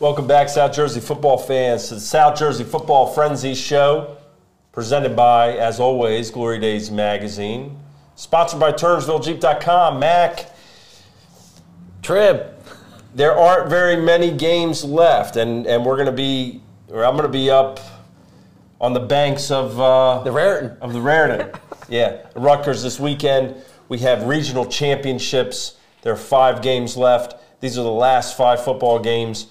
Welcome 0.00 0.28
back, 0.28 0.48
South 0.48 0.72
Jersey 0.74 1.00
football 1.00 1.36
fans, 1.36 1.88
to 1.88 1.94
the 1.94 2.00
South 2.00 2.38
Jersey 2.38 2.62
Football 2.62 3.08
Frenzy 3.08 3.52
Show, 3.52 4.16
presented 4.70 5.16
by, 5.16 5.56
as 5.56 5.80
always, 5.80 6.30
Glory 6.30 6.60
Days 6.60 6.88
Magazine. 6.88 7.76
Sponsored 8.14 8.60
by 8.60 8.70
TurnersvilleJeep.com. 8.70 9.98
Mac, 9.98 10.52
Trib. 12.00 12.46
there 13.12 13.36
aren't 13.36 13.68
very 13.68 13.96
many 13.96 14.30
games 14.30 14.84
left, 14.84 15.34
and, 15.34 15.66
and 15.66 15.84
we're 15.84 15.96
going 15.96 16.06
to 16.06 16.12
be, 16.12 16.62
or 16.92 17.04
I'm 17.04 17.14
going 17.16 17.26
to 17.26 17.28
be 17.28 17.50
up 17.50 17.80
on 18.80 18.92
the 18.92 19.00
banks 19.00 19.50
of 19.50 19.80
uh, 19.80 20.22
The 20.22 20.30
Raritan. 20.30 20.76
of 20.80 20.92
the 20.92 21.00
Raritan. 21.00 21.60
yeah, 21.88 22.18
Rutgers 22.36 22.84
this 22.84 23.00
weekend. 23.00 23.56
We 23.88 23.98
have 23.98 24.28
regional 24.28 24.64
championships. 24.64 25.76
There 26.02 26.12
are 26.12 26.16
five 26.16 26.62
games 26.62 26.96
left. 26.96 27.34
These 27.60 27.76
are 27.76 27.82
the 27.82 27.90
last 27.90 28.36
five 28.36 28.62
football 28.62 29.00
games 29.00 29.48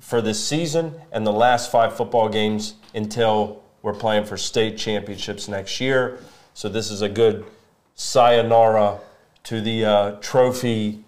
for 0.00 0.20
this 0.20 0.44
season, 0.44 0.94
and 1.12 1.26
the 1.26 1.32
last 1.32 1.70
five 1.70 1.96
football 1.96 2.28
games 2.28 2.74
until 2.94 3.62
we're 3.82 3.94
playing 3.94 4.24
for 4.24 4.36
state 4.36 4.76
championships 4.76 5.48
next 5.48 5.80
year. 5.80 6.18
So 6.54 6.68
this 6.68 6.90
is 6.90 7.02
a 7.02 7.08
good 7.08 7.44
sayonara 7.94 8.98
to 9.44 9.60
the 9.60 9.84
uh, 9.84 10.10
trophy 10.20 11.04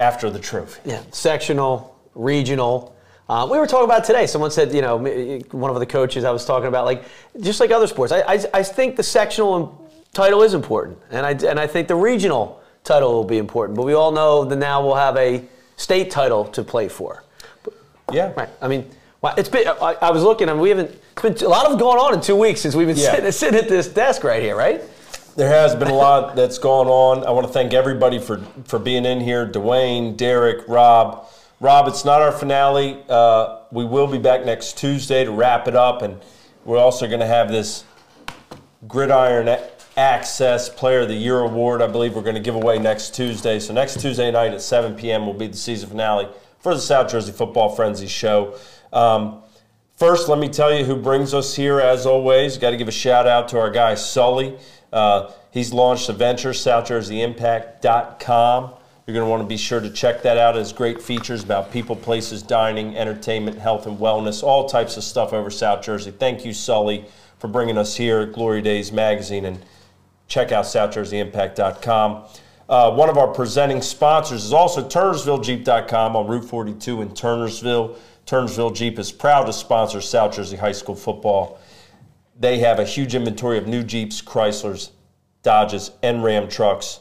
after 0.00 0.30
the 0.30 0.38
trophy. 0.38 0.80
Yeah. 0.84 1.02
Sectional, 1.10 1.98
regional. 2.14 2.94
Uh, 3.28 3.48
we 3.50 3.58
were 3.58 3.66
talking 3.66 3.84
about 3.84 4.04
today. 4.04 4.26
Someone 4.26 4.50
said, 4.50 4.74
you 4.74 4.82
know, 4.82 4.98
one 5.52 5.70
of 5.70 5.78
the 5.78 5.86
coaches 5.86 6.24
I 6.24 6.30
was 6.30 6.44
talking 6.44 6.68
about, 6.68 6.84
like 6.84 7.04
just 7.40 7.60
like 7.60 7.70
other 7.70 7.86
sports. 7.86 8.12
I, 8.12 8.20
I, 8.20 8.44
I 8.52 8.62
think 8.62 8.96
the 8.96 9.02
sectional 9.02 9.90
title 10.12 10.42
is 10.42 10.54
important, 10.54 10.98
and 11.10 11.24
I 11.24 11.30
and 11.48 11.58
I 11.58 11.66
think 11.66 11.88
the 11.88 11.94
regional 11.94 12.60
title 12.84 13.12
will 13.12 13.24
be 13.24 13.38
important. 13.38 13.76
But 13.76 13.84
we 13.84 13.94
all 13.94 14.12
know 14.12 14.44
that 14.44 14.56
now 14.56 14.84
we'll 14.84 14.96
have 14.96 15.16
a 15.16 15.44
state 15.76 16.10
title 16.10 16.44
to 16.46 16.62
play 16.62 16.88
for. 16.88 17.24
Yeah. 18.12 18.32
Right. 18.36 18.48
I 18.60 18.68
mean, 18.68 18.88
well, 19.20 19.34
it's 19.36 19.48
been. 19.48 19.68
I, 19.68 19.96
I 20.02 20.10
was 20.10 20.22
looking, 20.22 20.48
I 20.48 20.52
and 20.52 20.60
we 20.60 20.68
haven't. 20.70 20.90
It's 20.90 21.22
been 21.22 21.46
a 21.46 21.48
lot 21.48 21.70
of 21.70 21.78
going 21.78 21.98
on 21.98 22.14
in 22.14 22.20
two 22.20 22.36
weeks 22.36 22.60
since 22.60 22.74
we've 22.74 22.86
been 22.88 22.96
Yeah. 22.96 23.12
sitting, 23.14 23.32
sitting 23.32 23.60
at 23.60 23.68
this 23.68 23.88
desk 23.88 24.24
right 24.24 24.42
here, 24.42 24.56
right? 24.56 24.82
There 25.36 25.48
has 25.48 25.74
been 25.74 25.88
a 25.88 25.94
lot 25.94 26.36
that's 26.36 26.58
gone 26.58 26.88
on. 26.88 27.24
I 27.24 27.30
want 27.30 27.46
to 27.46 27.52
thank 27.52 27.72
everybody 27.72 28.18
for, 28.18 28.38
for 28.64 28.78
being 28.78 29.06
in 29.06 29.20
here. 29.20 29.46
Dwayne, 29.46 30.14
Derek, 30.16 30.68
Rob. 30.68 31.26
Rob, 31.58 31.88
it's 31.88 32.04
not 32.04 32.20
our 32.20 32.32
finale. 32.32 33.02
Uh, 33.08 33.60
we 33.70 33.84
will 33.84 34.06
be 34.08 34.18
back 34.18 34.44
next 34.44 34.76
Tuesday 34.76 35.24
to 35.24 35.30
wrap 35.30 35.68
it 35.68 35.76
up, 35.76 36.02
and 36.02 36.20
we're 36.66 36.76
also 36.78 37.06
going 37.06 37.20
to 37.20 37.26
have 37.26 37.48
this 37.50 37.84
Gridiron 38.88 39.58
Access 39.96 40.68
Player 40.68 41.00
of 41.00 41.08
the 41.08 41.14
Year 41.14 41.38
award. 41.40 41.80
I 41.80 41.86
believe 41.86 42.14
we're 42.14 42.22
going 42.22 42.34
to 42.34 42.40
give 42.40 42.56
away 42.56 42.78
next 42.78 43.14
Tuesday. 43.14 43.58
So 43.58 43.72
next 43.72 44.00
Tuesday 44.00 44.30
night 44.30 44.52
at 44.52 44.60
7 44.60 44.96
p.m. 44.96 45.24
will 45.24 45.34
be 45.34 45.46
the 45.46 45.56
season 45.56 45.88
finale 45.88 46.28
for 46.62 46.74
the 46.74 46.80
South 46.80 47.10
Jersey 47.10 47.32
Football 47.32 47.74
Frenzy 47.74 48.06
show. 48.06 48.56
Um, 48.92 49.42
First, 50.02 50.28
let 50.28 50.38
me 50.40 50.48
tell 50.48 50.74
you 50.74 50.84
who 50.84 50.96
brings 50.96 51.32
us 51.32 51.54
here, 51.54 51.78
as 51.78 52.06
always. 52.06 52.58
Got 52.58 52.70
to 52.70 52.76
give 52.76 52.88
a 52.88 52.90
shout 52.90 53.28
out 53.28 53.46
to 53.50 53.60
our 53.60 53.70
guy, 53.70 53.94
Sully. 53.94 54.58
Uh, 54.92 55.30
he's 55.52 55.72
launched 55.72 56.08
a 56.08 56.12
venture, 56.12 56.50
SouthJerseyImpact.com. 56.50 58.74
You're 59.06 59.14
going 59.14 59.24
to 59.24 59.30
want 59.30 59.42
to 59.42 59.46
be 59.46 59.56
sure 59.56 59.80
to 59.80 59.90
check 59.90 60.22
that 60.22 60.38
out. 60.38 60.56
It 60.56 60.58
has 60.58 60.72
great 60.72 61.00
features 61.00 61.44
about 61.44 61.70
people, 61.70 61.94
places, 61.94 62.42
dining, 62.42 62.96
entertainment, 62.96 63.58
health, 63.58 63.86
and 63.86 63.96
wellness, 63.96 64.42
all 64.42 64.68
types 64.68 64.96
of 64.96 65.04
stuff 65.04 65.32
over 65.32 65.50
South 65.50 65.84
Jersey. 65.84 66.10
Thank 66.10 66.44
you, 66.44 66.52
Sully, 66.52 67.04
for 67.38 67.46
bringing 67.46 67.78
us 67.78 67.94
here 67.94 68.22
at 68.22 68.32
Glory 68.32 68.60
Days 68.60 68.90
Magazine. 68.90 69.44
And 69.44 69.64
check 70.26 70.50
out 70.50 70.64
SouthJerseyImpact.com. 70.64 72.24
Uh, 72.68 72.90
one 72.92 73.08
of 73.08 73.18
our 73.18 73.28
presenting 73.28 73.82
sponsors 73.82 74.44
is 74.44 74.52
also 74.52 74.86
TurnersvilleJeep.com 74.86 76.16
on 76.16 76.26
Route 76.26 76.44
42 76.44 77.02
in 77.02 77.08
Turnersville. 77.10 77.96
Turnersville 78.26 78.74
Jeep 78.74 78.98
is 78.98 79.10
proud 79.10 79.44
to 79.44 79.52
sponsor 79.52 80.00
South 80.00 80.36
Jersey 80.36 80.56
High 80.56 80.72
School 80.72 80.94
football. 80.94 81.60
They 82.38 82.58
have 82.60 82.78
a 82.78 82.84
huge 82.84 83.14
inventory 83.14 83.58
of 83.58 83.66
new 83.66 83.82
Jeeps, 83.82 84.22
Chryslers, 84.22 84.90
Dodges, 85.42 85.90
and 86.02 86.24
Ram 86.24 86.48
trucks, 86.48 87.00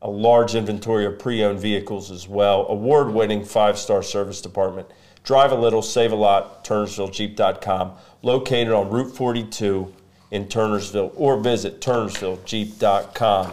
a 0.00 0.08
large 0.08 0.54
inventory 0.54 1.04
of 1.04 1.18
pre 1.18 1.44
owned 1.44 1.60
vehicles 1.60 2.10
as 2.10 2.28
well, 2.28 2.66
award 2.68 3.12
winning 3.12 3.44
five 3.44 3.78
star 3.78 4.02
service 4.02 4.40
department. 4.40 4.88
Drive 5.22 5.52
a 5.52 5.56
little, 5.56 5.82
save 5.82 6.12
a 6.12 6.16
lot, 6.16 6.64
TurnersvilleJeep.com, 6.64 7.92
located 8.22 8.72
on 8.72 8.88
Route 8.90 9.14
42 9.14 9.92
in 10.30 10.46
Turnersville, 10.46 11.12
or 11.14 11.38
visit 11.38 11.80
TurnersvilleJeep.com. 11.80 13.52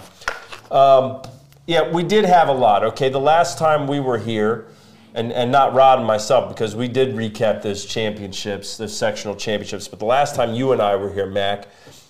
Um, 0.72 1.22
yeah, 1.68 1.92
we 1.92 2.02
did 2.02 2.24
have 2.26 2.48
a 2.48 2.54
lot. 2.54 2.84
Okay, 2.84 3.10
the 3.10 3.20
last 3.20 3.58
time 3.58 3.88
we 3.88 4.00
were 4.00 4.18
here, 4.18 4.68
and, 5.14 5.34
and 5.34 5.52
not 5.52 5.74
Rod 5.74 6.00
and 6.00 6.08
myself, 6.08 6.48
because 6.48 6.76
we 6.76 6.88
did 6.88 7.14
recap 7.14 7.62
those 7.62 7.86
championships, 7.86 8.78
those 8.78 8.98
sectional 8.98 9.36
championships. 9.36 9.88
But 9.88 10.00
the 10.00 10.06
last 10.06 10.34
time 10.36 10.54
you 10.54 10.72
and 10.72 10.82
I 10.82 10.96
were 10.96 11.12
here, 11.12 11.26
Mac, 11.26 11.68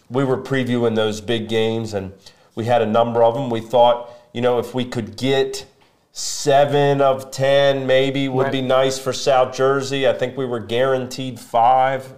we 0.10 0.24
were 0.24 0.38
previewing 0.38 0.96
those 0.96 1.22
big 1.22 1.50
games, 1.50 1.94
and 1.96 2.14
we 2.54 2.66
had 2.66 2.82
a 2.84 2.86
number 2.86 3.24
of 3.24 3.34
them. 3.34 3.50
We 3.50 3.62
thought, 3.62 4.12
you 4.32 4.42
know, 4.42 4.60
if 4.60 4.76
we 4.76 4.86
could 4.86 5.18
get 5.18 5.66
seven 6.12 7.02
of 7.02 7.32
ten, 7.32 7.88
maybe 7.88 8.30
would 8.30 8.44
Right. 8.44 8.52
be 8.52 8.62
nice 8.62 9.00
for 9.00 9.12
South 9.12 9.56
Jersey. 9.56 10.08
I 10.08 10.14
think 10.14 10.38
we 10.38 10.46
were 10.46 10.60
guaranteed 10.60 11.40
five. 11.40 12.14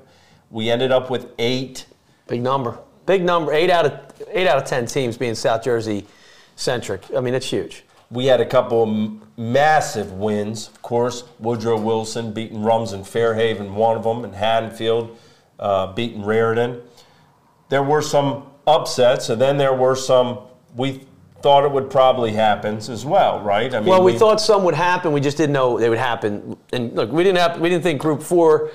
We 0.52 0.70
ended 0.70 0.92
up 0.92 1.10
with 1.10 1.28
eight. 1.40 1.86
Big 2.28 2.42
number. 2.42 2.80
Big 3.06 3.24
number. 3.24 3.54
Eight 3.54 3.70
out 3.70 3.86
of 3.86 3.94
eight 4.32 4.48
out 4.48 4.58
of 4.58 4.66
ten 4.66 4.86
teams 4.86 5.18
being 5.18 5.36
South 5.36 5.64
Jersey 5.64 6.06
centric. 6.60 7.04
I 7.16 7.22
mean, 7.22 7.34
it's 7.34 7.50
huge. 7.50 7.84
We 8.12 8.26
had 8.26 8.42
a 8.42 8.46
couple 8.46 8.84
of 8.84 8.90
m- 8.90 9.22
massive 9.38 10.12
wins, 10.14 10.68
of 10.68 10.82
course. 10.82 11.24
Woodrow 11.40 11.80
Wilson 11.80 12.34
beating 12.34 12.62
Rumson 12.64 13.04
Fairhaven, 13.04 13.76
one 13.76 13.96
of 13.96 14.04
them, 14.04 14.24
and 14.24 14.36
Haddonfield 14.36 15.18
uh, 15.60 15.94
beating 15.94 16.24
Raritan. 16.24 16.82
There 17.70 17.84
were 17.84 18.02
some 18.02 18.48
upsets, 18.68 19.30
and 19.30 19.40
then 19.40 19.58
there 19.58 19.74
were 19.74 19.96
some 19.96 20.40
we 20.76 21.02
thought 21.42 21.64
it 21.64 21.72
would 21.72 21.90
probably 21.90 22.34
happen 22.34 22.78
as 22.78 23.06
well, 23.06 23.40
right? 23.42 23.74
I 23.74 23.80
mean, 23.80 23.90
Well, 23.90 24.04
we, 24.04 24.18
thought 24.18 24.42
some 24.42 24.64
would 24.66 24.76
happen. 24.76 25.14
We 25.14 25.22
just 25.22 25.38
didn't 25.38 25.54
know 25.54 25.80
they 25.80 25.90
would 25.90 25.98
happen. 25.98 26.58
And 26.74 26.94
look, 26.94 27.12
we 27.12 27.24
didn't 27.24 27.38
have. 27.38 27.60
We 27.62 27.70
didn't 27.70 27.84
think 27.84 28.02
Group 28.02 28.22
Four, 28.22 28.72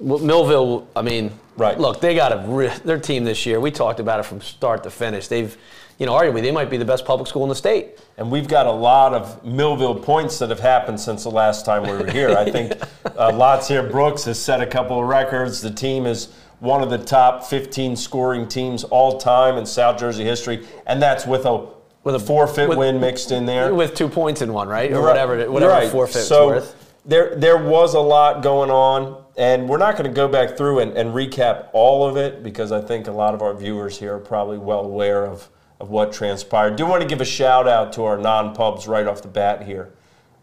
Millville. 0.00 0.88
I 0.96 1.02
mean, 1.02 1.30
Right. 1.56 1.78
Look, 1.78 2.00
they 2.00 2.14
got 2.14 2.32
a 2.32 2.80
their 2.84 2.98
team 2.98 3.24
this 3.24 3.44
year. 3.44 3.60
We 3.60 3.70
talked 3.70 4.00
about 4.00 4.20
it 4.20 4.22
from 4.24 4.40
start 4.40 4.82
to 4.84 4.90
finish. 4.90 5.28
They've, 5.28 5.56
you 5.98 6.06
know, 6.06 6.12
arguably 6.12 6.42
they 6.42 6.50
might 6.52 6.70
be 6.70 6.76
the 6.76 6.84
best 6.84 7.04
public 7.04 7.28
school 7.28 7.42
in 7.42 7.48
the 7.48 7.54
state. 7.54 7.98
And 8.18 8.30
we've 8.30 8.48
got 8.48 8.66
a 8.66 8.72
lot 8.72 9.14
of 9.14 9.44
Millville 9.44 9.94
points 9.96 10.38
that 10.38 10.50
have 10.50 10.60
happened 10.60 11.00
since 11.00 11.22
the 11.24 11.30
last 11.30 11.64
time 11.64 11.82
we 11.84 11.92
were 11.92 12.10
here. 12.10 12.30
I 12.30 12.50
think 12.50 12.72
uh, 13.04 13.30
Lotzeir 13.32 13.90
Brooks 13.90 14.24
has 14.24 14.38
set 14.40 14.60
a 14.60 14.66
couple 14.66 14.98
of 15.00 15.06
records. 15.08 15.60
The 15.60 15.70
team 15.70 16.06
is 16.06 16.28
one 16.60 16.82
of 16.82 16.90
the 16.90 16.98
top 16.98 17.44
15 17.44 17.96
scoring 17.96 18.46
teams 18.48 18.84
all 18.84 19.18
time 19.18 19.56
in 19.56 19.66
South 19.66 19.98
Jersey 19.98 20.24
history, 20.24 20.66
and 20.86 21.02
that's 21.02 21.26
with 21.26 21.44
a 21.46 21.66
With 22.04 22.14
a- 22.14 22.20
forfeit 22.20 22.68
with- 22.68 22.78
win 22.78 23.00
mixed 23.00 23.32
in 23.32 23.46
there. 23.46 23.74
With 23.74 23.94
two 23.94 24.08
points 24.08 24.42
in 24.42 24.52
one, 24.52 24.68
right, 24.68 24.92
or 24.92 24.96
Right. 25.00 25.08
whatever, 25.08 25.50
whatever 25.50 25.72
Right. 25.72 25.88
forfeit's 25.88 26.26
so 26.28 26.46
worth. 26.48 26.76
There, 27.04 27.34
there 27.34 27.56
was 27.58 27.94
a 27.94 28.00
lot 28.00 28.42
going 28.44 28.70
on, 28.70 29.16
and 29.36 29.68
we're 29.68 29.78
not 29.78 29.96
going 29.96 30.08
to 30.08 30.14
go 30.14 30.28
back 30.28 30.56
through 30.56 30.78
and, 30.78 30.96
and 30.96 31.12
recap 31.12 31.64
all 31.72 32.06
of 32.06 32.16
it 32.16 32.44
because 32.44 32.70
I 32.70 32.80
think 32.80 33.08
a 33.08 33.12
lot 33.12 33.34
of 33.34 33.42
our 33.42 33.54
viewers 33.54 33.98
here 33.98 34.14
are 34.14 34.20
probably 34.20 34.58
well 34.58 34.80
aware 34.84 35.24
of, 35.26 35.48
of 35.82 35.90
what 35.90 36.12
transpired. 36.12 36.76
Do 36.76 36.86
want 36.86 37.02
to 37.02 37.08
give 37.08 37.20
a 37.20 37.24
shout 37.24 37.66
out 37.66 37.92
to 37.94 38.04
our 38.04 38.16
non 38.16 38.54
pubs 38.54 38.86
right 38.86 39.04
off 39.04 39.20
the 39.20 39.28
bat 39.28 39.64
here. 39.64 39.92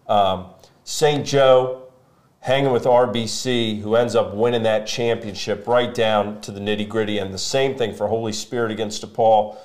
Um, 0.05 0.47
St. 0.83 1.25
Joe 1.25 1.87
hanging 2.41 2.73
with 2.73 2.83
RBC, 2.83 3.79
who 3.79 3.95
ends 3.95 4.15
up 4.15 4.33
winning 4.33 4.63
that 4.63 4.85
championship 4.85 5.65
right 5.65 5.93
down 5.93 6.41
to 6.41 6.51
the 6.51 6.59
nitty 6.59 6.89
gritty, 6.89 7.19
and 7.19 7.33
the 7.33 7.37
same 7.37 7.77
thing 7.77 7.95
for 7.95 8.07
Holy 8.07 8.33
Spirit 8.33 8.69
against 8.69 9.01
DePaul. 9.01 9.55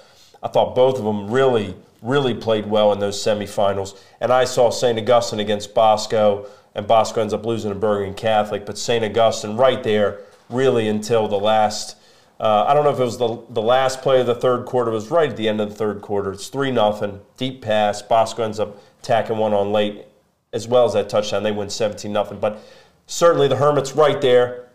I 0.44 0.48
thought 0.48 0.76
both 0.76 0.98
of 0.98 1.04
them 1.04 1.28
really, 1.28 1.74
really 2.02 2.34
played 2.34 2.66
well 2.66 2.92
in 2.92 3.00
those 3.00 3.20
semifinals. 3.20 4.00
And 4.20 4.32
I 4.32 4.44
saw 4.44 4.70
St. 4.70 4.96
Augustine 4.96 5.40
against 5.40 5.74
Bosco, 5.74 6.46
and 6.76 6.86
Bosco 6.86 7.20
ends 7.20 7.34
up 7.34 7.44
losing 7.44 7.72
to 7.72 7.78
Bergen 7.78 8.14
Catholic. 8.14 8.64
But 8.64 8.78
St. 8.78 9.04
Augustine 9.04 9.56
right 9.56 9.82
there, 9.82 10.20
really 10.48 10.86
until 10.86 11.26
the 11.26 11.38
last. 11.38 11.96
Uh, 12.40 12.64
I 12.66 12.74
don't 12.74 12.84
know 12.84 12.90
if 12.90 12.98
it 12.98 13.04
was 13.04 13.18
the, 13.18 13.42
the 13.50 13.62
last 13.62 14.02
play 14.02 14.20
of 14.20 14.26
the 14.26 14.34
third 14.34 14.66
quarter. 14.66 14.90
It 14.90 14.94
was 14.94 15.10
right 15.10 15.30
at 15.30 15.36
the 15.36 15.48
end 15.48 15.60
of 15.60 15.70
the 15.70 15.74
third 15.74 16.02
quarter. 16.02 16.32
It's 16.32 16.48
3 16.48 16.72
nothing, 16.72 17.20
deep 17.36 17.62
pass. 17.62 18.02
Bosco 18.02 18.42
ends 18.42 18.58
up 18.58 18.82
tacking 19.02 19.38
one 19.38 19.52
on 19.52 19.70
late, 19.72 20.04
as 20.52 20.66
well 20.66 20.84
as 20.84 20.94
that 20.94 21.08
touchdown. 21.08 21.42
They 21.42 21.52
win 21.52 21.70
17 21.70 22.12
nothing. 22.12 22.40
But 22.40 22.60
certainly 23.06 23.46
the 23.46 23.56
Hermits 23.56 23.92
right 23.92 24.20
there. 24.20 24.68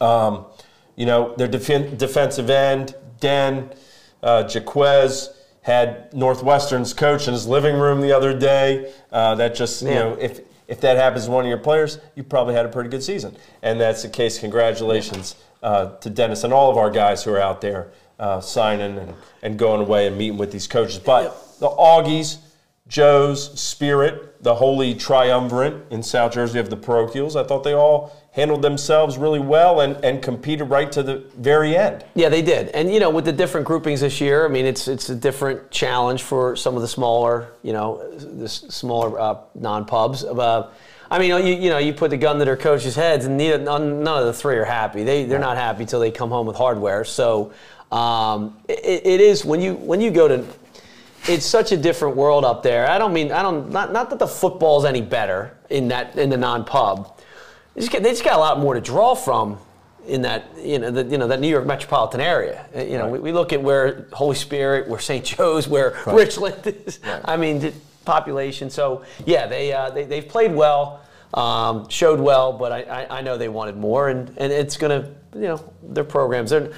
Um, 0.00 0.46
you 0.96 1.06
know, 1.06 1.34
their 1.36 1.48
defen 1.48 1.96
defensive 1.96 2.50
end, 2.50 2.94
Den, 3.20 3.70
uh, 4.22 4.48
Jaquez, 4.52 5.30
had 5.62 6.12
Northwestern's 6.12 6.94
coach 6.94 7.28
in 7.28 7.32
his 7.32 7.46
living 7.46 7.76
room 7.76 8.00
the 8.00 8.12
other 8.12 8.36
day. 8.36 8.92
Uh, 9.12 9.36
that 9.36 9.54
just, 9.54 9.82
you 9.82 9.90
know, 9.90 10.14
if, 10.14 10.40
if 10.66 10.80
that 10.80 10.96
happens 10.96 11.26
to 11.26 11.30
one 11.30 11.44
of 11.44 11.48
your 11.48 11.58
players, 11.58 11.98
you 12.16 12.24
probably 12.24 12.54
had 12.54 12.66
a 12.66 12.68
pretty 12.68 12.90
good 12.90 13.02
season. 13.02 13.36
And 13.62 13.80
that's 13.80 14.02
the 14.02 14.08
case. 14.08 14.38
Congratulations 14.40 15.36
uh, 15.62 15.96
to 15.96 16.10
Dennis 16.10 16.44
and 16.44 16.52
all 16.52 16.70
of 16.70 16.76
our 16.76 16.90
guys 16.90 17.24
who 17.24 17.32
are 17.32 17.40
out 17.40 17.60
there 17.60 17.88
uh, 18.18 18.40
signing 18.40 18.98
and, 18.98 19.14
and 19.42 19.58
going 19.58 19.80
away 19.80 20.06
and 20.06 20.18
meeting 20.18 20.38
with 20.38 20.52
these 20.52 20.66
coaches. 20.66 20.98
But 20.98 21.58
the 21.60 21.68
Augies, 21.68 22.38
Joe's, 22.88 23.58
Spirit, 23.60 24.42
the 24.42 24.54
holy 24.54 24.94
triumvirate 24.94 25.90
in 25.90 26.02
South 26.02 26.32
Jersey 26.32 26.58
of 26.58 26.70
the 26.70 26.76
parochials. 26.76 27.36
I 27.36 27.46
thought 27.46 27.64
they 27.64 27.74
all 27.74 28.16
handled 28.32 28.62
themselves 28.62 29.18
really 29.18 29.40
well 29.40 29.80
and, 29.80 30.02
and 30.04 30.22
competed 30.22 30.70
right 30.70 30.90
to 30.92 31.02
the 31.02 31.24
very 31.36 31.76
end. 31.76 32.04
Yeah, 32.14 32.28
they 32.28 32.42
did. 32.42 32.68
And 32.68 32.92
you 32.92 33.00
know, 33.00 33.10
with 33.10 33.24
the 33.24 33.32
different 33.32 33.66
groupings 33.66 34.00
this 34.00 34.20
year, 34.20 34.46
I 34.46 34.48
mean, 34.48 34.64
it's 34.64 34.88
it's 34.88 35.10
a 35.10 35.14
different 35.14 35.70
challenge 35.70 36.22
for 36.22 36.56
some 36.56 36.76
of 36.76 36.82
the 36.82 36.88
smaller, 36.88 37.48
you 37.62 37.72
know, 37.72 38.08
the 38.16 38.48
smaller 38.48 39.18
uh, 39.18 39.40
non-pubs. 39.54 40.24
Uh, 40.24 40.70
I 41.10 41.18
mean, 41.18 41.30
you, 41.46 41.54
you 41.54 41.70
know, 41.70 41.78
you 41.78 41.92
put 41.92 42.10
the 42.10 42.16
gun 42.16 42.38
to 42.38 42.44
their 42.44 42.56
coaches' 42.56 42.94
heads, 42.94 43.24
and 43.24 43.36
neither, 43.36 43.58
none, 43.58 44.02
none 44.02 44.20
of 44.20 44.26
the 44.26 44.32
three 44.32 44.56
are 44.56 44.64
happy. 44.64 45.04
They 45.04 45.24
they're 45.24 45.38
not 45.38 45.56
happy 45.56 45.82
until 45.82 46.00
they 46.00 46.10
come 46.10 46.30
home 46.30 46.46
with 46.46 46.56
hardware. 46.56 47.04
So 47.04 47.52
um, 47.90 48.58
it, 48.68 49.06
it 49.06 49.20
is 49.20 49.44
when 49.44 49.60
you 49.60 49.74
when 49.74 50.00
you 50.00 50.10
go 50.10 50.28
to 50.28 50.44
it's 51.26 51.46
such 51.46 51.72
a 51.72 51.76
different 51.76 52.16
world 52.16 52.44
up 52.44 52.62
there. 52.62 52.88
I 52.88 52.98
don't 52.98 53.12
mean 53.12 53.32
I 53.32 53.42
don't 53.42 53.70
not 53.70 53.92
not 53.92 54.10
that 54.10 54.18
the 54.18 54.26
football's 54.26 54.84
any 54.84 55.02
better 55.02 55.56
in 55.70 55.88
that 55.88 56.16
in 56.16 56.30
the 56.30 56.36
non-pub. 56.36 57.16
They 57.74 57.80
just, 57.80 57.92
get, 57.92 58.02
they 58.02 58.10
just 58.10 58.24
got 58.24 58.36
a 58.36 58.40
lot 58.40 58.58
more 58.58 58.74
to 58.74 58.80
draw 58.80 59.14
from 59.14 59.58
in 60.06 60.22
that 60.22 60.46
you 60.58 60.78
know 60.78 60.90
the, 60.90 61.04
you 61.04 61.18
know 61.18 61.28
that 61.28 61.40
New 61.40 61.48
York 61.48 61.66
metropolitan 61.66 62.20
area. 62.20 62.66
You 62.74 62.98
know, 62.98 63.04
right. 63.04 63.12
we, 63.12 63.18
we, 63.18 63.32
look 63.32 63.52
at 63.52 63.62
where 63.62 64.08
Holy 64.12 64.34
Spirit, 64.34 64.88
where 64.88 65.00
St. 65.00 65.24
Joe's, 65.24 65.68
where 65.68 65.90
right. 66.06 66.16
Richland 66.16 66.66
is. 66.66 66.98
Right. 67.04 67.20
I 67.24 67.36
mean, 67.36 67.72
population. 68.08 68.70
So 68.70 69.04
yeah, 69.26 69.46
they 69.46 69.72
uh, 69.72 69.90
they 69.90 70.04
they've 70.04 70.26
played 70.26 70.54
well, 70.54 71.04
um, 71.34 71.88
showed 71.90 72.18
well, 72.18 72.54
but 72.54 72.72
I, 72.72 72.80
I, 72.82 73.18
I 73.18 73.20
know 73.20 73.36
they 73.36 73.50
wanted 73.50 73.76
more, 73.76 74.08
and 74.08 74.30
and 74.38 74.50
it's 74.50 74.78
gonna 74.78 75.14
you 75.34 75.42
know 75.42 75.72
their 75.82 76.04
programs. 76.04 76.50
They're, 76.50 76.72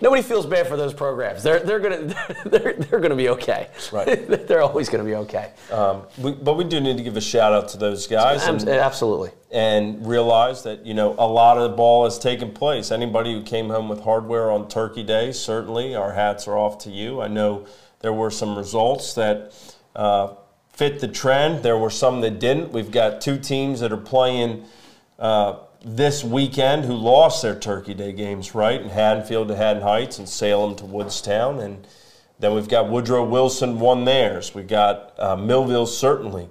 nobody 0.00 0.22
feels 0.22 0.44
bad 0.44 0.66
for 0.66 0.76
those 0.76 0.92
programs. 0.92 1.44
They're 1.44 1.60
they're 1.60 1.78
gonna 1.78 2.12
they're, 2.44 2.72
they're 2.74 2.98
gonna 2.98 3.14
be 3.14 3.28
okay. 3.28 3.68
Right. 3.92 4.26
they're 4.48 4.62
always 4.62 4.88
gonna 4.88 5.04
be 5.04 5.14
okay. 5.14 5.52
Um, 5.70 6.02
we, 6.18 6.32
but 6.32 6.54
we 6.54 6.64
do 6.64 6.80
need 6.80 6.96
to 6.96 7.04
give 7.04 7.16
a 7.16 7.20
shout 7.20 7.52
out 7.52 7.68
to 7.68 7.78
those 7.78 8.08
guys. 8.08 8.44
And, 8.44 8.68
absolutely. 8.68 9.30
And 9.52 10.04
realize 10.04 10.64
that 10.64 10.84
you 10.84 10.94
know 10.94 11.14
a 11.16 11.28
lot 11.28 11.58
of 11.58 11.70
the 11.70 11.76
ball 11.76 12.04
has 12.04 12.18
taken 12.18 12.50
place. 12.50 12.90
Anybody 12.90 13.32
who 13.32 13.42
came 13.44 13.68
home 13.68 13.88
with 13.88 14.00
hardware 14.00 14.50
on 14.50 14.68
Turkey 14.68 15.04
Day, 15.04 15.30
certainly 15.30 15.94
our 15.94 16.12
hats 16.12 16.48
are 16.48 16.58
off 16.58 16.78
to 16.78 16.90
you. 16.90 17.22
I 17.22 17.28
know 17.28 17.66
there 18.00 18.12
were 18.12 18.32
some 18.32 18.58
results 18.58 19.14
that. 19.14 19.54
Uh, 19.94 20.34
fit 20.72 21.00
the 21.00 21.08
trend. 21.08 21.62
There 21.62 21.76
were 21.76 21.90
some 21.90 22.20
that 22.22 22.38
didn't. 22.38 22.72
We've 22.72 22.90
got 22.90 23.20
two 23.20 23.38
teams 23.38 23.80
that 23.80 23.92
are 23.92 23.96
playing 23.96 24.64
uh, 25.18 25.58
this 25.84 26.24
weekend 26.24 26.84
who 26.84 26.94
lost 26.94 27.42
their 27.42 27.58
Turkey 27.58 27.94
Day 27.94 28.12
games, 28.12 28.54
right? 28.54 28.80
And 28.80 28.90
Haddonfield 28.90 29.48
to 29.48 29.56
Haddon 29.56 29.82
Heights 29.82 30.18
and 30.18 30.28
Salem 30.28 30.74
to 30.76 30.84
Woodstown. 30.84 31.60
And 31.60 31.86
then 32.38 32.54
we've 32.54 32.68
got 32.68 32.88
Woodrow 32.88 33.24
Wilson 33.24 33.80
won 33.80 34.04
theirs. 34.04 34.54
We've 34.54 34.66
got 34.66 35.14
uh, 35.18 35.36
Millville 35.36 35.86
certainly 35.86 36.48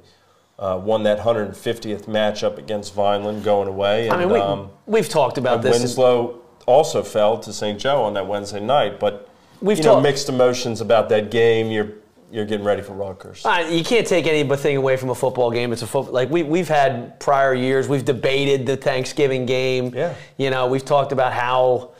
uh, 0.60 0.80
won 0.82 1.04
that 1.04 1.20
150th 1.20 2.06
matchup 2.06 2.58
against 2.58 2.94
Vineland 2.94 3.44
going 3.44 3.68
away. 3.68 4.08
And, 4.08 4.14
I 4.14 4.18
mean, 4.20 4.30
we, 4.30 4.40
um, 4.40 4.70
we've 4.86 5.10
talked 5.10 5.38
about 5.38 5.62
this. 5.62 5.80
Winslow 5.80 6.40
also 6.68 7.04
fell 7.04 7.40
to 7.40 7.52
St. 7.52 7.80
Joe 7.80 8.04
on 8.04 8.14
that 8.14 8.28
Wednesday 8.28 8.60
night, 8.60 9.00
but 9.00 9.30
we've 9.60 9.80
you 9.80 9.84
know, 9.84 10.00
mixed 10.00 10.30
emotions 10.30 10.80
about 10.80 11.10
that 11.10 11.32
game. 11.32 11.72
You're 11.72 11.94
you're 12.32 12.46
getting 12.46 12.66
ready 12.66 12.82
for 12.82 12.94
Rutgers. 12.94 13.46
Uh, 13.46 13.68
you 13.70 13.84
can't 13.84 14.08
take 14.08 14.26
anything 14.26 14.78
away 14.78 14.98
from 14.98 15.10
a 15.10 15.16
football 15.16 15.52
game. 15.52 15.74
It's 15.74 15.82
a 15.82 15.88
football. 15.88 16.14
Like 16.14 16.30
we 16.30 16.44
we've 16.44 16.68
had 16.68 17.20
prior 17.20 17.54
years. 17.54 17.88
We've 17.88 18.06
debated 18.06 18.66
the 18.66 18.78
Thanksgiving 18.78 19.46
game. 19.46 19.94
Yeah. 19.94 20.16
You 20.38 20.50
know, 20.50 20.68
we've 20.68 20.86
talked 20.86 21.12
about 21.12 21.34
how. 21.34 21.92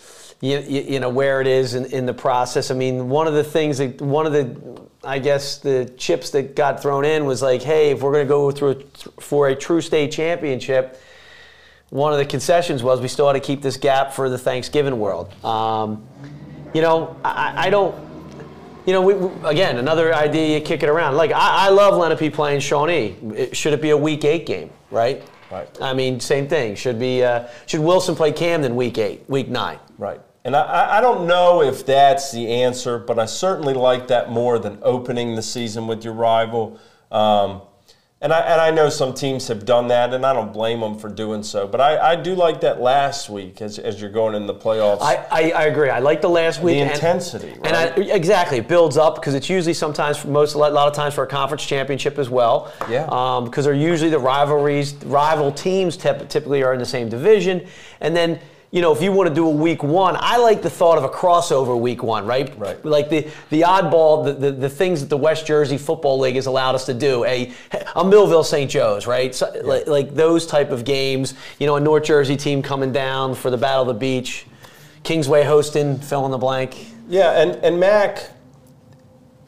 You, 0.44 0.58
you, 0.58 0.82
you 0.82 1.00
know 1.00 1.10
where 1.10 1.40
it 1.40 1.46
is 1.46 1.76
in, 1.76 1.86
in 1.86 2.08
the 2.08 2.16
process. 2.16 2.72
I 2.72 2.74
mean, 2.74 3.10
one 3.10 3.28
of 3.28 3.36
the 3.36 3.44
things 3.44 3.78
that 3.78 4.02
one 4.02 4.26
of 4.26 4.34
the 4.34 4.88
I 5.04 5.20
guess 5.20 5.58
the 5.60 5.94
chips 5.98 6.32
that 6.32 6.56
got 6.56 6.82
thrown 6.82 7.06
in 7.06 7.26
was 7.26 7.44
like, 7.44 7.62
hey, 7.62 7.92
if 7.92 8.02
we're 8.02 8.12
going 8.12 8.26
to 8.26 8.30
go 8.30 8.50
through 8.50 8.84
for 9.20 9.50
a 9.50 9.56
true 9.56 9.82
state 9.82 10.12
championship, 10.12 11.00
one 11.90 12.12
of 12.12 12.18
the 12.18 12.26
concessions 12.26 12.82
was 12.82 13.02
we 13.02 13.08
still 13.08 13.28
had 13.28 13.34
to 13.34 13.40
keep 13.40 13.62
this 13.62 13.78
gap 13.78 14.14
for 14.14 14.30
the 14.30 14.38
Thanksgiving 14.38 14.98
world. 15.00 15.32
Um, 15.46 16.08
you 16.74 16.82
know, 16.82 17.16
I, 17.24 17.68
I 17.68 17.70
don't 17.70 18.11
you 18.86 18.94
know, 18.94 19.02
we, 19.02 19.50
again, 19.50 19.78
another 19.78 20.14
idea 20.14 20.58
you 20.58 20.64
kick 20.64 20.84
it 20.84 20.90
around. 20.90 21.16
Like, 21.16 21.32
I, 21.32 21.68
I 21.68 21.70
love 21.70 21.98
Lenape 21.98 22.34
playing 22.34 22.62
Shawnee. 22.62 23.16
It, 23.36 23.56
should 23.56 23.74
it 23.74 23.82
be 23.82 23.92
a 23.92 23.98
week 23.98 24.26
eight 24.26 24.46
game, 24.46 24.70
right? 24.90 25.24
Right. 25.52 25.68
I 25.82 25.94
mean, 25.94 26.20
same 26.20 26.48
thing. 26.48 26.76
Should 26.76 26.98
be 26.98 27.24
uh, 27.24 27.48
should 27.66 27.82
Wilson 27.82 28.16
play 28.16 28.32
Camden 28.32 28.76
week 28.76 28.98
eight, 28.98 29.30
week 29.30 29.50
nine? 29.50 29.80
Right. 29.98 30.22
And 30.44 30.56
I, 30.56 30.98
I 30.98 31.02
don't 31.02 31.28
know 31.28 31.62
if 31.62 31.86
that's 31.86 32.32
the 32.32 32.48
answer, 32.48 32.98
but 32.98 33.20
I 33.20 33.26
certainly 33.26 33.74
like 33.74 34.08
that 34.08 34.32
more 34.32 34.58
than 34.58 34.80
opening 34.82 35.36
the 35.36 35.42
season 35.42 35.88
with 35.88 36.04
your 36.04 36.14
rival. 36.14 36.80
Um, 37.12 37.62
and 38.24 38.32
I, 38.32 38.40
and 38.42 38.62
I 38.62 38.70
know 38.70 38.88
some 38.90 39.16
teams 39.16 39.48
have 39.48 39.66
done 39.66 39.88
that, 39.88 40.14
and 40.14 40.24
I 40.24 40.32
don't 40.32 40.54
blame 40.54 40.80
them 40.82 41.00
for 41.00 41.10
doing 41.10 41.42
so. 41.42 41.66
But 41.66 41.82
I, 41.82 42.12
I 42.12 42.16
do 42.16 42.36
like 42.36 42.62
that 42.62 42.80
last 42.80 43.32
week 43.32 43.64
as, 43.64 43.80
as 43.80 44.00
you're 44.00 44.12
going 44.12 44.36
in 44.36 44.46
the 44.46 44.54
playoffs. 44.54 45.00
I, 45.02 45.26
I, 45.32 45.52
I 45.52 45.64
agree. 45.66 45.90
I 45.90 45.98
like 45.98 46.22
the 46.22 46.30
last 46.30 46.62
week. 46.62 46.76
The 46.76 46.94
intensity, 46.94 47.50
and, 47.50 47.62
right? 47.64 47.92
And 47.98 48.12
I, 48.12 48.16
exactly, 48.16 48.60
it 48.60 48.68
builds 48.68 48.96
up 48.96 49.16
because 49.16 49.34
it's 49.34 49.50
usually 49.50 49.74
sometimes 49.74 50.24
most 50.24 50.54
a 50.54 50.60
lot 50.60 50.88
of 50.88 50.94
times 50.94 51.16
for 51.16 51.24
a 51.24 51.28
conference 51.28 51.66
championship 51.66 52.20
as 52.20 52.30
well. 52.30 52.72
Yeah. 52.88 53.06
Because 53.06 53.58
um, 53.58 53.64
they're 53.64 53.74
usually 53.74 54.12
the 54.12 54.20
rivalries, 54.20 54.94
rival 55.06 55.52
teams 55.52 55.98
typically 55.98 56.62
are 56.62 56.74
in 56.74 56.80
the 56.80 56.86
same 56.86 57.10
division, 57.10 57.66
and 58.02 58.16
then 58.16 58.40
you 58.72 58.82
know, 58.82 58.94
if 58.94 59.02
you 59.02 59.12
want 59.12 59.28
to 59.28 59.36
do 59.36 59.46
a 59.46 59.52
week 59.52 59.84
one, 59.84 60.16
I 60.18 60.38
like 60.38 60.62
the 60.62 60.70
thought 60.70 60.98
of 60.98 61.04
a 61.04 61.10
crossover 61.10 61.78
week 61.78 62.04
one, 62.04 62.26
right? 62.26 62.58
Right. 62.58 62.84
Like 62.86 63.10
the, 63.10 63.30
the 63.50 63.62
oddball, 63.62 64.24
the, 64.24 64.32
the, 64.32 64.52
the 64.54 64.70
things 64.70 65.02
that 65.02 65.10
the 65.10 65.18
West 65.18 65.46
Jersey 65.46 65.78
Football 65.78 66.20
League 66.20 66.36
has 66.36 66.46
allowed 66.46 66.76
us 66.76 66.86
to 66.86 66.94
do. 66.94 67.26
A, 67.26 67.52
a 67.98 68.06
Millville 68.06 68.46
St. 68.46 68.72
Joe's, 68.72 69.06
right? 69.06 69.36
So, 69.36 69.52
yeah. 69.54 69.62
like, 69.64 69.88
like 69.88 70.16
those 70.16 70.48
type 70.48 70.72
of 70.72 70.86
games. 70.86 71.34
You 71.60 71.68
know, 71.68 71.76
a 71.76 71.82
North 71.82 72.06
Jersey 72.06 72.38
team 72.38 72.62
coming 72.62 72.94
down 72.94 73.36
for 73.36 73.52
the 73.52 73.58
Battle 73.58 73.82
of 73.82 73.88
the 73.90 73.94
Beach. 74.00 74.46
Kingsway 75.04 75.44
hosting, 75.44 76.00
fill 76.00 76.24
in 76.24 76.32
the 76.32 76.38
blank. 76.38 76.88
Yeah, 77.10 77.42
and, 77.42 77.56
and 77.66 77.78
Mac, 77.78 78.30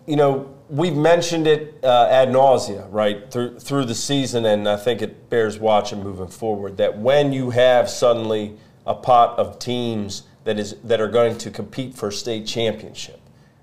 you 0.05 0.17
know, 0.17 0.53
we've 0.67 0.97
mentioned 0.97 1.47
it 1.47 1.79
uh, 1.81 2.09
ad 2.09 2.29
nausea, 2.29 2.87
right, 2.87 3.31
through, 3.31 3.59
through 3.59 3.85
the 3.85 3.95
season, 3.95 4.45
and 4.45 4.67
I 4.67 4.75
think 4.75 5.01
it 5.01 5.29
bears 5.29 5.59
watching 5.59 6.03
moving 6.03 6.27
forward 6.27 6.75
that 6.77 6.97
when 6.97 7.31
you 7.31 7.51
have 7.51 7.89
suddenly– 7.89 8.57
a 8.85 8.93
pot 8.93 9.37
of 9.39 9.59
teams 9.59 10.23
that 10.43 10.59
is 10.59 10.75
that 10.83 10.99
are 10.99 11.07
going 11.07 11.37
to 11.37 11.49
compete 11.49 11.95
for 11.95 12.09
a 12.09 12.11
state 12.11 12.45
championship. 12.45 13.19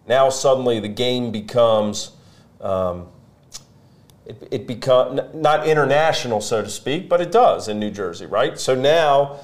Now 0.07 0.31
suddenly 0.31 0.81
the 0.81 0.89
game 0.89 1.31
becomes 1.31 2.13
um, 2.61 3.09
it, 4.27 4.49
it 4.51 4.67
become 4.67 5.21
not 5.35 5.67
international 5.67 6.41
so 6.41 6.63
to 6.63 6.69
speak, 6.69 7.09
but 7.09 7.21
it 7.21 7.33
does 7.33 7.69
in 7.69 7.79
New 7.79 7.91
Jersey, 7.91 8.27
right? 8.27 8.59
So 8.59 8.75
now 8.75 9.41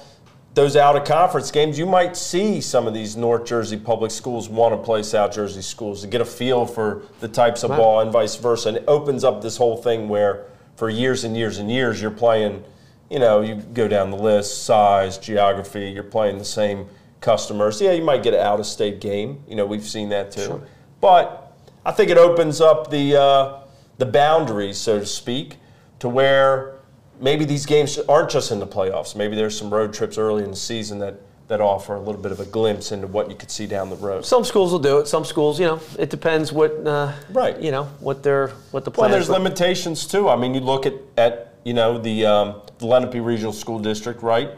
those 0.56 0.74
out 0.74 0.96
of 0.96 1.04
conference 1.04 1.50
games, 1.50 1.78
you 1.78 1.84
might 1.84 2.16
see 2.16 2.62
some 2.62 2.86
of 2.86 2.94
these 2.94 3.14
North 3.14 3.44
Jersey 3.44 3.76
public 3.76 4.10
schools 4.10 4.48
want 4.48 4.72
to 4.72 4.78
play 4.78 5.02
South 5.02 5.34
Jersey 5.34 5.60
schools 5.60 6.00
to 6.00 6.06
get 6.06 6.22
a 6.22 6.24
feel 6.24 6.64
for 6.64 7.02
the 7.20 7.28
types 7.28 7.62
of 7.62 7.72
ball 7.72 8.00
and 8.00 8.10
vice 8.10 8.36
versa. 8.36 8.68
And 8.68 8.78
it 8.78 8.84
opens 8.88 9.22
up 9.22 9.42
this 9.42 9.58
whole 9.58 9.76
thing 9.76 10.08
where 10.08 10.46
for 10.76 10.88
years 10.88 11.24
and 11.24 11.36
years 11.36 11.58
and 11.58 11.70
years 11.70 12.00
you're 12.00 12.10
playing 12.10 12.64
you 13.10 13.18
know, 13.18 13.40
you 13.40 13.56
go 13.56 13.88
down 13.88 14.10
the 14.10 14.16
list, 14.16 14.64
size, 14.64 15.18
geography, 15.18 15.90
you're 15.90 16.02
playing 16.02 16.38
the 16.38 16.44
same 16.44 16.86
customers. 17.20 17.80
Yeah, 17.80 17.92
you 17.92 18.02
might 18.02 18.22
get 18.22 18.34
an 18.34 18.40
out 18.40 18.60
of 18.60 18.66
state 18.66 19.00
game. 19.00 19.42
You 19.48 19.56
know, 19.56 19.66
we've 19.66 19.86
seen 19.86 20.08
that 20.10 20.30
too. 20.30 20.44
Sure. 20.44 20.62
But 21.00 21.56
I 21.84 21.92
think 21.92 22.10
it 22.10 22.18
opens 22.18 22.60
up 22.60 22.90
the, 22.90 23.20
uh, 23.20 23.60
the 23.98 24.06
boundaries, 24.06 24.78
so 24.78 24.98
to 24.98 25.06
speak, 25.06 25.56
to 26.00 26.08
where 26.08 26.76
maybe 27.20 27.44
these 27.44 27.64
games 27.64 27.98
aren't 28.08 28.30
just 28.30 28.50
in 28.50 28.58
the 28.58 28.66
playoffs. 28.66 29.14
Maybe 29.16 29.36
there's 29.36 29.56
some 29.56 29.72
road 29.72 29.92
trips 29.92 30.18
early 30.18 30.44
in 30.44 30.50
the 30.50 30.56
season 30.56 30.98
that, 30.98 31.20
that 31.48 31.60
offer 31.60 31.94
a 31.94 32.00
little 32.00 32.20
bit 32.20 32.32
of 32.32 32.40
a 32.40 32.44
glimpse 32.44 32.92
into 32.92 33.06
what 33.06 33.30
you 33.30 33.36
could 33.36 33.50
see 33.50 33.66
down 33.66 33.88
the 33.88 33.96
road. 33.96 34.26
Some 34.26 34.44
schools 34.44 34.72
will 34.72 34.80
do 34.80 34.98
it. 34.98 35.06
Some 35.06 35.24
schools, 35.24 35.60
you 35.60 35.66
know, 35.66 35.80
it 35.98 36.10
depends 36.10 36.52
what 36.52 36.72
uh, 36.84 37.12
right. 37.30 37.58
You 37.60 37.70
know 37.70 37.84
what 38.00 38.24
their 38.24 38.48
what 38.72 38.84
the 38.84 38.90
plan. 38.90 39.10
Well, 39.10 39.18
there's 39.18 39.30
limitations 39.30 40.06
too. 40.06 40.28
I 40.28 40.34
mean, 40.34 40.54
you 40.54 40.60
look 40.60 40.86
at 40.86 40.94
at 41.16 41.55
you 41.66 41.74
know 41.74 41.98
the 41.98 42.24
um, 42.24 42.62
the 42.78 42.86
Lenape 42.86 43.24
Regional 43.24 43.52
School 43.52 43.80
District, 43.80 44.22
right? 44.22 44.50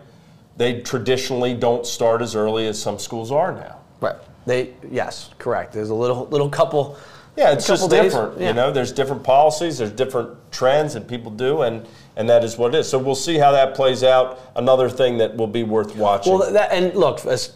They 0.59 0.83
traditionally 0.83 1.55
don't 1.55 1.87
start 1.87 2.21
as 2.21 2.37
early 2.37 2.67
as 2.67 2.81
some 2.81 2.99
schools 2.99 3.33
are 3.33 3.53
now. 3.53 3.81
Right. 4.01 4.17
They 4.45 4.75
yes, 4.91 5.31
correct. 5.39 5.73
There's 5.73 5.89
a 5.89 5.95
little 5.95 6.27
little 6.27 6.51
couple. 6.51 6.99
Yeah, 7.35 7.53
it's 7.53 7.67
just 7.67 7.89
different. 7.89 8.39
Yeah. 8.39 8.49
You 8.49 8.55
know, 8.55 8.71
there's 8.71 8.93
different 8.93 9.25
policies, 9.25 9.79
there's 9.79 9.93
different 9.93 10.37
trends 10.53 10.93
that 10.93 11.09
people 11.09 11.31
do, 11.31 11.63
and 11.63 11.89
and 12.17 12.29
that 12.29 12.45
is 12.45 12.59
what 12.59 12.75
it 12.75 12.81
is. 12.81 12.89
So 12.89 12.99
we'll 12.99 13.15
see 13.15 13.39
how 13.39 13.53
that 13.53 13.75
plays 13.75 14.05
out. 14.05 14.39
Another 14.55 14.91
thing 14.91 15.17
that 15.17 15.35
will 15.35 15.47
be 15.47 15.63
worth 15.63 15.97
watching. 15.97 16.39
Well, 16.39 16.53
that, 16.53 16.73
and 16.73 16.95
look, 16.95 17.25
as 17.25 17.55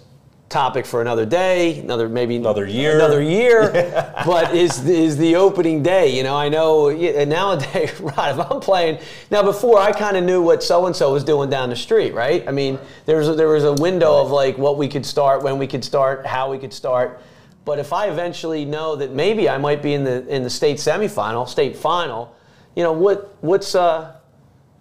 topic 0.52 0.85
for 0.87 1.00
another 1.00 1.25
day, 1.25 1.80
another 1.80 2.09
maybe 2.09 2.37
another 2.37 2.66
year, 2.66 2.94
another 2.94 3.23
year. 3.23 3.73
but 4.26 4.54
is 4.54 4.87
is 4.88 5.16
the 5.16 5.35
opening 5.35 5.82
day? 5.82 6.14
You 6.14 6.23
know, 6.23 6.37
I 6.37 6.49
know 6.49 6.90
and 6.90 7.30
nowadays, 7.30 7.99
right? 8.00 8.30
If 8.30 8.50
I'm 8.50 8.61
playing 8.61 9.00
now, 9.30 9.42
before 9.42 9.78
I 9.80 9.90
kind 9.92 10.16
of 10.16 10.25
knew 10.25 10.42
what 10.42 10.62
so 10.62 10.87
and 10.87 10.94
so 10.94 11.12
was 11.12 11.25
doing 11.25 11.50
down 11.50 11.71
the 11.71 11.76
street, 11.76 12.14
right? 12.14 12.47
I 12.47 12.52
mean, 12.52 12.78
there 13.06 13.16
was 13.16 13.28
a, 13.28 13.35
there 13.35 13.49
was 13.49 13.64
a 13.64 13.73
window 13.73 14.16
right. 14.16 14.25
of 14.25 14.30
like 14.30 14.59
what 14.59 14.76
we 14.76 14.87
could 14.87 15.06
start, 15.06 15.42
when 15.42 15.59
we 15.59 15.66
could 15.66 15.85
start, 15.85 16.26
how 16.26 16.50
we 16.50 16.59
could 16.59 16.73
start. 16.73 17.21
But 17.64 17.78
if 17.78 17.92
I 17.92 18.09
eventually 18.09 18.64
know 18.64 18.97
that 18.97 19.12
maybe 19.12 19.49
I 19.49 19.56
might 19.56 19.82
be 19.82 19.94
in 19.94 20.04
the 20.04 20.26
in 20.28 20.42
the 20.42 20.50
state 20.50 20.76
semifinal, 20.76 21.49
state 21.49 21.76
final, 21.76 22.37
you 22.76 22.82
know 22.82 22.92
what 22.92 23.35
what's 23.40 23.75
uh 23.75 24.16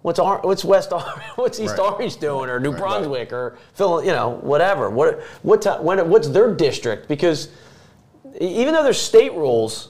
what's 0.02 0.20
Ar- 0.20 0.42
what's 0.44 0.64
West 0.66 0.92
Orange, 0.92 1.22
what's 1.36 1.60
East 1.60 1.78
Right. 1.78 1.94
Orange 1.94 2.18
doing 2.18 2.50
or 2.50 2.60
New 2.60 2.72
Right. 2.72 2.80
Brunswick 2.80 3.32
or 3.34 3.58
Phil, 3.74 4.04
you 4.04 4.12
know 4.12 4.30
whatever. 4.42 4.90
What 4.90 5.22
what 5.44 5.62
ti- 5.62 5.70
when 5.82 6.10
what's 6.10 6.28
their 6.30 6.54
district? 6.54 7.08
Because 7.08 7.50
even 8.40 8.74
though 8.74 8.84
there's 8.84 9.00
state 9.02 9.34
rules, 9.34 9.90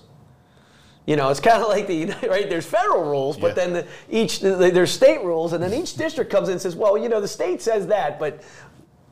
you 1.05 1.15
know, 1.15 1.29
it's 1.29 1.39
kind 1.49 1.61
of 1.61 1.69
like 1.69 1.87
the 1.87 2.05
right. 2.29 2.49
There's 2.49 2.65
federal 2.65 3.03
rules, 3.09 3.37
but 3.37 3.49
Yeah. 3.49 3.53
then 3.53 3.73
the, 3.73 3.87
each 4.09 4.39
the, 4.39 4.55
there's 4.55 4.91
state 4.91 5.23
rules, 5.23 5.53
and 5.53 5.63
then 5.63 5.73
each 5.73 5.95
district 5.95 6.31
comes 6.31 6.47
in 6.47 6.53
and 6.53 6.61
says, 6.61 6.75
"Well, 6.75 6.97
you 6.97 7.09
know, 7.09 7.21
the 7.21 7.27
state 7.27 7.61
says 7.61 7.87
that, 7.87 8.19
but 8.19 8.41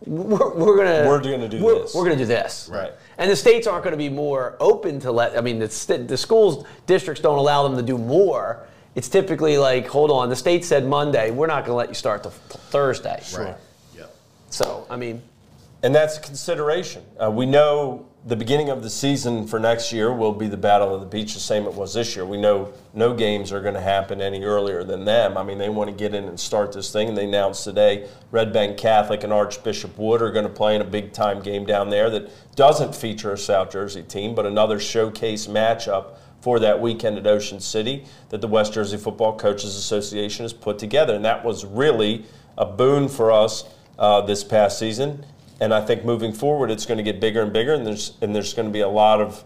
we're, 0.06 0.54
we're 0.56 0.78
gonna 0.78 1.08
We're 1.10 1.20
gonna 1.22 1.50
do 1.50 1.62
we're, 1.64 1.80
this." 1.80 1.94
We're 1.94 2.04
gonna 2.06 2.16
do 2.16 2.26
this, 2.26 2.70
Right. 2.72 2.94
And 3.18 3.30
the 3.30 3.36
states 3.36 3.68
aren't 3.68 3.84
going 3.84 3.92
to 3.92 3.98
be 3.98 4.08
more 4.08 4.56
open 4.62 5.00
to 5.02 5.12
let. 5.12 5.38
I 5.38 5.42
mean, 5.42 5.60
the, 5.60 5.70
st- 5.70 6.08
the 6.08 6.16
schools 6.16 6.66
districts 6.86 7.22
don't 7.22 7.38
allow 7.38 7.64
them 7.68 7.76
to 7.76 7.84
do 7.84 7.98
more. 7.98 8.66
It's 8.96 9.08
typically 9.08 9.58
like, 9.58 9.88
hold 9.88 10.12
on, 10.12 10.30
the 10.30 10.36
state 10.36 10.66
said 10.66 10.86
Monday, 10.86 11.32
we're 11.32 11.48
not 11.48 11.66
going 11.66 11.72
to 11.72 11.76
let 11.76 11.90
you 11.90 11.96
start 11.96 12.24
till 12.24 12.32
Thursday. 12.32 13.22
Right. 13.38 13.56
Yep. 13.96 14.16
So, 14.50 14.88
I 14.90 14.96
mean, 14.98 15.22
And 15.84 15.96
that's 15.96 16.18
a 16.18 16.22
consideration. 16.22 17.04
Uh, 17.22 17.32
we 17.32 17.46
know 17.46 18.06
the 18.26 18.36
beginning 18.36 18.70
of 18.70 18.84
the 18.84 18.90
season 18.90 19.48
for 19.48 19.60
next 19.60 19.94
year 19.94 20.14
will 20.14 20.34
be 20.34 20.48
the 20.48 20.58
Battle 20.58 20.94
of 20.94 21.00
the 21.00 21.08
Beach, 21.08 21.34
the 21.34 21.40
same 21.40 21.64
it 21.64 21.74
was 21.74 21.94
this 21.94 22.18
year. 22.18 22.26
We 22.26 22.36
know 22.36 22.74
no 22.94 23.14
games 23.14 23.54
are 23.54 23.62
going 23.62 23.76
to 23.76 23.82
happen 23.82 24.22
any 24.22 24.44
earlier 24.44 24.84
than 24.84 25.06
them. 25.06 25.38
I 25.38 25.44
mean, 25.44 25.58
they 25.58 25.70
want 25.70 25.90
to 25.90 25.96
get 25.96 26.14
in 26.14 26.26
and 26.26 26.38
start 26.38 26.74
this 26.74 26.92
thing, 26.92 27.08
and 27.08 27.18
they 27.18 27.24
announced 27.24 27.64
today 27.64 28.10
Red 28.32 28.52
Bank 28.52 28.78
Catholic 28.78 29.24
and 29.24 29.32
Archbishop 29.32 29.98
Wood 29.98 30.22
are 30.22 30.32
going 30.32 30.46
to 30.46 30.52
play 30.52 30.76
in 30.76 30.82
a 30.82 30.86
big 30.86 31.14
time 31.14 31.42
game 31.42 31.66
down 31.66 31.90
there 31.90 32.10
that 32.10 32.30
doesn't 32.58 32.94
feature 32.94 33.32
a 33.32 33.38
South 33.38 33.72
Jersey 33.72 34.04
team, 34.04 34.36
but 34.36 34.46
another 34.46 34.82
showcase 34.82 35.48
matchup 35.48 36.18
for 36.42 36.60
that 36.60 36.80
weekend 36.80 37.18
at 37.18 37.28
Ocean 37.28 37.60
City 37.60 38.06
that 38.30 38.42
the 38.42 38.48
West 38.48 38.74
Jersey 38.74 38.98
Football 38.98 39.38
Coaches 39.38 39.76
Association 39.76 40.44
has 40.46 40.54
put 40.54 40.80
together. 40.80 41.14
And 41.16 41.26
that 41.26 41.44
was 41.44 41.66
really 41.66 42.26
a 42.58 42.66
boon 42.66 43.08
for 43.10 43.32
us 43.32 43.66
uh, 43.98 44.22
this 44.22 44.44
past 44.44 44.80
season. 44.80 45.26
And 45.62 45.74
I 45.74 45.82
think 45.86 46.06
moving 46.06 46.32
forward, 46.32 46.72
it's 46.72 46.86
going 46.86 46.98
to 47.00 47.04
get 47.04 47.20
bigger 47.20 47.42
and 47.42 47.52
bigger, 47.52 47.74
and 47.74 47.86
there's 47.86 48.14
and 48.22 48.34
there's 48.34 48.54
going 48.54 48.68
to 48.68 48.72
be 48.72 48.80
a 48.80 48.88
lot 48.88 49.20
of 49.20 49.44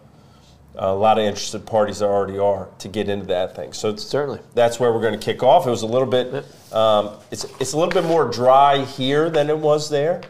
a 0.76 0.94
lot 0.94 1.18
of 1.18 1.24
interested 1.24 1.66
parties 1.66 2.00
that 2.00 2.06
already 2.06 2.38
are 2.38 2.68
to 2.80 2.88
get 2.88 3.10
into 3.10 3.26
that 3.28 3.56
thing. 3.56 3.74
So 3.74 3.90
it's- 3.90 4.04
Certainly. 4.06 4.40
that's 4.54 4.80
where 4.80 4.92
we're 4.94 5.02
going 5.02 5.20
to 5.20 5.24
kick 5.24 5.42
off. 5.44 5.66
It 5.68 5.70
was 5.72 5.82
a 5.84 5.88
little 5.88 6.08
bit, 6.08 6.46
um, 6.72 7.12
it's 7.32 7.46
it's 7.60 7.74
a 7.74 7.78
little 7.78 7.92
bit 7.94 8.06
more 8.06 8.26
dry 8.30 8.84
here 8.86 9.30
than 9.32 9.50
it 9.50 9.58
was 9.58 9.90
there. 9.90 10.22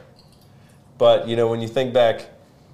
But 0.97 1.27
you 1.27 1.35
know, 1.35 1.47
when 1.49 1.59
you 1.61 1.67
think 1.67 1.93
back, 1.93 2.29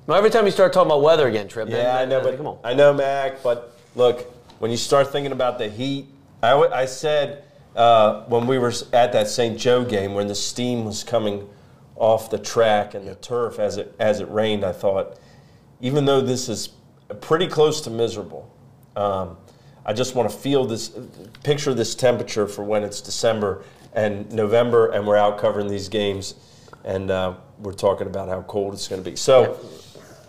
well, 0.05 0.17
every 0.17 0.29
time 0.29 0.46
you 0.46 0.51
start 0.51 0.72
talking 0.74 0.88
about 0.91 1.01
weather 1.01 1.27
again, 1.27 1.48
Trib. 1.48 1.69
yeah, 1.69 1.98
I 1.98 2.05
know, 2.05 2.22
but 2.22 2.38
come 2.38 2.48
on. 2.48 2.60
I 2.63 2.74
know, 2.75 2.93
Mac. 2.93 3.41
But 3.43 3.75
look, 3.96 4.34
when 4.60 4.72
you 4.72 4.77
start 4.77 5.12
thinking 5.12 5.31
about 5.31 5.58
the 5.58 5.69
heat, 5.69 6.08
I, 6.41 6.51
w- 6.51 6.72
I 6.72 6.86
said 6.86 7.43
uh, 7.75 8.24
when 8.25 8.48
we 8.48 8.58
were 8.58 8.74
at 8.93 9.12
that 9.13 9.27
St. 9.27 9.58
Joe 9.58 9.84
game 9.84 10.13
when 10.13 10.27
the 10.27 10.36
steam 10.36 10.86
was 10.86 11.03
coming 11.03 11.48
off 11.96 12.29
the 12.29 12.39
track 12.39 12.93
and 12.93 13.08
the 13.08 13.15
turf 13.15 13.60
as 13.60 13.77
it 13.77 13.93
as 14.00 14.19
it 14.22 14.29
rained, 14.29 14.63
I 14.63 14.72
thought, 14.72 15.17
even 15.81 16.05
though 16.05 16.22
this 16.22 16.48
is 16.50 16.69
pretty 17.22 17.48
close 17.48 17.81
to 17.81 17.89
miserable, 17.89 18.50
um, 18.96 19.38
I 19.86 19.93
just 19.93 20.15
want 20.15 20.29
to 20.29 20.38
feel 20.38 20.65
this, 20.65 20.91
picture 21.43 21.74
this 21.74 21.96
temperature 21.96 22.48
for 22.48 22.63
when 22.63 22.84
it's 22.84 23.01
December 23.01 23.63
and 23.93 24.31
November, 24.31 24.91
and 24.91 25.05
we're 25.05 25.17
out 25.17 25.39
covering 25.39 25.67
these 25.67 25.89
games, 25.89 26.36
and 26.84 27.12
uh, 27.12 27.34
we're 27.58 27.74
talking 27.74 28.08
about 28.08 28.29
how 28.29 28.41
cold 28.43 28.74
it's 28.74 28.88
going 28.88 29.03
to 29.03 29.10
be. 29.10 29.15
So. 29.15 29.60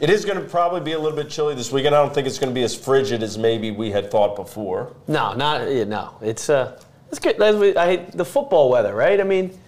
It 0.00 0.09
is 0.09 0.25
going 0.25 0.42
to 0.42 0.49
probably 0.49 0.80
be 0.80 0.92
a 0.92 0.99
little 0.99 1.16
bit 1.16 1.28
chilly 1.28 1.54
this 1.54 1.71
weekend. 1.71 1.95
I 1.95 2.02
don't 2.02 2.14
think 2.14 2.26
it's 2.26 2.38
going 2.38 2.50
to 2.50 2.54
be 2.54 2.62
as 2.62 2.75
frigid 2.75 3.23
as 3.23 3.37
maybe 3.37 3.71
we 3.71 3.90
had 3.90 4.11
thought 4.11 4.35
before. 4.35 4.97
No, 5.07 5.35
not 5.35 5.71
yeah, 5.71 5.85
no. 5.85 6.14
It's 6.23 6.49
uh, 6.49 6.80
it's 7.11 7.19
good. 7.19 7.40
I 7.42 7.87
hate 7.87 8.12
the 8.12 8.25
football 8.25 8.71
weather, 8.71 8.95
right? 8.95 9.21
I 9.21 9.25
mean, 9.25 9.59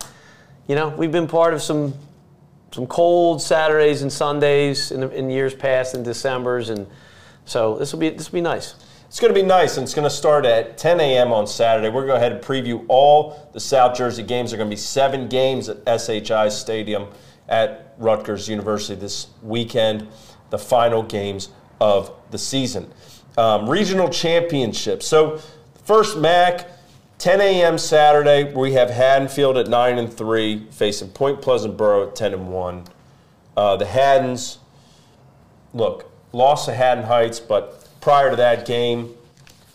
you 0.69 0.75
know, 0.75 0.89
we've 0.89 1.13
been 1.13 1.29
part 1.29 1.53
of 1.53 1.61
some 1.61 1.93
some 2.73 2.87
cold 2.87 3.43
Saturdays 3.43 4.01
and 4.01 4.11
Sundays 4.11 4.91
in, 4.91 5.03
in 5.13 5.29
years 5.29 5.55
past 5.55 5.95
in 5.95 6.03
December's, 6.03 6.71
and 6.71 6.87
so 7.45 7.77
this 7.77 7.93
will 7.93 8.01
be 8.01 8.09
this 8.09 8.33
will 8.33 8.39
be 8.39 8.41
nice. 8.41 8.77
It's 9.09 9.21
going 9.21 9.35
to 9.35 9.39
be 9.39 9.47
nice, 9.47 9.77
and 9.77 9.85
it's 9.85 9.93
going 9.93 10.09
to 10.09 10.17
start 10.17 10.47
at 10.47 10.79
10 10.79 10.99
a.m. 10.99 11.35
on 11.35 11.47
Saturday. 11.47 11.91
We're 11.91 12.07
going 12.07 12.07
to 12.07 12.13
go 12.13 12.17
ahead 12.17 12.33
and 12.33 12.41
preview 12.41 12.87
all 12.89 13.51
the 13.53 13.61
South 13.61 13.95
Jersey 13.95 14.23
games. 14.23 14.51
There 14.51 14.57
are 14.59 14.65
going 14.65 14.71
to 14.71 14.75
be 14.75 14.81
seven 14.81 15.29
games 15.29 15.69
at 15.69 16.01
SHI 16.01 16.49
Stadium 16.49 17.09
at 17.47 17.92
Rutgers 18.03 18.49
University 18.49 18.95
this 18.99 19.29
weekend, 19.43 20.09
the 20.51 20.59
final 20.59 21.03
games 21.03 21.49
of 21.81 22.13
the 22.31 22.39
season. 22.39 22.93
Um, 23.39 23.69
regional 23.69 24.09
championships. 24.09 25.07
So, 25.07 25.41
first 25.85 26.19
MAC, 26.19 26.69
10 27.19 27.41
a.m. 27.41 27.79
Saturday, 27.79 28.53
we 28.53 28.73
have 28.73 28.91
Haddonfield 28.91 29.57
at 29.57 29.69
9 29.69 29.99
and 29.99 30.13
3, 30.13 30.67
facing 30.71 31.09
Point 31.11 31.41
Pleasant 31.41 31.77
Borough 31.77 32.09
at 32.09 32.17
10 32.17 32.35
and 32.35 32.49
1. 32.53 32.85
Uh, 33.57 33.77
the 33.77 33.87
Haddons, 33.87 34.59
look, 35.73 36.11
lost 36.33 36.67
to 36.67 36.75
Haddon 36.75 37.05
Heights, 37.05 37.39
but 37.41 37.89
prior 38.01 38.31
to 38.31 38.37
that 38.37 38.67
game, 38.67 39.15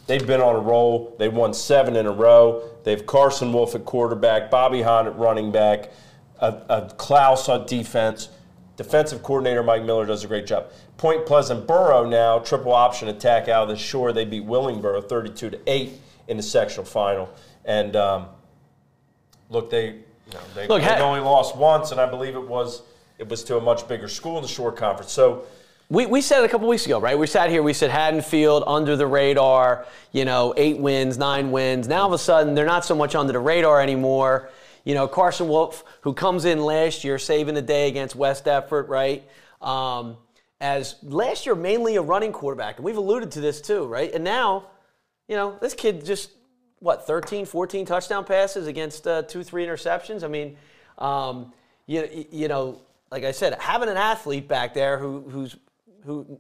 they've 0.08 0.26
been 0.26 0.42
on 0.42 0.56
a 0.56 0.60
roll. 0.60 1.16
They've 1.18 1.34
won 1.34 1.54
seven 1.54 1.96
in 1.96 2.06
a 2.06 2.12
row. 2.12 2.64
They've 2.84 3.06
Carson 3.06 3.54
Wolf 3.54 3.76
at 3.76 3.86
quarterback, 3.86 4.52
Bobby 4.52 4.82
Hahn 4.82 5.08
at 5.08 5.18
running 5.18 5.52
back, 5.52 5.92
a, 6.40 6.62
a 6.70 6.94
Klaus 6.98 7.50
on 7.50 7.66
defense. 7.66 8.30
Defensive 8.76 9.24
coordinator 9.24 9.64
Mike 9.64 9.84
Miller 9.84 10.06
does 10.06 10.24
a 10.24 10.28
great 10.28 10.46
job. 10.46 10.68
Point 10.98 11.26
Pleasant 11.26 11.68
Borough 11.68 12.08
now 12.08 12.40
triple 12.40 12.74
option 12.74 13.08
attack 13.08 13.48
out 13.48 13.64
of 13.64 13.70
the 13.70 13.76
shore. 13.76 14.14
They 14.14 14.26
beat 14.26 14.46
Willingboro 14.46 15.08
32 15.08 15.50
to 15.50 15.60
eight 15.68 15.94
in 16.28 16.38
the 16.38 16.44
sectional 16.44 16.86
final. 16.86 17.34
And 17.66 17.96
um, 17.96 18.28
look, 19.50 19.70
they 19.70 19.88
you 20.28 20.34
know, 20.34 20.40
they 20.56 20.68
Look, 20.68 20.84
only 20.84 21.22
lost 21.22 21.56
once, 21.56 21.92
and 21.92 22.02
I 22.02 22.06
believe 22.06 22.36
it 22.36 22.48
was 22.48 22.82
it 23.18 23.28
was 23.30 23.44
to 23.46 23.58
a 23.58 23.62
much 23.62 23.88
bigger 23.88 24.08
school 24.08 24.38
in 24.38 24.44
the 24.44 24.48
Shore 24.48 24.72
Conference. 24.72 25.12
So. 25.12 25.46
We, 25.90 26.06
we 26.06 26.20
said 26.20 26.42
it 26.42 26.46
a 26.46 26.50
couple 26.50 26.68
weeks 26.68 26.86
ago, 26.86 27.00
right? 27.00 27.18
We 27.18 27.28
sat 27.28 27.50
here, 27.50 27.64
we 27.64 27.72
said 27.72 27.92
Haddonfield 27.92 28.66
under 28.68 28.98
the 28.98 29.08
radar, 29.08 29.86
you 30.12 30.26
know, 30.26 30.54
eight 30.58 30.78
wins, 30.78 31.18
nine 31.18 31.50
wins. 31.50 31.88
Now 31.88 32.02
all 32.02 32.08
of 32.08 32.12
a 32.12 32.18
sudden, 32.18 32.56
they're 32.56 32.66
not 32.66 32.84
so 32.84 32.94
much 32.94 33.16
under 33.16 33.32
the 33.32 33.40
radar 33.40 33.80
anymore. 33.80 34.50
You 34.88 34.94
know, 34.94 35.06
Carson 35.06 35.50
Wolf, 35.50 35.84
who 36.00 36.14
comes 36.14 36.46
in 36.46 36.64
last 36.64 37.04
year, 37.04 37.20
saving 37.20 37.56
the 37.56 37.62
day 37.62 37.90
against 37.90 38.16
West 38.16 38.46
Deptford, 38.46 38.88
right? 38.88 39.22
Um, 39.62 40.16
as 40.62 40.96
last 41.04 41.46
year, 41.46 41.56
mainly 41.56 41.98
a 41.98 42.02
running 42.02 42.32
quarterback. 42.32 42.78
And 42.78 42.86
we've 42.86 42.96
alluded 42.96 43.32
to 43.32 43.42
this 43.42 43.60
too, 43.60 43.86
right? 43.86 44.10
And 44.14 44.24
now, 44.24 44.68
you 45.28 45.36
know, 45.36 45.58
this 45.60 45.74
kid 45.74 46.06
just, 46.06 46.32
what, 46.80 47.06
13, 47.06 47.46
14 47.46 47.86
touchdown 47.86 48.24
passes 48.24 48.66
against 48.66 49.06
uh, 49.06 49.24
two, 49.24 49.44
three 49.44 49.66
interceptions? 49.66 50.24
I 50.24 50.30
mean, 50.30 50.56
um, 51.00 51.52
you, 51.86 52.26
you 52.32 52.48
know, 52.48 52.80
like 53.12 53.26
I 53.26 53.32
said, 53.32 53.58
having 53.60 53.90
an 53.90 53.98
athlete 53.98 54.48
back 54.48 54.74
there 54.74 54.98
who, 54.98 55.20
who's 55.30 55.58
who 56.06 56.40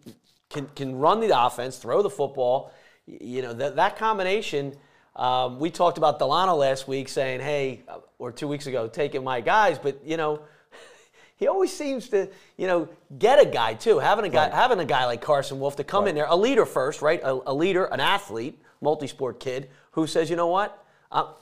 can, 0.49 0.67
can 0.73 0.97
run 0.97 1.19
the 1.19 1.37
offense, 1.37 1.79
throw 1.79 2.01
the 2.01 2.09
football. 2.09 2.71
You 3.07 3.41
know, 3.41 3.51
that, 3.51 3.75
that 3.75 3.97
combination, 3.97 4.77
um, 5.17 5.59
we 5.59 5.69
talked 5.69 5.97
about 5.97 6.17
Delano 6.17 6.55
last 6.55 6.87
week 6.87 7.09
saying, 7.09 7.41
hey, 7.41 7.83
or 8.19 8.31
two 8.31 8.47
weeks 8.47 8.67
ago, 8.67 8.87
taking 8.87 9.23
my 9.23 9.41
guys, 9.41 9.77
but, 9.77 10.03
you 10.03 10.17
know, 10.17 10.41
he 11.37 11.47
always 11.47 11.71
seems 11.71 12.09
to, 12.09 12.29
you 12.57 12.67
know, 12.67 12.89
get 13.17 13.39
a 13.39 13.45
guy 13.45 13.73
too. 13.73 13.99
Having 13.99 14.25
a 14.25 14.29
guy, 14.29 14.49
having 14.49 14.79
a 14.79 14.85
guy 14.85 15.05
like 15.05 15.21
Carson 15.21 15.59
Wolf 15.59 15.75
to 15.77 15.83
come 15.83 16.07
in 16.07 16.15
there, 16.15 16.25
a 16.27 16.35
leader 16.35 16.65
first, 16.65 17.01
right? 17.01 17.21
A, 17.23 17.39
a 17.47 17.53
leader, 17.53 17.85
an 17.85 17.99
athlete, 17.99 18.59
multi-sport 18.81 19.39
kid 19.39 19.69
who 19.91 20.07
says, 20.07 20.29
you 20.29 20.35
know 20.35 20.47
what, 20.47 20.83
uh, 21.11 21.33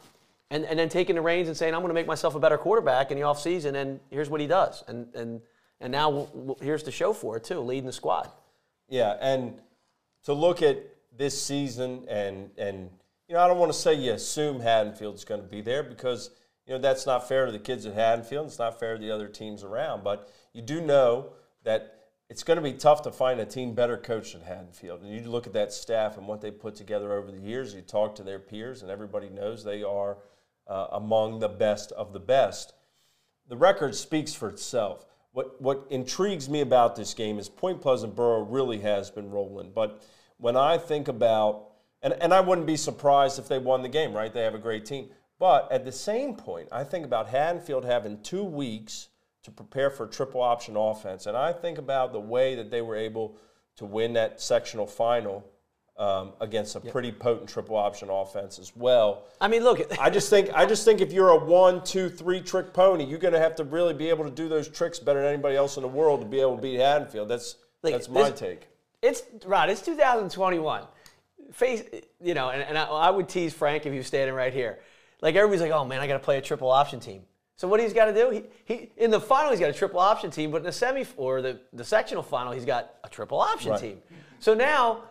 and 0.51 0.63
and 0.65 0.77
then 0.77 0.89
taking 0.89 1.15
the 1.15 1.21
reins 1.21 1.47
and 1.47 1.57
saying, 1.57 1.73
I'm 1.73 1.81
going 1.81 1.89
to 1.89 1.95
make 1.95 2.07
myself 2.07 2.35
a 2.35 2.39
better 2.39 2.57
quarterback 2.57 3.11
in 3.11 3.17
the 3.17 3.23
offseason, 3.23 3.75
and 3.75 3.99
here's 4.09 4.29
what 4.29 4.39
he 4.39 4.47
does, 4.47 4.83
and 4.87 5.07
and 5.15 5.41
and 5.79 5.91
now 5.91 6.11
w- 6.11 6.27
w- 6.27 6.55
here's 6.61 6.83
the 6.83 6.91
show 6.91 7.13
for 7.13 7.37
it 7.37 7.43
too, 7.43 7.59
leading 7.59 7.85
the 7.85 7.91
squad. 7.91 8.29
Yeah, 8.87 9.17
and 9.19 9.59
to 10.25 10.33
look 10.33 10.61
at 10.61 10.77
this 11.17 11.41
season 11.41 12.05
and 12.07 12.51
and 12.57 12.89
you 13.27 13.35
know, 13.35 13.41
I 13.41 13.47
don't 13.47 13.57
want 13.57 13.73
to 13.73 13.77
say 13.77 13.95
you 13.95 14.13
assume 14.13 14.59
Haddonfield's 14.59 15.25
going 15.25 15.41
to 15.41 15.47
be 15.47 15.61
there 15.61 15.81
because 15.81 16.29
you 16.65 16.73
know 16.73 16.79
that's 16.79 17.05
not 17.05 17.27
fair 17.27 17.45
to 17.45 17.51
the 17.51 17.59
kids 17.59 17.85
at 17.85 17.93
Haddonfield. 17.93 18.47
It's 18.47 18.59
not 18.59 18.79
fair 18.79 18.95
to 18.95 18.99
the 18.99 19.11
other 19.11 19.27
teams 19.27 19.63
around. 19.63 20.03
But 20.03 20.31
you 20.53 20.61
do 20.61 20.81
know 20.81 21.33
that 21.63 22.07
it's 22.29 22.43
going 22.43 22.57
to 22.57 22.63
be 22.63 22.73
tough 22.73 23.03
to 23.03 23.11
find 23.11 23.39
a 23.39 23.45
team 23.45 23.75
better 23.75 23.97
coached 23.97 24.33
than 24.33 24.41
Haddonfield. 24.41 25.01
And 25.01 25.13
you 25.13 25.29
look 25.29 25.45
at 25.45 25.53
that 25.53 25.71
staff 25.71 26.17
and 26.17 26.27
what 26.27 26.41
they 26.41 26.51
put 26.51 26.75
together 26.75 27.13
over 27.13 27.31
the 27.31 27.39
years. 27.39 27.73
You 27.75 27.81
talk 27.81 28.15
to 28.15 28.23
their 28.23 28.39
peers, 28.39 28.81
and 28.81 28.89
everybody 28.89 29.29
knows 29.29 29.63
they 29.63 29.83
are 29.83 30.17
uh, 30.67 30.87
among 30.91 31.39
the 31.39 31.49
best 31.49 31.91
of 31.91 32.13
the 32.13 32.19
best 32.19 32.73
the 33.47 33.57
record 33.57 33.95
speaks 33.95 34.33
for 34.33 34.49
itself. 34.49 35.05
What 35.33 35.61
what 35.61 35.85
intrigues 35.89 36.49
me 36.49 36.61
about 36.61 36.95
this 36.95 37.13
game 37.13 37.37
is 37.39 37.49
Point 37.49 37.81
Pleasant 37.81 38.15
Borough 38.15 38.43
really 38.43 38.79
has 38.79 39.11
been 39.11 39.29
rolling. 39.29 39.71
But 39.71 40.01
when 40.37 40.55
I 40.55 40.77
think 40.77 41.07
about 41.07 41.71
and, 42.01 42.13
and 42.21 42.33
I 42.33 42.41
wouldn't 42.41 42.67
be 42.67 42.77
surprised 42.77 43.39
if 43.39 43.47
they 43.47 43.57
won 43.57 43.81
the 43.81 43.89
game, 43.89 44.13
right? 44.13 44.33
They 44.33 44.43
have 44.43 44.55
a 44.55 44.59
great 44.59 44.85
team. 44.85 45.09
But 45.39 45.71
at 45.71 45.83
the 45.83 45.91
same 45.91 46.35
point, 46.35 46.69
I 46.71 46.83
think 46.83 47.05
about 47.05 47.27
Haddonfield 47.27 47.85
having 47.85 48.21
two 48.21 48.43
weeks 48.43 49.09
to 49.43 49.51
prepare 49.51 49.89
for 49.89 50.05
a 50.05 50.09
triple 50.09 50.41
option 50.41 50.75
offense. 50.75 51.25
And 51.25 51.37
I 51.37 51.53
think 51.53 51.77
about 51.77 52.13
the 52.13 52.19
way 52.19 52.55
that 52.55 52.71
they 52.71 52.81
were 52.81 52.95
able 52.95 53.37
to 53.75 53.85
win 53.85 54.13
that 54.13 54.41
sectional 54.41 54.87
final 54.87 55.45
um, 55.97 56.33
against 56.41 56.75
a 56.75 56.81
pretty 56.81 57.11
potent 57.11 57.49
triple 57.49 57.75
option 57.75 58.09
offense 58.09 58.59
as 58.59 58.75
well. 58.75 59.23
I 59.39 59.47
mean, 59.47 59.63
look. 59.63 59.81
I 59.99 60.09
just 60.09 60.29
think 60.29 60.49
I 60.53 60.65
just 60.65 60.83
think 60.83 60.99
if 60.99 61.13
you're 61.13 61.29
a 61.29 61.37
one, 61.37 61.83
two, 61.83 62.09
three 62.09 62.41
trick 62.41 62.73
pony, 62.73 63.05
you're 63.05 63.19
going 63.19 63.33
to 63.33 63.39
have 63.39 63.55
to 63.55 63.63
really 63.63 63.93
be 63.93 64.09
able 64.09 64.25
to 64.25 64.31
do 64.31 64.49
those 64.49 64.67
tricks 64.67 64.99
better 64.99 65.21
than 65.21 65.33
anybody 65.33 65.55
else 65.55 65.77
in 65.77 65.83
the 65.83 65.89
world 65.89 66.21
to 66.21 66.25
be 66.25 66.41
able 66.41 66.55
to 66.57 66.61
beat 66.61 66.79
Haddonfield. 66.79 67.29
That's 67.29 67.55
Like, 67.81 67.93
that's 67.93 68.09
my 68.09 68.31
take. 68.31 68.67
It's 69.01 69.23
Rod. 69.45 69.69
It's 69.69 69.81
2021. 69.81 70.83
Face, 71.53 71.83
you 72.19 72.33
know, 72.33 72.49
and, 72.49 72.61
and 72.63 72.77
I, 72.77 72.85
I 72.85 73.09
would 73.09 73.29
tease 73.29 73.53
Frank 73.53 73.85
if 73.85 73.91
he 73.91 73.99
was 73.99 74.07
standing 74.07 74.35
right 74.35 74.51
here. 74.51 74.79
Like 75.21 75.35
everybody's 75.35 75.61
like, 75.61 75.71
"Oh 75.71 75.85
man, 75.85 76.01
I 76.01 76.07
got 76.07 76.13
to 76.13 76.19
play 76.19 76.37
a 76.37 76.41
triple 76.41 76.69
option 76.69 76.99
team." 76.99 77.23
So 77.57 77.67
what 77.69 77.79
he's 77.79 77.93
got 77.93 78.05
to 78.05 78.13
do? 78.13 78.29
He, 78.31 78.43
he 78.65 78.89
in 78.97 79.11
the 79.11 79.19
final 79.19 79.51
he's 79.51 79.59
got 79.59 79.69
a 79.69 79.73
triple 79.73 79.99
option 79.99 80.29
team, 80.29 80.51
but 80.51 80.57
in 80.57 80.63
the 80.63 80.71
semi 80.71 81.05
or 81.17 81.41
the, 81.41 81.59
the 81.73 81.83
sectional 81.85 82.21
final 82.23 82.51
he's 82.51 82.65
got 82.65 82.95
a 83.03 83.09
triple 83.09 83.39
option 83.39 83.71
Right. 83.71 83.79
team. 83.81 84.01
So 84.39 84.53
now, 84.53 85.03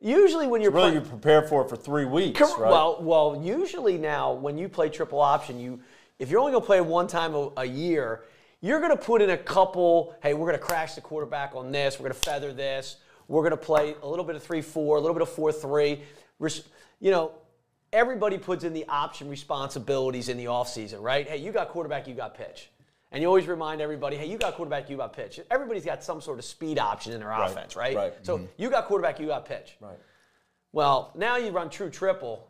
usually 0.00 0.46
when 0.46 0.62
you're 0.62 0.70
Really, 0.70 0.90
playing, 0.92 1.04
you 1.04 1.10
prepare 1.10 1.42
for 1.46 1.62
it 1.64 1.68
for 1.68 1.76
three 1.76 2.06
weeks, 2.06 2.40
Cor- 2.40 2.62
right? 2.62 2.70
Well, 2.70 2.98
well, 3.02 3.40
usually 3.44 3.98
now 3.98 4.32
when 4.32 4.56
you 4.56 4.68
play 4.68 4.88
triple 4.88 5.20
option, 5.20 5.60
you 5.60 5.78
if 6.18 6.30
you're 6.30 6.40
only 6.40 6.52
going 6.52 6.62
to 6.62 6.66
play 6.66 6.80
one 6.80 7.06
time 7.06 7.34
a, 7.34 7.50
a 7.58 7.64
year, 7.64 8.24
you're 8.62 8.80
going 8.80 8.90
to 8.96 9.02
put 9.02 9.22
in 9.22 9.30
a 9.30 9.38
couple. 9.38 10.14
Hey, 10.22 10.34
we're 10.34 10.46
going 10.46 10.58
to 10.58 10.64
crash 10.64 10.94
the 10.94 11.00
quarterback 11.00 11.54
on 11.54 11.70
this. 11.70 11.98
We're 11.98 12.04
going 12.08 12.14
to 12.14 12.20
feather 12.20 12.52
this. 12.52 12.96
We're 13.28 13.42
going 13.42 13.52
to 13.52 13.56
play 13.56 13.94
a 14.02 14.08
little 14.08 14.24
bit 14.24 14.36
of 14.36 14.42
three 14.42 14.60
four, 14.62 14.96
a 14.96 15.00
little 15.00 15.14
bit 15.14 15.22
of 15.22 15.28
four 15.30 15.52
three. 15.52 16.00
Res- 16.38 16.64
You 16.98 17.10
know, 17.10 17.32
everybody 17.92 18.38
puts 18.38 18.64
in 18.64 18.72
the 18.72 18.84
option 18.88 19.28
responsibilities 19.28 20.28
in 20.28 20.36
the 20.36 20.46
offseason, 20.46 21.00
right? 21.00 21.28
Hey, 21.28 21.38
you 21.38 21.52
got 21.52 21.68
quarterback, 21.70 22.06
you 22.06 22.14
got 22.14 22.34
pitch. 22.34 22.70
And 23.12 23.20
you 23.20 23.26
always 23.26 23.48
remind 23.48 23.80
everybody, 23.80 24.16
hey, 24.16 24.26
you 24.26 24.38
got 24.38 24.54
quarterback, 24.54 24.88
you 24.88 24.96
got 24.96 25.12
pitch. 25.12 25.40
Everybody's 25.50 25.84
got 25.84 26.04
some 26.04 26.20
sort 26.20 26.38
of 26.38 26.44
speed 26.44 26.78
option 26.78 27.12
in 27.12 27.20
their 27.20 27.28
Right, 27.28 27.50
offense, 27.50 27.74
right? 27.74 27.96
right. 27.96 28.14
So 28.22 28.38
mm-hmm. 28.38 28.46
you 28.56 28.70
got 28.70 28.86
quarterback, 28.86 29.18
you 29.18 29.26
got 29.26 29.46
pitch. 29.46 29.76
right. 29.80 29.98
Well, 30.72 31.10
now 31.16 31.36
you 31.36 31.50
run 31.50 31.68
true 31.70 31.90
triple. 31.90 32.46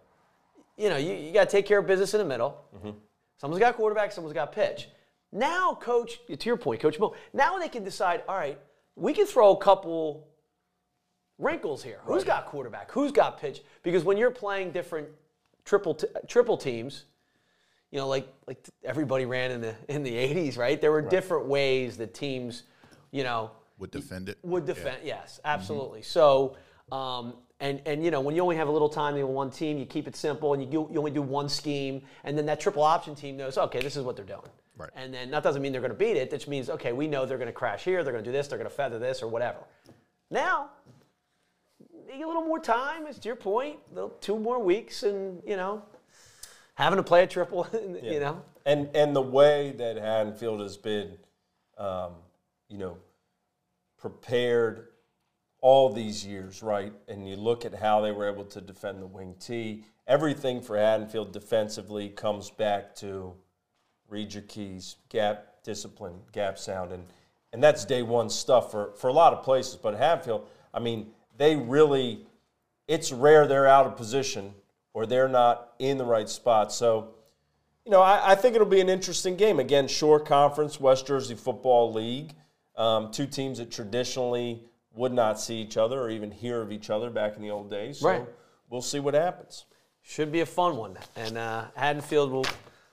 You 0.76 0.90
know, 0.90 0.98
you, 0.98 1.14
you 1.14 1.32
got 1.32 1.44
to 1.48 1.50
take 1.50 1.64
care 1.64 1.78
of 1.78 1.86
business 1.86 2.12
in 2.12 2.18
the 2.18 2.26
middle. 2.26 2.62
Mm-hmm. 2.76 2.90
Someone's 3.38 3.60
got 3.60 3.76
quarterback, 3.76 4.12
someone's 4.12 4.34
got 4.34 4.52
pitch. 4.52 4.88
Now, 5.32 5.74
coach, 5.74 6.18
to 6.26 6.46
your 6.46 6.58
point, 6.58 6.80
Coach 6.80 6.98
Mo, 6.98 7.14
now 7.32 7.58
they 7.58 7.68
can 7.68 7.84
decide, 7.84 8.22
all 8.28 8.36
right, 8.36 8.58
we 8.96 9.14
can 9.14 9.24
throw 9.26 9.52
a 9.52 9.56
couple 9.56 10.26
wrinkles 11.38 11.82
here. 11.82 12.00
Who's 12.04 12.24
got 12.24 12.46
quarterback? 12.46 12.90
Who's 12.90 13.12
got 13.12 13.40
pitch? 13.40 13.62
Because 13.82 14.04
when 14.04 14.18
you're 14.18 14.30
playing 14.30 14.72
different 14.72 15.08
triple 15.64 15.94
t- 15.94 16.06
triple 16.28 16.56
teams, 16.56 17.04
you 17.90 17.98
know, 17.98 18.08
like 18.08 18.28
like 18.46 18.58
everybody 18.84 19.24
ran 19.26 19.50
in 19.50 19.60
the 19.60 19.74
in 19.88 20.02
the 20.02 20.12
80s, 20.12 20.56
right? 20.58 20.80
There 20.80 20.92
were 20.92 21.02
different 21.02 21.46
ways 21.46 21.96
that 21.98 22.14
teams, 22.14 22.64
you 23.10 23.24
know, 23.24 23.50
Would 23.78 23.90
defend 23.90 24.28
it. 24.28 24.38
would 24.42 24.66
defend. 24.66 24.98
Yes, 25.04 25.40
absolutely. 25.44 26.02
So, 26.02 26.56
um, 26.92 27.34
and 27.60 27.80
and 27.86 28.04
you 28.04 28.10
know, 28.10 28.20
when 28.20 28.34
you 28.36 28.42
only 28.42 28.56
have 28.56 28.68
a 28.68 28.72
little 28.72 28.88
time 28.88 29.16
in 29.16 29.26
one 29.28 29.50
team, 29.50 29.78
you 29.78 29.86
keep 29.86 30.06
it 30.08 30.16
simple, 30.16 30.54
and 30.54 30.62
you 30.72 30.88
you 30.90 30.98
only 30.98 31.10
do 31.10 31.22
one 31.22 31.48
scheme, 31.48 32.02
and 32.24 32.36
then 32.38 32.46
that 32.46 32.60
triple 32.60 32.82
option 32.82 33.14
team 33.14 33.36
knows, 33.36 33.58
okay, 33.58 33.80
this 33.80 33.96
is 33.96 34.04
what 34.04 34.16
they're 34.16 34.24
doing. 34.24 34.48
Right. 34.76 34.90
And 34.96 35.12
then 35.12 35.30
that 35.32 35.42
doesn't 35.42 35.60
mean 35.60 35.72
they're 35.72 35.82
going 35.82 35.92
to 35.92 35.96
beat 35.98 36.16
it. 36.16 36.30
That 36.30 36.38
just 36.38 36.48
means, 36.48 36.70
okay, 36.70 36.92
we 36.94 37.06
know 37.06 37.26
they're 37.26 37.36
going 37.36 37.48
to 37.48 37.52
crash 37.52 37.84
here, 37.84 38.02
they're 38.02 38.14
going 38.14 38.24
to 38.24 38.30
do 38.30 38.32
this, 38.32 38.48
they're 38.48 38.56
going 38.56 38.70
to 38.70 38.74
feather 38.74 38.98
this, 38.98 39.22
or 39.22 39.28
whatever. 39.28 39.58
Now, 40.30 40.70
a 42.12 42.26
little 42.26 42.42
more 42.42 42.58
time. 42.58 43.06
It's 43.06 43.18
to 43.20 43.28
your 43.28 43.36
point, 43.36 43.78
little- 43.92 44.10
two 44.20 44.38
more 44.38 44.58
weeks, 44.58 45.02
and 45.02 45.42
you 45.46 45.56
know, 45.56 45.82
having 46.74 46.96
to 46.96 47.02
play 47.02 47.22
a 47.22 47.26
triple, 47.26 47.66
you 48.02 48.20
know. 48.20 48.42
And 48.66 48.94
and 48.94 49.14
the 49.14 49.22
way 49.22 49.72
that 49.72 49.96
Haddonfield 49.96 50.60
has 50.60 50.76
been, 50.76 51.16
um, 51.78 52.12
you 52.68 52.78
know, 52.78 52.96
prepared 53.98 54.88
all 55.60 55.92
these 55.92 56.26
years, 56.26 56.62
right? 56.62 56.92
And 57.08 57.28
you 57.28 57.36
look 57.36 57.64
at 57.64 57.74
how 57.74 58.00
they 58.00 58.12
were 58.12 58.28
able 58.28 58.44
to 58.46 58.60
defend 58.60 59.02
the 59.02 59.06
wing 59.06 59.34
T. 59.38 59.84
Everything 60.06 60.60
for 60.60 60.76
Haddonfield 60.76 61.32
defensively 61.32 62.08
comes 62.08 62.50
back 62.50 62.94
to 62.96 63.34
read 64.08 64.32
your 64.34 64.42
keys, 64.42 64.96
gap 65.08 65.62
discipline, 65.62 66.14
gap 66.32 66.58
sound, 66.58 66.92
and 66.92 67.04
and 67.52 67.62
that's 67.62 67.84
day 67.84 68.02
one 68.02 68.30
stuff 68.30 68.70
for 68.70 68.92
for 68.96 69.08
a 69.08 69.12
lot 69.12 69.32
of 69.32 69.42
places. 69.42 69.76
But 69.76 69.94
Haddonfield, 69.94 70.48
I 70.72 70.80
mean, 70.80 71.12
they 71.40 71.56
really, 71.56 72.20
it's 72.86 73.12
rare 73.12 73.46
they're 73.46 73.66
out 73.66 73.86
of 73.86 73.96
position 73.96 74.52
or 74.92 75.06
they're 75.06 75.26
not 75.26 75.72
in 75.78 75.96
the 75.96 76.04
right 76.04 76.28
spot. 76.28 76.70
So 76.70 77.14
you 77.86 77.90
know, 77.90 78.02
I, 78.02 78.32
I 78.32 78.34
think 78.34 78.54
it'll 78.54 78.66
be 78.66 78.82
an 78.82 78.90
interesting 78.90 79.36
game. 79.36 79.58
Again, 79.58 79.88
Shore 79.88 80.20
Conference, 80.20 80.78
West 80.78 81.06
Jersey 81.06 81.34
Football 81.34 81.94
League, 81.94 82.34
um, 82.76 83.10
two 83.10 83.26
teams 83.26 83.56
that 83.56 83.70
traditionally 83.70 84.62
would 84.92 85.14
not 85.14 85.40
see 85.40 85.56
each 85.56 85.78
other 85.78 85.98
or 85.98 86.10
even 86.10 86.30
hear 86.30 86.60
of 86.60 86.70
each 86.70 86.90
other 86.90 87.08
back 87.08 87.36
in 87.36 87.42
the 87.42 87.50
old 87.50 87.70
days. 87.70 88.00
So 88.00 88.08
Right. 88.08 88.26
we'll 88.68 88.82
see 88.82 89.00
what 89.00 89.14
happens. 89.14 89.64
Should 90.02 90.30
be 90.30 90.40
a 90.40 90.46
fun 90.46 90.76
one, 90.76 90.98
and 91.16 91.38
uh, 91.38 91.64
Haddonfield 91.74 92.30
will. 92.30 92.46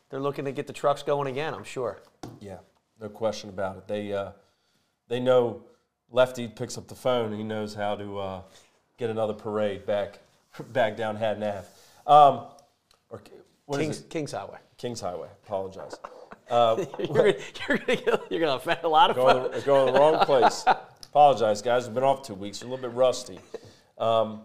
They're 0.10 0.21
looking 0.21 0.45
to 0.45 0.53
get 0.53 0.67
the 0.67 0.73
trucks 0.73 1.03
going 1.03 1.27
again, 1.27 1.53
I'm 1.53 1.65
sure. 1.65 1.99
Yeah, 2.39 2.60
no 3.01 3.10
question 3.10 3.49
about 3.49 3.75
it. 3.75 3.88
They 3.89 4.13
uh, 4.13 4.31
they 5.10 5.19
know 5.19 5.63
Lefty 6.12 6.48
picks 6.48 6.78
up 6.78 6.88
the 6.88 6.96
phone. 6.96 7.28
and 7.28 7.36
He 7.36 7.43
knows 7.43 7.74
how 7.74 7.96
to 7.96 8.20
uh, 8.20 8.41
get 8.98 9.10
another 9.10 9.34
parade 9.34 9.86
back 9.86 10.20
back 10.74 10.98
down 10.98 11.15
Haddon 11.15 11.43
Ave. 11.43 11.67
Um, 12.06 12.46
or 13.10 13.22
what 13.65 13.80
is 13.82 13.86
Kings, 13.86 14.00
it? 14.00 14.10
Kings 14.10 14.32
Highway. 14.32 14.58
Kings 14.78 15.02
Highway. 15.02 15.28
Apologize. 15.46 15.96
you're, 16.50 16.78
gonna, 16.78 17.34
you're, 17.67 17.78
gonna 17.78 18.22
you're 18.30 18.39
gonna 18.39 18.56
offend 18.56 18.80
a 18.84 18.88
lot 18.88 19.10
of 19.10 19.17
going, 19.17 19.52
folks. 19.52 19.63
going 19.65 19.93
the 19.93 20.00
wrong 20.00 20.24
place. 20.26 20.63
Apologize, 21.04 21.62
guys. 21.62 21.86
We've 21.88 21.96
been 21.96 22.06
off 22.06 22.22
two 22.22 22.36
weeks. 22.36 22.62
We're 22.62 22.67
a 22.67 22.72
little 22.72 22.89
bit 22.89 22.96
rusty. 22.96 23.39
Um, 23.98 24.43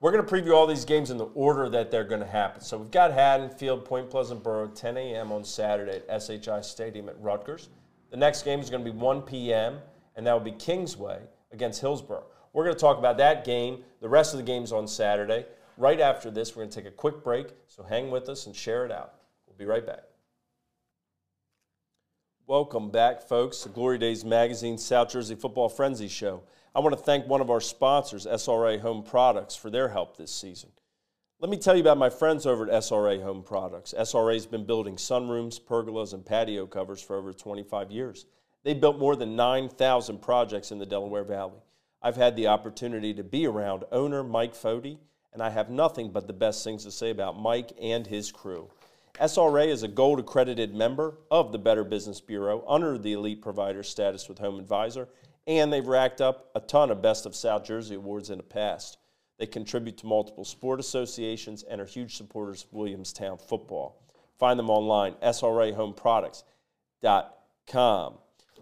we're 0.00 0.12
going 0.12 0.24
to 0.24 0.30
preview 0.30 0.54
all 0.54 0.66
these 0.66 0.86
games 0.86 1.10
in 1.10 1.18
the 1.18 1.26
order 1.26 1.68
that 1.68 1.90
they're 1.90 2.04
going 2.04 2.22
to 2.22 2.26
happen. 2.26 2.62
So 2.62 2.78
we've 2.78 2.90
got 2.90 3.12
Haddonfield, 3.12 3.84
Point 3.84 4.08
Pleasant 4.08 4.42
Borough, 4.42 4.68
10 4.68 4.96
a.m. 4.96 5.30
on 5.30 5.44
Saturday 5.44 6.00
at 6.08 6.22
SHI 6.22 6.62
Stadium 6.62 7.08
at 7.10 7.20
Rutgers. 7.20 7.68
The 8.10 8.16
next 8.16 8.42
game 8.42 8.60
is 8.60 8.70
going 8.70 8.82
to 8.82 8.90
be 8.90 8.96
1 8.96 9.22
p.m., 9.22 9.78
and 10.16 10.26
that 10.26 10.32
will 10.32 10.40
be 10.40 10.52
Kingsway 10.52 11.20
against 11.52 11.80
Hillsborough. 11.80 12.24
We're 12.52 12.64
going 12.64 12.74
to 12.74 12.80
talk 12.80 12.98
about 12.98 13.18
that 13.18 13.44
game, 13.44 13.84
the 14.00 14.08
rest 14.08 14.34
of 14.34 14.38
the 14.38 14.44
games 14.44 14.72
on 14.72 14.88
Saturday. 14.88 15.46
Right 15.76 16.00
after 16.00 16.30
this, 16.30 16.54
we're 16.54 16.62
going 16.62 16.70
to 16.70 16.82
take 16.82 16.88
a 16.88 16.94
quick 16.94 17.22
break, 17.22 17.48
so 17.68 17.82
hang 17.82 18.10
with 18.10 18.28
us 18.28 18.46
and 18.46 18.54
share 18.54 18.84
it 18.84 18.92
out. 18.92 19.14
We'll 19.46 19.56
be 19.56 19.64
right 19.64 19.86
back. 19.86 20.02
Welcome 22.46 22.90
back, 22.90 23.22
folks, 23.22 23.58
to 23.60 23.68
Glory 23.68 23.98
Days 23.98 24.24
Magazine 24.24 24.76
South 24.76 25.10
Jersey 25.10 25.36
Football 25.36 25.68
Frenzy 25.68 26.08
Show. 26.08 26.42
I 26.74 26.80
want 26.80 26.96
to 26.96 27.02
thank 27.02 27.26
one 27.26 27.40
of 27.40 27.48
our 27.48 27.60
sponsors, 27.60 28.26
SRA 28.26 28.80
Home 28.80 29.04
Products, 29.04 29.54
for 29.54 29.70
their 29.70 29.88
help 29.88 30.16
this 30.16 30.34
season. 30.34 30.70
Let 31.40 31.48
me 31.48 31.56
tell 31.56 31.74
you 31.74 31.80
about 31.80 31.96
my 31.96 32.10
friends 32.10 32.46
over 32.46 32.64
at 32.68 32.82
SRA 32.82 33.22
Home 33.22 33.42
Products. 33.42 33.94
SRA 33.96 34.34
has 34.34 34.46
been 34.46 34.64
building 34.64 34.96
sunrooms, 34.96 35.60
pergolas, 35.60 36.12
and 36.12 36.26
patio 36.26 36.66
covers 36.66 37.00
for 37.00 37.16
over 37.16 37.32
25 37.32 37.90
years. 37.90 38.26
They 38.62 38.74
built 38.74 38.98
more 38.98 39.16
than 39.16 39.36
9,000 39.36 40.20
projects 40.20 40.70
in 40.70 40.78
the 40.78 40.86
Delaware 40.86 41.24
Valley. 41.24 41.62
I've 42.02 42.16
had 42.16 42.36
the 42.36 42.48
opportunity 42.48 43.14
to 43.14 43.24
be 43.24 43.46
around 43.46 43.84
owner 43.92 44.22
Mike 44.22 44.54
Fody, 44.54 44.98
and 45.32 45.42
I 45.42 45.50
have 45.50 45.70
nothing 45.70 46.10
but 46.10 46.26
the 46.26 46.32
best 46.32 46.64
things 46.64 46.84
to 46.84 46.90
say 46.90 47.10
about 47.10 47.38
Mike 47.38 47.72
and 47.80 48.06
his 48.06 48.32
crew. 48.32 48.70
SRA 49.20 49.68
is 49.68 49.82
a 49.82 49.88
gold 49.88 50.18
accredited 50.18 50.74
member 50.74 51.18
of 51.30 51.52
the 51.52 51.58
Better 51.58 51.84
Business 51.84 52.20
Bureau 52.20 52.64
under 52.66 52.96
the 52.96 53.12
elite 53.12 53.42
provider 53.42 53.82
status 53.82 54.28
with 54.28 54.38
Home 54.38 54.58
Advisor, 54.58 55.08
and 55.46 55.70
they've 55.72 55.86
racked 55.86 56.20
up 56.20 56.50
a 56.54 56.60
ton 56.60 56.90
of 56.90 57.00
Best 57.02 57.26
of 57.26 57.36
South 57.36 57.64
Jersey 57.64 57.96
awards 57.96 58.30
in 58.30 58.38
the 58.38 58.42
past. 58.42 58.96
They 59.38 59.46
contribute 59.46 59.98
to 59.98 60.06
multiple 60.06 60.44
sport 60.44 60.80
associations 60.80 61.62
and 61.62 61.80
are 61.80 61.86
huge 61.86 62.16
supporters 62.16 62.64
of 62.64 62.72
Williamstown 62.72 63.38
football. 63.38 64.02
Find 64.38 64.58
them 64.58 64.70
online, 64.70 65.14
srahomeproducts.com. 65.22 68.14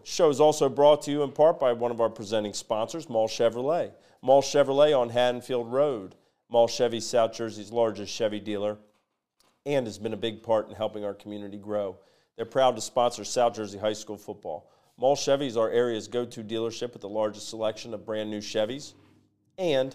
Show 0.08 0.30
is 0.30 0.40
also 0.40 0.70
brought 0.70 1.02
to 1.02 1.10
you 1.10 1.22
in 1.22 1.32
part 1.32 1.60
by 1.60 1.74
one 1.74 1.90
of 1.90 2.00
our 2.00 2.08
presenting 2.08 2.54
sponsors, 2.54 3.10
Mall 3.10 3.28
Chevrolet. 3.28 3.92
Mall 4.22 4.40
Chevrolet 4.40 4.98
on 4.98 5.10
Haddonfield 5.10 5.70
Road. 5.70 6.14
Mall 6.48 6.66
Chevy, 6.66 6.98
South 6.98 7.34
Jersey's 7.34 7.70
largest 7.70 8.10
Chevy 8.10 8.40
dealer 8.40 8.78
and 9.66 9.86
has 9.86 9.98
been 9.98 10.14
a 10.14 10.16
big 10.16 10.42
part 10.42 10.66
in 10.66 10.74
helping 10.74 11.04
our 11.04 11.12
community 11.12 11.58
grow. 11.58 11.98
They're 12.36 12.46
proud 12.46 12.74
to 12.76 12.80
sponsor 12.80 13.22
South 13.22 13.54
Jersey 13.54 13.76
High 13.76 13.92
School 13.92 14.16
football. 14.16 14.70
Mall 14.96 15.14
Chevy 15.14 15.46
is 15.46 15.58
our 15.58 15.70
area's 15.70 16.08
go 16.08 16.24
to 16.24 16.42
dealership 16.42 16.94
with 16.94 17.02
the 17.02 17.08
largest 17.08 17.50
selection 17.50 17.92
of 17.92 18.06
brand 18.06 18.30
new 18.30 18.40
Chevys 18.40 18.94
and 19.58 19.94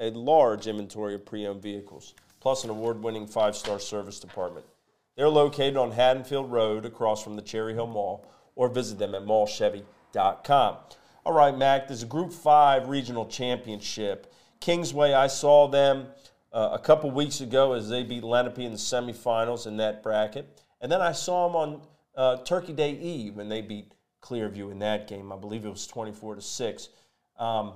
a 0.00 0.08
large 0.12 0.66
inventory 0.66 1.14
of 1.14 1.26
pre 1.26 1.46
owned 1.46 1.60
vehicles, 1.60 2.14
plus 2.40 2.64
an 2.64 2.70
award 2.70 3.02
winning 3.02 3.26
five 3.26 3.54
star 3.54 3.78
service 3.78 4.18
department. 4.18 4.64
They're 5.14 5.28
located 5.28 5.76
on 5.76 5.90
Haddonfield 5.90 6.50
Road 6.50 6.86
across 6.86 7.22
from 7.22 7.36
the 7.36 7.42
Cherry 7.42 7.74
Hill 7.74 7.86
Mall, 7.86 8.26
or 8.54 8.68
visit 8.68 8.98
them 8.98 9.14
at 9.14 9.22
mallchevy.com. 9.22 10.76
All 11.24 11.32
right, 11.32 11.56
Mac, 11.56 11.86
there's 11.86 12.02
a 12.02 12.06
Group 12.06 12.32
5 12.32 12.88
regional 12.88 13.26
championship. 13.26 14.32
Kingsway, 14.60 15.12
I 15.12 15.28
saw 15.28 15.68
them 15.68 16.08
uh, 16.52 16.70
a 16.72 16.78
couple 16.78 17.10
weeks 17.10 17.40
ago 17.40 17.72
as 17.72 17.88
they 17.88 18.02
beat 18.02 18.24
Lenape 18.24 18.58
in 18.58 18.72
the 18.72 18.78
semifinals 18.78 19.66
in 19.66 19.76
that 19.78 20.02
bracket. 20.02 20.60
And 20.80 20.90
then 20.90 21.00
I 21.00 21.12
saw 21.12 21.46
them 21.46 21.56
on 21.56 21.80
uh, 22.16 22.42
Turkey 22.44 22.72
Day 22.72 22.92
Eve 22.92 23.36
when 23.36 23.48
they 23.48 23.62
beat 23.62 23.94
Clearview 24.20 24.70
in 24.70 24.78
that 24.80 25.08
game. 25.08 25.32
I 25.32 25.36
believe 25.36 25.64
it 25.64 25.70
was 25.70 25.86
24 25.86 26.36
to 26.36 26.42
6. 26.42 26.88
Um, 27.38 27.74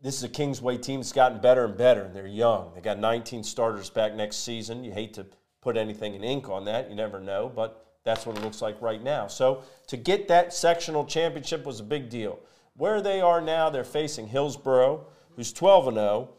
this 0.00 0.16
is 0.16 0.22
a 0.22 0.28
Kingsway 0.28 0.78
team 0.78 1.00
that's 1.00 1.12
gotten 1.12 1.40
better 1.40 1.64
and 1.64 1.76
better, 1.76 2.02
and 2.02 2.14
they're 2.14 2.26
young. 2.26 2.72
They 2.74 2.80
got 2.80 2.98
19 2.98 3.42
starters 3.42 3.90
back 3.90 4.14
next 4.14 4.44
season. 4.44 4.84
You 4.84 4.92
hate 4.92 5.14
to 5.14 5.26
put 5.60 5.76
anything 5.76 6.14
in 6.14 6.22
ink 6.22 6.48
on 6.48 6.64
that, 6.66 6.88
you 6.88 6.94
never 6.94 7.18
know, 7.20 7.50
but 7.54 7.87
that's 8.08 8.24
what 8.24 8.38
it 8.38 8.42
looks 8.42 8.62
like 8.62 8.80
right 8.80 9.02
now. 9.02 9.26
So 9.26 9.62
to 9.88 9.96
get 9.98 10.28
that 10.28 10.54
sectional 10.54 11.04
championship 11.04 11.66
was 11.66 11.80
a 11.80 11.84
big 11.84 12.08
deal. 12.08 12.38
Where 12.74 13.02
they 13.02 13.20
are 13.20 13.40
now, 13.40 13.68
they're 13.68 13.84
facing 13.84 14.28
Hillsborough, 14.28 15.06
who's 15.36 15.52
12 15.52 15.88
and 15.88 15.96
0, 15.96 16.30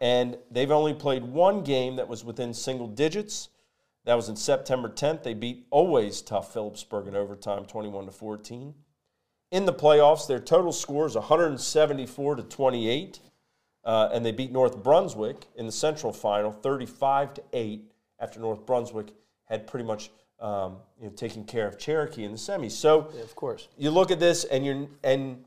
and 0.00 0.36
they've 0.50 0.70
only 0.70 0.94
played 0.94 1.22
one 1.22 1.62
game 1.62 1.96
that 1.96 2.08
was 2.08 2.24
within 2.24 2.52
single 2.52 2.88
digits. 2.88 3.50
That 4.04 4.14
was 4.14 4.28
in 4.28 4.34
September 4.34 4.88
10th. 4.88 5.22
They 5.22 5.34
beat 5.34 5.66
always 5.70 6.22
tough 6.22 6.52
Phillipsburg 6.52 7.06
in 7.06 7.14
overtime, 7.14 7.66
21 7.66 8.06
to 8.06 8.10
14. 8.10 8.74
In 9.52 9.64
the 9.64 9.72
playoffs, 9.72 10.26
their 10.26 10.40
total 10.40 10.72
score 10.72 11.06
is 11.06 11.14
174 11.14 12.36
to 12.36 12.42
28, 12.42 13.20
uh, 13.84 14.08
and 14.12 14.26
they 14.26 14.32
beat 14.32 14.50
North 14.50 14.82
Brunswick 14.82 15.46
in 15.54 15.66
the 15.66 15.72
Central 15.72 16.12
Final, 16.12 16.50
35 16.50 17.34
to 17.34 17.42
8, 17.52 17.92
after 18.18 18.40
North 18.40 18.66
Brunswick 18.66 19.12
had 19.44 19.66
pretty 19.66 19.84
much 19.84 20.10
um, 20.42 20.76
you 21.00 21.06
know, 21.06 21.12
taken 21.12 21.44
care 21.44 21.66
of 21.66 21.78
Cherokee 21.78 22.24
in 22.24 22.32
the 22.32 22.36
semis. 22.38 22.72
So, 22.72 23.08
Yeah, 23.14 23.22
of 23.22 23.34
course. 23.36 23.68
you 23.78 23.90
look 23.90 24.10
at 24.10 24.18
this, 24.20 24.44
and 24.44 24.66
you 24.66 24.90
and 25.04 25.44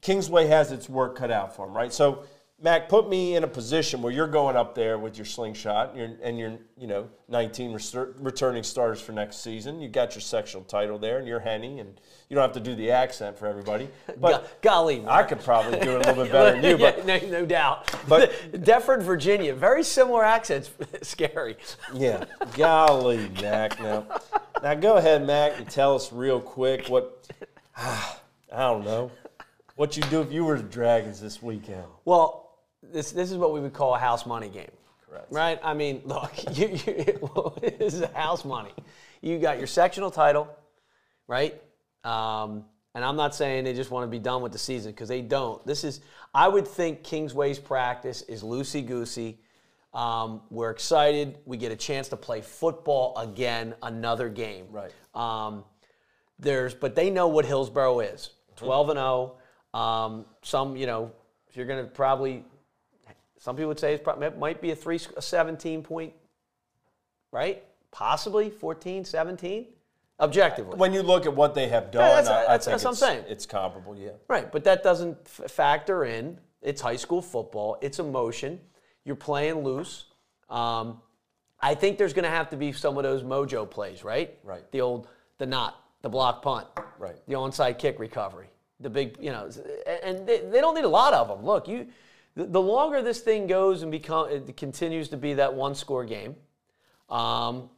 Kingsway 0.00 0.46
has 0.46 0.70
its 0.72 0.88
work 0.88 1.16
cut 1.16 1.30
out 1.30 1.54
for 1.56 1.66
them, 1.66 1.76
right? 1.76 1.92
So, 1.92 2.22
Mac, 2.60 2.88
put 2.88 3.08
me 3.08 3.36
in 3.36 3.44
a 3.44 3.46
position 3.48 4.02
where 4.02 4.12
you're 4.12 4.26
going 4.26 4.56
up 4.56 4.74
there 4.74 4.98
with 4.98 5.16
your 5.16 5.24
slingshot, 5.24 5.90
and 5.90 5.98
you're, 5.98 6.10
and 6.24 6.38
you're 6.38 6.58
you 6.76 6.88
know 6.88 7.08
19 7.28 7.72
reser- 7.72 8.14
returning 8.18 8.64
starters 8.64 9.00
for 9.00 9.12
next 9.12 9.44
season. 9.44 9.80
You 9.80 9.88
got 9.88 10.16
your 10.16 10.22
sectional 10.22 10.64
title 10.64 10.98
there, 10.98 11.18
and 11.18 11.28
you're 11.28 11.38
Henny, 11.38 11.78
and 11.78 12.00
you 12.28 12.34
don't 12.34 12.42
have 12.42 12.54
to 12.54 12.60
do 12.60 12.74
the 12.74 12.90
accent 12.90 13.38
for 13.38 13.46
everybody. 13.46 13.88
But 14.20 14.42
Go- 14.42 14.70
golly, 14.70 15.04
I 15.06 15.22
could 15.22 15.40
probably 15.44 15.78
do 15.78 15.98
it 15.98 16.06
a 16.06 16.08
little 16.08 16.24
bit 16.24 16.32
better 16.32 16.60
than 16.60 16.64
you. 16.68 16.78
But 16.78 17.06
yeah, 17.06 17.18
no, 17.18 17.40
no 17.40 17.46
doubt. 17.46 17.94
but- 18.08 18.32
Deptford, 18.64 19.02
Virginia, 19.04 19.54
very 19.54 19.84
similar 19.84 20.24
accents. 20.24 20.68
Scary. 21.02 21.56
yeah, 21.94 22.24
golly, 22.56 23.28
Mac. 23.40 23.80
Now, 23.80 24.04
now 24.64 24.74
go 24.74 24.96
ahead, 24.96 25.24
Mac, 25.24 25.58
and 25.58 25.70
tell 25.70 25.94
us 25.94 26.12
real 26.12 26.40
quick 26.40 26.88
what 26.88 27.24
I 27.76 28.16
don't 28.50 28.84
know 28.84 29.12
what 29.76 29.96
you 29.96 30.02
do 30.04 30.20
if 30.22 30.32
you 30.32 30.44
were 30.44 30.56
the 30.56 30.64
Dragons 30.64 31.20
this 31.20 31.40
weekend. 31.40 31.84
Well, 32.04 32.47
this 32.92 33.12
this 33.12 33.30
is 33.30 33.36
what 33.36 33.52
we 33.52 33.60
would 33.60 33.72
call 33.72 33.94
a 33.94 33.98
house 33.98 34.26
money 34.26 34.48
game. 34.48 34.70
Correct. 35.08 35.26
Right? 35.30 35.58
I 35.62 35.74
mean, 35.74 36.02
look, 36.04 36.32
you, 36.58 36.68
you, 36.68 37.52
this 37.78 37.94
is 37.94 38.04
house 38.14 38.44
money. 38.44 38.72
You 39.22 39.38
got 39.38 39.58
your 39.58 39.66
sectional 39.66 40.10
title, 40.10 40.48
right? 41.26 41.60
Um, 42.04 42.64
and 42.94 43.04
I'm 43.04 43.16
not 43.16 43.34
saying 43.34 43.64
they 43.64 43.74
just 43.74 43.90
want 43.90 44.04
to 44.04 44.10
be 44.10 44.18
done 44.18 44.42
with 44.42 44.52
the 44.52 44.58
season 44.58 44.92
because 44.92 45.08
they 45.08 45.22
don't. 45.22 45.64
This 45.66 45.84
is, 45.84 46.00
I 46.34 46.48
would 46.48 46.66
think 46.66 47.04
Kingsway's 47.04 47.58
practice 47.58 48.22
is 48.22 48.42
loosey 48.42 48.84
goosey. 48.84 49.38
Um, 49.94 50.42
we're 50.50 50.70
excited. 50.70 51.38
We 51.44 51.56
get 51.56 51.72
a 51.72 51.76
chance 51.76 52.08
to 52.08 52.16
play 52.16 52.40
football 52.40 53.16
again, 53.16 53.74
another 53.82 54.28
game. 54.28 54.66
Right. 54.70 54.92
Um, 55.14 55.64
there's, 56.38 56.74
but 56.74 56.94
they 56.94 57.10
know 57.10 57.28
what 57.28 57.44
Hillsborough 57.44 58.00
is. 58.00 58.30
12 58.56 58.90
and 58.90 58.98
0. 58.98 59.36
Um, 59.74 60.24
some, 60.42 60.76
you 60.76 60.86
know, 60.86 61.12
you're 61.52 61.66
going 61.66 61.84
to 61.84 61.90
probably, 61.90 62.44
some 63.38 63.56
people 63.56 63.68
would 63.68 63.78
say 63.80 63.94
it's 63.94 64.02
probably, 64.02 64.26
it 64.26 64.38
might 64.38 64.60
be 64.60 64.70
a 64.70 64.76
three, 64.76 65.00
a 65.16 65.22
17 65.22 65.82
point, 65.82 66.12
right? 67.32 67.62
Possibly 67.90 68.50
14, 68.50 69.04
17, 69.04 69.66
objectively. 70.20 70.76
When 70.76 70.92
you 70.92 71.02
look 71.02 71.26
at 71.26 71.34
what 71.34 71.54
they 71.54 71.68
have 71.68 71.90
done, 71.90 72.02
that's- 72.24 72.28
I, 72.28 72.32
I 72.32 72.40
that's- 72.42 72.64
think 72.64 72.72
that's 72.72 72.84
what 72.84 72.88
I'm 72.90 72.92
it's, 72.92 73.00
saying. 73.00 73.24
it's 73.28 73.46
comparable. 73.46 73.96
Yeah. 73.96 74.10
Right, 74.28 74.50
but 74.50 74.64
that 74.64 74.82
doesn't 74.82 75.16
f- 75.24 75.50
factor 75.50 76.04
in. 76.04 76.38
It's 76.62 76.80
high 76.80 76.96
school 76.96 77.22
football. 77.22 77.78
It's 77.80 77.98
emotion. 77.98 78.60
You're 79.04 79.16
playing 79.16 79.62
loose. 79.62 80.06
Um, 80.50 81.00
I 81.60 81.74
think 81.74 81.98
there's 81.98 82.12
going 82.12 82.24
to 82.24 82.30
have 82.30 82.50
to 82.50 82.56
be 82.56 82.72
some 82.72 82.96
of 82.98 83.04
those 83.04 83.22
mojo 83.22 83.68
plays, 83.68 84.02
right? 84.04 84.36
Right. 84.42 84.70
The 84.72 84.80
old, 84.80 85.08
the 85.38 85.46
knot, 85.46 85.76
the 86.02 86.08
block 86.08 86.42
punt, 86.42 86.66
Right. 86.98 87.16
the 87.26 87.34
onside 87.34 87.78
kick 87.78 87.98
recovery, 88.00 88.48
the 88.80 88.90
big, 88.90 89.16
you 89.20 89.30
know, 89.30 89.48
and 90.02 90.26
they, 90.26 90.40
they 90.40 90.60
don't 90.60 90.74
need 90.74 90.84
a 90.84 90.88
lot 90.88 91.14
of 91.14 91.28
them. 91.28 91.44
Look, 91.44 91.68
you, 91.68 91.86
the, 92.38 92.46
the 92.46 92.60
longer 92.60 93.02
this 93.02 93.18
thing 93.18 93.48
goes 93.48 93.82
and 93.82 93.90
become, 93.90 94.30
it 94.30 94.56
continues 94.56 95.08
to 95.08 95.16
be 95.16 95.34
that 95.34 95.54
one 95.54 95.74
score 95.74 96.04
game, 96.04 96.36
um, 97.10 97.68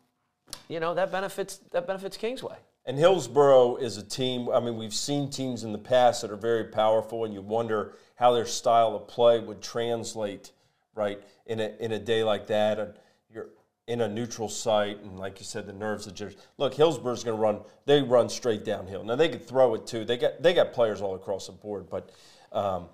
you 0.68 0.81
know, 0.81 0.92
that 0.92 1.11
benefits 1.11 1.61
that 1.73 1.87
benefits 1.87 2.18
Kingsway. 2.18 2.57
And 2.85 2.99
Hillsborough 2.99 3.77
is 3.77 3.96
a 3.96 4.03
team. 4.03 4.51
I 4.51 4.61
mean, 4.61 4.77
we've 4.77 4.92
seen 4.92 5.31
teams 5.31 5.64
in 5.64 5.73
the 5.73 5.79
past 5.79 6.20
that 6.20 6.31
are 6.31 6.37
very 6.37 6.64
powerful, 6.64 7.25
and 7.25 7.33
you 7.33 7.40
wonder 7.40 7.94
how 8.16 8.33
their 8.33 8.44
style 8.44 8.94
of 8.94 9.09
play 9.09 9.40
would 9.40 9.62
translate, 9.62 10.53
right, 10.94 11.23
in 11.46 11.59
a 11.61 11.73
in 11.81 11.92
a 11.92 11.99
day 11.99 12.23
like 12.23 12.46
that. 12.49 12.79
And 12.79 12.92
you're 13.33 13.49
in 13.87 14.03
a 14.03 14.09
neutral 14.09 14.51
site, 14.51 15.01
and 15.01 15.18
like 15.18 15.38
you 15.38 15.46
said, 15.46 15.66
the 15.66 15.73
nerves 15.73 16.07
of 16.07 16.14
jitters. 16.14 16.37
Look, 16.59 16.75
Hillsborough's 16.75 17.25
going 17.25 17.38
to 17.38 17.42
run. 17.42 17.61
They 17.87 18.03
run 18.03 18.29
straight 18.29 18.66
downhill. 18.66 19.05
Now 19.05 19.16
they 19.16 19.31
could 19.31 19.49
throw 19.49 19.75
it 19.75 19.87
too. 19.87 20.05
They 20.05 20.18
got 20.18 20.42
they 20.42 20.53
got 20.53 20.75
players 20.75 21.01
all 21.01 21.14
across 21.14 21.46
the 21.46 21.53
board, 21.53 21.88
but. 21.88 22.11
Um, 22.53 22.88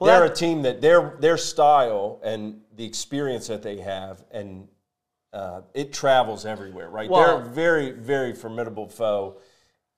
they're 0.00 0.20
that- 0.20 0.32
a 0.32 0.34
team 0.34 0.62
that 0.62 0.80
their 0.80 1.16
their 1.20 1.36
style 1.36 2.20
and 2.22 2.60
the 2.76 2.84
experience 2.84 3.46
that 3.48 3.62
they 3.62 3.78
have 3.78 4.24
and 4.30 4.68
uh, 5.32 5.60
it 5.74 5.92
travels 5.92 6.46
everywhere, 6.46 6.88
right? 6.88 7.10
Well- 7.10 7.38
they're 7.38 7.46
a 7.46 7.52
very, 7.54 7.90
very 7.90 8.34
formidable 8.34 8.88
foe. 8.88 9.36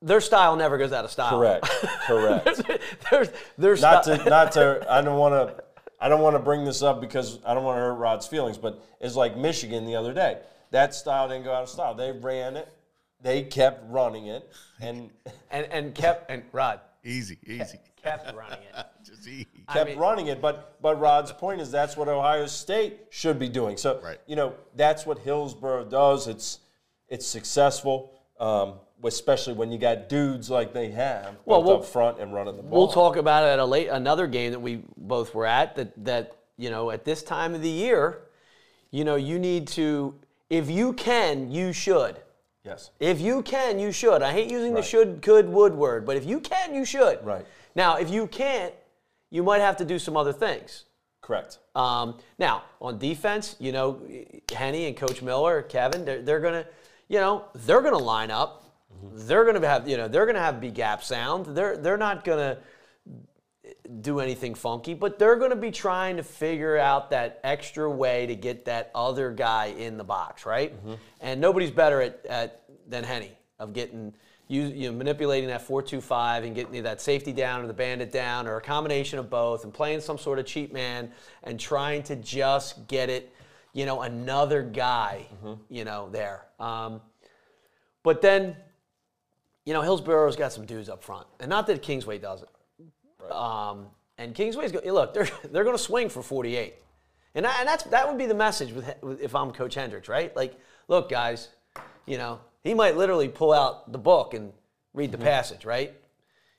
Their 0.02 0.20
style 0.22 0.56
never 0.56 0.78
goes 0.78 0.92
out 0.92 1.04
of 1.04 1.10
style. 1.10 1.38
Correct. 1.38 1.64
Correct. 2.06 2.62
there's, 3.10 3.28
there's 3.58 3.82
not 3.82 4.02
to, 4.04 4.16
not 4.24 4.52
to. 4.52 4.84
I 4.90 5.02
don't 5.02 5.18
want 5.18 5.34
to. 5.34 5.62
I 6.00 6.08
don't 6.08 6.22
want 6.22 6.36
to 6.36 6.42
bring 6.42 6.64
this 6.64 6.82
up 6.82 7.02
because 7.02 7.38
I 7.44 7.52
don't 7.52 7.64
want 7.64 7.76
to 7.76 7.80
hurt 7.82 7.94
Rod's 7.94 8.26
feelings. 8.26 8.56
But 8.56 8.82
it's 8.98 9.14
like 9.14 9.36
Michigan 9.36 9.84
the 9.84 9.96
other 9.96 10.14
day. 10.14 10.38
That 10.70 10.94
style 10.94 11.28
didn't 11.28 11.44
go 11.44 11.52
out 11.52 11.64
of 11.64 11.68
style. 11.68 11.94
They 11.94 12.12
ran 12.12 12.56
it. 12.56 12.72
They 13.20 13.42
kept 13.42 13.84
running 13.90 14.28
it, 14.28 14.50
and 14.80 15.10
and 15.50 15.66
and 15.70 15.94
kept 15.94 16.30
and 16.30 16.44
Rod 16.52 16.80
Easy, 17.04 17.36
easy. 17.46 17.78
kept 18.02 18.34
running 18.34 18.60
it. 18.74 18.86
Just 19.20 19.28
easy. 19.28 19.46
kept 19.72 19.90
mean- 19.90 19.98
running 19.98 20.26
it. 20.28 20.40
But 20.40 20.80
but 20.82 20.98
Rod's 21.00 21.32
point 21.32 21.60
is 21.60 21.70
that's 21.70 21.96
what 21.96 22.08
Ohio 22.08 22.46
State 22.46 23.00
should 23.10 23.38
be 23.38 23.48
doing. 23.48 23.76
So 23.76 24.00
Right. 24.02 24.18
you 24.26 24.36
know 24.36 24.54
that's 24.76 25.06
what 25.06 25.18
Hillsborough 25.20 25.84
does. 25.84 26.26
It's 26.28 26.60
it's 27.08 27.26
successful, 27.26 28.12
um, 28.38 28.74
especially 29.02 29.54
when 29.54 29.72
you 29.72 29.78
got 29.78 30.08
dudes 30.08 30.48
like 30.50 30.72
they 30.72 30.90
have 30.90 31.36
Well, 31.44 31.62
we'll- 31.62 31.76
up 31.78 31.84
front 31.84 32.20
and 32.20 32.32
running 32.32 32.56
the 32.56 32.62
ball. 32.62 32.78
We'll 32.78 32.88
talk 32.92 33.16
about 33.16 33.44
it 33.44 33.48
at 33.48 33.58
a 33.58 33.64
late 33.64 33.88
another 33.88 34.26
game 34.26 34.52
that 34.52 34.60
we 34.60 34.82
both 34.96 35.34
were 35.34 35.46
at. 35.46 35.74
That 35.76 36.04
that 36.04 36.32
you 36.56 36.70
know 36.70 36.90
at 36.90 37.04
this 37.04 37.22
time 37.22 37.54
of 37.54 37.62
the 37.62 37.68
year, 37.68 38.22
you 38.90 39.04
know 39.04 39.16
you 39.16 39.38
need 39.38 39.68
to 39.68 40.14
if 40.48 40.70
you 40.70 40.92
can 40.92 41.50
you 41.50 41.72
should. 41.72 42.16
Yes. 42.62 42.90
If 43.00 43.20
you 43.22 43.40
can, 43.42 43.78
you 43.78 43.90
should. 43.90 44.20
I 44.22 44.32
hate 44.32 44.50
using 44.50 44.74
the 44.74 44.82
should, 44.82 45.22
could, 45.22 45.48
would 45.48 45.74
word, 45.74 46.04
but 46.04 46.18
if 46.18 46.26
you 46.26 46.40
can, 46.40 46.74
you 46.74 46.84
should. 46.84 47.24
Right. 47.24 47.46
Now, 47.74 47.96
if 47.96 48.10
you 48.10 48.26
can't, 48.26 48.74
you 49.30 49.42
might 49.42 49.60
have 49.60 49.76
to 49.78 49.84
do 49.84 49.98
some 49.98 50.16
other 50.16 50.32
things. 50.32 50.84
Correct. 51.22 51.58
Um, 51.74 52.18
now, 52.38 52.64
on 52.80 52.98
defense, 52.98 53.56
you 53.58 53.72
know, 53.72 54.00
Henny 54.52 54.86
and 54.86 54.96
Coach 54.96 55.22
Miller, 55.22 55.62
Kevin, 55.62 56.04
they're, 56.04 56.22
they're 56.22 56.40
going 56.40 56.64
to, 56.64 56.66
you 57.08 57.20
know, 57.20 57.44
they're 57.54 57.82
to 57.94 57.98
line 57.98 58.30
up. 58.30 58.64
They're 59.12 59.44
going 59.44 59.60
to 59.60 59.68
have, 59.68 59.88
you 59.88 59.96
know, 59.96 60.08
they're 60.08 60.24
to 60.34 60.42
have 60.42 60.60
B 60.60 60.70
gap 60.70 61.02
sound. 61.02 61.46
They're, 61.56 61.76
they're 61.76 61.96
not 61.96 62.24
going 62.24 62.38
to 62.38 62.58
do 64.00 64.20
anything 64.20 64.54
funky, 64.54 64.94
but 64.94 65.18
they're 65.18 65.36
going 65.36 65.50
to 65.50 65.56
be 65.56 65.70
trying 65.70 66.16
to 66.16 66.22
figure 66.22 66.76
out 66.76 67.10
that 67.10 67.40
extra 67.44 67.88
way 67.90 68.26
to 68.26 68.34
get 68.34 68.64
that 68.64 68.90
other 68.94 69.30
guy 69.30 69.66
in 69.66 69.96
the 69.96 70.04
box, 70.04 70.44
right? 70.44 70.74
And 71.20 71.40
nobody's 71.40 71.70
better 71.70 72.00
at, 72.00 72.26
at 72.26 72.62
than 72.88 73.04
Henny 73.04 73.32
of 73.58 73.72
getting 73.72 74.14
you, 74.50 74.62
you 74.62 74.90
know, 74.90 74.98
manipulating 74.98 75.48
that 75.48 75.62
four-two-five 75.62 76.42
and 76.42 76.56
getting 76.56 76.82
that 76.82 77.00
safety 77.00 77.32
down 77.32 77.62
or 77.62 77.68
the 77.68 77.72
bandit 77.72 78.10
down 78.10 78.48
or 78.48 78.56
a 78.56 78.60
combination 78.60 79.20
of 79.20 79.30
both 79.30 79.62
and 79.62 79.72
playing 79.72 80.00
some 80.00 80.18
sort 80.18 80.40
of 80.40 80.44
cheat 80.44 80.72
man 80.72 81.12
and 81.44 81.60
trying 81.60 82.02
to 82.02 82.16
just 82.16 82.88
get 82.88 83.08
it, 83.08 83.32
you 83.74 83.86
know, 83.86 84.02
another 84.02 84.64
guy, 84.64 85.24
you 85.68 85.84
know, 85.84 86.08
there. 86.10 86.46
Um, 86.58 87.00
but 88.02 88.22
then, 88.22 88.56
you 89.66 89.72
know, 89.72 89.82
Hillsborough's 89.82 90.34
got 90.34 90.52
some 90.52 90.66
dudes 90.66 90.88
up 90.88 91.04
front, 91.04 91.28
and 91.38 91.48
not 91.48 91.68
that 91.68 91.80
Kingsway 91.80 92.18
doesn't. 92.18 92.50
Um, 93.30 93.86
and 94.18 94.34
Kingsway's 94.34 94.72
go, 94.72 94.80
look, 94.84 95.14
they're 95.14 95.28
they're 95.52 95.62
going 95.62 95.76
to 95.76 95.82
swing 95.82 96.08
for 96.08 96.24
48, 96.24 96.74
and, 97.36 97.44
that, 97.44 97.56
and 97.60 97.68
that's 97.68 97.84
that 97.84 98.08
would 98.08 98.18
be 98.18 98.26
the 98.26 98.34
message 98.34 98.72
with, 98.72 98.92
with 99.00 99.20
if 99.20 99.32
I'm 99.32 99.52
Coach 99.52 99.76
Hendricks, 99.76 100.08
right? 100.08 100.34
Like, 100.34 100.58
look, 100.88 101.08
guys, 101.08 101.50
you 102.04 102.18
know, 102.18 102.40
he 102.62 102.74
might 102.74 102.96
literally 102.96 103.28
pull 103.28 103.52
out 103.52 103.90
the 103.90 103.98
book 103.98 104.34
and 104.34 104.52
read 104.94 105.12
the 105.12 105.18
passage, 105.18 105.64
right? 105.64 105.94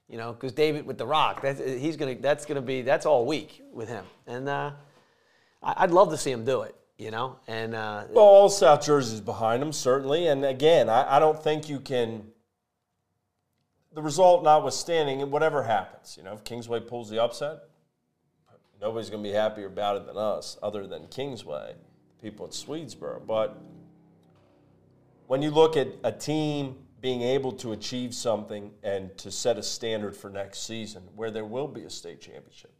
You 0.08 0.18
know, 0.18 0.34
because 0.34 0.52
David 0.54 0.86
with 0.86 0.98
the 0.98 1.06
rock, 1.06 1.42
that's 1.42 1.60
he's 1.60 1.96
gonna 1.98 2.16
that's 2.16 2.46
gonna 2.46 2.62
be 2.62 2.82
that's 2.82 3.06
all 3.06 3.26
week 3.26 3.62
with 3.72 3.88
him, 3.88 4.06
and 4.28 4.50
uh, 4.50 4.72
I, 5.64 5.74
I'd 5.78 5.92
love 5.92 6.10
to 6.10 6.18
see 6.18 6.32
him 6.32 6.44
do 6.44 6.64
it, 6.64 6.76
you 6.98 7.12
know, 7.12 7.38
and 7.48 7.74
uh, 7.74 8.04
Well, 8.10 8.26
all 8.26 8.50
South 8.50 8.86
Jersey's 8.86 9.22
behind 9.22 9.64
him 9.64 9.72
certainly. 9.72 10.28
And 10.28 10.44
again, 10.44 10.90
I, 10.90 11.16
I 11.16 11.20
don't 11.20 11.42
think 11.42 11.70
you 11.70 11.80
can, 11.80 12.24
the 13.94 14.02
result 14.02 14.44
notwithstanding, 14.44 15.32
whatever 15.32 15.64
happens, 15.64 16.16
you 16.18 16.24
know, 16.24 16.34
if 16.34 16.44
Kingsway 16.44 16.82
pulls 16.82 17.10
the 17.10 17.24
upset, 17.24 17.60
Nobody's 18.82 19.12
going 19.12 19.24
to 19.24 19.30
be 19.30 19.34
happier 19.36 19.68
about 19.68 19.98
it 19.98 20.08
than 20.08 20.18
us, 20.18 20.58
other 20.64 20.88
than 20.88 21.06
Kingsway, 21.08 21.76
people 22.20 22.48
at 22.48 22.52
Swedesboro. 22.52 23.26
But 23.28 23.62
when 25.32 25.42
you 25.42 25.50
look 25.50 25.78
at 25.78 25.88
a 26.04 26.12
team 26.12 26.76
being 27.00 27.22
able 27.22 27.54
to 27.54 27.72
achieve 27.72 28.14
something 28.14 28.70
and 28.84 29.18
to 29.18 29.32
set 29.32 29.58
a 29.58 29.64
standard 29.64 30.14
for 30.14 30.30
next 30.30 30.68
season 30.68 31.02
where 31.16 31.32
there 31.32 31.46
will 31.46 31.70
be 31.70 31.84
a 31.84 31.90
state 31.90 32.20
championship. 32.20 32.74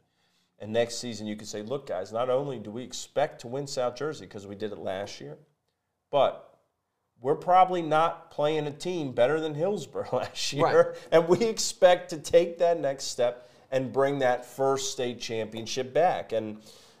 And 0.58 0.70
next 0.70 0.98
season, 0.98 1.26
you 1.26 1.34
can 1.34 1.46
say, 1.46 1.62
look, 1.62 1.86
guys, 1.86 2.12
not 2.12 2.28
only 2.28 2.58
do 2.58 2.70
we 2.70 2.82
expect 2.82 3.40
to 3.40 3.46
win 3.46 3.66
South 3.66 3.96
Jersey 3.96 4.26
because 4.26 4.46
we 4.46 4.54
did 4.54 4.70
it 4.70 4.76
last 4.76 5.18
year, 5.18 5.38
but 6.10 6.58
we're 7.22 7.36
probably 7.36 7.80
not 7.80 8.30
playing 8.30 8.66
a 8.66 8.70
team 8.70 9.12
better 9.12 9.40
than 9.40 9.54
Hillsborough 9.54 10.10
last 10.12 10.52
year. 10.52 10.62
Right. 10.90 11.08
And 11.10 11.28
we 11.28 11.46
expect 11.46 12.10
to 12.10 12.18
take 12.18 12.58
that 12.58 12.78
next 12.78 13.04
step 13.04 13.48
and 13.70 13.90
bring 13.90 14.18
that 14.18 14.44
first 14.44 14.92
state 14.92 15.20
championship 15.20 15.94
back. 15.94 16.32
And, 16.32 16.58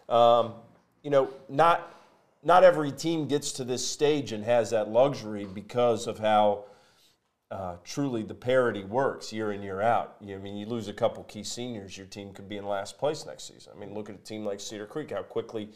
um, 0.08 0.54
you 1.02 1.10
know, 1.10 1.28
not, 1.50 1.94
not 2.42 2.64
every 2.64 2.90
team 2.92 3.26
gets 3.28 3.52
to 3.52 3.64
this 3.64 3.86
stage 3.86 4.32
and 4.32 4.44
has 4.44 4.70
that 4.70 4.88
luxury 4.88 5.44
because 5.44 6.06
of 6.06 6.18
how 6.18 6.64
uh, 7.50 7.76
truly 7.84 8.22
the 8.22 8.34
parity 8.34 8.82
works 8.84 9.32
year 9.32 9.52
in 9.52 9.62
year 9.62 9.80
out. 9.80 10.16
You, 10.20 10.34
I 10.36 10.38
mean, 10.38 10.56
you 10.56 10.66
lose 10.66 10.88
a 10.88 10.92
couple 10.92 11.22
key 11.24 11.44
seniors, 11.44 11.96
your 11.96 12.06
team 12.06 12.32
could 12.32 12.48
be 12.48 12.56
in 12.56 12.66
last 12.66 12.98
place 12.98 13.26
next 13.26 13.44
season. 13.46 13.72
I 13.76 13.78
mean, 13.78 13.94
look 13.94 14.08
at 14.08 14.14
a 14.16 14.18
team 14.18 14.44
like 14.44 14.58
Cedar 14.58 14.86
Creek, 14.86 15.10
how 15.10 15.22
quickly 15.22 15.68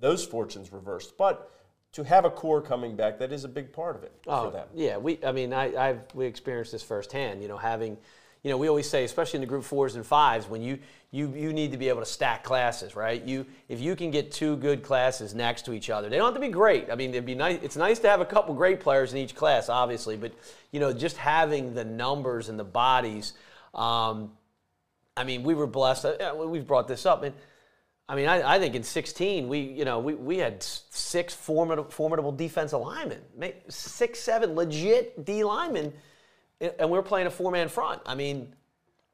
those 0.00 0.24
fortunes 0.26 0.72
reversed. 0.72 1.16
But 1.16 1.50
to 1.92 2.02
have 2.02 2.24
a 2.24 2.30
core 2.30 2.60
coming 2.60 2.96
back, 2.96 3.18
that 3.20 3.30
is 3.32 3.44
a 3.44 3.48
big 3.48 3.72
part 3.72 3.94
of 3.94 4.02
it 4.02 4.12
Oh, 4.26 4.46
for 4.46 4.50
them. 4.50 4.66
yeah. 4.74 4.96
We, 4.96 5.20
I 5.24 5.30
mean, 5.30 5.52
I, 5.52 5.74
I've 5.90 6.00
we 6.14 6.26
experienced 6.26 6.72
this 6.72 6.82
firsthand. 6.82 7.40
You 7.40 7.46
know, 7.48 7.56
having, 7.56 7.96
you 8.44 8.50
know, 8.50 8.58
we 8.58 8.68
always 8.68 8.88
say, 8.88 9.04
especially 9.04 9.38
in 9.38 9.40
the 9.40 9.46
group 9.46 9.64
fours 9.64 9.96
and 9.96 10.06
fives, 10.06 10.48
when 10.48 10.62
you 10.62 10.78
you 11.10 11.32
you 11.34 11.52
need 11.52 11.72
to 11.72 11.78
be 11.78 11.88
able 11.88 12.00
to 12.00 12.06
stack 12.06 12.44
classes, 12.44 12.94
right? 12.94 13.24
You 13.24 13.46
if 13.68 13.80
you 13.80 13.96
can 13.96 14.10
get 14.10 14.30
two 14.30 14.56
good 14.58 14.82
classes 14.82 15.34
next 15.34 15.62
to 15.64 15.72
each 15.72 15.88
other, 15.88 16.10
they 16.10 16.18
don't 16.18 16.26
have 16.26 16.34
to 16.34 16.40
be 16.40 16.48
great. 16.48 16.90
I 16.90 16.94
mean, 16.94 17.10
it'd 17.10 17.24
be 17.24 17.34
nice. 17.34 17.58
It's 17.62 17.76
nice 17.76 17.98
to 18.00 18.08
have 18.08 18.20
a 18.20 18.26
couple 18.26 18.54
great 18.54 18.80
players 18.80 19.12
in 19.12 19.18
each 19.18 19.34
class, 19.34 19.70
obviously, 19.70 20.16
but 20.18 20.32
you 20.72 20.78
know, 20.78 20.92
just 20.92 21.16
having 21.16 21.74
the 21.74 21.84
numbers 21.84 22.50
and 22.50 22.58
the 22.58 22.64
bodies. 22.64 23.32
Um, 23.74 24.32
I 25.16 25.24
mean, 25.24 25.42
we 25.42 25.54
were 25.54 25.66
blessed. 25.66 26.04
uh, 26.04 26.34
We've 26.36 26.66
brought 26.66 26.86
this 26.86 27.06
up, 27.06 27.22
and 27.22 27.34
I 28.10 28.16
mean, 28.16 28.28
I, 28.28 28.56
I 28.56 28.58
think 28.58 28.74
in 28.74 28.82
16 28.82 29.48
we, 29.48 29.60
you 29.60 29.86
know, 29.86 29.98
we, 30.00 30.14
we 30.14 30.36
had 30.36 30.62
six 30.62 31.32
formidable, 31.32 31.90
formidable 31.90 32.32
defensive 32.32 32.80
linemen, 32.80 33.20
six, 33.68 34.20
seven 34.20 34.54
legit 34.54 35.24
D 35.24 35.44
linemen, 35.44 35.94
and 36.64 36.74
and 36.78 36.90
we 36.90 36.98
were 36.98 37.02
playing 37.02 37.26
a 37.26 37.30
four-man 37.30 37.68
front. 37.68 38.02
I 38.06 38.14
mean, 38.14 38.54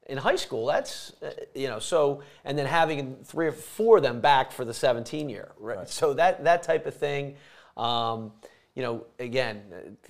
in 0.07 0.17
high 0.17 0.35
school, 0.35 0.65
that's 0.65 1.13
uh, 1.21 1.31
you 1.53 1.67
know, 1.67 1.79
so 1.79 2.21
and 2.45 2.57
then 2.57 2.65
having 2.65 3.17
three 3.23 3.47
or 3.47 3.51
four 3.51 3.97
of 3.97 4.03
them 4.03 4.21
back 4.21 4.51
for 4.51 4.65
the 4.65 4.73
17 4.73 5.29
year, 5.29 5.51
right? 5.59 5.89
So 5.89 6.13
that 6.13 6.43
that 6.43 6.63
type 6.63 6.85
of 6.85 6.95
thing. 6.95 7.35
Um, 7.77 8.31
you 8.75 8.83
know, 8.83 9.05
again, 9.19 9.63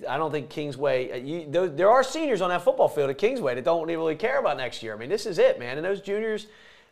I 0.08 0.16
don't 0.18 0.30
think 0.30 0.48
Kingsway. 0.48 1.10
uh, 1.10 1.16
You, 1.16 1.46
there, 1.48 1.68
there 1.68 1.90
are 1.90 2.04
seniors 2.04 2.40
on 2.40 2.48
that 2.50 2.62
football 2.62 2.88
field 2.88 3.10
at 3.10 3.18
Kingsway 3.18 3.56
that 3.56 3.64
don't 3.64 3.88
really 3.88 4.14
care 4.14 4.38
about 4.38 4.56
next 4.56 4.84
year. 4.84 4.94
I 4.94 4.96
mean, 4.96 5.08
this 5.08 5.26
is 5.26 5.38
it, 5.38 5.58
man. 5.58 5.78
And 5.78 5.84
those 5.84 6.00
juniors, 6.00 6.46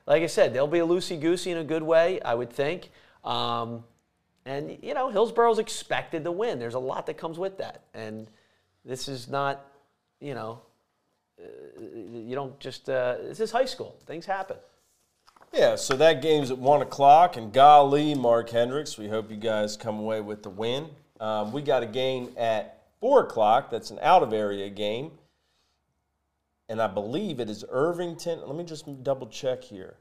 like 0.07 0.25
I 0.25 0.27
said, 0.27 0.53
they'll 0.53 0.67
be 0.67 0.81
a 0.81 0.87
loosey 0.87 1.21
goosey 1.21 1.53
in 1.53 1.59
a 1.59 1.65
good 1.65 1.85
way, 1.85 2.21
I 2.23 2.35
would 2.35 2.51
think. 2.51 2.91
Um, 3.25 3.85
and 4.45 4.79
you 4.83 4.95
know, 4.95 5.11
Hillsborough's 5.11 5.61
expected 5.61 6.25
to 6.25 6.33
win. 6.33 6.59
There's 6.59 6.75
a 6.75 6.81
lot 6.81 7.07
that 7.07 7.17
comes 7.17 7.39
with 7.39 7.59
that, 7.59 7.83
and 7.95 8.27
this 8.85 9.07
is 9.07 9.29
not, 9.29 9.65
you 10.21 10.35
know, 10.35 10.61
uh, 11.41 11.47
you 11.81 12.35
don't 12.35 12.59
just. 12.61 12.89
Uh, 12.89 13.17
this 13.23 13.41
is 13.41 13.51
high 13.51 13.65
school. 13.65 13.97
Things 14.07 14.27
happen. 14.27 14.57
Yeah, 15.53 15.75
so 15.75 15.97
that 15.97 16.23
game's 16.23 16.53
at 16.53 16.59
1 16.59 16.83
o'clock, 16.83 17.37
and 17.37 17.53
golly, 17.53 18.15
Mark 18.15 18.51
Hendricks, 18.51 18.97
we 18.97 19.09
hope 19.09 19.33
you 19.33 19.37
guys 19.37 19.77
come 19.77 19.99
away 19.99 20.21
with 20.21 20.45
the 20.45 20.51
win. 20.51 20.91
Um, 21.19 21.51
we 21.51 21.61
got 21.61 21.83
a 21.83 21.87
game 21.87 22.33
at 22.37 22.85
4 23.01 23.25
o'clock 23.25 23.69
that's 23.69 23.91
an 23.91 23.99
out 24.01 24.23
of 24.23 24.33
area 24.33 24.71
game, 24.71 25.11
and 26.69 26.81
I 26.81 26.87
believe 26.87 27.41
it 27.41 27.51
is 27.51 27.65
Irvington. 27.69 28.41
Let 28.47 28.55
me 28.55 28.63
just 28.63 29.03
double 29.03 29.27
check 29.27 29.65
here. 29.65 29.97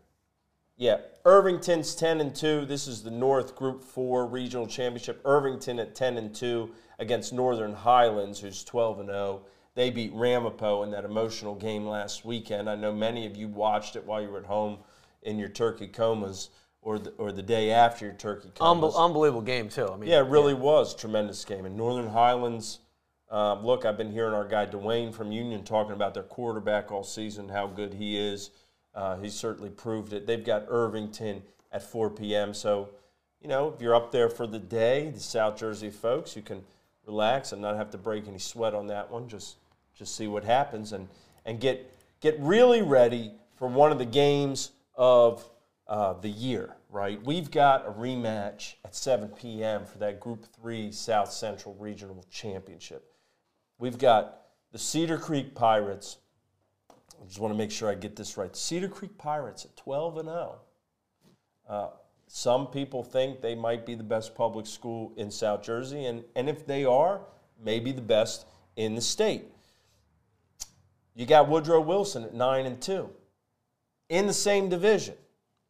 Yeah, 0.78 1.00
Irvington's 1.26 1.96
10 1.96 2.22
and 2.22 2.34
2. 2.34 2.66
This 2.66 2.88
is 2.88 3.02
the 3.04 3.12
North 3.12 3.56
Group 3.56 3.84
4 3.84 4.28
Regional 4.28 4.68
Championship. 4.68 5.20
Irvington 5.26 5.80
at 5.80 5.96
10 5.96 6.18
and 6.18 6.34
2 6.34 6.70
against 7.00 7.34
Northern 7.34 7.74
Highlands, 7.74 8.40
who's 8.40 8.64
12 8.64 9.00
and 9.00 9.10
0. 9.10 9.42
They 9.80 9.90
beat 9.90 10.12
Ramapo 10.14 10.84
in 10.84 10.92
that 10.92 11.06
emotional 11.06 11.56
game 11.56 11.88
last 11.88 12.26
weekend. 12.26 12.70
I 12.70 12.76
know 12.76 12.92
many 12.92 13.26
of 13.26 13.38
you 13.38 13.48
watched 13.48 13.96
it 13.96 14.06
while 14.06 14.22
you 14.22 14.28
were 14.28 14.40
at 14.40 14.46
home 14.46 14.80
in 15.24 15.40
your 15.40 15.48
turkey 15.48 15.88
comas 15.88 16.50
or 16.82 17.00
the, 17.00 17.12
or 17.12 17.32
the 17.32 17.42
day 17.42 17.72
after 17.72 18.04
your 18.04 18.14
turkey 18.14 18.52
comas. 18.54 18.94
Unbel- 18.94 19.06
unbelievable 19.06 19.42
game 19.42 19.70
too. 19.70 19.88
I 19.88 19.96
mean, 19.96 20.10
Yeah, 20.10 20.20
it 20.20 20.28
really 20.28 20.54
was 20.54 20.94
a 20.94 20.98
tremendous 20.98 21.46
game. 21.46 21.64
And 21.64 21.78
Northern 21.78 22.10
Highlands, 22.10 22.80
um, 23.32 23.66
look, 23.66 23.86
I've 23.86 23.96
been 23.96 24.12
hearing 24.12 24.34
our 24.34 24.46
guy 24.46 24.66
Dwayne 24.66 25.14
from 25.14 25.32
Union 25.32 25.64
talking 25.64 25.94
about 25.94 26.14
their 26.14 26.24
quarterback 26.24 26.92
all 26.92 27.06
season, 27.06 27.48
how 27.48 27.66
good 27.66 27.94
he 27.94 28.18
is. 28.18 28.50
Uh, 28.94 29.16
he 29.16 29.30
certainly 29.30 29.70
proved 29.70 30.12
it. 30.12 30.28
They've 30.28 30.44
got 30.44 30.66
Irvington 30.68 31.42
at 31.72 31.84
4 31.84 32.10
p.m. 32.10 32.54
So, 32.54 32.90
you 33.42 33.48
know, 33.48 33.72
if 33.74 33.82
you're 33.82 33.96
up 33.96 34.12
there 34.12 34.28
for 34.28 34.46
the 34.46 34.60
day, 34.60 35.12
the 35.12 35.22
South 35.22 35.56
Jersey 35.56 35.90
folks, 35.90 36.36
you 36.36 36.42
can 36.42 36.64
relax 37.08 37.54
and 37.54 37.62
not 37.62 37.78
have 37.78 37.92
to 37.92 37.98
break 37.98 38.28
any 38.28 38.40
sweat 38.40 38.74
on 38.74 38.88
that 38.88 39.10
one. 39.10 39.30
Just, 39.30 39.56
just 40.00 40.16
see 40.16 40.28
what 40.28 40.46
happens 40.46 40.94
and 40.94 41.10
and 41.46 41.60
get 41.60 41.94
get 42.22 42.40
really 42.40 42.82
ready 42.82 43.34
for 43.56 43.68
one 43.68 43.92
of 43.92 44.00
the 44.00 44.06
games 44.06 44.72
of 44.96 45.48
uh, 45.88 46.14
the 46.14 46.30
year, 46.30 46.76
right? 46.90 47.22
We've 47.26 47.52
got 47.52 47.86
a 47.86 47.92
rematch 47.92 48.76
at 48.86 48.96
7 48.96 49.30
p.m. 49.30 49.86
for 49.86 49.98
that 49.98 50.20
Group 50.20 50.46
3 50.62 50.92
South 50.92 51.32
Central 51.32 51.76
Regional 51.76 52.24
Championship. 52.32 53.12
We've 53.78 53.98
got 53.98 54.42
the 54.72 54.78
Cedar 54.78 55.18
Creek 55.18 55.54
Pirates. 55.54 56.18
I 56.92 57.26
just 57.26 57.40
want 57.40 57.54
to 57.54 57.58
make 57.58 57.72
sure 57.72 57.90
I 57.90 57.96
get 57.96 58.16
this 58.16 58.38
right. 58.38 58.56
Cedar 58.56 58.88
Creek 58.88 59.18
Pirates 59.18 59.66
at 59.66 59.76
12 59.76 60.20
and 60.20 60.30
0. 60.30 60.60
Uh, 61.68 61.88
some 62.28 62.68
people 62.68 63.04
think 63.04 63.42
they 63.42 63.56
might 63.56 63.86
be 63.86 63.96
the 63.96 64.04
best 64.04 64.36
public 64.36 64.68
school 64.68 65.12
in 65.18 65.32
South 65.32 65.64
Jersey, 65.64 66.06
and, 66.06 66.24
and 66.36 66.48
if 66.48 66.66
they 66.66 66.86
are, 66.86 67.22
maybe 67.62 67.92
the 67.92 68.02
best 68.02 68.46
in 68.76 68.96
the 68.96 69.02
state. 69.02 69.46
You 71.20 71.26
got 71.26 71.50
Woodrow 71.50 71.82
Wilson 71.82 72.24
at 72.24 72.34
9 72.34 72.66
and 72.66 72.82
2 72.82 73.10
in 74.08 74.26
the 74.26 74.32
same 74.32 74.70
division. 74.70 75.16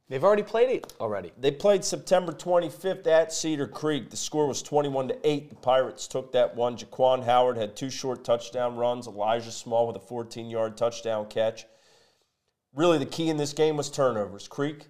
they've 0.07 0.23
already 0.23 0.43
played 0.43 0.69
it 0.69 0.93
already. 1.01 1.33
They 1.39 1.49
played 1.49 1.83
September 1.83 2.31
25th 2.31 3.07
at 3.07 3.33
Cedar 3.33 3.65
Creek. 3.65 4.11
The 4.11 4.15
score 4.15 4.45
was 4.45 4.61
21 4.61 5.07
to 5.07 5.27
8. 5.27 5.49
The 5.49 5.55
Pirates 5.55 6.07
took 6.07 6.31
that 6.33 6.55
one. 6.55 6.77
Jaquan 6.77 7.25
Howard 7.25 7.57
had 7.57 7.75
two 7.75 7.89
short 7.89 8.23
touchdown 8.23 8.75
runs. 8.75 9.07
Elijah 9.07 9.51
Small 9.51 9.87
with 9.87 9.95
a 9.95 9.99
14 9.99 10.51
yard 10.51 10.77
touchdown 10.77 11.25
catch. 11.25 11.65
Really, 12.75 12.99
the 12.99 13.07
key 13.07 13.29
in 13.29 13.37
this 13.37 13.53
game 13.53 13.75
was 13.75 13.89
turnovers. 13.89 14.47
Creek 14.47 14.85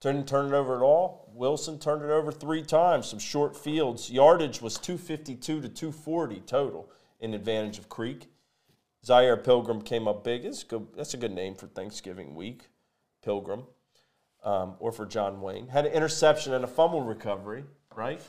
didn't 0.00 0.28
turn 0.28 0.46
it 0.46 0.56
over 0.56 0.76
at 0.76 0.82
all. 0.82 1.28
Wilson 1.34 1.80
turned 1.80 2.04
it 2.04 2.10
over 2.10 2.30
three 2.30 2.62
times, 2.62 3.08
some 3.08 3.18
short 3.18 3.56
fields. 3.56 4.12
Yardage 4.12 4.62
was 4.62 4.78
252 4.78 5.60
to 5.60 5.68
240 5.68 6.38
total 6.46 6.88
in 7.18 7.34
advantage 7.34 7.78
of 7.78 7.88
Creek. 7.88 8.28
Zaire 9.04 9.36
Pilgrim 9.36 9.82
came 9.82 10.08
up 10.08 10.24
big. 10.24 10.44
It's 10.44 10.64
good. 10.64 10.86
That's 10.96 11.14
a 11.14 11.18
good 11.18 11.32
name 11.32 11.54
for 11.54 11.66
Thanksgiving 11.66 12.34
week. 12.34 12.68
Pilgrim 13.22 13.64
um, 14.44 14.74
or 14.78 14.92
for 14.92 15.06
John 15.06 15.40
Wayne. 15.40 15.68
Had 15.68 15.86
an 15.86 15.92
interception 15.92 16.52
and 16.52 16.64
a 16.64 16.68
fumble 16.68 17.02
recovery, 17.02 17.64
right? 17.96 18.20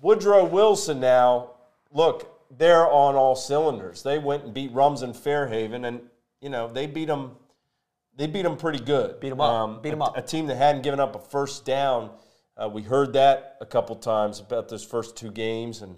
Woodrow 0.00 0.44
Wilson 0.44 1.00
now, 1.00 1.50
look, 1.92 2.32
they're 2.56 2.86
on 2.90 3.14
all 3.14 3.36
cylinders. 3.36 4.02
They 4.02 4.18
went 4.18 4.44
and 4.44 4.54
beat 4.54 4.72
Rumson 4.72 5.12
Fairhaven, 5.12 5.84
and 5.86 6.00
you 6.40 6.48
know 6.48 6.68
they 6.68 6.86
beat 6.86 7.06
them. 7.06 7.32
They 8.16 8.26
beat 8.26 8.42
them 8.42 8.56
pretty 8.56 8.82
good. 8.82 9.20
Beat 9.20 9.32
'em 9.32 9.40
up. 9.40 9.82
Beat 9.82 9.92
'em 9.92 10.00
a, 10.00 10.06
up. 10.06 10.16
A 10.16 10.22
team 10.22 10.46
that 10.46 10.56
hadn't 10.56 10.82
given 10.82 11.00
up 11.00 11.14
a 11.14 11.18
first 11.18 11.64
down. 11.66 12.10
Uh, 12.56 12.68
we 12.68 12.82
heard 12.82 13.12
that 13.12 13.58
a 13.60 13.66
couple 13.66 13.94
times 13.96 14.40
about 14.40 14.68
those 14.68 14.84
first 14.84 15.16
two 15.16 15.30
games, 15.30 15.82
and 15.82 15.96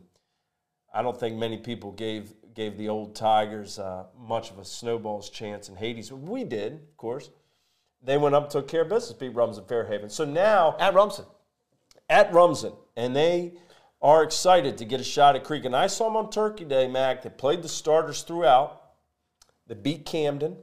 I 0.93 1.03
don't 1.03 1.19
think 1.19 1.37
many 1.37 1.59
people 1.59 1.93
gave 1.93 2.33
gave 2.59 2.77
the 2.77 2.89
old 2.89 3.15
Tigers 3.15 3.79
uh, 3.79 4.07
much 4.19 4.51
of 4.51 4.59
a 4.59 4.65
snowball's 4.65 5.31
chance 5.31 5.69
in 5.69 5.77
Hades. 5.77 6.13
We 6.13 6.43
did, 6.43 6.73
of 6.73 6.97
course. 6.97 7.31
They 8.03 8.19
went 8.19 8.35
up, 8.35 8.51
took 8.51 8.67
care 8.67 8.83
of 8.83 8.89
business, 8.89 9.13
beat 9.17 9.29
Rumson 9.29 9.65
Fairhaven. 9.65 10.11
So 10.11 10.25
now 10.25 10.77
At 10.81 10.93
Rumson. 10.93 11.25
at 12.09 12.33
Rumson, 12.33 12.73
and 12.97 13.15
they 13.15 13.53
are 14.03 14.25
excited 14.25 14.77
to 14.79 14.85
get 14.85 15.01
a 15.01 15.05
shot 15.05 15.37
at 15.37 15.45
Creek. 15.45 15.65
And 15.67 15.77
I 15.77 15.87
saw 15.87 16.07
them 16.09 16.17
on 16.17 16.31
Turkey 16.31 16.65
Day, 16.65 16.89
Mac. 16.89 17.23
They 17.23 17.31
played 17.31 17.63
the 17.63 17.69
starters 17.69 18.23
throughout. 18.23 18.83
They 19.69 19.75
beat 19.77 20.05
Camden. 20.05 20.57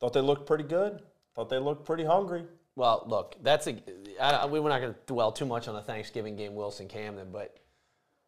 Thought 0.00 0.12
they 0.12 0.20
looked 0.20 0.46
pretty 0.46 0.64
good. 0.64 1.00
Thought 1.34 1.48
they 1.48 1.58
looked 1.58 1.86
pretty 1.86 2.04
hungry. 2.04 2.44
Well, 2.76 3.04
look, 3.06 3.34
that's 3.42 3.66
a. 3.66 3.76
I- 4.20 4.44
we 4.44 4.60
we're 4.60 4.68
not 4.68 4.82
going 4.82 4.92
to 4.92 5.00
dwell 5.06 5.32
too 5.32 5.46
much 5.46 5.68
on 5.68 5.74
the 5.74 5.80
Thanksgiving 5.82 6.36
game, 6.36 6.54
Wilson 6.54 6.86
Camden, 6.86 7.28
but 7.32 7.56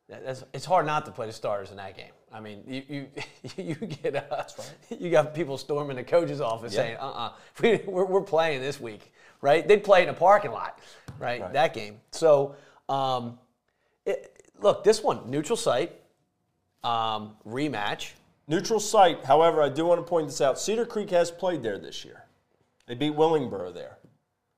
that's, 0.09 0.45
it's 0.55 0.65
hard 0.65 0.87
not 0.87 1.05
to 1.07 1.13
play 1.13 1.27
the 1.27 1.33
starters 1.33 1.71
in 1.71 1.77
that 1.77 1.95
game. 1.97 2.13
I 2.33 2.41
mean, 2.41 2.63
you 2.67 2.83
you, 2.89 3.07
you 3.57 3.75
get 3.75 4.17
uh, 4.17 4.45
you 4.89 5.11
got 5.11 5.35
people 5.35 5.59
storming 5.59 5.97
the 5.97 6.05
coach's 6.05 6.41
office 6.41 6.73
Yeah. 6.73 6.81
saying, 6.81 6.97
"Uh, 6.99 7.11
uh 7.11 7.33
we, 7.63 7.81
we're, 7.87 8.05
we're 8.05 8.23
playing 8.23 8.61
this 8.61 8.81
week, 8.81 9.13
right?" 9.41 9.67
They'd 9.67 9.85
play 9.85 10.03
in 10.03 10.09
a 10.09 10.15
parking 10.15 10.53
lot, 10.53 10.79
right? 11.19 11.41
Right. 11.41 11.53
That 11.53 11.75
game. 11.75 12.01
So, 12.13 12.55
um, 12.89 13.39
it, 14.07 14.43
look, 14.61 14.85
this 14.85 15.03
one 15.03 15.31
neutral 15.31 15.57
site, 15.57 15.93
um, 16.85 17.37
rematch. 17.47 18.13
Neutral 18.49 18.81
site, 18.81 19.25
however, 19.25 19.63
I 19.63 19.69
do 19.69 19.87
want 19.87 20.01
to 20.01 20.09
point 20.09 20.27
this 20.27 20.41
out. 20.41 20.59
Cedar 20.59 20.85
Creek 20.85 21.11
has 21.11 21.31
played 21.31 21.63
there 21.63 21.79
this 21.79 22.05
year. 22.05 22.25
They 22.87 22.97
beat 22.97 23.13
Willingboro 23.13 23.73
there. 23.73 23.99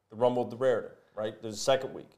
The 0.08 0.16
Rumble 0.16 0.46
the 0.46 0.56
Raritan, 0.56 0.92
right? 1.14 1.34
There's 1.42 1.54
the 1.54 1.60
second 1.60 1.92
week. 1.92 2.08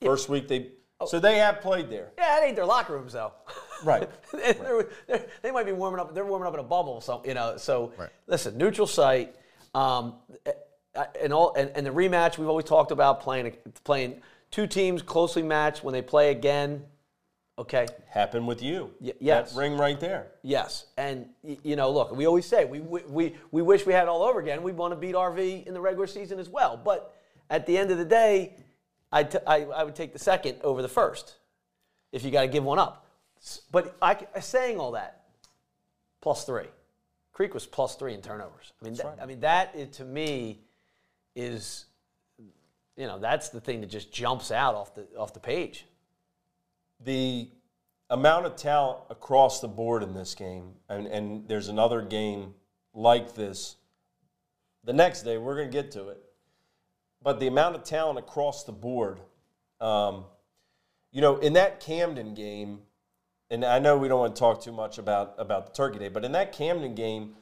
First 0.00 0.30
week 0.30 0.48
they 0.48 0.70
so 1.06 1.18
they 1.20 1.38
have 1.38 1.60
played 1.60 1.90
there. 1.90 2.10
Yeah, 2.18 2.40
that 2.40 2.46
ain't 2.46 2.56
their 2.56 2.64
locker 2.66 2.94
rooms 2.94 3.12
though. 3.12 3.32
Right. 3.82 4.10
They're- 4.32 4.88
they're- 5.06 5.26
they 5.40 5.50
might 5.50 5.64
be 5.64 5.72
warming 5.72 6.00
up. 6.00 6.14
They're 6.14 6.26
warming 6.26 6.46
up 6.46 6.52
in 6.52 6.60
a 6.60 6.64
bubble, 6.64 7.00
so 7.00 7.22
you 7.24 7.32
know. 7.32 7.56
So 7.56 7.94
Right. 7.96 8.10
listen, 8.26 8.58
neutral 8.58 8.86
site, 8.86 9.34
um, 9.74 10.16
uh, 10.94 11.04
and 11.18 11.32
all, 11.32 11.54
and, 11.54 11.70
and 11.74 11.86
the 11.86 11.90
rematch. 11.90 12.36
We've 12.36 12.48
always 12.48 12.66
talked 12.66 12.90
about 12.90 13.20
playing 13.22 13.56
playing 13.84 14.20
two 14.50 14.66
teams 14.66 15.00
closely 15.00 15.42
matched 15.42 15.82
when 15.82 15.94
they 15.94 16.02
play 16.02 16.30
again. 16.30 16.84
Okay. 17.58 17.86
Happened 18.10 18.46
with 18.46 18.62
you. 18.62 18.90
Y- 19.00 19.12
yes. 19.18 19.52
That 19.54 19.58
ring 19.60 19.78
right 19.78 19.98
there. 19.98 20.26
Yes, 20.42 20.84
and 20.98 21.26
y- 21.42 21.56
you 21.62 21.74
know, 21.76 21.90
look, 21.90 22.14
we 22.14 22.26
always 22.26 22.44
say 22.44 22.66
we 22.66 22.80
we 22.80 23.00
we, 23.08 23.36
we 23.50 23.62
wish 23.62 23.86
we 23.86 23.94
had 23.94 24.02
it 24.02 24.08
all 24.08 24.22
over 24.22 24.40
again. 24.40 24.62
We 24.62 24.72
want 24.72 24.92
to 24.92 24.96
beat 24.96 25.14
RV 25.14 25.66
in 25.66 25.72
the 25.72 25.80
regular 25.80 26.06
season 26.06 26.38
as 26.38 26.50
well, 26.50 26.76
but 26.76 27.14
at 27.48 27.64
the 27.66 27.78
end 27.78 27.90
of 27.90 27.96
the 27.96 28.04
day, 28.04 28.56
I 29.12 29.24
t- 29.24 29.38
I, 29.46 29.64
I 29.64 29.84
would 29.84 29.94
take 29.96 30.12
the 30.12 30.18
second 30.18 30.58
over 30.62 30.82
the 30.82 30.88
first 30.88 31.36
if 32.12 32.24
you 32.24 32.30
got 32.30 32.42
to 32.42 32.48
give 32.48 32.64
one 32.64 32.78
up. 32.78 33.06
S- 33.40 33.62
But 33.70 33.96
I, 34.00 34.14
c- 34.16 34.26
saying 34.40 34.78
all 34.78 34.92
that, 34.92 35.22
plus 36.20 36.44
three, 36.44 36.66
Creek 37.32 37.54
was 37.54 37.66
plus 37.66 37.96
three 37.96 38.14
in 38.14 38.22
turnovers. 38.22 38.72
I 38.80 38.84
mean, 38.84 38.94
that, 38.94 39.06
right. 39.06 39.18
I 39.22 39.26
mean 39.26 39.40
that 39.40 39.74
is, 39.74 39.96
to 39.96 40.04
me 40.04 40.60
is, 41.34 41.86
you 42.96 43.06
know, 43.06 43.18
that's 43.18 43.48
the 43.48 43.60
thing 43.60 43.80
that 43.80 43.88
just 43.90 44.12
jumps 44.12 44.50
out 44.52 44.74
off 44.74 44.94
the 44.94 45.06
off 45.16 45.32
the 45.34 45.40
page. 45.40 45.86
the 47.02 47.48
amount 48.10 48.44
of 48.44 48.56
talent 48.56 48.98
across 49.08 49.60
the 49.60 49.68
board 49.68 50.02
in 50.02 50.12
this 50.14 50.34
game, 50.34 50.72
and, 50.88 51.06
and 51.06 51.46
there's 51.48 51.68
another 51.68 52.02
game 52.02 52.52
like 52.92 53.34
this 53.34 53.76
the 54.82 54.92
next 54.92 55.22
day, 55.22 55.38
we're 55.38 55.54
going 55.56 55.70
to 55.70 55.72
get 55.72 55.90
to 55.92 56.08
it. 56.08 56.22
But 57.22 57.38
the 57.38 57.46
amount 57.46 57.76
of 57.76 57.84
talent 57.84 58.18
across 58.18 58.64
the 58.64 58.72
board, 58.72 59.20
um, 59.80 60.24
you 61.12 61.20
know, 61.20 61.36
in 61.38 61.52
that 61.54 61.80
Camden 61.80 62.34
game, 62.34 62.80
and 63.50 63.64
I 63.64 63.78
know 63.78 63.98
we 63.98 64.08
don't 64.08 64.20
want 64.20 64.34
to 64.34 64.38
talk 64.38 64.62
too 64.62 64.72
much 64.72 64.98
about, 64.98 65.34
about 65.38 65.66
the 65.66 65.72
Turkey 65.72 65.98
Day, 65.98 66.08
but 66.08 66.24
in 66.24 66.32
that 66.32 66.52
Camden 66.52 66.94
game, 66.94 67.34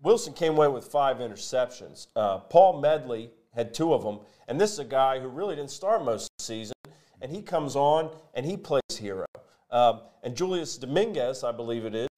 Wilson 0.00 0.32
came 0.32 0.52
away 0.52 0.68
with 0.68 0.86
five 0.86 1.18
interceptions. 1.18 2.06
Uh, 2.14 2.38
Paul 2.38 2.80
Medley 2.80 3.30
had 3.54 3.74
two 3.74 3.92
of 3.92 4.02
them, 4.02 4.20
and 4.46 4.60
this 4.60 4.72
is 4.72 4.78
a 4.78 4.84
guy 4.84 5.18
who 5.18 5.28
really 5.28 5.56
didn't 5.56 5.72
start 5.72 6.04
most 6.04 6.24
of 6.24 6.30
the 6.38 6.44
season, 6.44 6.74
and 7.20 7.32
he 7.32 7.42
comes 7.42 7.74
on 7.74 8.10
and 8.34 8.46
he 8.46 8.56
plays 8.56 8.82
hero. 8.98 9.26
Um, 9.70 10.00
and 10.22 10.36
Julius 10.36 10.78
Dominguez, 10.78 11.44
I 11.44 11.52
believe 11.52 11.84
it 11.84 11.94
is, 11.94 12.08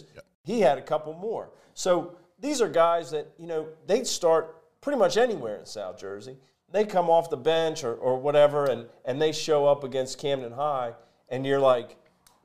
he 0.45 0.61
had 0.61 0.79
a 0.79 0.83
couple 0.83 1.15
more. 1.15 1.51
So 1.75 2.17
these 2.39 2.61
are 2.61 2.69
guys 2.69 3.11
that, 3.11 3.33
you 3.39 3.47
know, 3.47 3.69
they'd 3.87 4.07
start 4.07 4.57
pretty 4.81 4.99
much 4.99 5.17
anywhere 5.17 5.57
in 5.57 5.67
South 5.67 5.99
Jersey. 5.99 6.37
They 6.73 6.85
come 6.85 7.11
off 7.11 7.31
the 7.31 7.37
bench 7.37 7.83
or, 7.85 7.95
or 7.95 8.19
whatever, 8.19 8.67
and, 8.67 8.87
and 9.05 9.21
they 9.21 9.33
show 9.33 9.67
up 9.67 9.83
against 9.85 10.19
Camden 10.19 10.53
High, 10.53 10.93
and 11.29 11.45
you're 11.45 11.61
like, 11.61 11.97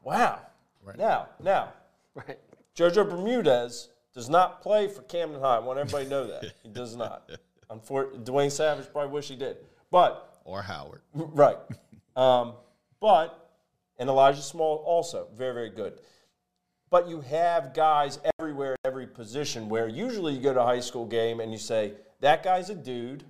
wow. 0.04 0.40
Now, 0.98 1.28
now, 1.42 1.74
Right. 2.16 2.40
Jojo 2.78 3.10
Bermudez 3.10 3.90
does 4.14 4.30
not 4.30 4.62
play 4.62 4.88
for 4.88 5.02
Camden 5.04 5.42
High. 5.42 5.58
I 5.58 5.60
want 5.60 5.80
everybody 5.80 6.06
to 6.06 6.10
know 6.10 6.28
that. 6.28 6.54
He 6.64 6.70
does 6.70 6.96
not. 6.96 7.30
Unfor- 7.70 8.24
Dwayne 8.24 8.52
Savage 8.52 8.92
probably 8.92 9.12
wish 9.12 9.28
he 9.28 9.36
did. 9.36 9.58
But, 9.92 10.40
Or 10.46 10.62
Howard. 10.62 11.02
right. 11.14 11.58
Um, 12.16 12.54
but, 13.02 13.52
and 14.00 14.08
Elijah 14.10 14.42
Small 14.42 14.78
also, 14.86 15.28
very, 15.36 15.54
very 15.54 15.70
good. 15.70 16.00
But 16.90 17.10
you 17.10 17.20
have 17.22 17.74
guys 17.74 18.20
everywhere, 18.40 18.74
at 18.74 18.80
every 18.88 19.08
position, 19.08 19.68
where 19.68 19.88
usually 19.88 20.34
you 20.34 20.40
go 20.42 20.54
to 20.54 20.62
a 20.62 20.66
high 20.66 20.80
school 20.80 21.06
game 21.06 21.40
and 21.42 21.52
you 21.52 21.58
say, 21.58 21.94
that 22.22 22.44
guy's 22.44 22.70
a 22.70 22.76
dude, 22.76 23.26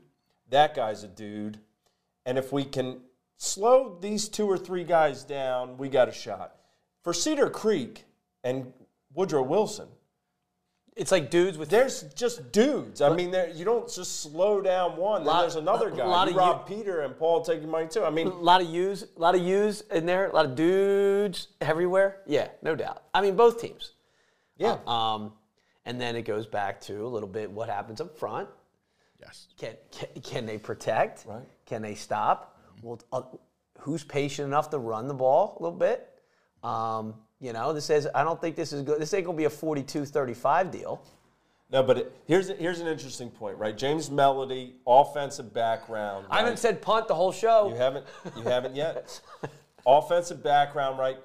that 0.56 0.74
guy's 0.74 1.04
a 1.04 1.08
dude. 1.08 1.60
And 2.26 2.38
if 2.38 2.52
we 2.54 2.64
can 2.64 3.02
slow 3.38 3.98
these 4.02 4.30
two 4.30 4.48
or 4.50 4.58
three 4.58 4.86
guys 4.86 5.24
down, 5.24 5.78
we 5.78 5.90
got 5.90 6.08
a 6.08 6.14
shot. 6.14 6.56
For 7.04 7.14
Cedar 7.14 7.50
Creek 7.50 8.06
and 8.44 8.72
Woodrow 9.14 9.44
Wilson, 9.44 9.88
It's 10.96 11.12
like 11.12 11.30
dudes 11.30 11.58
with 11.58 11.70
there's 11.70 12.04
just 12.14 12.54
dudes. 12.54 13.02
I 13.02 13.14
mean, 13.14 13.30
there, 13.32 13.50
you 13.50 13.66
don't 13.66 13.88
just 13.94 14.22
slow 14.22 14.62
down 14.62 14.96
one. 14.96 15.24
Then 15.26 15.34
Lot- 15.34 15.42
there's 15.42 15.58
another 15.58 15.90
guy. 15.92 16.06
a 16.06 16.08
lot 16.08 16.28
you 16.30 16.34
of 16.36 16.38
rob 16.38 16.66
Peter 16.68 17.02
and 17.02 17.18
Paul 17.20 17.42
taking 17.42 17.70
money 17.70 17.88
too. 17.90 18.06
I 18.06 18.10
mean, 18.10 18.28
A 18.28 18.34
lot 18.34 18.62
of 18.62 18.68
U's, 18.70 19.04
a 19.04 19.20
lot 19.20 19.36
of 19.36 19.42
U's 19.42 19.82
in 19.92 20.06
there, 20.06 20.30
a 20.30 20.34
lot 20.34 20.46
of 20.46 20.56
dudes 20.56 21.50
everywhere. 21.60 22.22
Yeah, 22.26 22.48
no 22.62 22.76
doubt. 22.76 23.04
I 23.14 23.20
mean, 23.22 23.36
both 23.36 23.60
teams. 23.60 23.92
yeah. 24.58 24.78
Um, 24.88 25.34
and 25.88 26.00
then 26.02 26.16
it 26.16 26.22
goes 26.24 26.48
back 26.48 26.80
to 26.88 27.06
a 27.06 27.10
little 27.16 27.28
bit 27.30 27.52
what 27.52 27.68
happens 27.70 28.00
up 28.02 28.18
front. 28.18 28.48
Yes. 29.26 29.48
Can 29.58 29.76
can, 29.92 30.22
can 30.22 30.46
they 30.46 30.58
protect? 30.58 31.26
Right. 31.26 31.44
Can 31.66 31.82
they 31.82 31.96
stop? 31.96 32.60
Well, 32.82 33.00
uh, 33.12 33.22
who's 33.80 34.04
patient 34.04 34.48
enough 34.48 34.70
to 34.70 34.78
run 34.78 35.08
the 35.08 35.14
ball 35.14 35.58
a 35.60 35.64
little 35.64 35.78
bit? 35.78 36.10
Um, 36.64 37.16
you 37.40 37.54
know, 37.54 37.74
this 37.74 37.90
is. 37.90 38.08
I 38.16 38.24
don't 38.24 38.40
think 38.40 38.56
this 38.56 38.74
is 38.74 38.82
good. 38.82 39.00
This 39.00 39.14
ain't 39.14 39.26
gonna 39.26 39.38
be 39.38 39.46
a 39.46 39.50
42-35 39.50 40.72
deal. 40.72 41.02
No, 41.72 41.84
but 41.84 41.98
it, 41.98 42.16
here's 42.26 42.50
here's 42.50 42.80
an 42.80 42.88
interesting 42.88 43.30
point, 43.30 43.58
right? 43.58 43.76
James 43.76 44.12
Melody, 44.12 44.76
offensive 44.86 45.54
background. 45.54 46.28
I 46.30 46.40
haven't 46.40 46.60
said 46.60 46.82
punt 46.82 47.08
the 47.08 47.16
whole 47.16 47.32
show. 47.32 47.70
You 47.70 47.76
haven't 47.76 48.06
you 48.38 48.44
haven't 48.44 48.76
yet. 48.76 49.20
offensive 49.86 50.44
background, 50.44 51.00
right? 51.00 51.18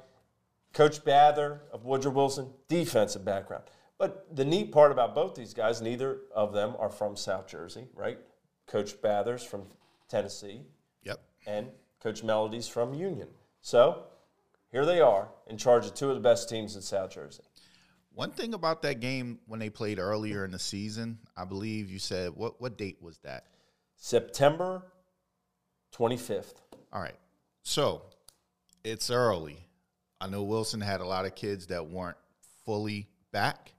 Coach 0.73 1.05
Bather 1.05 1.61
of 1.73 1.85
Woodrow 1.85 2.13
Wilson, 2.13 2.49
defensive 2.69 3.25
background. 3.25 3.65
But 4.01 4.35
the 4.35 4.47
neat 4.47 4.73
part 4.73 4.93
about 4.93 5.15
both 5.15 5.35
these 5.35 5.53
guys, 5.53 5.83
neither 5.83 6.23
of 6.35 6.55
them 6.55 6.75
are 6.79 6.89
from 6.89 7.17
South 7.17 7.47
Jersey, 7.47 7.87
right? 7.95 8.19
Coach 8.67 9.01
Bather's 9.03 9.45
from 9.45 9.67
Tennessee, 10.09 10.63
Yep. 11.05 11.21
and 11.47 11.69
Coach 12.03 12.25
Melody's 12.25 12.67
from 12.67 12.95
Union. 12.95 13.29
So 13.61 14.05
here 14.73 14.87
they 14.87 15.01
are 15.03 15.29
in 15.49 15.59
charge 15.59 15.85
of 15.85 15.93
two 15.93 16.09
of 16.09 16.15
the 16.15 16.21
best 16.23 16.49
teams 16.49 16.77
in 16.77 16.83
South 16.83 17.11
Jersey. 17.11 17.43
One 18.15 18.31
thing 18.31 18.55
about 18.55 18.81
that 18.83 19.01
game 19.01 19.39
when 19.47 19.61
they 19.61 19.69
played 19.69 19.99
earlier 19.99 20.47
in 20.47 20.51
the 20.51 20.59
season, 20.59 21.19
I 21.37 21.45
believe 21.45 21.91
you 21.91 21.99
said 21.99 22.31
what 22.35 22.59
what 22.59 22.79
date 22.79 23.03
was 23.03 23.19
that? 23.19 23.45
September 23.97 24.83
25th. 25.95 26.55
All 26.91 27.03
right. 27.03 27.19
So 27.63 28.03
it's 28.83 29.11
early. 29.11 29.59
I 30.23 30.27
know 30.27 30.43
Wilson 30.43 30.81
had 30.81 31.03
a 31.03 31.07
lot 31.07 31.27
of 31.27 31.35
kids 31.35 31.67
that 31.67 31.87
weren't 31.87 32.17
fully 32.65 33.09
back 33.31 33.75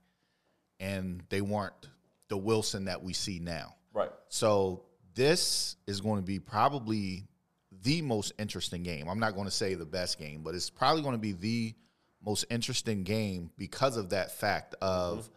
and 0.82 1.22
they 1.30 1.40
weren't 1.40 1.88
the 2.28 2.36
Wilson 2.36 2.86
that 2.86 3.02
we 3.02 3.12
see 3.12 3.38
now. 3.38 3.76
Right. 3.94 4.10
So 4.28 4.82
this 5.14 5.76
is 5.86 6.00
going 6.00 6.20
to 6.20 6.26
be 6.26 6.40
probably 6.40 7.28
the 7.82 8.02
most 8.02 8.32
interesting 8.38 8.82
game. 8.82 9.08
I'm 9.08 9.20
not 9.20 9.34
going 9.34 9.46
to 9.46 9.52
say 9.52 9.74
the 9.74 9.86
best 9.86 10.18
game, 10.18 10.42
but 10.42 10.54
it's 10.54 10.70
probably 10.70 11.02
going 11.02 11.14
to 11.14 11.20
be 11.20 11.32
the 11.32 11.74
most 12.24 12.44
interesting 12.50 13.04
game 13.04 13.50
because 13.56 13.96
of 13.96 14.10
that 14.10 14.32
fact 14.32 14.74
of 14.82 15.18
mm-hmm. 15.18 15.32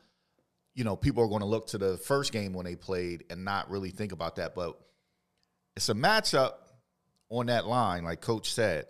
you 0.74 0.84
know, 0.84 0.96
people 0.96 1.24
are 1.24 1.28
going 1.28 1.42
to 1.42 1.48
look 1.48 1.68
to 1.68 1.78
the 1.78 1.98
first 1.98 2.32
game 2.32 2.54
when 2.54 2.66
they 2.66 2.76
played 2.76 3.24
and 3.30 3.46
not 3.46 3.70
really 3.70 3.92
think 3.92 4.12
about 4.12 4.38
that, 4.38 4.56
but 4.56 4.80
it's 5.76 5.90
a 5.90 5.94
matchup 5.94 6.54
on 7.30 7.48
that 7.48 7.68
line 7.68 8.04
like 8.04 8.22
coach 8.22 8.52
said. 8.52 8.86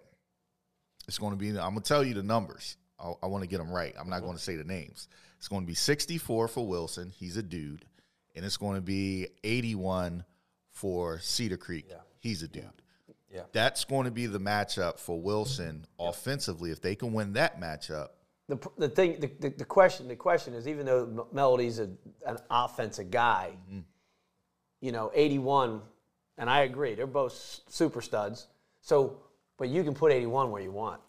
It's 1.08 1.18
going 1.18 1.34
to 1.34 1.38
be 1.38 1.50
I'm 1.50 1.56
going 1.56 1.76
to 1.76 1.82
tell 1.82 2.04
you 2.04 2.14
the 2.14 2.24
numbers. 2.24 2.78
I, 3.00 3.14
I 3.24 3.26
want 3.28 3.44
to 3.44 3.50
get 3.50 3.58
them 3.58 3.72
right. 3.72 3.94
I'm 4.00 4.10
not 4.10 4.18
mm-hmm. 4.18 4.26
going 4.26 4.38
to 4.38 4.44
say 4.44 4.56
the 4.56 4.64
names. 4.64 5.08
It's 5.46 5.50
going 5.52 5.62
to 5.62 5.68
be 5.68 5.76
64 5.76 6.48
for 6.48 6.66
Wilson. 6.66 7.14
He's 7.16 7.38
a 7.38 7.44
dude. 7.44 7.86
And 8.34 8.44
it's 8.44 8.58
going 8.58 8.78
to 8.78 8.82
be 8.82 9.28
81 9.44 10.24
for 10.72 11.20
Cedar 11.20 11.56
Creek. 11.56 11.86
He's 12.18 12.42
a 12.42 12.48
dude. 12.48 12.64
Yeah. 13.32 13.42
That's 13.52 13.86
going 13.86 14.06
to 14.06 14.12
be 14.12 14.26
the 14.26 14.40
matchup 14.40 14.98
for 14.98 15.22
Wilson 15.22 15.86
offensively. 16.00 16.72
If 16.72 16.82
they 16.82 16.96
can 16.96 17.14
win 17.14 17.34
that 17.34 17.62
matchup, 17.62 18.08
the, 18.48 18.58
the 18.80 18.90
thing, 18.90 19.20
the, 19.20 19.28
the, 19.40 19.50
the 19.50 19.66
question, 19.66 20.08
the 20.08 20.16
question 20.16 20.56
is, 20.56 20.68
even 20.68 20.88
though 20.88 21.28
Melody's 21.32 21.78
a, 21.78 21.92
an 22.26 22.40
offensive 22.50 23.12
guy, 23.12 23.52
mm-hmm. 23.70 23.82
you 24.82 24.92
know, 24.92 25.12
81, 25.14 25.80
and 26.40 26.50
I 26.50 26.62
agree, 26.62 26.96
they're 26.96 27.06
both 27.06 27.62
super 27.70 28.02
studs. 28.02 28.48
So, 28.82 29.18
but 29.60 29.70
you 29.70 29.84
can 29.84 29.94
put 29.94 30.12
81 30.12 30.50
where 30.50 30.64
you 30.64 30.72
want. 30.72 31.02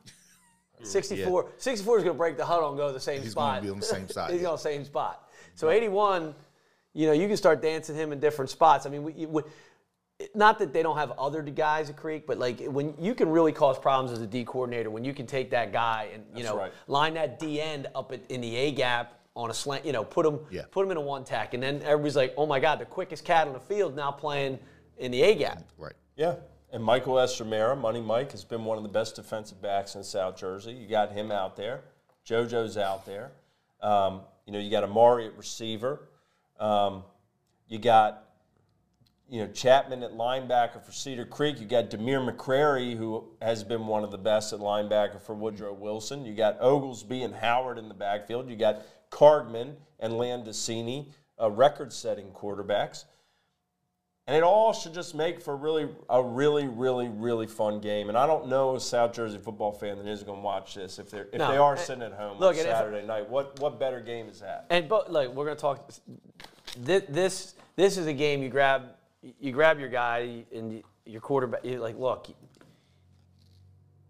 64, 0.83 1.51
64 1.57 1.99
is 1.99 2.05
going 2.05 2.15
to 2.15 2.19
break 2.19 2.37
the 2.37 2.45
huddle 2.45 2.69
and 2.69 2.77
go 2.79 2.87
to 2.89 2.93
the 2.93 3.01
same 3.01 3.25
spot. 3.25 3.25
He's 3.25 3.35
gonna 3.35 3.63
be 3.63 3.71
on 3.71 3.81
the 3.81 3.87
same 3.87 4.09
side, 4.09 4.31
He's 4.33 4.43
yeah. 4.43 4.49
on 4.49 4.55
the 4.55 4.59
same 4.59 4.85
spot. 4.85 5.29
So 5.55 5.71
81, 5.71 6.35
you 6.93 7.07
know, 7.07 7.13
you 7.13 7.29
can 7.29 7.37
start 7.37 7.63
dancing 7.63 7.97
him 7.97 8.13
in 8.13 8.21
different 8.21 8.51
spots. 8.51 8.87
I 8.87 8.91
mean, 8.91 9.03
we, 9.03 9.27
we, 9.27 9.43
not 10.35 10.59
that 10.59 10.73
they 10.73 10.83
don't 10.83 10.97
have 10.97 11.13
other 11.13 11.43
guys 11.43 11.91
at 11.91 11.97
Creek, 11.97 12.27
but 12.27 12.39
like 12.39 12.61
when 12.65 12.95
you 12.99 13.15
can 13.15 13.29
really 13.29 13.53
cause 13.53 13.79
problems 13.79 14.13
as 14.13 14.23
a 14.23 14.27
D 14.27 14.45
coordinator 14.45 14.91
when 14.91 15.05
you 15.05 15.13
can 15.13 15.27
take 15.27 15.51
that 15.51 15.73
guy 15.73 16.09
and 16.15 16.25
you 16.35 16.43
That's 16.43 16.55
know 16.55 16.59
right. 16.61 16.73
line 16.87 17.15
that 17.15 17.39
D 17.39 17.61
end 17.61 17.87
up 17.95 18.13
at, 18.13 18.21
in 18.31 18.41
the 18.41 18.57
A 18.57 18.73
gap 18.73 19.21
on 19.35 19.51
a 19.51 19.55
slant, 19.55 19.85
you 19.85 19.93
know, 19.93 20.03
put 20.03 20.25
him 20.25 20.41
Yeah. 20.51 20.63
put 20.71 20.85
him 20.87 20.91
in 20.91 20.97
a 20.97 21.01
one 21.03 21.23
tack, 21.25 21.53
and 21.53 21.63
then 21.63 21.83
everybody's 21.83 22.17
like, 22.17 22.33
oh 22.39 22.47
my 22.47 22.59
God, 22.59 22.79
the 22.79 22.87
quickest 22.87 23.25
cat 23.25 23.47
on 23.47 23.53
the 23.53 23.61
field 23.61 23.95
now 23.95 24.11
playing 24.11 24.59
in 24.97 25.11
the 25.11 25.23
A 25.23 25.35
gap. 25.35 25.63
Right. 25.77 25.93
Yeah. 26.17 26.37
And 26.73 26.83
Michael 26.83 27.15
Estromera, 27.15 27.79
Money 27.79 28.01
Mike, 28.01 28.33
has 28.33 28.45
been 28.45 28.65
one 28.65 28.77
of 28.77 28.83
the 28.83 28.89
best 28.89 29.17
defensive 29.17 29.63
backs 29.63 29.95
in 29.95 30.03
South 30.03 30.37
Jersey. 30.37 30.73
You 30.73 30.89
got 30.89 31.13
him 31.13 31.31
out 31.31 31.57
there. 31.57 31.83
JoJo's 32.27 32.77
out 32.77 33.07
there. 33.07 33.33
Um, 33.81 34.23
you 34.47 34.53
know, 34.53 34.59
you 34.59 34.71
got 34.71 34.83
Amari 34.85 35.27
at 35.27 35.37
receiver. 35.37 36.09
Um, 36.59 37.05
you 37.69 37.79
got, 37.79 38.25
you 39.29 39.41
know, 39.41 39.53
Chapman 39.53 40.03
at 40.03 40.13
linebacker 40.13 40.85
for 40.85 40.93
Cedar 40.93 41.25
Creek. 41.25 41.61
You 41.61 41.67
got 41.67 41.91
Demir 41.91 42.29
McCrary, 42.29 42.97
who 42.97 43.25
has 43.41 43.63
been 43.63 43.87
one 43.87 44.03
of 44.03 44.11
the 44.11 44.19
best 44.19 44.53
at 44.53 44.61
linebacker 44.61 45.21
for 45.21 45.35
Woodrow 45.35 45.73
Wilson. 45.73 46.25
You 46.25 46.35
got 46.35 46.61
Oglesby 46.61 47.23
and 47.23 47.35
Howard 47.35 47.79
in 47.79 47.89
the 47.89 47.95
backfield. 47.95 48.49
You 48.49 48.57
got 48.57 48.83
Cargman 49.11 49.77
and 50.01 50.15
Landicini, 50.15 51.07
uh, 51.41 51.51
record-setting 51.51 52.27
quarterbacks. 52.33 53.05
And 54.29 54.37
it 54.37 54.43
all 54.43 54.73
should 54.73 54.93
just 54.93 55.15
make 55.15 55.41
for 55.41 55.57
really 55.57 55.89
a 56.11 56.21
really, 56.21 56.67
really, 56.67 57.09
really 57.09 57.47
fun 57.47 57.79
game. 57.81 58.09
And 58.09 58.19
I 58.19 58.27
don't 58.27 58.49
know 58.49 58.75
a 58.75 58.81
South 58.81 59.13
Jersey 59.13 59.39
football 59.39 59.71
fan 59.71 59.99
that 59.99 60.07
isn't 60.09 60.27
going 60.27 60.39
to 60.41 60.45
watch 60.45 60.75
this 60.75 60.99
if 60.99 61.11
they're 61.11 61.29
if 61.33 61.39
No. 61.39 61.49
they 61.53 61.57
are 61.57 61.77
sitting 61.77 62.03
at 62.03 62.13
home 62.13 62.39
look, 62.39 62.55
on 62.55 62.59
and 62.61 62.69
if- 62.69 62.75
Saturday 62.77 63.07
night. 63.07 63.29
What 63.31 63.61
what 63.61 63.79
better 63.79 64.01
game 64.01 64.29
is 64.29 64.41
that? 64.41 64.67
And 64.71 64.89
but 64.89 65.13
like 65.13 65.29
we're 65.29 65.45
gonna 65.45 65.57
talk. 65.57 65.93
This 66.77 67.05
this, 67.09 67.55
this 67.77 67.97
is 67.97 68.07
a 68.09 68.13
game 68.13 68.43
you 68.43 68.49
grab 68.49 68.83
you 69.23 69.53
grab 69.53 69.79
your 69.79 69.89
guy 69.89 70.45
and 70.53 70.83
your 71.05 71.21
quarterback. 71.21 71.61
You're 71.65 71.79
like, 71.79 71.97
look, 71.97 72.27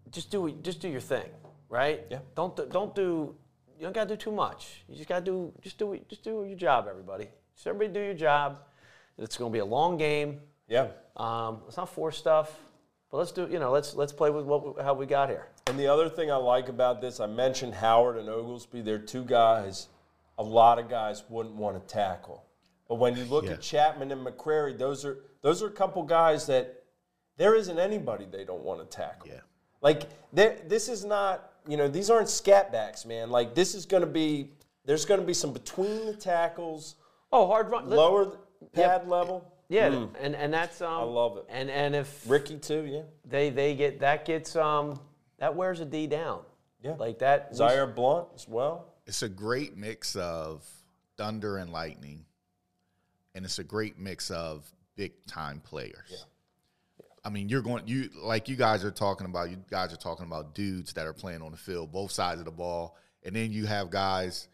just 0.09 0.31
do 0.31 0.49
just 0.63 0.79
do 0.81 0.87
your 0.89 0.99
thing, 1.01 1.29
right? 1.69 2.03
Yeah. 2.09 2.19
Don't 2.35 2.55
do- 2.55 2.65
don't 2.71 2.95
do 2.95 3.35
you 3.77 3.83
don't 3.83 3.93
gotta 3.93 4.09
do 4.09 4.15
too 4.15 4.31
much. 4.31 4.83
You 4.89 4.95
just 4.95 5.07
gotta 5.07 5.23
do 5.23 5.53
just 5.61 5.77
do 5.77 5.95
just 6.09 6.23
do 6.23 6.43
your 6.43 6.57
job, 6.57 6.87
everybody. 6.89 7.27
Just 7.53 7.67
everybody 7.67 7.93
do 7.93 8.03
your 8.03 8.15
job. 8.15 8.57
It's 9.17 9.37
gonna 9.37 9.51
be 9.51 9.59
a 9.59 9.65
long 9.65 9.97
game. 9.97 10.39
Yeah. 10.67 10.87
Um, 11.15 11.61
let's 11.65 11.77
not 11.77 11.89
force 11.89 12.17
stuff, 12.17 12.55
but 13.09 13.17
let's 13.17 13.31
do 13.31 13.47
you 13.49 13.59
know 13.59 13.71
let's 13.71 13.95
let's 13.95 14.13
play 14.13 14.29
with 14.29 14.45
what 14.45 14.81
how 14.81 14.93
we 14.93 15.05
got 15.05 15.29
here. 15.29 15.47
And 15.67 15.77
the 15.79 15.87
other 15.87 16.07
thing 16.09 16.31
I 16.31 16.35
like 16.35 16.69
about 16.69 17.01
this, 17.01 17.19
I 17.19 17.25
mentioned 17.25 17.73
Howard 17.73 18.17
and 18.17 18.29
Oglesby. 18.29 18.81
They're 18.81 18.99
two 18.99 19.23
guys 19.23 19.87
a 20.39 20.43
lot 20.43 20.77
of 20.77 20.87
guys 20.87 21.23
wouldn't 21.29 21.55
want 21.55 21.75
to 21.87 21.93
tackle. 21.93 22.43
But 22.87 22.95
when 22.95 23.17
you 23.17 23.25
look 23.25 23.45
Yeah. 23.45 23.53
at 23.53 23.61
Chapman 23.61 24.11
and 24.11 24.25
McCrary, 24.25 24.77
those 24.77 25.03
are 25.03 25.17
those 25.41 25.63
are 25.63 25.67
a 25.67 25.71
couple 25.71 26.03
guys 26.03 26.45
that 26.45 26.83
there 27.37 27.55
isn't 27.55 27.79
anybody 27.79 28.25
they 28.25 28.45
don't 28.45 28.61
want 28.63 28.79
to 28.79 28.85
tackle. 28.97 29.29
Yeah. 29.29 29.39
Like 29.81 30.03
this 30.31 30.87
is 30.89 31.03
not, 31.03 31.53
you 31.67 31.75
know, 31.77 31.87
these 31.87 32.09
aren't 32.11 32.29
scat 32.29 32.71
backs, 32.71 33.03
man. 33.05 33.31
Like 33.31 33.55
this 33.55 33.73
is 33.73 33.85
going 33.87 34.01
to 34.01 34.07
be 34.07 34.51
there's 34.85 35.05
going 35.05 35.19
to 35.19 35.25
be 35.25 35.33
some 35.33 35.51
between 35.53 36.05
the 36.05 36.13
tackles, 36.13 36.95
Oh, 37.31 37.47
hard 37.47 37.69
run. 37.71 37.89
lower 37.89 38.37
the 38.59 38.65
pad 38.67 39.07
level. 39.07 39.51
Yeah, 39.69 40.05
and 40.19 40.35
and 40.35 40.53
that's 40.53 40.81
um. 40.81 40.91
I 40.91 41.03
love 41.03 41.37
it. 41.37 41.45
And 41.49 41.69
and 41.69 41.95
if 41.95 42.29
Ricky 42.29 42.57
too, 42.57 42.85
yeah. 42.89 43.01
they 43.25 43.49
they 43.49 43.75
get 43.75 43.99
that 43.99 44.25
gets 44.25 44.55
um 44.55 44.99
that 45.39 45.55
wears 45.55 45.79
a 45.81 45.85
D 45.85 46.07
down. 46.07 46.41
Yeah. 46.81 46.93
Like 46.93 47.19
that. 47.19 47.55
Zaire 47.55 47.87
Blunt 47.87 48.29
as 48.35 48.47
well. 48.47 48.93
It's 49.05 49.23
a 49.23 49.29
great 49.29 49.75
mix 49.77 50.15
of 50.15 50.65
thunder 51.17 51.57
and 51.57 51.71
lightning, 51.71 52.25
and 53.35 53.43
it's 53.43 53.59
a 53.59 53.63
great 53.63 53.99
mix 53.99 54.31
of 54.31 54.69
big 54.95 55.13
time 55.25 55.59
players. 55.59 56.25
I 57.25 57.29
mean, 57.29 57.49
you're 57.49 57.61
going 57.61 57.83
you 57.87 58.09
like 58.15 58.47
you 58.47 58.55
guys 58.55 58.85
are 58.85 58.91
talking 58.91 59.25
about. 59.25 59.49
You 59.49 59.57
guys 59.69 59.91
are 59.91 59.97
talking 59.97 60.25
about 60.25 60.55
dudes 60.55 60.93
that 60.93 61.05
are 61.05 61.13
playing 61.13 61.41
on 61.41 61.51
the 61.51 61.57
field, 61.57 61.91
both 61.91 62.11
sides 62.11 62.39
of 62.39 62.45
the 62.45 62.51
ball, 62.51 62.95
and 63.23 63.35
then 63.35 63.51
you 63.51 63.65
have 63.65 63.89
guys 63.89 64.47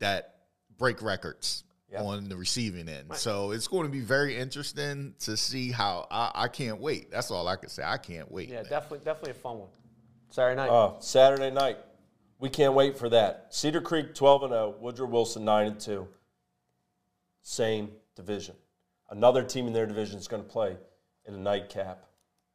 that 0.00 0.34
break 0.76 1.00
records 1.02 1.64
Yeah. 1.92 2.02
on 2.02 2.28
the 2.28 2.36
receiving 2.36 2.88
end. 2.88 3.16
So 3.16 3.50
it's 3.50 3.66
going 3.66 3.84
to 3.84 3.92
be 3.92 4.00
very 4.00 4.36
interesting 4.36 5.14
to 5.20 5.36
see 5.36 5.72
how. 5.72 6.06
I, 6.10 6.30
I 6.34 6.48
can't 6.48 6.80
wait. 6.80 7.10
That's 7.10 7.32
all 7.32 7.48
I 7.48 7.56
can 7.56 7.68
say. 7.68 7.82
I 7.84 7.96
can't 7.96 8.30
wait. 8.30 8.48
Yeah, 8.48 8.56
man. 8.56 8.66
definitely 8.70 9.00
definitely 9.04 9.32
a 9.32 9.34
fun 9.34 9.58
one. 9.58 9.68
Saturday 10.30 10.56
night. 10.56 10.70
Uh, 10.70 11.00
Saturday 11.00 11.50
night. 11.50 11.78
We 12.38 12.48
can't 12.48 12.74
wait 12.74 12.96
for 12.96 13.08
that. 13.10 13.48
Cedar 13.50 13.80
Creek 13.80 14.14
12 14.14 14.44
and 14.44 14.52
0, 14.52 14.74
Woodrow 14.80 15.06
Wilson 15.06 15.44
9 15.44 15.66
and 15.66 15.80
2. 15.80 16.08
Same 17.42 17.90
division. 18.16 18.54
Another 19.10 19.42
team 19.42 19.66
in 19.66 19.72
their 19.72 19.86
division 19.86 20.18
is 20.18 20.28
going 20.28 20.42
to 20.42 20.48
play 20.48 20.76
in 21.26 21.34
a 21.34 21.38
nightcap 21.38 22.06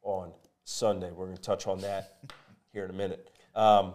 on 0.02 0.32
Sunday. 0.64 1.12
We're 1.12 1.26
going 1.26 1.38
to 1.38 1.42
touch 1.42 1.68
on 1.68 1.82
that 1.82 2.18
here 2.74 2.86
in 2.86 2.90
a 2.90 2.94
minute. 2.94 3.30
Um, 3.54 3.94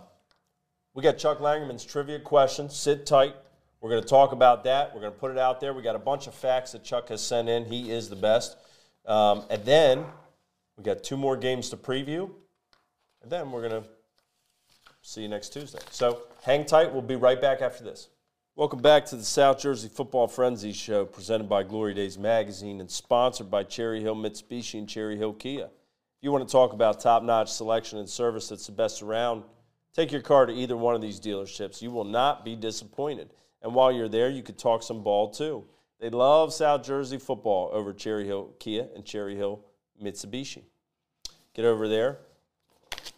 we 0.94 1.02
got 1.02 1.18
Chuck 1.18 1.38
Langerman's 1.38 1.84
trivia 1.84 2.20
question. 2.20 2.68
Sit 2.68 3.06
tight. 3.06 3.34
We're 3.80 3.90
going 3.90 4.02
to 4.02 4.08
talk 4.08 4.32
about 4.32 4.64
that. 4.64 4.94
We're 4.94 5.00
going 5.00 5.12
to 5.12 5.18
put 5.18 5.30
it 5.30 5.38
out 5.38 5.60
there. 5.60 5.72
We 5.72 5.82
got 5.82 5.96
a 5.96 6.00
bunch 6.00 6.26
of 6.26 6.34
facts 6.34 6.72
that 6.72 6.84
Chuck 6.84 7.08
has 7.08 7.22
sent 7.22 7.48
in. 7.48 7.64
He 7.64 7.90
is 7.90 8.10
the 8.10 8.16
best. 8.16 8.56
Um, 9.06 9.44
and 9.48 9.64
then 9.64 10.04
we 10.76 10.84
got 10.84 11.02
two 11.02 11.16
more 11.16 11.36
games 11.36 11.70
to 11.70 11.78
preview. 11.78 12.30
And 13.22 13.30
then 13.30 13.50
we're 13.50 13.66
going 13.66 13.82
to 13.82 13.88
see 15.00 15.22
you 15.22 15.28
next 15.28 15.54
Tuesday. 15.54 15.78
So 15.90 16.22
hang 16.42 16.66
tight. 16.66 16.92
We'll 16.92 17.00
be 17.00 17.16
right 17.16 17.40
back 17.40 17.62
after 17.62 17.82
this. 17.82 18.08
Welcome 18.54 18.82
back 18.82 19.06
to 19.06 19.16
the 19.16 19.24
South 19.24 19.58
Jersey 19.58 19.88
Football 19.88 20.28
Frenzy 20.28 20.72
Show, 20.72 21.06
presented 21.06 21.48
by 21.48 21.62
Glory 21.62 21.94
Days 21.94 22.18
Magazine 22.18 22.80
and 22.80 22.90
sponsored 22.90 23.50
by 23.50 23.64
Cherry 23.64 24.02
Hill 24.02 24.16
Mitsubishi 24.16 24.78
and 24.78 24.86
Cherry 24.86 25.16
Hill 25.16 25.32
Kia. 25.32 25.64
If 25.64 25.70
you 26.20 26.32
want 26.32 26.46
to 26.46 26.52
talk 26.52 26.74
about 26.74 27.00
top 27.00 27.22
notch 27.22 27.50
selection 27.50 27.98
and 27.98 28.06
service 28.06 28.50
that's 28.50 28.66
the 28.66 28.72
best 28.72 29.00
around, 29.00 29.44
take 29.94 30.12
your 30.12 30.20
car 30.20 30.44
to 30.44 30.52
either 30.52 30.76
one 30.76 30.94
of 30.94 31.00
these 31.00 31.18
dealerships. 31.18 31.80
You 31.80 31.90
will 31.90 32.04
not 32.04 32.44
be 32.44 32.54
disappointed. 32.54 33.30
And 33.62 33.74
while 33.74 33.92
you're 33.92 34.08
there, 34.08 34.30
you 34.30 34.42
could 34.42 34.58
talk 34.58 34.82
some 34.82 35.02
ball 35.02 35.30
too. 35.30 35.64
They 36.00 36.08
love 36.08 36.52
South 36.52 36.82
Jersey 36.82 37.18
football 37.18 37.70
over 37.72 37.92
Cherry 37.92 38.26
Hill 38.26 38.54
Kia 38.58 38.88
and 38.94 39.04
Cherry 39.04 39.36
Hill 39.36 39.60
Mitsubishi. 40.02 40.62
Get 41.52 41.64
over 41.64 41.88
there, 41.88 42.18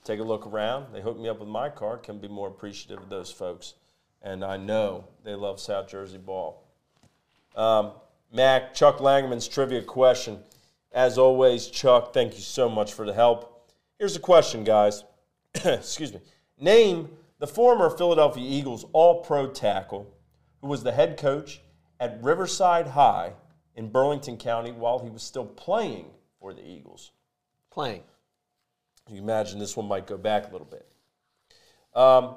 take 0.05 0.19
a 0.19 0.25
look 0.25 0.47
around. 0.47 0.93
They 0.93 1.01
hooked 1.01 1.21
me 1.21 1.29
up 1.29 1.39
with 1.39 1.49
my 1.49 1.69
car. 1.69 1.97
Can 1.97 2.19
be 2.19 2.29
more 2.29 2.49
appreciative 2.49 3.03
of 3.03 3.09
those 3.09 3.31
folks. 3.31 3.75
And 4.23 4.45
I 4.45 4.57
know 4.57 5.05
they 5.25 5.35
love 5.35 5.61
South 5.61 5.89
Jersey 5.89 6.19
ball. 6.19 6.65
Um, 7.55 7.93
Mac, 8.33 8.75
Chuck 8.75 8.99
Langerman's 8.99 9.47
trivia 9.47 9.83
question. 9.83 10.39
As 10.93 11.19
always, 11.19 11.69
Chuck, 11.69 12.13
thank 12.13 12.35
you 12.35 12.41
so 12.41 12.69
much 12.69 12.93
for 12.95 13.07
the 13.07 13.13
help. 13.13 13.71
Here's 13.99 14.17
a 14.17 14.21
question, 14.21 14.65
guys. 14.65 15.05
Excuse 15.65 16.13
me. 16.13 16.21
Name 16.59 17.11
the 17.39 17.47
former 17.47 17.91
Philadelphia 17.91 18.45
Eagles 18.45 18.87
All 18.93 19.23
Pro 19.23 19.49
tackle 19.49 20.13
who 20.63 20.69
was 20.69 20.83
the 20.83 20.93
head 20.93 21.19
coach 21.19 21.61
at 22.01 22.23
Riverside 22.23 22.87
High 22.87 23.35
in 23.75 23.91
Burlington 23.91 24.39
County 24.39 24.73
while 24.73 25.01
he 25.01 25.11
was 25.11 25.23
still 25.23 25.45
playing 25.45 26.07
for 26.41 26.55
the 26.55 26.67
Eagles. 26.67 27.11
Playing. 27.71 28.03
You 29.11 29.21
imagine 29.21 29.59
this 29.59 29.77
one 29.77 29.87
might 29.87 30.07
go 30.07 30.17
back 30.17 30.49
a 30.49 30.53
little 30.53 30.67
bit. 30.67 30.87
Um, 31.95 32.37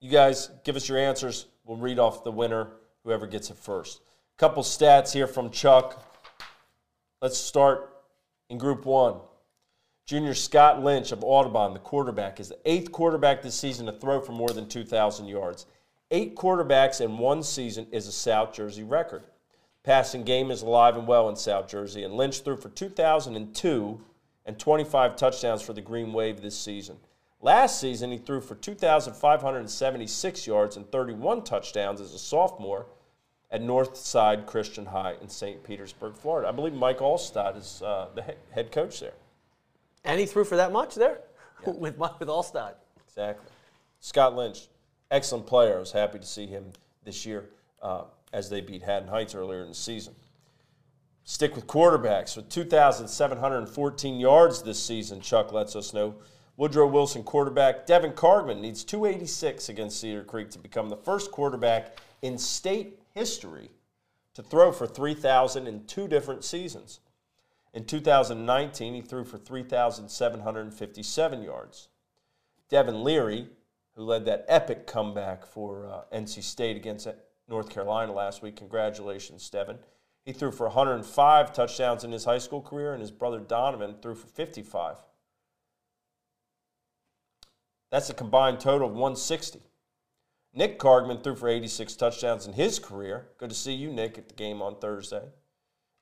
you 0.00 0.10
guys 0.10 0.50
give 0.64 0.76
us 0.76 0.88
your 0.88 0.98
answers. 0.98 1.46
We'll 1.64 1.78
read 1.78 1.98
off 1.98 2.22
the 2.22 2.30
winner, 2.30 2.68
whoever 3.02 3.26
gets 3.26 3.50
it 3.50 3.56
first. 3.56 4.00
A 4.36 4.38
Couple 4.38 4.62
stats 4.62 5.12
here 5.12 5.26
from 5.26 5.50
Chuck. 5.50 6.02
Let's 7.22 7.38
start 7.38 7.96
in 8.50 8.58
Group 8.58 8.84
One. 8.84 9.16
Junior 10.04 10.34
Scott 10.34 10.84
Lynch 10.84 11.10
of 11.10 11.24
Audubon, 11.24 11.72
the 11.72 11.80
quarterback, 11.80 12.38
is 12.38 12.48
the 12.48 12.58
eighth 12.64 12.92
quarterback 12.92 13.42
this 13.42 13.56
season 13.56 13.86
to 13.86 13.92
throw 13.92 14.20
for 14.20 14.32
more 14.32 14.50
than 14.50 14.68
2,000 14.68 15.26
yards. 15.26 15.66
Eight 16.10 16.36
quarterbacks 16.36 17.00
in 17.00 17.18
one 17.18 17.42
season 17.42 17.88
is 17.90 18.06
a 18.06 18.12
South 18.12 18.52
Jersey 18.52 18.84
record. 18.84 19.24
Passing 19.82 20.22
game 20.22 20.50
is 20.50 20.62
alive 20.62 20.96
and 20.96 21.06
well 21.06 21.28
in 21.28 21.36
South 21.36 21.68
Jersey, 21.68 22.04
and 22.04 22.14
Lynch 22.14 22.40
threw 22.40 22.56
for 22.56 22.68
2,002 22.68 24.00
and 24.44 24.58
25 24.58 25.16
touchdowns 25.16 25.62
for 25.62 25.72
the 25.72 25.80
Green 25.80 26.12
Wave 26.12 26.40
this 26.40 26.56
season. 26.58 26.96
Last 27.40 27.80
season, 27.80 28.12
he 28.12 28.18
threw 28.18 28.40
for 28.40 28.54
2,576 28.54 30.46
yards 30.46 30.76
and 30.76 30.90
31 30.90 31.44
touchdowns 31.44 32.00
as 32.00 32.14
a 32.14 32.18
sophomore 32.18 32.86
at 33.50 33.60
Northside 33.60 34.46
Christian 34.46 34.86
High 34.86 35.14
in 35.20 35.28
St. 35.28 35.62
Petersburg, 35.62 36.14
Florida. 36.14 36.48
I 36.48 36.52
believe 36.52 36.72
Mike 36.72 36.98
Alstott 36.98 37.56
is 37.56 37.82
uh, 37.82 38.08
the 38.14 38.22
head 38.50 38.72
coach 38.72 39.00
there. 39.00 39.12
And 40.04 40.18
he 40.18 40.26
threw 40.26 40.44
for 40.44 40.56
that 40.56 40.72
much 40.72 40.94
there? 40.94 41.20
with 41.66 41.98
my, 41.98 42.10
with 42.18 42.28
Alstott. 42.28 42.74
Exactly. 43.06 43.50
Scott 44.00 44.36
Lynch, 44.36 44.68
excellent 45.10 45.46
player. 45.46 45.76
I 45.76 45.80
was 45.80 45.92
happy 45.92 46.18
to 46.18 46.26
see 46.26 46.46
him 46.46 46.72
this 47.04 47.26
year 47.26 47.50
uh, 47.82 48.04
as 48.32 48.50
they 48.50 48.60
beat 48.60 48.82
Haddon 48.82 49.08
Heights 49.08 49.34
earlier 49.34 49.62
in 49.62 49.68
the 49.68 49.74
season. 49.74 50.14
Stick 51.24 51.56
with 51.56 51.66
quarterbacks 51.66 52.36
with 52.36 52.48
2,714 52.48 54.20
yards 54.20 54.62
this 54.62 54.82
season, 54.82 55.20
Chuck 55.20 55.52
lets 55.52 55.74
us 55.74 55.92
know. 55.92 56.14
Woodrow 56.56 56.86
Wilson 56.86 57.22
quarterback 57.22 57.84
Devin 57.84 58.12
Cargman 58.12 58.62
needs 58.62 58.84
286 58.84 59.68
against 59.68 60.00
Cedar 60.00 60.22
Creek 60.22 60.50
to 60.50 60.58
become 60.58 60.88
the 60.88 60.96
first 60.96 61.30
quarterback 61.30 61.98
in 62.22 62.38
state 62.38 62.98
history 63.14 63.70
to 64.34 64.42
throw 64.42 64.72
for 64.72 64.86
3,000 64.86 65.66
in 65.66 65.84
two 65.86 66.08
different 66.08 66.44
seasons. 66.44 67.00
In 67.74 67.84
2019, 67.84 68.94
he 68.94 69.02
threw 69.02 69.24
for 69.24 69.36
3,757 69.36 71.42
yards. 71.42 71.88
Devin 72.70 73.04
Leary, 73.04 73.48
who 73.96 74.04
led 74.04 74.26
that 74.26 74.44
epic 74.46 74.86
comeback 74.86 75.46
for 75.46 75.86
uh, 75.86 76.16
NC 76.16 76.42
State 76.42 76.76
against 76.76 77.08
North 77.48 77.70
Carolina 77.70 78.12
last 78.12 78.42
week, 78.42 78.56
congratulations, 78.56 79.48
Devin. 79.48 79.78
He 80.24 80.32
threw 80.32 80.52
for 80.52 80.66
105 80.66 81.52
touchdowns 81.52 82.04
in 82.04 82.12
his 82.12 82.24
high 82.24 82.38
school 82.38 82.60
career, 82.60 82.92
and 82.92 83.00
his 83.00 83.10
brother 83.10 83.40
Donovan 83.40 83.96
threw 84.02 84.14
for 84.14 84.26
55. 84.26 84.96
That's 87.90 88.10
a 88.10 88.14
combined 88.14 88.60
total 88.60 88.88
of 88.88 88.94
160. 88.94 89.60
Nick 90.52 90.78
Cargman 90.78 91.18
threw 91.18 91.36
for 91.36 91.48
86 91.48 91.94
touchdowns 91.96 92.46
in 92.46 92.54
his 92.54 92.78
career. 92.78 93.28
Good 93.38 93.50
to 93.50 93.54
see 93.54 93.72
you, 93.72 93.92
Nick, 93.92 94.18
at 94.18 94.28
the 94.28 94.34
game 94.34 94.60
on 94.60 94.76
Thursday. 94.76 95.22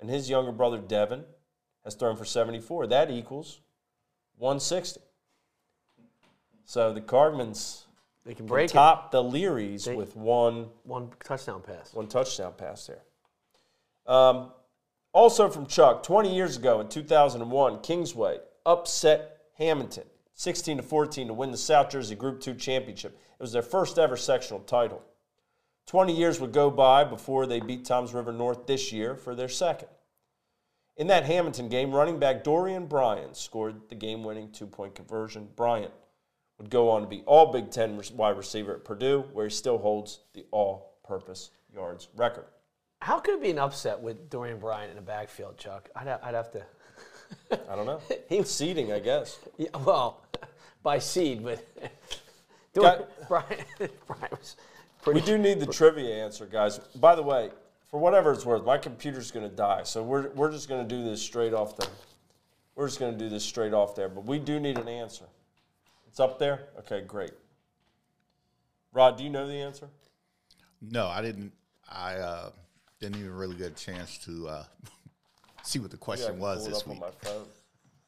And 0.00 0.08
his 0.08 0.30
younger 0.30 0.52
brother, 0.52 0.78
Devin, 0.78 1.24
has 1.84 1.94
thrown 1.94 2.16
for 2.16 2.24
74. 2.24 2.86
That 2.86 3.10
equals 3.10 3.60
160. 4.38 5.00
So 6.64 6.92
the 6.92 7.00
Cargmans 7.00 7.83
They 8.24 8.34
can 8.34 8.46
break 8.46 8.70
it. 8.70 8.72
top 8.72 9.10
the 9.10 9.22
Learys 9.22 9.84
They- 9.84 9.94
with 9.96 10.16
one 10.16 10.70
One 10.84 11.10
touchdown 11.24 11.60
pass. 11.62 11.92
one 11.92 12.08
touchdown 12.08 12.54
pass 12.56 12.86
there. 12.86 13.02
Um, 14.06 14.52
also 15.12 15.48
from 15.48 15.66
Chuck, 15.66 16.02
20 16.02 16.34
years 16.34 16.56
ago 16.56 16.80
in 16.80 16.88
2001, 16.88 17.80
Kingsway 17.82 18.38
upset 18.66 19.42
Hamilton 19.58 20.04
16 20.34 20.78
to 20.78 20.82
14 20.82 21.28
to 21.28 21.34
win 21.34 21.50
the 21.52 21.56
South 21.56 21.90
Jersey 21.90 22.14
Group 22.16 22.40
2 22.40 22.54
championship. 22.54 23.12
It 23.38 23.42
was 23.42 23.52
their 23.52 23.62
first 23.62 23.98
ever 23.98 24.16
sectional 24.16 24.60
title. 24.60 25.02
20 25.86 26.12
years 26.16 26.40
would 26.40 26.52
go 26.52 26.70
by 26.70 27.04
before 27.04 27.46
they 27.46 27.60
beat 27.60 27.84
Toms 27.84 28.14
River 28.14 28.32
North 28.32 28.66
this 28.66 28.90
year 28.90 29.14
for 29.14 29.34
their 29.34 29.48
second. 29.48 29.88
In 30.96 31.08
that 31.08 31.24
Hamilton 31.24 31.68
game, 31.68 31.92
running 31.94 32.18
back 32.18 32.42
Dorien 32.42 32.88
Bryant 32.88 33.36
scored 33.36 33.88
the 33.90 33.94
game 33.94 34.24
winning 34.24 34.50
two 34.50 34.66
point 34.66 34.94
conversion. 34.94 35.48
Bryant 35.56 35.92
would 36.58 36.70
go 36.70 36.90
on 36.90 37.02
to 37.02 37.06
be 37.08 37.22
all 37.26 37.52
Big 37.52 37.70
Ten 37.70 38.00
wide 38.14 38.36
receiver 38.36 38.74
at 38.74 38.84
Purdue, 38.84 39.24
where 39.32 39.46
he 39.46 39.50
still 39.50 39.78
holds 39.78 40.20
the 40.34 40.44
all 40.50 40.94
purpose 41.06 41.50
yards 41.74 42.08
record. 42.16 42.46
How 43.00 43.18
could 43.18 43.34
it 43.34 43.42
be 43.42 43.50
an 43.50 43.58
upset 43.58 44.00
with 44.00 44.30
Dorien 44.30 44.58
Bryant 44.58 44.90
in 44.90 44.96
the 44.96 45.02
backfield, 45.02 45.58
Chuck? 45.58 45.90
I'd, 45.94 46.06
ha- 46.06 46.20
I'd 46.22 46.34
have 46.34 46.50
to. 46.52 46.62
I 47.70 47.76
don't 47.76 47.86
know. 47.86 48.00
He- 48.28 48.42
Seeding, 48.44 48.92
I 48.92 49.00
guess. 49.00 49.38
Yeah, 49.58 49.68
well, 49.84 50.24
by 50.82 50.98
seed, 50.98 51.44
but 51.44 51.62
Dorien 52.74 52.82
Got- 52.82 53.28
Bryant, 53.28 53.64
Bryant 54.06 54.30
was 54.30 54.56
We 55.06 55.20
do 55.20 55.36
need 55.36 55.60
the 55.60 55.66
trivia 55.66 56.24
answer, 56.24 56.46
guys. 56.46 56.78
By 56.78 57.14
the 57.14 57.22
way, 57.22 57.50
for 57.90 58.00
whatever 58.00 58.32
it's 58.32 58.46
worth, 58.46 58.64
my 58.64 58.78
computer's 58.78 59.30
going 59.30 59.48
to 59.48 59.54
die, 59.54 59.82
so 59.82 60.02
we're, 60.02 60.30
we're 60.30 60.50
just 60.50 60.68
going 60.68 60.86
to 60.86 60.94
do 60.96 61.04
this 61.04 61.20
straight 61.20 61.52
off 61.52 61.76
the. 61.76 61.86
We're 62.74 62.88
just 62.88 62.98
going 62.98 63.12
to 63.12 63.18
do 63.18 63.28
this 63.28 63.44
straight 63.44 63.72
off 63.72 63.94
there, 63.94 64.08
but 64.08 64.24
we 64.24 64.38
do 64.38 64.58
need 64.58 64.78
an 64.78 64.88
answer. 64.88 65.26
It's 66.14 66.20
up 66.20 66.38
there. 66.38 66.68
Okay, 66.78 67.00
great. 67.00 67.32
Rod, 68.92 69.18
do 69.18 69.24
you 69.24 69.30
know 69.30 69.48
the 69.48 69.54
answer? 69.54 69.88
No, 70.80 71.08
I 71.08 71.20
didn't. 71.20 71.50
I 71.90 72.14
uh, 72.14 72.50
didn't 73.00 73.18
even 73.18 73.34
really 73.34 73.56
get 73.56 73.72
a 73.72 73.74
chance 73.74 74.18
to 74.18 74.46
uh, 74.46 74.64
see 75.64 75.80
what 75.80 75.90
the 75.90 75.96
question 75.96 76.34
can 76.34 76.38
was 76.38 76.68
this 76.68 76.86
week. 76.86 77.00
my 77.00 77.10
phone. 77.20 77.46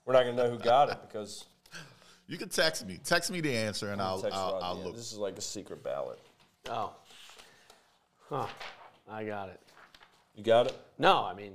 We're 0.04 0.12
not 0.12 0.22
going 0.22 0.36
to 0.36 0.44
know 0.44 0.48
who 0.48 0.58
got 0.60 0.88
it 0.88 0.98
because 1.02 1.46
You 2.28 2.38
can 2.38 2.48
text 2.48 2.86
me. 2.86 3.00
Text 3.02 3.28
me 3.28 3.40
the 3.40 3.52
answer, 3.52 3.90
and 3.90 4.00
I'll 4.00 4.22
text 4.22 4.38
I'll, 4.38 4.60
I'll 4.62 4.76
look. 4.76 4.94
This 4.94 5.10
is 5.10 5.18
like 5.18 5.36
a 5.36 5.40
secret 5.40 5.82
ballot. 5.82 6.20
Oh, 6.70 6.92
huh? 8.30 8.46
I 9.10 9.24
got 9.24 9.48
it. 9.48 9.60
You 10.36 10.44
got 10.44 10.68
it. 10.68 10.78
No, 10.96 11.24
I 11.24 11.34
mean, 11.34 11.54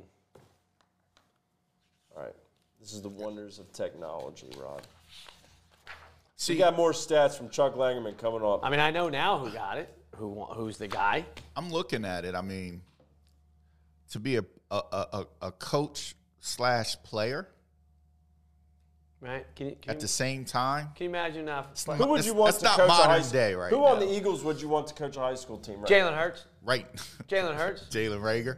All 2.13 2.23
right. 2.23 2.35
This 2.81 2.91
is 2.91 3.01
the 3.01 3.07
wonders 3.07 3.57
of 3.57 3.71
technology, 3.71 4.49
Rod. 4.61 4.85
See, 6.41 6.53
you 6.53 6.59
got 6.59 6.75
more 6.75 6.91
stats 6.91 7.37
from 7.37 7.49
Chuck 7.49 7.75
Langerman 7.75 8.17
coming 8.17 8.41
up. 8.43 8.61
I 8.63 8.71
mean, 8.71 8.79
I 8.79 8.89
know 8.89 9.09
now 9.09 9.37
who 9.37 9.51
got 9.51 9.77
it. 9.77 9.95
Who 10.15 10.43
who's 10.45 10.77
the 10.77 10.87
guy? 10.87 11.23
I'm 11.55 11.69
looking 11.69 12.03
at 12.03 12.25
it. 12.25 12.33
I 12.33 12.41
mean, 12.41 12.81
to 14.09 14.19
be 14.19 14.37
a 14.37 14.45
a, 14.71 14.75
a, 14.91 15.25
a 15.41 15.51
coach 15.51 16.15
slash 16.39 16.95
player 17.03 17.47
Right? 19.21 19.45
Can 19.55 19.67
you, 19.67 19.75
can 19.79 19.91
at 19.91 19.95
you, 19.97 20.01
the 20.01 20.07
same 20.07 20.43
time. 20.45 20.89
can 20.95 21.03
you 21.03 21.09
imagine 21.11 21.47
uh, 21.47 21.63
Who 21.89 22.07
would 22.07 22.25
you 22.25 22.33
want 22.33 22.55
to 22.55 22.63
not 22.63 22.77
coach 22.77 22.89
a 22.89 22.93
high 22.93 23.21
school? 23.21 23.31
day 23.33 23.53
right 23.53 23.69
Who 23.69 23.85
on 23.85 23.99
the 23.99 24.11
Eagles 24.11 24.43
would 24.43 24.59
you 24.59 24.67
want 24.67 24.87
to 24.87 24.95
coach 24.95 25.15
a 25.15 25.19
high 25.19 25.35
school 25.35 25.59
team? 25.59 25.79
Right 25.81 25.91
Jalen 25.91 26.17
Hurts? 26.17 26.45
Right, 26.63 26.87
Jalen 27.27 27.55
Hurts? 27.55 27.83
Jalen 27.91 28.19
Reagor. 28.19 28.57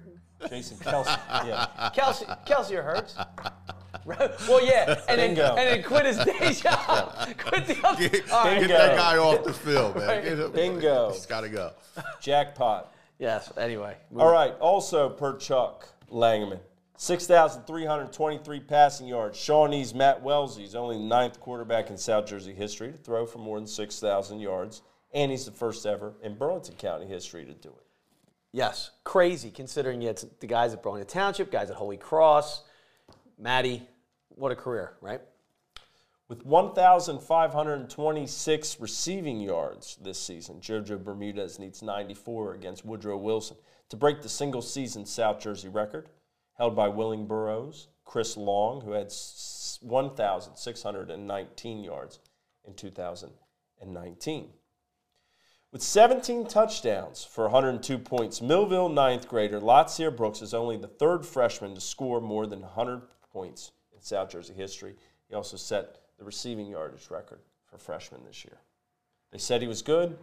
Jason 0.49 0.77
Kelce. 0.77 1.19
Yeah. 1.45 1.67
Kelce, 1.93 2.45
Kelce 2.45 2.77
or 2.77 2.81
Hurts? 2.81 3.17
Right. 4.05 4.31
well, 4.49 4.65
yeah, 4.65 4.99
and 5.07 5.19
then, 5.19 5.29
Bingo. 5.35 5.55
and 5.55 5.57
then 5.69 5.83
quit 5.83 6.05
his 6.05 6.17
day 6.17 6.53
job. 6.61 7.13
quit 7.37 7.67
the 7.67 7.77
other. 7.87 8.09
Get, 8.09 8.31
All 8.31 8.45
right. 8.45 8.59
get 8.59 8.69
that 8.69 8.97
guy 8.97 9.17
off 9.17 9.43
the 9.43 9.53
field, 9.53 9.95
man. 9.95 10.07
Right. 10.07 10.23
Him- 10.23 10.51
Bingo. 10.51 11.11
He's 11.11 11.25
got 11.25 11.41
to 11.41 11.49
go. 11.49 11.71
Jackpot. 12.19 12.93
Yes. 13.19 13.51
Anyway. 13.57 13.95
All 14.17 14.31
right. 14.31 14.55
Also, 14.59 15.09
per 15.09 15.37
Chuck 15.37 15.87
Langerman, 16.11 16.59
6,323 16.97 18.59
passing 18.61 19.07
yards. 19.07 19.37
Shawnee's 19.37 19.93
Matt 19.93 20.21
Wellesley 20.21 20.63
is 20.63 20.75
only 20.75 20.97
the 20.97 21.03
ninth 21.03 21.39
quarterback 21.39 21.89
in 21.89 21.97
South 21.97 22.25
Jersey 22.25 22.53
history 22.53 22.91
to 22.91 22.97
throw 22.97 23.25
for 23.25 23.37
more 23.39 23.57
than 23.59 23.67
6,000 23.67 24.39
yards, 24.39 24.81
and 25.13 25.31
he's 25.31 25.45
the 25.45 25.51
first 25.51 25.85
ever 25.85 26.13
in 26.23 26.35
Burlington 26.35 26.75
County 26.75 27.05
history 27.05 27.45
to 27.45 27.53
do 27.53 27.69
it. 27.69 27.85
Yes, 28.51 28.91
crazy 29.03 29.49
considering 29.51 30.01
it's 30.03 30.25
the 30.39 30.47
guys 30.47 30.73
at 30.73 30.83
Burlington 30.83 31.07
Township, 31.07 31.51
guys 31.51 31.69
at 31.69 31.75
Holy 31.75 31.97
Cross, 31.97 32.63
Maddie. 33.43 33.87
What 34.29 34.51
a 34.53 34.55
career, 34.55 34.93
right? 35.01 35.19
With 36.29 36.45
1,526 36.45 38.79
receiving 38.79 39.41
yards 39.41 39.97
this 40.01 40.17
season, 40.17 40.61
JoJo 40.61 41.03
Bermudez 41.03 41.59
needs 41.59 41.83
94 41.83 42.53
against 42.53 42.85
Woodrow 42.85 43.17
Wilson 43.17 43.57
to 43.89 43.97
break 43.97 44.21
the 44.21 44.29
single 44.29 44.61
season 44.61 45.05
South 45.05 45.41
Jersey 45.41 45.67
record 45.67 46.07
held 46.57 46.73
by 46.73 46.87
Willingboro's, 46.87 47.89
Chris 48.05 48.37
Long, 48.37 48.79
who 48.79 48.91
had 48.91 49.11
1,619 49.81 51.83
yards 51.83 52.19
in 52.63 52.73
2019. 52.75 54.49
With 55.73 55.81
17 55.81 56.47
touchdowns 56.47 57.25
for 57.25 57.43
102 57.43 57.97
points, 57.97 58.41
Millville 58.41 58.87
ninth 58.87 59.27
grader 59.27 59.59
Lotzeir 59.59 60.15
Brooks 60.15 60.41
is 60.41 60.53
only 60.53 60.77
the 60.77 60.87
third 60.87 61.25
freshman 61.25 61.75
to 61.75 61.81
score 61.81 62.21
more 62.21 62.47
than 62.47 62.61
100 62.61 63.01
points 63.33 63.71
in 63.93 64.01
South 64.01 64.29
Jersey 64.29 64.53
history. 64.53 64.95
He 65.27 65.35
also 65.35 65.57
set 65.57 65.97
the 66.17 66.23
receiving 66.23 66.67
yardage 66.67 67.09
record 67.09 67.39
for 67.65 67.77
freshmen 67.77 68.21
this 68.25 68.45
year. 68.45 68.57
They 69.31 69.39
said 69.39 69.61
he 69.61 69.67
was 69.67 69.81
good. 69.81 70.17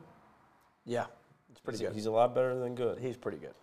Yeah, 0.86 1.06
it's 1.50 1.60
pretty 1.60 1.80
He's, 1.80 1.88
good. 1.88 1.94
he's 1.94 2.06
a 2.06 2.10
lot 2.10 2.34
better 2.34 2.58
than 2.58 2.74
good. 2.74 2.98
He's 2.98 3.16
pretty 3.16 3.38
good. 3.38 3.54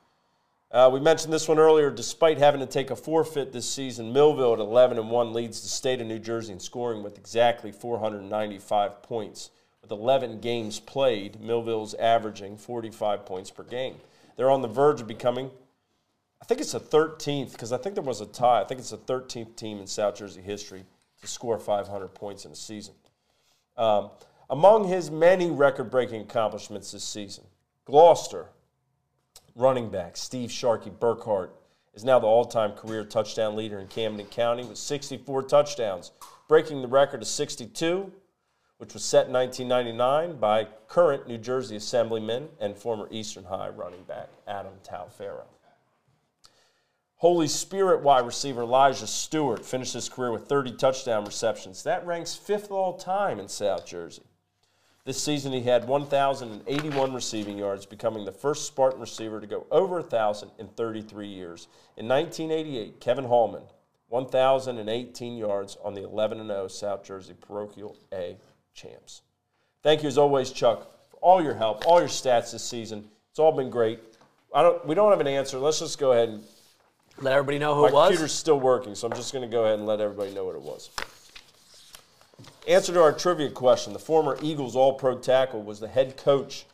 Uh, 0.69 0.89
we 0.91 0.99
mentioned 0.99 1.31
this 1.31 1.47
one 1.47 1.59
earlier. 1.59 1.89
Despite 1.89 2.37
having 2.37 2.59
to 2.59 2.65
take 2.65 2.91
a 2.91 2.95
forfeit 2.95 3.53
this 3.53 3.69
season, 3.69 4.11
Millville 4.11 4.53
at 4.53 4.59
11 4.59 4.99
and 4.99 5.09
1 5.09 5.33
leads 5.33 5.61
the 5.61 5.69
state 5.69 6.01
of 6.01 6.07
New 6.07 6.19
Jersey 6.19 6.51
in 6.51 6.59
scoring 6.59 7.01
with 7.01 7.17
exactly 7.17 7.71
495 7.71 9.01
points. 9.01 9.51
With 9.81 9.91
11 9.91 10.41
games 10.41 10.81
played, 10.81 11.39
Millville's 11.39 11.93
averaging 11.93 12.57
45 12.57 13.25
points 13.25 13.49
per 13.49 13.63
game. 13.63 13.95
They're 14.35 14.51
on 14.51 14.61
the 14.61 14.67
verge 14.67 14.99
of 14.99 15.07
becoming, 15.07 15.51
I 16.41 16.45
think 16.45 16.61
it's 16.61 16.73
the 16.73 16.79
13th, 16.79 17.51
because 17.51 17.71
I 17.71 17.77
think 17.77 17.95
there 17.95 18.03
was 18.03 18.21
a 18.21 18.25
tie. 18.25 18.61
I 18.61 18.63
think 18.63 18.79
it's 18.79 18.91
the 18.91 18.97
13th 18.97 19.55
team 19.55 19.79
in 19.79 19.87
South 19.87 20.15
Jersey 20.15 20.41
history 20.41 20.85
to 21.21 21.27
score 21.27 21.57
500 21.57 22.07
points 22.09 22.45
in 22.45 22.51
a 22.51 22.55
season. 22.55 22.93
Um, 23.75 24.11
among 24.49 24.87
his 24.87 25.11
many 25.11 25.51
record 25.51 25.89
breaking 25.91 26.21
accomplishments 26.21 26.91
this 26.91 27.03
season, 27.03 27.43
Gloucester 27.85 28.47
running 29.55 29.89
back 29.89 30.15
Steve 30.15 30.51
Sharkey 30.51 30.91
Burkhart 30.91 31.49
is 31.93 32.03
now 32.03 32.19
the 32.19 32.27
all-time 32.27 32.73
career 32.73 33.03
touchdown 33.03 33.55
leader 33.55 33.79
in 33.79 33.87
Camden 33.87 34.27
County 34.27 34.63
with 34.63 34.77
64 34.77 35.43
touchdowns, 35.43 36.11
breaking 36.47 36.81
the 36.81 36.87
record 36.87 37.23
of 37.23 37.27
62, 37.27 38.11
which 38.77 38.93
was 38.93 39.03
set 39.03 39.27
in 39.27 39.33
1999 39.33 40.39
by 40.39 40.67
current 40.87 41.27
New 41.27 41.39
Jersey 41.39 41.75
Assemblyman 41.75 42.49
and 42.59 42.77
former 42.77 43.07
Eastern 43.09 43.43
High 43.43 43.69
running 43.69 44.03
back 44.03 44.29
Adam 44.47 44.73
Taliaferro. 44.83 45.45
Holy 47.17 47.47
Spirit 47.47 48.03
wide 48.03 48.25
receiver 48.25 48.61
Elijah 48.61 49.07
Stewart 49.07 49.65
finished 49.65 49.93
his 49.93 50.07
career 50.07 50.31
with 50.31 50.47
30 50.47 50.73
touchdown 50.73 51.25
receptions. 51.25 51.81
That 51.83 52.05
ranks 52.05 52.35
fifth 52.35 52.69
all 52.69 52.95
time 52.95 53.39
in 53.39 53.47
South 53.47 53.87
Jersey. 53.87 54.21
This 55.03 55.23
season, 55.23 55.51
he 55.53 55.61
had 55.61 55.87
1,081 55.87 57.13
receiving 57.13 57.57
yards, 57.57 57.85
becoming 57.85 58.25
the 58.25 58.31
first 58.31 58.67
Spartan 58.67 58.99
receiver 58.99 59.39
to 59.39 59.47
go 59.47 59.65
over 59.71 59.95
1,000 59.95 60.51
in 60.59 60.67
33 60.67 61.27
years. 61.27 61.67
In 61.95 62.07
1988, 62.07 62.99
Kevin 62.99 63.25
Hallman, 63.25 63.63
1,018 64.09 65.37
yards 65.37 65.77
on 65.83 65.93
the 65.93 66.03
11 66.03 66.45
0 66.45 66.67
South 66.67 67.03
Jersey 67.03 67.33
Parochial 67.39 67.97
A 68.13 68.37
champs. 68.75 69.21
Thank 69.81 70.03
you, 70.03 70.07
as 70.07 70.17
always, 70.17 70.51
Chuck, 70.51 70.91
for 71.09 71.17
all 71.17 71.41
your 71.41 71.55
help, 71.55 71.87
all 71.87 71.99
your 71.99 72.09
stats 72.09 72.51
this 72.51 72.63
season. 72.63 73.07
It's 73.31 73.39
all 73.39 73.53
been 73.53 73.69
great. 73.69 73.99
I 74.53 74.61
don't, 74.61 74.85
we 74.85 74.93
don't 74.93 75.09
have 75.09 75.21
an 75.21 75.27
answer. 75.27 75.57
Let's 75.57 75.79
just 75.79 75.99
go 75.99 76.11
ahead 76.11 76.29
and 76.29 76.43
Let 77.19 77.33
everybody 77.33 77.57
know 77.57 77.73
who 77.73 77.81
My 77.81 77.87
it 77.87 77.93
was. 77.93 78.03
My 78.03 78.07
computer's 78.09 78.33
still 78.33 78.59
working, 78.59 78.93
so 78.93 79.07
I'm 79.07 79.15
just 79.15 79.33
going 79.33 79.47
to 79.47 79.51
go 79.51 79.63
ahead 79.63 79.79
and 79.79 79.87
let 79.87 79.99
everybody 79.99 80.33
know 80.33 80.45
what 80.45 80.55
it 80.55 80.61
was. 80.61 80.89
Answer 82.67 82.93
to 82.93 83.01
our 83.01 83.11
trivia 83.11 83.49
question: 83.49 83.93
The 83.93 83.99
former 83.99 84.37
Eagles 84.41 84.75
All-Pro 84.75 85.17
tackle 85.17 85.63
was 85.63 85.79
the 85.79 85.87
head 85.87 86.15
coach 86.15 86.65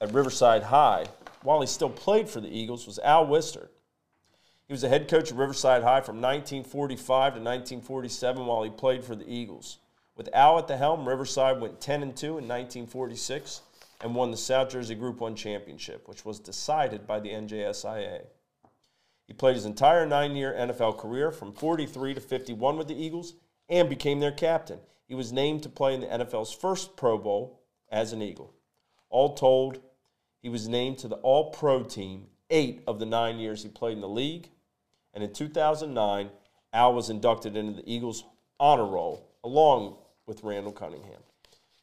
at 0.00 0.12
Riverside 0.12 0.64
High 0.64 1.06
while 1.42 1.60
he 1.60 1.66
still 1.66 1.90
played 1.90 2.28
for 2.28 2.40
the 2.40 2.48
Eagles. 2.48 2.86
Was 2.86 3.00
Al 3.00 3.26
Wistert? 3.26 3.70
He 4.68 4.72
was 4.72 4.82
the 4.82 4.88
head 4.88 5.08
coach 5.08 5.32
at 5.32 5.36
Riverside 5.36 5.82
High 5.82 6.02
from 6.02 6.20
1945 6.20 7.06
to 7.34 7.40
1947 7.40 8.46
while 8.46 8.62
he 8.62 8.70
played 8.70 9.02
for 9.02 9.16
the 9.16 9.28
Eagles. 9.28 9.78
With 10.14 10.28
Al 10.34 10.58
at 10.58 10.68
the 10.68 10.76
helm, 10.76 11.08
Riverside 11.08 11.60
went 11.60 11.80
10 11.80 12.02
and 12.02 12.16
2 12.16 12.26
in 12.26 12.46
1946 12.46 13.62
and 14.02 14.14
won 14.14 14.30
the 14.30 14.36
South 14.36 14.68
Jersey 14.68 14.94
Group 14.94 15.20
1 15.20 15.34
championship, 15.34 16.06
which 16.06 16.24
was 16.24 16.38
decided 16.38 17.06
by 17.06 17.18
the 17.18 17.30
NJSIAA. 17.30 18.26
He 19.28 19.34
played 19.34 19.54
his 19.54 19.66
entire 19.66 20.06
nine 20.06 20.34
year 20.34 20.52
NFL 20.58 20.98
career 20.98 21.30
from 21.30 21.52
43 21.52 22.14
to 22.14 22.20
51 22.20 22.78
with 22.78 22.88
the 22.88 23.00
Eagles 23.00 23.34
and 23.68 23.88
became 23.88 24.18
their 24.18 24.32
captain. 24.32 24.80
He 25.06 25.14
was 25.14 25.32
named 25.32 25.62
to 25.62 25.68
play 25.68 25.94
in 25.94 26.00
the 26.00 26.06
NFL's 26.06 26.52
first 26.52 26.96
Pro 26.96 27.18
Bowl 27.18 27.60
as 27.90 28.12
an 28.12 28.22
Eagle. 28.22 28.54
All 29.10 29.34
told, 29.34 29.80
he 30.40 30.48
was 30.48 30.66
named 30.66 30.98
to 30.98 31.08
the 31.08 31.16
All 31.16 31.50
Pro 31.50 31.82
team 31.82 32.26
eight 32.50 32.82
of 32.86 32.98
the 32.98 33.06
nine 33.06 33.38
years 33.38 33.62
he 33.62 33.68
played 33.68 33.94
in 33.94 34.00
the 34.00 34.08
league. 34.08 34.48
And 35.12 35.22
in 35.22 35.32
2009, 35.32 36.30
Al 36.72 36.94
was 36.94 37.10
inducted 37.10 37.56
into 37.56 37.82
the 37.82 37.90
Eagles 37.92 38.24
honor 38.58 38.86
roll 38.86 39.28
along 39.44 39.96
with 40.26 40.42
Randall 40.42 40.72
Cunningham. 40.72 41.20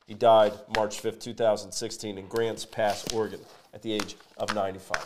He 0.07 0.13
died 0.13 0.53
March 0.75 0.99
5, 0.99 1.19
2016, 1.19 2.17
in 2.17 2.27
Grants 2.27 2.65
Pass, 2.65 3.05
Oregon, 3.13 3.39
at 3.73 3.81
the 3.81 3.91
age 3.91 4.15
of 4.37 4.53
95. 4.53 5.03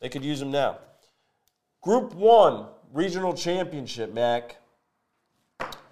They 0.00 0.08
could 0.08 0.24
use 0.24 0.40
him 0.40 0.50
now. 0.50 0.78
Group 1.84 2.14
1 2.14 2.66
Regional 2.92 3.34
Championship, 3.34 4.12
Mac. 4.14 4.56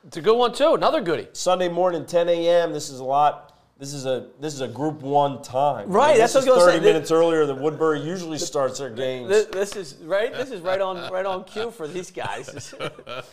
It's 0.06 0.16
a 0.16 0.20
good 0.22 0.36
one 0.36 0.52
too. 0.52 0.74
Another 0.74 1.00
goodie. 1.00 1.28
Sunday 1.32 1.68
morning, 1.68 2.06
10 2.06 2.28
a.m. 2.28 2.72
This 2.72 2.88
is 2.90 2.98
a 3.00 3.04
lot. 3.04 3.48
This 3.78 3.92
is 3.94 4.06
a 4.06 4.28
this 4.40 4.54
is 4.54 4.60
a 4.60 4.68
Group 4.68 5.00
One 5.02 5.42
time. 5.42 5.88
Right, 5.90 6.16
This 6.16 6.32
that's 6.32 6.44
is 6.44 6.48
what 6.48 6.54
I 6.60 6.64
was 6.66 6.74
30 6.74 6.78
say. 6.78 6.92
minutes 6.92 7.10
earlier 7.10 7.46
than 7.46 7.60
Woodbury 7.60 8.00
usually 8.00 8.38
starts 8.38 8.78
their 8.78 8.90
games. 8.90 9.28
This, 9.28 9.46
this 9.46 9.76
is 9.76 9.96
right. 10.04 10.32
This 10.32 10.50
is 10.52 10.60
right 10.60 10.80
on 10.80 11.10
right 11.12 11.26
on 11.26 11.44
cue 11.44 11.70
for 11.70 11.86
these 11.88 12.10
guys. 12.10 12.74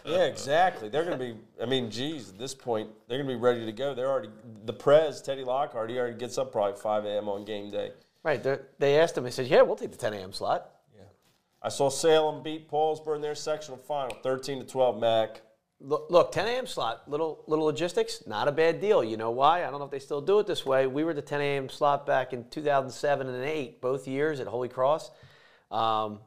Yeah, 0.05 0.26
exactly. 0.26 0.89
They're 0.89 1.05
going 1.05 1.18
to 1.20 1.24
be. 1.24 1.36
I 1.62 1.66
mean, 1.66 1.91
geez, 1.91 2.30
at 2.30 2.39
this 2.39 2.55
point, 2.55 2.89
they're 3.07 3.18
going 3.20 3.28
to 3.30 3.34
be 3.36 3.39
ready 3.39 3.66
to 3.66 3.72
go. 3.72 3.93
They're 3.93 4.10
already 4.10 4.30
the 4.66 4.74
Prez 4.74 5.22
Teddy 5.22 5.43
Lockhart. 5.43 5.89
He 5.91 5.99
already 5.99 6.18
gets 6.18 6.38
up 6.39 6.51
probably 6.51 6.80
5 6.80 7.05
a.m. 7.05 7.30
on 7.30 7.45
game 7.45 7.70
day. 7.70 7.91
right. 8.24 8.43
They 8.80 8.99
asked 8.99 9.18
him. 9.18 9.24
They 9.24 9.32
said, 9.32 9.47
"Yeah, 9.47 9.62
we'll 9.62 9.76
take 9.76 9.91
the 9.91 9.97
10 9.97 10.14
a.m. 10.16 10.34
slot." 10.34 10.72
I 11.62 11.70
saw 11.70 11.89
Salem 11.89 12.41
beat 12.41 12.70
Paulsboro 12.70 13.16
in 13.16 13.22
their 13.22 13.36
sectional 13.36 13.78
final, 13.78 14.16
13 14.24 14.60
to 14.60 14.66
12. 14.66 14.99
Mac. 14.99 15.41
Look, 15.82 16.07
look, 16.10 16.32
10 16.34 16.47
a.m. 16.47 16.68
slot, 16.68 17.10
little 17.10 17.41
little 17.47 17.64
logistics, 17.64 18.24
not 18.28 18.49
a 18.49 18.51
bad 18.51 18.82
deal. 18.82 19.01
You 19.01 19.16
know 19.16 19.32
why? 19.32 19.66
I 19.66 19.70
don't 19.70 19.80
know 19.80 19.86
if 19.86 19.91
they 19.91 19.99
still 19.99 20.20
do 20.20 20.39
it 20.39 20.47
this 20.47 20.66
way. 20.66 20.88
We 20.88 21.05
were 21.05 21.14
the 21.14 21.22
10 21.22 21.39
a.m. 21.39 21.70
slot 21.70 22.05
back 22.05 22.34
in 22.34 22.43
2007 22.49 23.28
and 23.28 23.45
8, 23.45 23.80
both 23.80 24.05
years 24.05 24.41
at 24.41 24.47
Holy 24.47 24.68
Cross. 24.68 25.10
Um, 25.72 26.20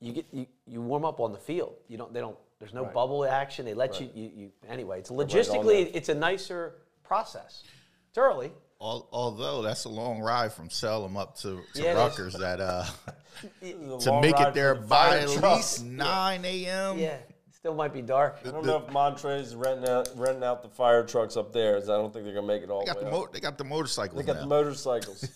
you 0.00 0.12
get 0.12 0.26
you, 0.32 0.46
you 0.66 0.82
warm 0.82 1.06
up 1.06 1.18
on 1.18 1.32
the 1.32 1.38
field. 1.38 1.76
You 1.88 1.96
don't. 1.96 2.12
They 2.12 2.20
don't. 2.20 2.36
There's 2.58 2.74
no 2.74 2.84
bubble 2.84 3.24
action. 3.24 3.64
They 3.64 3.72
let 3.72 4.00
you, 4.00 4.10
you. 4.14 4.30
You 4.34 4.50
anyway. 4.68 4.98
It's 4.98 5.10
logistically, 5.10 5.84
there. 5.84 5.92
it's 5.94 6.10
a 6.10 6.14
nicer 6.14 6.74
process. 7.04 7.62
It's 8.10 8.18
early. 8.18 8.52
Al- 8.82 9.08
Although 9.12 9.62
that's 9.62 9.84
a 9.84 9.88
long 9.88 10.20
ride 10.20 10.52
from 10.52 10.68
Salem 10.68 11.16
up 11.16 11.36
to, 11.38 11.60
to 11.74 11.82
Yeah. 11.82 11.94
Rutgers, 11.94 12.34
that 12.34 12.60
uh, 12.60 12.84
This 12.84 12.90
is 12.90 13.06
a 13.06 13.27
to 13.62 14.20
make 14.20 14.38
it 14.40 14.54
there 14.54 14.74
by 14.74 15.18
at 15.18 15.28
least 15.28 15.84
9 15.84 16.44
a.m. 16.44 16.98
Yeah. 16.98 17.16
Still 17.52 17.74
might 17.74 17.92
be 17.92 18.02
dark. 18.02 18.38
I 18.46 18.50
don't 18.52 18.64
know 18.64 18.76
if 18.78 18.86
Montrez 18.92 19.40
is 19.40 19.54
renting 19.56 19.88
out, 19.88 20.08
renting 20.14 20.44
out 20.44 20.62
the 20.62 20.68
fire 20.68 21.04
trucks 21.04 21.36
up 21.36 21.52
there. 21.52 21.76
as 21.76 21.90
I 21.90 21.96
don't 21.96 22.12
think 22.12 22.24
they're 22.24 22.34
going 22.34 22.46
to 22.46 22.54
make 22.54 22.62
it 22.62 22.70
all 22.70 22.84
They 22.84 22.92
the 22.92 22.94
got 22.94 23.04
way 23.04 23.10
the 23.10 23.16
up. 23.16 23.22
mo- 23.24 23.28
they 23.32 23.40
got 23.40 23.58
the 23.58 23.64
motorcycles 23.64 24.16
They 24.20 24.24
got 24.26 24.36
now. 24.36 24.42
the 24.42 24.46
motorcycles. 24.46 25.28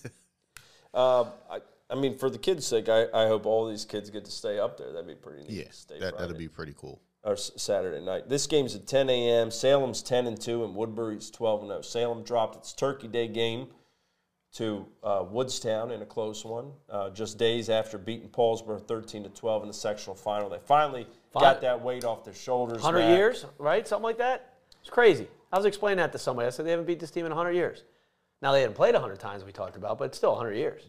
uh, 0.94 1.24
I, 1.50 1.58
I 1.90 1.94
mean, 1.96 2.16
for 2.16 2.30
the 2.30 2.38
kids' 2.38 2.64
sake, 2.66 2.88
I, 2.88 3.06
I 3.12 3.26
hope 3.26 3.44
all 3.44 3.68
these 3.68 3.84
kids 3.84 4.08
get 4.08 4.24
to 4.24 4.30
stay 4.30 4.58
up 4.60 4.78
there. 4.78 4.92
That'd 4.92 5.06
be 5.08 5.14
pretty 5.16 5.42
neat. 5.42 5.50
yeah, 5.50 5.64
to 5.64 5.72
stay 5.72 5.94
that 5.98 6.10
Friday. 6.12 6.16
that'll 6.18 6.38
be 6.38 6.48
pretty 6.48 6.74
cool. 6.76 7.00
or 7.24 7.32
S- 7.32 7.50
Saturday 7.56 8.02
night. 8.04 8.28
This 8.28 8.46
game's 8.46 8.76
at 8.76 8.86
10 8.86 9.10
a.m. 9.10 9.50
Salem's 9.50 10.00
10 10.02 10.26
and 10.28 10.40
2, 10.40 10.64
and 10.64 10.74
Woodbury's 10.76 11.28
12 11.30 11.62
and 11.62 11.70
0. 11.70 11.82
Salem 11.82 12.22
dropped 12.22 12.54
its 12.56 12.72
Turkey 12.72 13.08
Day 13.08 13.26
game 13.28 13.66
to 14.52 14.86
uh, 15.02 15.24
Woodstown 15.28 15.90
in 15.90 16.02
a 16.02 16.06
close 16.06 16.44
one, 16.44 16.72
uh, 16.90 17.10
just 17.10 17.38
days 17.38 17.70
after 17.70 17.96
beating 17.96 18.28
Paulsboro 18.28 18.86
13 18.86 19.22
to 19.24 19.28
12 19.30 19.62
in 19.62 19.68
the 19.68 19.74
sectional 19.74 20.14
final. 20.14 20.50
They 20.50 20.58
finally 20.58 21.06
Fine. 21.32 21.42
got 21.42 21.60
that 21.62 21.82
weight 21.82 22.04
off 22.04 22.24
their 22.24 22.34
shoulders. 22.34 22.82
100 22.82 22.98
Matt. 22.98 23.18
years, 23.18 23.46
right? 23.58 23.86
Something 23.88 24.04
like 24.04 24.18
that. 24.18 24.54
It's 24.80 24.90
crazy. 24.90 25.26
I 25.52 25.56
was 25.56 25.64
explaining 25.64 25.98
that 25.98 26.12
to 26.12 26.18
somebody. 26.18 26.46
I 26.46 26.50
said 26.50 26.66
they 26.66 26.70
haven't 26.70 26.86
beat 26.86 27.00
this 27.00 27.10
team 27.10 27.24
in 27.24 27.30
100 27.30 27.52
years. 27.52 27.84
Now 28.42 28.52
they 28.52 28.60
hadn't 28.60 28.76
played 28.76 28.94
100 28.94 29.18
times 29.18 29.44
we 29.44 29.52
talked 29.52 29.76
about, 29.76 29.98
but 29.98 30.04
it's 30.04 30.18
still 30.18 30.32
100 30.32 30.54
years. 30.54 30.82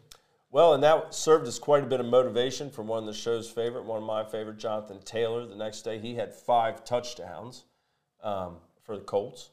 Well, 0.50 0.74
and 0.74 0.82
that 0.82 1.14
served 1.14 1.48
as 1.48 1.58
quite 1.58 1.82
a 1.82 1.86
bit 1.86 2.00
of 2.00 2.06
motivation 2.06 2.70
for 2.70 2.82
one 2.82 3.00
of 3.00 3.06
the 3.06 3.12
show's 3.14 3.50
favorite, 3.50 3.84
one 3.84 3.98
of 3.98 4.04
my 4.04 4.24
favorite, 4.24 4.58
Jonathan 4.58 5.00
Taylor. 5.04 5.46
The 5.46 5.56
next 5.56 5.82
day, 5.82 5.98
he 5.98 6.14
had 6.14 6.32
five 6.34 6.84
touchdowns 6.84 7.64
um, 8.22 8.56
for 8.84 8.96
the 8.96 9.02
Colts, 9.02 9.50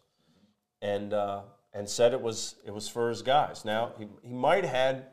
and 0.82 1.14
uh, 1.14 1.41
and 1.74 1.88
said 1.88 2.13
it 2.13 2.22
was 2.22 2.55
it 2.65 2.74
was 2.74 2.88
for 2.88 3.09
his 3.09 3.22
guys. 3.22 3.65
Now 3.65 3.93
he 3.97 4.07
he 4.24 4.34
might 4.34 4.63
have 4.63 4.74
had 4.74 5.05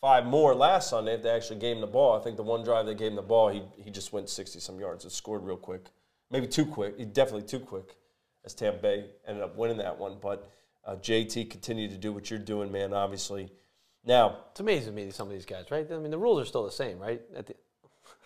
five 0.00 0.24
more 0.26 0.54
last 0.54 0.90
Sunday 0.90 1.14
if 1.14 1.22
they 1.22 1.30
actually 1.30 1.58
gave 1.58 1.76
him 1.76 1.80
the 1.80 1.86
ball. 1.86 2.18
I 2.18 2.22
think 2.22 2.36
the 2.36 2.42
one 2.42 2.62
drive 2.62 2.86
they 2.86 2.94
gave 2.94 3.10
him 3.10 3.16
the 3.16 3.22
ball, 3.22 3.48
he 3.48 3.62
he 3.76 3.90
just 3.90 4.12
went 4.12 4.28
sixty 4.28 4.60
some 4.60 4.78
yards 4.78 5.04
and 5.04 5.12
scored 5.12 5.44
real 5.44 5.56
quick, 5.56 5.86
maybe 6.30 6.46
too 6.46 6.66
quick, 6.66 6.96
definitely 7.12 7.46
too 7.48 7.60
quick, 7.60 7.96
as 8.44 8.54
Tampa 8.54 8.78
Bay 8.78 9.04
ended 9.26 9.42
up 9.42 9.56
winning 9.56 9.78
that 9.78 9.98
one. 9.98 10.16
But 10.20 10.50
uh, 10.84 10.96
JT 10.96 11.50
continued 11.50 11.90
to 11.90 11.98
do 11.98 12.12
what 12.12 12.30
you're 12.30 12.38
doing, 12.38 12.70
man. 12.72 12.92
Obviously. 12.92 13.50
Now, 14.04 14.38
It's 14.52 14.60
amazing 14.60 14.94
to 14.94 15.04
me, 15.04 15.10
some 15.10 15.26
of 15.26 15.34
these 15.34 15.44
guys, 15.44 15.70
right? 15.70 15.86
I 15.92 15.98
mean, 15.98 16.10
the 16.10 16.16
rules 16.18 16.40
are 16.40 16.44
still 16.46 16.64
the 16.64 16.70
same, 16.70 16.98
right? 16.98 17.20
At 17.36 17.46
the, 17.46 17.54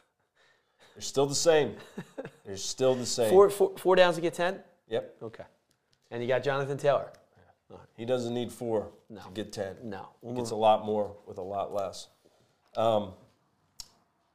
They're 0.95 1.03
still 1.03 1.27
the 1.27 1.35
same. 1.35 1.75
They're 2.47 2.57
still 2.57 2.95
the 2.95 3.07
same. 3.07 3.31
four, 3.31 3.51
four, 3.51 3.73
four 3.77 3.97
downs 3.97 4.15
to 4.17 4.21
get 4.21 4.35
10? 4.35 4.61
Yep. 4.89 5.17
Okay. 5.23 5.45
And 6.13 6.23
you 6.23 6.29
got 6.29 6.45
Jonathan 6.45 6.77
Taylor. 6.77 7.11
He 7.97 8.05
doesn't 8.05 8.35
need 8.35 8.53
four 8.53 8.93
No. 9.09 9.21
to 9.23 9.31
get 9.33 9.53
ten. 9.53 9.77
No. 9.85 10.09
He 10.27 10.33
gets 10.35 10.51
a 10.51 10.57
lot 10.57 10.85
more 10.85 11.17
with 11.27 11.39
a 11.39 11.43
lot 11.43 11.73
less. 11.73 12.09
Um, 12.77 13.13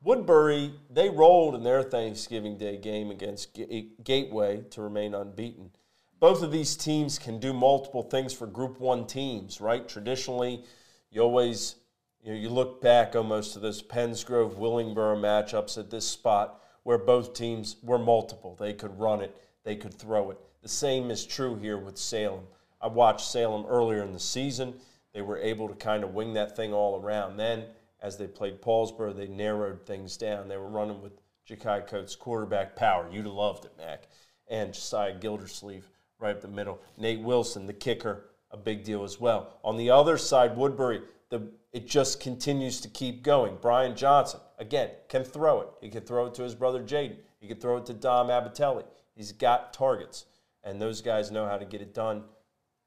Woodbury, 0.03 0.73
they 0.89 1.09
rolled 1.09 1.55
in 1.55 1.63
their 1.63 1.81
Thanksgiving 1.83 2.57
Day 2.57 2.77
game 2.77 3.09
against 3.09 3.53
Ga- 3.55 3.89
Gateway 4.03 4.61
to 4.69 4.81
remain 4.81 5.15
unbeaten. 5.15 5.71
Both 6.19 6.43
of 6.43 6.51
these 6.51 6.75
teams 6.75 7.19
can 7.19 7.39
do 7.39 7.51
multiple 7.53 8.03
things 8.03 8.33
for 8.33 8.47
Group 8.47 8.79
One 8.79 9.05
teams, 9.05 9.59
right? 9.59 9.87
Traditionally, 9.87 10.63
you 11.11 11.21
always 11.21 11.75
you 12.21 12.31
know 12.31 12.37
you 12.39 12.49
look 12.49 12.81
back 12.81 13.15
almost 13.15 13.53
to 13.53 13.59
those 13.59 13.81
Pennsgrove 13.81 14.55
Willingboro 14.55 15.17
matchups 15.17 15.77
at 15.77 15.89
this 15.89 16.07
spot 16.07 16.61
where 16.83 16.97
both 16.97 17.33
teams 17.33 17.75
were 17.83 17.99
multiple. 17.99 18.55
They 18.59 18.73
could 18.73 18.97
run 18.99 19.21
it, 19.21 19.35
they 19.63 19.75
could 19.75 19.93
throw 19.93 20.31
it. 20.31 20.37
The 20.61 20.69
same 20.69 21.11
is 21.11 21.25
true 21.25 21.55
here 21.55 21.77
with 21.77 21.97
Salem. 21.97 22.47
I 22.81 22.87
watched 22.87 23.31
Salem 23.31 23.65
earlier 23.67 24.03
in 24.03 24.13
the 24.13 24.19
season. 24.19 24.75
They 25.13 25.21
were 25.21 25.37
able 25.37 25.67
to 25.67 25.75
kind 25.75 26.03
of 26.03 26.13
wing 26.13 26.33
that 26.33 26.55
thing 26.55 26.73
all 26.73 27.01
around. 27.01 27.37
Then, 27.37 27.65
as 28.01 28.17
they 28.17 28.27
played 28.27 28.61
Paulsboro, 28.61 29.15
they 29.15 29.27
narrowed 29.27 29.85
things 29.85 30.17
down. 30.17 30.47
They 30.47 30.57
were 30.57 30.69
running 30.69 31.01
with 31.01 31.13
Ja'Kai 31.49 31.87
Coates' 31.87 32.15
quarterback 32.15 32.75
power. 32.75 33.09
You'd 33.11 33.25
have 33.25 33.33
loved 33.33 33.65
it, 33.65 33.73
Mac. 33.77 34.07
And 34.47 34.73
Josiah 34.73 35.17
Gildersleeve 35.17 35.89
right 36.19 36.35
up 36.35 36.41
the 36.41 36.47
middle. 36.47 36.79
Nate 36.97 37.21
Wilson, 37.21 37.65
the 37.65 37.73
kicker, 37.73 38.25
a 38.51 38.57
big 38.57 38.83
deal 38.83 39.03
as 39.03 39.19
well. 39.19 39.59
On 39.63 39.77
the 39.77 39.89
other 39.89 40.17
side, 40.17 40.55
Woodbury, 40.55 41.01
the 41.29 41.51
it 41.73 41.87
just 41.87 42.19
continues 42.19 42.81
to 42.81 42.87
keep 42.87 43.21
going. 43.21 43.57
Brian 43.61 43.95
Johnson, 43.95 44.39
again, 44.57 44.89
can 45.09 45.23
throw 45.23 45.61
it. 45.61 45.67
He 45.81 45.89
can 45.89 46.01
throw 46.01 46.25
it 46.25 46.33
to 46.35 46.43
his 46.43 46.55
brother 46.55 46.81
Jaden. 46.81 47.17
He 47.39 47.47
can 47.47 47.59
throw 47.59 47.77
it 47.77 47.85
to 47.87 47.93
Dom 47.93 48.29
Abatelli. 48.29 48.83
He's 49.13 49.31
got 49.31 49.73
targets, 49.73 50.25
and 50.63 50.81
those 50.81 51.01
guys 51.01 51.29
know 51.29 51.45
how 51.45 51.57
to 51.57 51.65
get 51.65 51.81
it 51.81 51.93
done. 51.93 52.23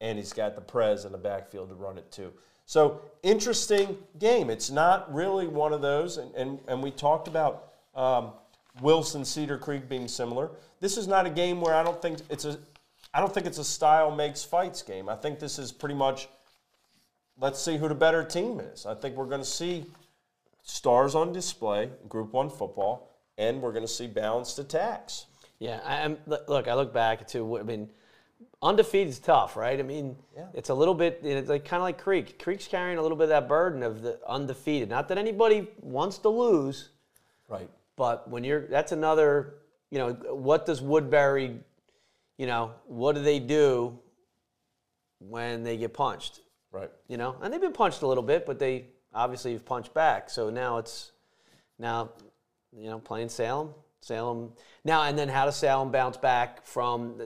And 0.00 0.18
he's 0.18 0.32
got 0.32 0.54
the 0.54 0.60
Prez 0.60 1.04
in 1.04 1.12
the 1.12 1.18
backfield 1.18 1.68
to 1.68 1.74
run 1.74 1.98
it 1.98 2.10
too. 2.10 2.32
So 2.66 3.02
interesting 3.22 3.98
game. 4.18 4.48
It's 4.48 4.70
not 4.70 5.12
really 5.12 5.46
one 5.46 5.72
of 5.72 5.82
those, 5.82 6.16
and, 6.18 6.34
and, 6.34 6.58
and 6.68 6.82
we 6.82 6.90
talked 6.90 7.26
about 7.28 7.72
um, 7.94 8.30
Wilson 8.80 9.24
Cedar 9.24 9.58
Creek 9.58 9.88
being 9.88 10.08
similar. 10.08 10.50
This 10.80 10.96
is 10.96 11.06
not 11.06 11.26
a 11.26 11.30
game 11.30 11.60
where 11.60 11.74
I 11.74 11.82
don't 11.82 12.00
think 12.00 12.18
it's 12.30 12.44
a 12.44 12.58
I 13.12 13.18
don't 13.18 13.34
think 13.34 13.46
it's 13.46 13.58
a 13.58 13.64
style 13.64 14.14
makes 14.14 14.44
fights 14.44 14.82
game. 14.82 15.08
I 15.08 15.16
think 15.16 15.40
this 15.40 15.58
is 15.58 15.72
pretty 15.72 15.96
much 15.96 16.28
let's 17.40 17.60
see 17.60 17.76
who 17.76 17.88
the 17.88 17.94
better 17.94 18.22
team 18.22 18.60
is. 18.60 18.86
I 18.86 18.94
think 18.94 19.16
we're 19.16 19.24
going 19.24 19.40
to 19.40 19.46
see 19.46 19.86
stars 20.62 21.14
on 21.14 21.32
display, 21.32 21.90
Group 22.08 22.32
One 22.32 22.50
football, 22.50 23.10
and 23.38 23.60
we're 23.60 23.72
going 23.72 23.86
to 23.86 23.92
see 23.92 24.06
balanced 24.06 24.58
attacks. 24.58 25.26
Yeah, 25.58 25.80
I, 25.84 26.16
look- 26.26 26.48
look, 26.48 26.68
I 26.68 26.74
look 26.74 26.92
back 26.92 27.26
to, 27.28 27.58
I 27.58 27.62
mean, 27.62 27.90
undefeated 28.62 29.08
is 29.08 29.18
tough, 29.18 29.56
right? 29.56 29.78
I 29.78 29.82
mean, 29.82 30.16
Yeah. 30.36 30.48
it's 30.52 30.68
a 30.68 30.74
little 30.74 30.94
bit, 30.94 31.20
it's 31.22 31.48
like 31.48 31.64
kind 31.64 31.80
of 31.80 31.84
like 31.84 31.98
Creek. 31.98 32.38
Creek's 32.38 32.66
carrying 32.68 32.98
a 32.98 33.02
little 33.02 33.16
bit 33.16 33.24
of 33.24 33.28
that 33.30 33.48
burden 33.48 33.82
of 33.82 34.02
the 34.02 34.18
undefeated. 34.26 34.88
Not 34.88 35.08
that 35.08 35.18
anybody 35.18 35.68
wants 35.80 36.18
to 36.18 36.28
lose, 36.28 36.90
Right. 37.48 37.68
But 37.96 38.28
when 38.30 38.44
you're, 38.44 38.66
that's 38.68 38.92
another, 38.92 39.54
you 39.90 39.98
know, 39.98 40.12
what 40.12 40.64
does 40.66 40.80
Woodbury, 40.80 41.58
you 42.38 42.46
know, 42.46 42.72
what 42.86 43.14
do 43.16 43.22
they 43.22 43.40
do 43.40 43.98
when 45.18 45.64
they 45.64 45.76
get 45.76 45.92
punched? 45.92 46.40
Right. 46.70 46.90
You 47.08 47.16
know, 47.16 47.36
and 47.42 47.52
they've 47.52 47.60
been 47.60 47.72
punched 47.72 48.02
a 48.02 48.06
little 48.06 48.22
bit, 48.22 48.46
but 48.46 48.58
they 48.58 48.86
obviously 49.12 49.52
have 49.54 49.64
punched 49.64 49.92
back. 49.92 50.30
So 50.30 50.48
now 50.48 50.78
it's 50.78 51.10
now, 51.78 52.10
you 52.72 52.88
know, 52.88 53.00
playing 53.00 53.28
Salem. 53.28 53.74
Salem 54.00 54.52
now 54.84 55.02
and 55.02 55.18
then. 55.18 55.28
How 55.28 55.44
does 55.44 55.56
Salem 55.56 55.90
bounce 55.90 56.16
back 56.16 56.64
from? 56.64 57.20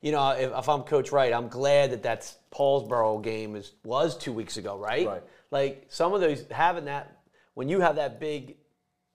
You 0.00 0.12
know, 0.12 0.30
if, 0.30 0.52
if 0.52 0.68
I'm 0.68 0.82
Coach 0.82 1.10
Wright, 1.10 1.32
I'm 1.32 1.48
glad 1.48 1.90
that 1.90 2.02
that's 2.02 2.36
Paulsboro 2.52 3.22
game 3.22 3.56
is 3.56 3.72
was 3.84 4.16
two 4.16 4.32
weeks 4.32 4.56
ago, 4.56 4.78
right? 4.78 5.06
Right. 5.06 5.22
Like 5.50 5.86
some 5.88 6.14
of 6.14 6.20
those 6.20 6.44
having 6.50 6.84
that 6.84 7.18
when 7.54 7.68
you 7.68 7.80
have 7.80 7.96
that 7.96 8.20
big, 8.20 8.56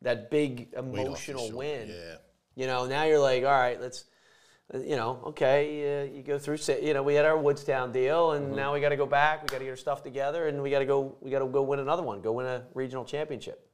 that 0.02 0.30
big 0.30 0.74
Weight 0.76 1.08
off 1.08 1.28
your 1.28 1.38
emotional 1.38 1.52
win. 1.58 1.88
Yeah. 1.88 2.16
You 2.56 2.68
know, 2.68 2.86
now 2.86 3.06
you're 3.06 3.20
like, 3.20 3.44
all 3.44 3.52
right, 3.52 3.80
let's, 3.80 4.04
you 4.74 4.96
know, 4.98 5.22
okay, 5.28 6.02
uh, 6.02 6.14
you 6.14 6.22
go 6.24 6.38
through, 6.38 6.58
you 6.82 6.94
know, 6.94 7.02
we 7.02 7.14
had 7.14 7.26
our 7.26 7.38
Woodstown 7.38 7.92
deal, 7.94 8.34
and 8.34 8.48
Mm-hmm. 8.48 8.56
now 8.56 8.74
we 8.74 8.82
got 8.82 8.90
to 8.90 8.98
go 8.98 9.06
back. 9.06 9.42
We 9.42 9.48
got 9.48 9.60
to 9.60 9.64
get 9.64 9.70
our 9.72 9.78
stuff 9.78 10.04
together, 10.04 10.48
and 10.48 10.62
we 10.62 10.70
got 10.70 10.80
to 10.80 10.86
go. 10.86 11.16
We 11.22 11.32
got 11.32 11.40
to 11.40 11.46
go 11.46 11.62
win 11.64 11.80
another 11.80 12.04
one. 12.04 12.22
Go 12.22 12.34
win 12.34 12.46
a 12.46 12.64
regional 12.74 13.06
championship. 13.06 13.70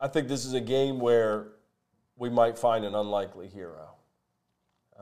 I 0.00 0.08
think 0.08 0.26
this 0.26 0.44
is 0.44 0.54
a 0.54 0.60
game 0.60 0.98
where 0.98 1.52
we 2.16 2.28
might 2.28 2.58
find 2.58 2.84
an 2.84 2.94
unlikely 2.94 3.48
hero. 3.48 3.91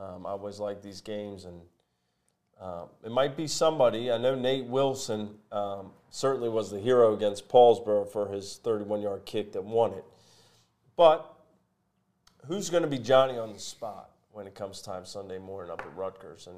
Um, 0.01 0.25
I 0.25 0.31
always 0.31 0.59
like 0.59 0.83
these 0.83 1.01
games, 1.03 1.45
and 1.45 1.61
um, 2.61 2.89
it 3.05 3.11
might 3.11 3.37
be 3.37 3.47
somebody. 3.47 4.11
I 4.11 4.17
know 4.17 4.35
Nate 4.35 4.65
Wilson 4.65 5.35
um, 5.53 5.91
certainly 6.11 6.49
was 6.49 6.71
the 6.71 6.81
hero 6.81 7.15
against 7.15 7.49
Paulsboro 7.49 8.11
for 8.11 8.29
his 8.29 8.61
31 8.65 9.03
yard 9.03 9.25
kick 9.27 9.53
that 9.53 9.63
won 9.63 9.93
it. 9.93 10.05
But 10.97 11.31
who's 12.47 12.71
going 12.71 12.83
to 12.83 12.89
be 12.89 12.99
Johnny 12.99 13.39
on 13.39 13.53
the 13.53 13.59
spot 13.59 14.11
when 14.33 14.47
it 14.47 14.55
comes 14.55 14.81
time 14.81 15.05
Sunday 15.05 15.39
morning 15.39 15.71
up 15.71 15.81
at 15.81 15.95
Rutgers? 15.95 16.47
And 16.47 16.57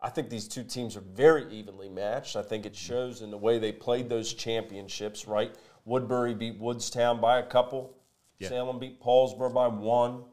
I 0.00 0.08
think 0.08 0.30
these 0.30 0.46
two 0.46 0.62
teams 0.62 0.96
are 0.96 1.04
very 1.14 1.52
evenly 1.52 1.88
matched. 1.88 2.36
I 2.36 2.42
think 2.42 2.66
it 2.66 2.76
shows 2.76 3.22
in 3.22 3.30
the 3.30 3.38
way 3.38 3.58
they 3.58 3.72
played 3.72 4.08
those 4.08 4.34
championships, 4.34 5.26
right? 5.26 5.54
Woodbury 5.84 6.34
beat 6.34 6.58
Woodstown 6.58 7.20
by 7.20 7.38
a 7.38 7.42
couple. 7.42 7.96
Yeah. 8.38 8.48
Salem 8.48 8.78
beat 8.78 9.00
Paulsboro 9.00 9.52
by 9.52 9.68
one. 9.68 10.24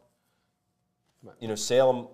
You 1.39 1.47
know, 1.47 1.55
Salem, 1.55 2.07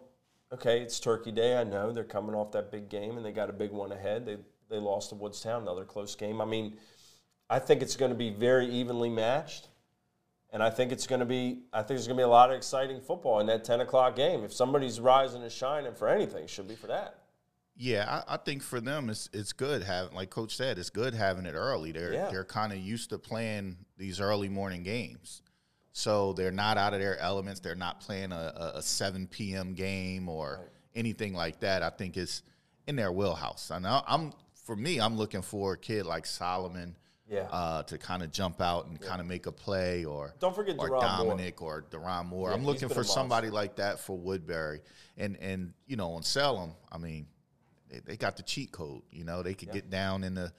okay, 0.51 0.81
it's 0.81 0.99
Turkey 0.99 1.31
Day. 1.31 1.57
I 1.57 1.63
know 1.63 1.91
they're 1.91 2.03
coming 2.03 2.35
off 2.35 2.51
that 2.53 2.71
big 2.71 2.89
game 2.89 3.17
and 3.17 3.25
they 3.25 3.31
got 3.31 3.49
a 3.49 3.53
big 3.53 3.71
one 3.71 3.91
ahead. 3.91 4.25
They 4.25 4.37
they 4.69 4.77
lost 4.77 5.09
to 5.09 5.15
Woodstown, 5.15 5.61
another 5.61 5.85
close 5.85 6.15
game. 6.15 6.41
I 6.41 6.45
mean, 6.45 6.77
I 7.49 7.59
think 7.59 7.81
it's 7.81 7.95
going 7.95 8.11
to 8.11 8.17
be 8.17 8.29
very 8.31 8.67
evenly 8.67 9.09
matched, 9.09 9.69
and 10.51 10.61
I 10.61 10.69
think 10.69 10.91
it's 10.91 11.07
going 11.07 11.19
to 11.21 11.25
be 11.25 11.63
I 11.71 11.79
think 11.79 11.89
there's 11.89 12.07
going 12.07 12.17
to 12.17 12.21
be 12.21 12.25
a 12.25 12.29
lot 12.29 12.49
of 12.49 12.57
exciting 12.57 12.99
football 12.99 13.39
in 13.39 13.47
that 13.47 13.63
10 13.63 13.81
o'clock 13.81 14.15
game. 14.15 14.43
If 14.43 14.53
somebody's 14.53 14.99
rising 14.99 15.43
and 15.43 15.51
shining 15.51 15.93
for 15.93 16.07
anything, 16.09 16.43
it 16.43 16.49
should 16.49 16.67
be 16.67 16.75
for 16.75 16.87
that. 16.87 17.19
Yeah, 17.79 18.23
I, 18.27 18.33
I 18.33 18.37
think 18.37 18.63
for 18.63 18.81
them 18.81 19.09
it's 19.09 19.29
it's 19.33 19.53
good 19.53 19.83
having 19.83 20.15
like 20.15 20.29
Coach 20.31 20.55
said, 20.55 20.79
it's 20.79 20.89
good 20.89 21.13
having 21.13 21.45
it 21.45 21.53
early. 21.53 21.91
They're 21.91 22.13
Yeah. 22.13 22.29
they're 22.29 22.43
kind 22.45 22.73
of 22.73 22.79
used 22.79 23.11
to 23.11 23.17
playing 23.19 23.77
these 23.97 24.19
early 24.19 24.49
morning 24.49 24.83
games. 24.83 25.43
So 25.97 26.33
they're 26.33 26.51
not 26.51 26.77
out 26.77 26.93
of 26.93 26.99
their 26.99 27.17
elements. 27.17 27.59
They're 27.59 27.73
not 27.73 28.01
playing 28.01 28.31
a, 28.31 28.53
a, 28.55 28.77
a 28.77 28.81
seven 28.83 29.25
PM 29.25 29.73
game 29.73 30.29
or 30.29 30.69
anything 30.93 31.33
like 31.33 31.59
that. 31.61 31.81
I 31.81 31.89
think 31.89 32.17
it's 32.17 32.43
in 32.85 32.95
their 32.95 33.11
wheelhouse. 33.11 33.71
I 33.71 33.79
know 33.79 34.03
I'm 34.05 34.31
for 34.63 34.75
me, 34.75 35.01
I'm 35.01 35.17
looking 35.17 35.41
for 35.41 35.73
a 35.73 35.77
kid 35.77 36.05
like 36.05 36.27
Solomon 36.27 36.95
Yeah. 37.27 37.47
uh, 37.49 37.81
to 37.81 37.97
kind 37.97 38.21
of 38.21 38.31
jump 38.31 38.61
out 38.61 38.85
and 38.85 39.01
kind 39.01 39.19
of 39.19 39.25
make 39.25 39.47
a 39.47 39.51
play 39.51 40.05
or 40.05 40.35
Don't 40.39 40.53
forget 40.53 40.75
or 40.77 40.87
Deron 40.87 41.17
Moore. 41.17 41.29
Dominic 41.31 41.61
or 41.63 41.85
Deron 41.89 42.25
Moore. 42.27 42.49
Yeah, 42.49 42.55
I'm 42.57 42.63
looking 42.63 42.89
for 42.89 43.03
somebody 43.03 43.49
like 43.49 43.77
that 43.77 43.99
for 43.99 44.15
Woodbury. 44.15 44.81
And 45.17 45.35
and 45.37 45.73
you 45.87 45.95
know, 45.95 46.11
on 46.11 46.21
Salem, 46.21 46.73
I 46.91 46.99
mean, 46.99 47.25
they, 47.89 48.01
they 48.05 48.17
got 48.17 48.37
the 48.37 48.43
cheat 48.43 48.71
code. 48.71 49.01
You 49.11 49.23
know, 49.23 49.41
they 49.41 49.55
could 49.55 49.71
get 49.71 49.89
down 49.89 50.23
in 50.23 50.35
the 50.35 50.53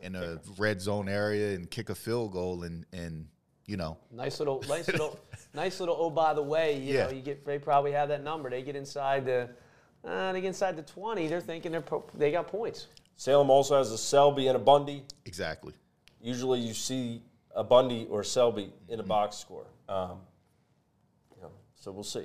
in 0.00 0.12
the 0.12 0.40
red 0.56 0.80
zone 0.80 1.08
area 1.08 1.56
and 1.56 1.68
kick 1.68 1.90
a 1.90 1.96
field 1.96 2.30
goal 2.30 2.62
and 2.62 2.86
and 2.92 3.26
you 3.66 3.76
know, 3.76 3.96
Nice 4.10 4.38
little, 4.38 4.62
nice 4.68 4.88
little, 4.88 5.18
nice 5.54 5.80
little. 5.80 5.96
Oh, 5.98 6.10
by 6.10 6.34
the 6.34 6.42
way, 6.42 6.78
you 6.78 6.94
Yeah. 6.94 7.04
know, 7.06 7.10
you 7.12 7.22
get. 7.22 7.44
They 7.46 7.58
probably 7.58 7.92
have 7.92 8.08
that 8.08 8.22
number. 8.22 8.50
They 8.50 8.62
get 8.62 8.76
inside 8.76 9.24
the, 9.26 9.48
uh, 10.04 10.32
they 10.32 10.40
get 10.40 10.48
inside 10.48 10.76
the 10.76 10.82
twenty. 10.82 11.26
They're 11.28 11.40
thinking 11.40 11.72
they're 11.72 11.80
pro, 11.80 12.04
they 12.14 12.30
got 12.30 12.48
points. 12.48 12.88
Salem 13.16 13.48
also 13.50 13.78
has 13.78 13.90
a 13.92 13.98
Selby 13.98 14.48
and 14.48 14.56
a 14.56 14.58
Bundy. 14.60 15.04
exactly. 15.24 15.72
Usually 16.20 16.58
you 16.60 16.74
see 16.74 17.22
a 17.54 17.62
Bundy 17.62 18.06
or 18.10 18.20
a 18.20 18.24
Selby 18.24 18.72
in 18.88 18.98
a 18.98 19.02
Mm-hmm. 19.02 19.08
box 19.08 19.36
score. 19.36 19.66
Um, 19.88 20.18
you 21.36 21.42
know, 21.42 21.50
so 21.76 21.92
we'll 21.92 22.02
see. 22.02 22.24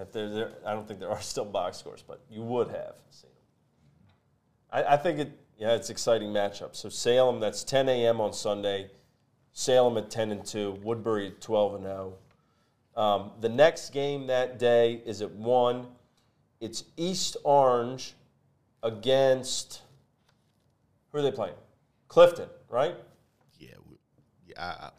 If 0.00 0.12
they're 0.12 0.28
there, 0.28 0.52
I 0.64 0.74
don't 0.74 0.86
think 0.86 1.00
there 1.00 1.10
are 1.10 1.20
still 1.34 1.44
box 1.44 1.78
scores, 1.78 2.02
but 2.06 2.20
you 2.30 2.42
would 2.42 2.68
have 2.68 2.94
seen 3.10 3.30
them. 3.30 4.86
I, 4.86 4.94
I 4.94 4.96
think 4.96 5.18
it, 5.18 5.32
yeah, 5.58 5.74
it's 5.74 5.90
exciting 5.90 6.28
matchup. 6.28 6.76
So 6.76 6.88
Salem, 6.88 7.40
that's 7.40 7.64
10 7.64 7.88
a.m. 7.88 8.20
on 8.20 8.32
Sunday. 8.32 8.90
Salem 9.52 9.96
at 9.98 10.10
10 10.10 10.30
and 10.32 10.44
2. 10.44 10.78
Woodbury 10.82 11.28
at 11.28 11.40
12 11.40 11.74
and 11.76 11.84
0. 11.84 12.14
Um, 12.96 13.30
the 13.40 13.48
next 13.48 13.90
game 13.92 14.26
that 14.26 14.58
day 14.58 15.00
is 15.06 15.22
at 15.22 15.30
1. 15.32 15.86
It's 16.60 16.84
East 16.96 17.36
Orange 17.44 18.14
against, 18.82 19.82
who 21.12 21.18
are 21.18 21.22
they 21.22 21.30
playing? 21.30 21.54
Clifton, 22.08 22.48
right? 22.68 22.96
Yeah, 23.58 23.68
we, 23.88 23.96
yeah. 24.48 24.54
I, 24.58 24.90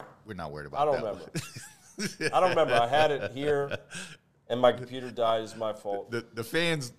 I, 0.00 0.04
we're 0.24 0.34
not 0.34 0.52
worried 0.52 0.66
about 0.66 0.88
I 0.88 0.92
don't 0.92 1.02
that. 1.04 1.14
remember. 2.00 2.34
I 2.36 2.40
don't 2.40 2.50
remember. 2.50 2.74
I 2.74 2.86
had 2.86 3.10
it 3.10 3.32
here, 3.34 3.76
and 4.48 4.60
my 4.60 4.72
computer 4.72 5.10
died. 5.10 5.42
It's 5.42 5.56
my 5.56 5.72
fault. 5.72 6.10
the 6.10 6.24
the 6.34 6.42
fans, 6.44 6.92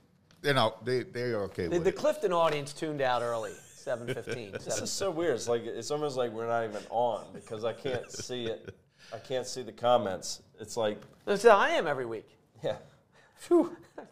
you 0.44 0.54
know, 0.54 0.76
they 0.84 1.04
they 1.04 1.32
are 1.32 1.44
okay 1.46 1.64
The, 1.64 1.70
with 1.70 1.84
the 1.86 1.90
it. 1.90 1.96
Clifton 1.96 2.32
audience 2.34 2.72
tuned 2.74 3.02
out 3.02 3.22
early, 3.24 3.54
seven 3.86 4.12
fifteen. 4.14 4.52
This 4.66 4.82
is 4.82 4.92
so 4.92 5.12
weird. 5.12 5.36
It's 5.36 5.48
like 5.48 5.64
it's 5.64 5.92
almost 5.92 6.18
like 6.18 6.32
we're 6.32 6.48
not 6.48 6.64
even 6.66 6.82
on 6.90 7.26
because 7.34 7.64
I 7.64 7.72
can't 7.74 8.12
see 8.12 8.46
it. 8.46 8.76
I 9.14 9.20
can't 9.20 9.46
see 9.46 9.62
the 9.62 9.72
comments. 9.72 10.42
It's 10.60 10.76
like, 10.76 11.00
That's 11.26 11.44
how 11.44 11.56
I 11.58 11.70
am 11.70 11.86
every 11.86 12.08
week. 12.08 12.28
yeah, 12.64 12.78
Phew. 13.36 13.78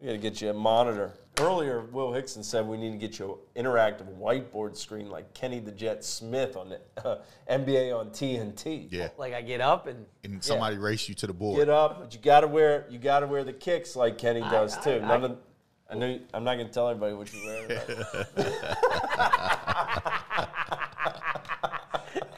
we 0.00 0.06
got 0.06 0.12
to 0.12 0.18
get 0.18 0.40
you 0.40 0.50
a 0.50 0.54
monitor. 0.54 1.12
Earlier, 1.40 1.80
Will 1.80 2.12
Hickson 2.12 2.42
said 2.42 2.66
we 2.66 2.76
need 2.76 2.90
to 2.92 2.98
get 2.98 3.18
you 3.18 3.38
an 3.56 3.64
interactive 3.64 4.06
whiteboard 4.18 4.76
screen 4.76 5.08
like 5.08 5.34
Kenny 5.34 5.58
the 5.60 5.70
Jet 5.72 6.04
Smith 6.04 6.56
on 6.56 6.68
the 6.68 6.80
uh, 7.04 7.18
NBA 7.50 7.96
on 7.96 8.10
TNT. 8.10 8.88
Yeah, 8.90 9.08
Like 9.18 9.34
I 9.34 9.42
get 9.42 9.60
up 9.60 9.86
and 9.88 10.04
and 10.24 10.42
somebody 10.42 10.78
race 10.78 11.08
you 11.08 11.14
to 11.16 11.26
the 11.26 11.32
board. 11.32 11.58
Get 11.58 11.68
up, 11.68 12.00
but 12.00 12.14
you 12.14 12.20
got 12.20 12.40
to 12.40 12.48
wear 12.48 12.86
you 12.90 12.98
got 12.98 13.20
to 13.20 13.26
wear 13.26 13.42
the 13.44 13.52
kicks 13.52 13.96
like 13.96 14.18
Kenny 14.18 14.40
does 14.40 14.76
I- 14.78 14.82
too. 14.84 14.90
I- 15.02 15.08
None 15.08 15.24
of, 15.24 15.38
I 15.90 15.94
know 15.94 16.18
I'm 16.34 16.44
not 16.44 16.56
gonna 16.56 16.68
tell 16.68 16.88
everybody 16.88 17.14
what 17.14 17.32
you 17.32 17.40
wear. 17.46 17.84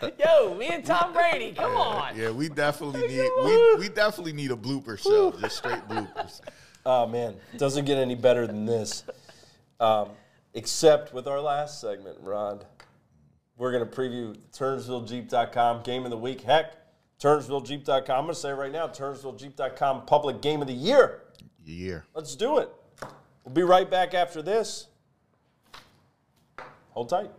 but- 0.01 0.19
yo, 0.19 0.55
me 0.55 0.69
and 0.69 0.85
Tom 0.85 1.13
Brady, 1.13 1.53
come 1.53 1.75
on. 1.77 2.17
Yeah, 2.17 2.31
we 2.31 2.49
definitely 2.49 3.07
need 3.09 3.29
we, 3.45 3.75
we 3.77 3.89
definitely 3.89 4.33
need 4.33 4.51
a 4.51 4.57
blooper 4.57 4.99
show, 4.99 5.33
just 5.33 5.57
straight 5.59 5.87
bloopers. 5.89 6.41
Oh 6.87 7.07
man, 7.07 7.37
doesn't 7.59 7.85
get 7.85 7.99
any 7.99 8.15
better 8.15 8.47
than 8.47 8.65
this. 8.65 9.05
Um, 9.81 10.09
except 10.55 11.13
with 11.13 11.29
our 11.29 11.39
last 11.39 11.79
segment, 11.79 12.17
Rod. 12.23 12.65
We're 13.59 13.71
going 13.71 13.87
to 13.87 13.95
preview 13.95 14.35
TurnersvilleJeep.com 14.53 15.83
game 15.83 16.05
of 16.05 16.11
the 16.11 16.17
week. 16.17 16.41
Heck, 16.41 16.73
TurnersvilleJeep.com. 17.23 18.17
I'm 18.19 18.25
going 18.25 18.29
to 18.35 18.41
say 18.41 18.49
it 18.49 18.55
right 18.55 18.73
now, 18.73 18.87
TurnersvilleJeep.com 18.89 20.07
public 20.07 20.41
game 20.41 20.63
of 20.63 20.69
the 20.69 20.73
year. 20.75 21.21
Year. 21.63 22.07
Let's 22.15 22.35
do 22.35 22.57
it. 22.57 22.71
We'll 23.45 23.55
be 23.55 23.63
right 23.63 23.91
back 23.91 24.13
after 24.13 24.43
this. 24.43 24.87
Hold 26.91 27.09
tight. 27.09 27.31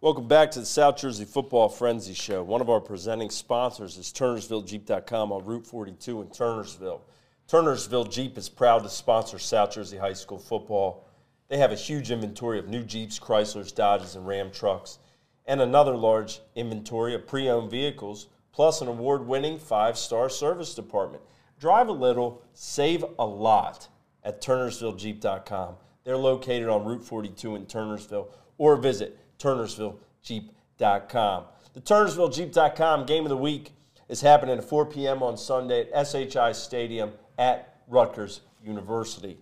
Welcome 0.00 0.26
back 0.26 0.50
to 0.52 0.60
the 0.60 0.66
South 0.66 0.96
Jersey 0.96 1.26
Football 1.26 1.68
Frenzy 1.68 2.14
Show. 2.14 2.42
One 2.42 2.62
of 2.62 2.70
our 2.70 2.80
presenting 2.80 3.28
sponsors 3.28 3.98
is 3.98 4.06
TurnersvilleJeep.com 4.12 5.30
on 5.30 5.44
Route 5.44 5.66
42 5.66 6.22
in 6.22 6.28
Turnersville. 6.28 7.02
Turnersville 7.48 8.10
Jeep 8.10 8.38
is 8.38 8.48
proud 8.48 8.82
to 8.82 8.88
sponsor 8.88 9.38
South 9.38 9.72
Jersey 9.72 9.98
High 9.98 10.14
School 10.14 10.38
football. 10.38 11.06
They 11.48 11.58
have 11.58 11.70
a 11.70 11.76
huge 11.76 12.10
inventory 12.10 12.58
of 12.58 12.68
new 12.68 12.82
Jeeps, 12.82 13.18
Chryslers, 13.18 13.74
Dodges, 13.74 14.16
and 14.16 14.26
Ram 14.26 14.50
trucks, 14.50 14.98
and 15.46 15.60
another 15.60 15.94
large 15.94 16.40
inventory 16.56 17.14
of 17.14 17.26
pre 17.26 17.50
owned 17.50 17.70
vehicles, 17.70 18.28
plus 18.52 18.80
an 18.80 18.88
award 18.88 19.26
winning 19.26 19.58
five 19.58 19.98
star 19.98 20.30
service 20.30 20.74
department. 20.74 21.22
Drive 21.60 21.88
a 21.88 21.92
little, 21.92 22.42
save 22.54 23.04
a 23.18 23.26
lot 23.26 23.88
at 24.24 24.40
TurnersvilleJeep.com. 24.40 25.74
They're 26.04 26.16
located 26.16 26.68
on 26.68 26.84
Route 26.84 27.04
42 27.04 27.56
in 27.56 27.66
Turnersville, 27.66 28.28
or 28.58 28.76
visit 28.76 29.18
TurnersvilleJeep.com. 29.38 31.44
The 31.74 31.80
TurnersvilleJeep.com 31.80 33.06
game 33.06 33.24
of 33.24 33.30
the 33.30 33.36
week 33.36 33.72
is 34.08 34.20
happening 34.20 34.58
at 34.58 34.64
4 34.64 34.86
p.m. 34.86 35.22
on 35.22 35.36
Sunday 35.36 35.90
at 35.92 36.06
SHI 36.06 36.52
Stadium 36.52 37.12
at 37.38 37.80
Rutgers 37.88 38.42
University. 38.64 39.38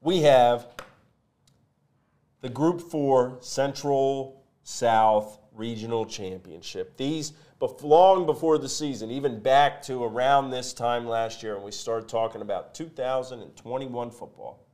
We 0.00 0.20
have 0.20 0.68
the 2.40 2.48
Group 2.48 2.80
4 2.80 3.38
Central 3.40 4.42
South 4.62 5.38
Regional 5.52 6.06
Championship. 6.06 6.96
These 6.96 7.32
But 7.58 7.82
long 7.82 8.26
before 8.26 8.58
the 8.58 8.68
season, 8.68 9.10
even 9.10 9.40
back 9.40 9.80
to 9.82 10.04
around 10.04 10.50
this 10.50 10.74
time 10.74 11.06
last 11.06 11.42
year, 11.42 11.54
when 11.54 11.64
we 11.64 11.72
started 11.72 12.08
talking 12.08 12.42
about 12.42 12.74
2021 12.74 14.10
football, 14.10 14.66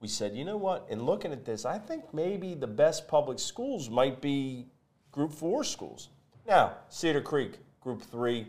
we 0.00 0.08
said, 0.08 0.34
you 0.34 0.44
know 0.44 0.56
what? 0.56 0.86
In 0.90 1.04
looking 1.04 1.32
at 1.32 1.44
this, 1.44 1.64
I 1.64 1.78
think 1.78 2.12
maybe 2.12 2.54
the 2.54 2.66
best 2.66 3.08
public 3.08 3.38
schools 3.38 3.88
might 3.88 4.20
be 4.20 4.66
Group 5.12 5.32
4 5.32 5.64
schools. 5.64 6.08
Now, 6.46 6.74
Cedar 6.88 7.20
Creek, 7.20 7.58
Group 7.80 8.02
3, 8.02 8.46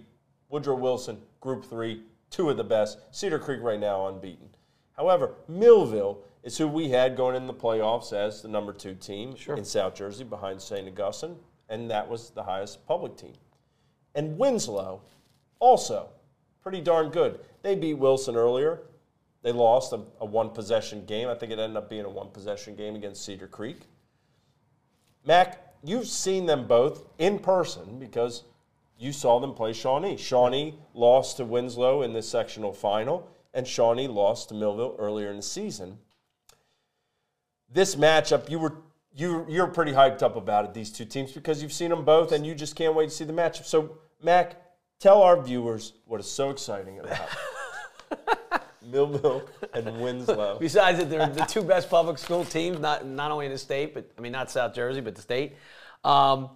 Woodrow 0.49 0.75
Wilson, 0.75 1.21
Group 1.39 1.65
3, 1.65 2.03
two 2.29 2.49
of 2.49 2.57
the 2.57 2.63
best. 2.63 2.99
Cedar 3.11 3.39
Creek 3.39 3.61
right 3.61 3.79
now 3.79 4.07
unbeaten. 4.07 4.49
However, 4.97 5.35
Millville 5.47 6.19
is 6.43 6.57
who 6.57 6.67
we 6.67 6.89
had 6.89 7.15
going 7.15 7.35
in 7.35 7.47
the 7.47 7.53
playoffs 7.53 8.13
as 8.13 8.41
the 8.41 8.47
number 8.47 8.73
two 8.73 8.95
team 8.95 9.35
Sure. 9.35 9.55
in 9.55 9.63
South 9.63 9.95
Jersey 9.95 10.23
behind 10.23 10.61
St. 10.61 10.87
Augustine, 10.87 11.37
and 11.69 11.89
that 11.89 12.09
was 12.09 12.31
the 12.31 12.43
highest 12.43 12.85
public 12.85 13.15
team. 13.15 13.33
And 14.15 14.37
Winslow, 14.37 15.01
also 15.59 16.09
pretty 16.61 16.81
darn 16.81 17.09
good. 17.09 17.39
They 17.61 17.75
beat 17.75 17.95
Wilson 17.95 18.35
earlier. 18.35 18.81
They 19.43 19.51
lost 19.51 19.93
a, 19.93 20.01
a 20.19 20.25
one 20.25 20.49
possession 20.49 21.05
game. 21.05 21.27
I 21.27 21.35
think 21.35 21.51
it 21.51 21.59
ended 21.59 21.77
up 21.77 21.89
being 21.89 22.05
a 22.05 22.09
one 22.09 22.29
possession 22.29 22.75
game 22.75 22.95
against 22.95 23.25
Cedar 23.25 23.47
Creek. 23.47 23.79
Mac, 25.25 25.73
you've 25.83 26.07
seen 26.07 26.45
them 26.45 26.67
both 26.67 27.03
in 27.17 27.39
person 27.39 27.99
because 27.99 28.43
you 28.97 29.11
saw 29.11 29.39
them 29.39 29.53
play 29.53 29.73
Shawnee. 29.73 30.17
Shawnee 30.17 30.75
lost 30.93 31.37
to 31.37 31.45
Winslow 31.45 32.03
in 32.03 32.13
the 32.13 32.21
sectional 32.21 32.73
final, 32.73 33.29
and 33.53 33.67
Shawnee 33.67 34.07
lost 34.07 34.49
to 34.49 34.55
Millville 34.55 34.95
earlier 34.99 35.29
in 35.29 35.37
the 35.37 35.41
season. 35.41 35.97
This 37.73 37.95
matchup, 37.95 38.49
you 38.49 38.59
were 38.59 38.73
you 39.13 39.45
you're 39.49 39.67
pretty 39.67 39.91
hyped 39.91 40.21
up 40.23 40.35
about 40.35 40.65
it. 40.65 40.73
These 40.73 40.91
two 40.91 41.05
teams 41.05 41.31
because 41.31 41.61
you've 41.61 41.73
seen 41.73 41.89
them 41.89 42.05
both, 42.05 42.31
and 42.31 42.45
you 42.45 42.55
just 42.55 42.75
can't 42.75 42.95
wait 42.95 43.09
to 43.09 43.15
see 43.15 43.25
the 43.25 43.33
matchup. 43.33 43.65
So, 43.65 43.97
Mac, 44.23 44.61
tell 44.99 45.21
our 45.21 45.41
viewers 45.41 45.93
what 46.05 46.19
is 46.19 46.29
so 46.29 46.49
exciting 46.49 46.99
about 46.99 47.29
Millville 48.85 49.47
and 49.73 50.01
Winslow. 50.01 50.57
Besides 50.59 50.99
that, 50.99 51.09
they're 51.09 51.27
the 51.27 51.45
two 51.45 51.63
best 51.63 51.89
public 51.89 52.17
school 52.17 52.45
teams, 52.45 52.79
not 52.79 53.05
not 53.05 53.31
only 53.31 53.45
in 53.45 53.51
the 53.51 53.57
state, 53.57 53.93
but 53.93 54.09
I 54.17 54.21
mean 54.21 54.31
not 54.31 54.49
South 54.49 54.73
Jersey, 54.73 55.01
but 55.01 55.15
the 55.15 55.21
state. 55.21 55.55
Um, 56.03 56.49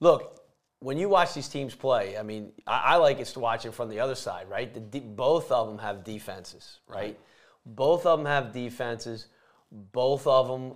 look, 0.00 0.40
when 0.80 0.98
you 0.98 1.08
watch 1.08 1.32
these 1.32 1.48
teams 1.48 1.74
play, 1.74 2.18
I 2.18 2.22
mean, 2.22 2.52
I, 2.66 2.78
I 2.78 2.96
like 2.96 3.18
it 3.18 3.26
to 3.28 3.40
watch 3.40 3.64
it 3.64 3.72
from 3.72 3.88
the 3.88 4.00
other 4.00 4.14
side, 4.14 4.50
right? 4.50 4.72
The, 4.72 4.80
de- 4.80 5.00
both 5.00 5.50
of 5.50 5.66
them 5.66 5.78
have 5.78 6.04
defenses, 6.04 6.80
right? 6.86 7.18
Both 7.64 8.04
of 8.04 8.18
them 8.18 8.26
have 8.26 8.52
defenses. 8.52 9.28
Both 9.72 10.26
of 10.26 10.46
them, 10.46 10.74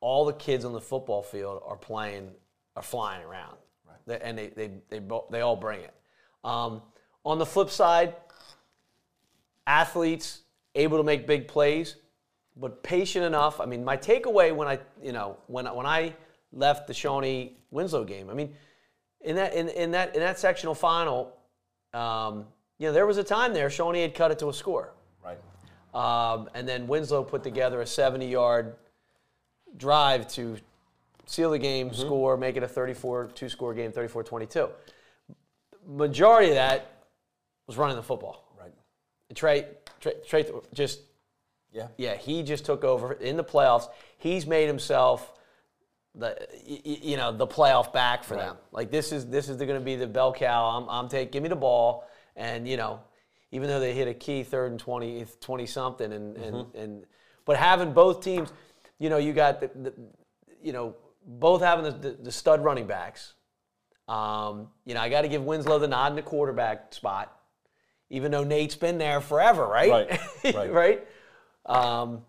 all 0.00 0.24
the 0.24 0.32
kids 0.32 0.64
on 0.64 0.72
the 0.72 0.80
football 0.80 1.22
field 1.22 1.62
are 1.66 1.76
playing, 1.76 2.30
are 2.76 2.82
flying 2.82 3.24
around, 3.24 3.56
right? 3.86 4.20
And 4.22 4.36
they 4.36 4.48
they 4.48 4.70
they, 4.88 5.00
they 5.30 5.40
all 5.40 5.56
bring 5.56 5.80
it. 5.80 5.94
Um, 6.44 6.82
on 7.24 7.38
the 7.38 7.46
flip 7.46 7.70
side, 7.70 8.14
athletes 9.66 10.42
able 10.74 10.98
to 10.98 11.02
make 11.04 11.26
big 11.26 11.48
plays, 11.48 11.96
but 12.56 12.82
patient 12.82 13.24
enough. 13.24 13.60
I 13.60 13.66
mean, 13.66 13.84
my 13.84 13.96
takeaway 13.96 14.54
when 14.54 14.68
I, 14.68 14.78
you 15.02 15.12
know, 15.12 15.38
when 15.46 15.66
when 15.66 15.86
I 15.86 16.14
left 16.52 16.86
the 16.86 16.94
Shawnee 16.94 17.56
Winslow 17.70 18.04
game, 18.04 18.30
I 18.30 18.34
mean, 18.34 18.54
in 19.22 19.36
that 19.36 19.54
in, 19.54 19.68
in 19.70 19.90
that 19.92 20.14
in 20.14 20.20
that 20.20 20.38
sectional 20.38 20.74
final, 20.74 21.36
um, 21.92 22.46
you 22.78 22.86
know, 22.86 22.92
there 22.92 23.06
was 23.06 23.16
a 23.18 23.24
time 23.24 23.52
there 23.52 23.70
Shawnee 23.70 24.02
had 24.02 24.14
cut 24.14 24.30
it 24.30 24.38
to 24.40 24.48
a 24.48 24.52
score, 24.52 24.92
Right. 25.24 25.38
um, 25.94 26.48
and 26.54 26.68
then 26.68 26.86
Winslow 26.86 27.24
put 27.24 27.42
together 27.42 27.80
a 27.80 27.84
70-yard 27.84 28.76
drive 29.76 30.28
to 30.28 30.56
seal 31.26 31.50
the 31.50 31.58
game, 31.58 31.90
mm-hmm. 31.90 32.00
score, 32.00 32.36
make 32.36 32.56
it 32.56 32.62
a 32.62 32.68
34 32.68 33.28
two-score 33.34 33.74
game, 33.74 33.92
34-22. 33.92 34.70
Majority 35.88 36.48
of 36.50 36.54
that 36.54 37.04
was 37.66 37.76
running 37.76 37.96
the 37.96 38.02
football. 38.02 38.52
Right. 38.58 38.72
Trey, 39.34 39.66
Trey, 40.00 40.14
Trey 40.26 40.44
just 40.72 41.00
Yeah. 41.72 41.88
yeah, 41.96 42.16
he 42.16 42.42
just 42.42 42.64
took 42.64 42.84
over 42.84 43.12
in 43.12 43.36
the 43.36 43.44
playoffs. 43.44 43.88
He's 44.18 44.46
made 44.46 44.66
himself 44.66 45.32
the 46.14 46.48
you 46.64 47.18
know 47.18 47.30
the 47.30 47.46
playoff 47.46 47.92
back 47.92 48.24
for 48.24 48.36
them. 48.36 48.56
Like 48.72 48.90
this 48.90 49.12
is 49.12 49.26
this 49.26 49.48
is 49.50 49.58
going 49.58 49.74
to 49.74 49.80
be 49.80 49.96
the 49.96 50.06
bell 50.06 50.32
cow. 50.32 50.64
I'm 50.64 50.88
I'm 50.88 51.08
taking 51.08 51.30
give 51.30 51.42
me 51.42 51.50
the 51.50 51.56
ball 51.56 52.08
and 52.36 52.66
you 52.66 52.78
know 52.78 53.00
even 53.52 53.68
though 53.68 53.80
they 53.80 53.92
hit 53.92 54.08
a 54.08 54.14
key 54.14 54.42
third 54.42 54.70
and 54.70 54.80
20 54.80 55.26
20 55.40 55.66
something 55.66 56.12
and 56.12 56.36
and, 56.38 56.54
mm-hmm. 56.54 56.78
and 56.78 57.06
but 57.44 57.56
having 57.56 57.92
both 57.92 58.22
teams, 58.22 58.52
you 58.98 59.10
know 59.10 59.18
you 59.18 59.32
got 59.32 59.60
the, 59.60 59.70
the 59.74 59.92
you 60.62 60.72
know 60.72 60.94
both 61.26 61.60
having 61.62 61.84
the, 61.84 61.90
the, 61.90 62.10
the 62.22 62.32
stud 62.32 62.62
running 62.64 62.86
backs. 62.86 63.34
Um, 64.08 64.68
you 64.84 64.94
know 64.94 65.00
I 65.00 65.08
got 65.08 65.22
to 65.22 65.28
give 65.28 65.42
Winslow 65.42 65.78
the 65.78 65.88
nod 65.88 66.12
in 66.12 66.16
the 66.16 66.22
quarterback 66.22 66.94
spot 66.94 67.32
even 68.08 68.30
though 68.30 68.44
Nate's 68.44 68.76
been 68.76 68.98
there 68.98 69.20
forever, 69.20 69.66
right? 69.66 69.90
Right, 69.90 70.20
right. 70.54 70.72
right? 70.72 71.06
Um, 71.66 72.22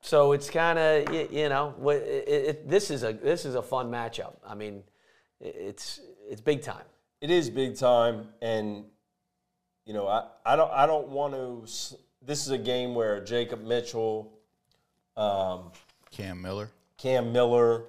so 0.00 0.32
it's 0.32 0.48
kind 0.48 0.78
of 0.78 1.14
you, 1.14 1.28
you 1.30 1.48
know 1.50 1.74
what 1.76 1.96
it, 1.96 2.28
it, 2.28 2.68
this 2.68 2.90
is 2.90 3.02
a 3.02 3.12
this 3.12 3.44
is 3.44 3.54
a 3.54 3.62
fun 3.62 3.90
matchup. 3.90 4.36
I 4.46 4.54
mean, 4.54 4.82
it- 5.40 5.56
it's 5.58 6.00
it's 6.28 6.40
big 6.40 6.62
time. 6.62 6.84
It 7.20 7.30
is 7.30 7.50
big 7.50 7.76
time, 7.76 8.28
and 8.40 8.84
you 9.84 9.92
know, 9.92 10.08
I, 10.08 10.24
I 10.46 10.56
don't 10.56 10.72
I 10.72 10.86
don't 10.86 11.08
want 11.08 11.34
to. 11.34 11.66
This 12.22 12.46
is 12.46 12.50
a 12.50 12.58
game 12.58 12.94
where 12.94 13.22
Jacob 13.22 13.62
Mitchell, 13.62 14.32
um, 15.18 15.72
Cam 16.10 16.40
Miller. 16.40 16.70
Cam 16.98 17.32
Miller 17.32 17.84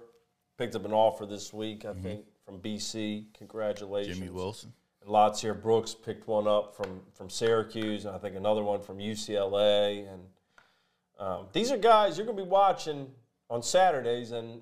picked 0.57 0.75
up 0.75 0.85
an 0.85 0.93
offer 0.93 1.25
this 1.25 1.51
week, 1.51 1.85
I 1.85 1.93
think, 1.93 2.25
from 2.45 2.59
BC. 2.59 3.25
Congratulations, 3.37 4.17
Jimmy 4.17 4.31
Wilson. 4.31 4.73
Lotzeir. 5.07 5.59
Brooks 5.59 5.95
picked 5.95 6.27
one 6.27 6.47
up 6.47 6.75
from 6.75 7.01
from 7.13 7.29
Syracuse, 7.29 8.05
and 8.05 8.15
I 8.15 8.19
think 8.19 8.35
another 8.35 8.63
one 8.63 8.81
from 8.81 8.99
UCLA. 8.99 10.11
And 10.11 10.21
um, 11.19 11.47
these 11.53 11.71
are 11.71 11.77
guys 11.77 12.17
you're 12.17 12.25
going 12.25 12.37
to 12.37 12.43
be 12.43 12.49
watching 12.49 13.07
on 13.49 13.63
Saturdays, 13.63 14.31
and 14.31 14.61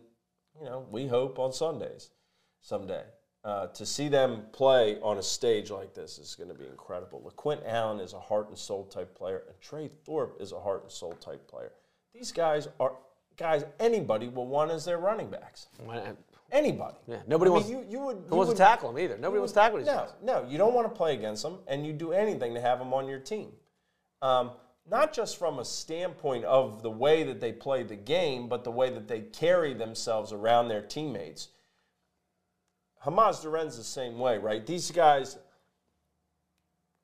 you 0.58 0.66
know 0.66 0.86
we 0.90 1.08
hope 1.08 1.40
on 1.40 1.52
Sundays 1.52 2.12
someday. 2.62 3.04
Uh, 3.42 3.68
to 3.68 3.86
see 3.86 4.10
them 4.10 4.44
play 4.52 5.00
on 5.02 5.18
a 5.18 5.24
stage 5.24 5.72
like 5.72 5.94
this 5.94 6.18
is 6.18 6.36
going 6.36 6.50
to 6.50 6.56
be 6.56 6.66
incredible. 6.66 7.22
LaQuint 7.22 7.62
Allen 7.66 8.02
is 8.02 8.12
a 8.12 8.20
heart 8.20 8.50
and 8.50 8.58
soul 8.58 8.84
type 8.86 9.16
player, 9.16 9.44
and 9.48 9.60
Trey 9.62 9.90
Thorpe 10.06 10.42
is 10.42 10.52
a 10.52 10.60
heart 10.60 10.84
and 10.84 10.92
soul 10.92 11.14
type 11.14 11.48
player. 11.48 11.72
These 12.14 12.34
guys 12.34 12.68
are 12.82 12.96
guys 13.40 13.64
anybody 13.80 14.28
will 14.28 14.46
want 14.48 14.70
as 14.70 14.86
their 14.86 15.00
running 15.00 15.30
backs. 15.30 15.68
Anybody. 16.52 16.98
Yeah, 17.08 17.18
nobody 17.28 17.50
I 17.52 17.54
mean, 17.54 17.64
wants- 17.64 17.70
You, 17.70 17.86
you 17.90 18.00
would. 18.06 18.18
Who 18.18 18.24
you 18.32 18.36
wants 18.38 18.48
would- 18.50 18.58
to 18.58 18.64
tackle 18.64 18.90
him 18.90 19.00
either? 19.00 19.18
Nobody 19.18 19.40
wants 19.40 19.54
to 19.54 19.60
tackle 19.60 19.78
these 19.78 19.88
no, 19.88 19.96
guys. 19.96 20.10
No, 20.22 20.46
you 20.48 20.58
don't 20.58 20.74
want 20.74 20.88
to 20.90 20.94
play 20.96 21.14
against 21.14 21.44
them, 21.44 21.60
and 21.68 21.86
you 21.86 21.94
do 21.94 22.12
anything 22.12 22.54
to 22.56 22.62
have 22.62 22.80
them 22.80 22.94
on 22.94 23.08
your 23.08 23.20
team. 23.20 23.52
Um, 24.22 24.52
not 24.90 25.14
just 25.14 25.38
from 25.38 25.60
a 25.60 25.66
standpoint 25.66 26.46
of 26.46 26.82
the 26.82 26.90
way 26.90 27.22
that 27.24 27.40
they 27.40 27.52
play 27.54 27.84
the 27.84 27.96
game, 27.96 28.50
but 28.50 28.64
the 28.64 28.72
way 28.72 28.90
that 28.90 29.08
they 29.08 29.22
carry 29.22 29.74
themselves 29.76 30.34
around 30.34 30.68
their 30.68 30.82
teammates. 30.82 31.50
Hamas 33.06 33.42
Duren's 33.44 33.78
the 33.78 33.84
same 33.84 34.18
way, 34.18 34.40
right? 34.40 34.66
These 34.66 34.90
guys 34.92 35.38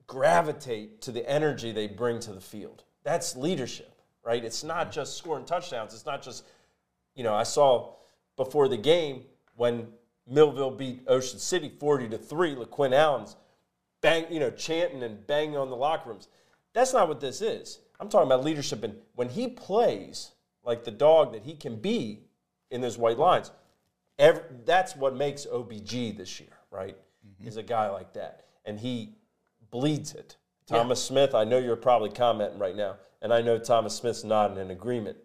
gravitate 0.06 1.00
to 1.02 1.12
the 1.12 1.28
energy 1.28 1.72
they 1.72 1.86
bring 1.86 2.20
to 2.20 2.32
the 2.32 2.40
field. 2.40 2.82
That's 3.04 3.36
leadership, 3.36 3.95
right? 4.26 4.44
It's 4.44 4.64
not 4.64 4.90
just 4.90 5.16
scoring 5.16 5.44
touchdowns. 5.44 5.94
It's 5.94 6.04
not 6.04 6.20
just, 6.20 6.44
you 7.14 7.22
know, 7.22 7.32
I 7.32 7.44
saw 7.44 7.94
before 8.36 8.66
the 8.66 8.76
game 8.76 9.22
when 9.54 9.86
Millville 10.26 10.72
beat 10.72 11.04
Ocean 11.06 11.38
City 11.38 11.70
40 11.78 12.08
to 12.08 12.18
3, 12.18 12.56
LaQuint 12.56 12.92
Allen's 12.92 13.36
bang, 14.02 14.26
you 14.28 14.40
know, 14.40 14.50
chanting 14.50 15.04
and 15.04 15.24
banging 15.28 15.56
on 15.56 15.70
the 15.70 15.76
locker 15.76 16.10
rooms. 16.10 16.28
That's 16.74 16.92
not 16.92 17.08
what 17.08 17.20
this 17.20 17.40
is. 17.40 17.78
I'm 18.00 18.08
talking 18.08 18.26
about 18.26 18.44
leadership 18.44 18.82
and 18.82 18.96
when 19.14 19.28
he 19.28 19.46
plays 19.46 20.32
like 20.64 20.82
the 20.82 20.90
dog 20.90 21.32
that 21.32 21.44
he 21.44 21.54
can 21.54 21.76
be 21.76 22.24
in 22.70 22.80
those 22.80 22.98
white 22.98 23.18
lines, 23.18 23.52
every, 24.18 24.42
that's 24.64 24.96
what 24.96 25.14
makes 25.14 25.46
OBG 25.46 26.16
this 26.16 26.40
year, 26.40 26.50
right? 26.72 26.96
Mm-hmm. 27.24 27.46
Is 27.46 27.56
a 27.56 27.62
guy 27.62 27.88
like 27.88 28.12
that. 28.14 28.44
And 28.64 28.80
he 28.80 29.14
bleeds 29.70 30.14
it. 30.14 30.36
Thomas 30.66 31.02
Smith, 31.02 31.32
I 31.32 31.44
know 31.44 31.58
you're 31.58 31.76
probably 31.76 32.10
commenting 32.10 32.58
right 32.58 32.74
now, 32.74 32.96
and 33.26 33.34
I 33.34 33.42
know 33.42 33.58
Thomas 33.58 33.96
Smith's 33.96 34.22
not 34.22 34.56
in 34.56 34.70
agreement. 34.70 35.16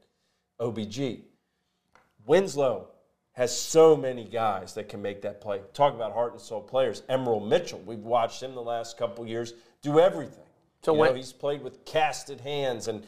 OBG. 0.59 1.19
Winslow 2.25 2.87
has 3.33 3.55
so 3.55 3.95
many 3.95 4.25
guys 4.25 4.73
that 4.73 4.89
can 4.89 5.03
make 5.03 5.21
that 5.21 5.39
play. 5.39 5.61
Talk 5.75 5.93
about 5.93 6.11
heart 6.11 6.31
and 6.31 6.41
soul 6.41 6.61
players. 6.61 7.03
Emerald 7.09 7.47
Mitchell, 7.47 7.79
we've 7.85 7.99
watched 7.99 8.41
him 8.41 8.55
the 8.55 8.61
last 8.61 8.97
couple 8.97 9.27
years 9.27 9.53
do 9.83 9.99
everything. 9.99 10.43
So 10.81 10.93
You 10.93 10.99
when- 10.99 11.09
know, 11.11 11.15
he's 11.15 11.31
played 11.31 11.61
with 11.61 11.85
casted 11.85 12.41
hands 12.41 12.87
and 12.87 13.05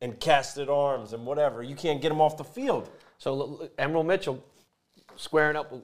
and 0.00 0.20
casted 0.20 0.68
arms 0.68 1.12
and 1.12 1.26
whatever. 1.26 1.60
You 1.60 1.74
can't 1.74 2.00
get 2.00 2.12
him 2.12 2.20
off 2.20 2.36
the 2.36 2.44
field. 2.44 2.88
So 3.18 3.68
Emerald 3.78 4.06
Mitchell 4.06 4.40
squaring 5.16 5.56
up 5.56 5.72
with 5.72 5.82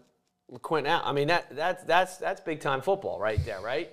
LaQuint 0.53 0.87
out. 0.87 1.03
I 1.05 1.11
mean 1.11 1.27
that 1.27 1.47
that's 1.57 1.83
that's 1.83 2.17
that's 2.19 2.41
big 2.41 2.61
time 2.61 2.81
football 2.81 3.19
right 3.19 3.45
there, 3.45 3.61
right? 3.61 3.91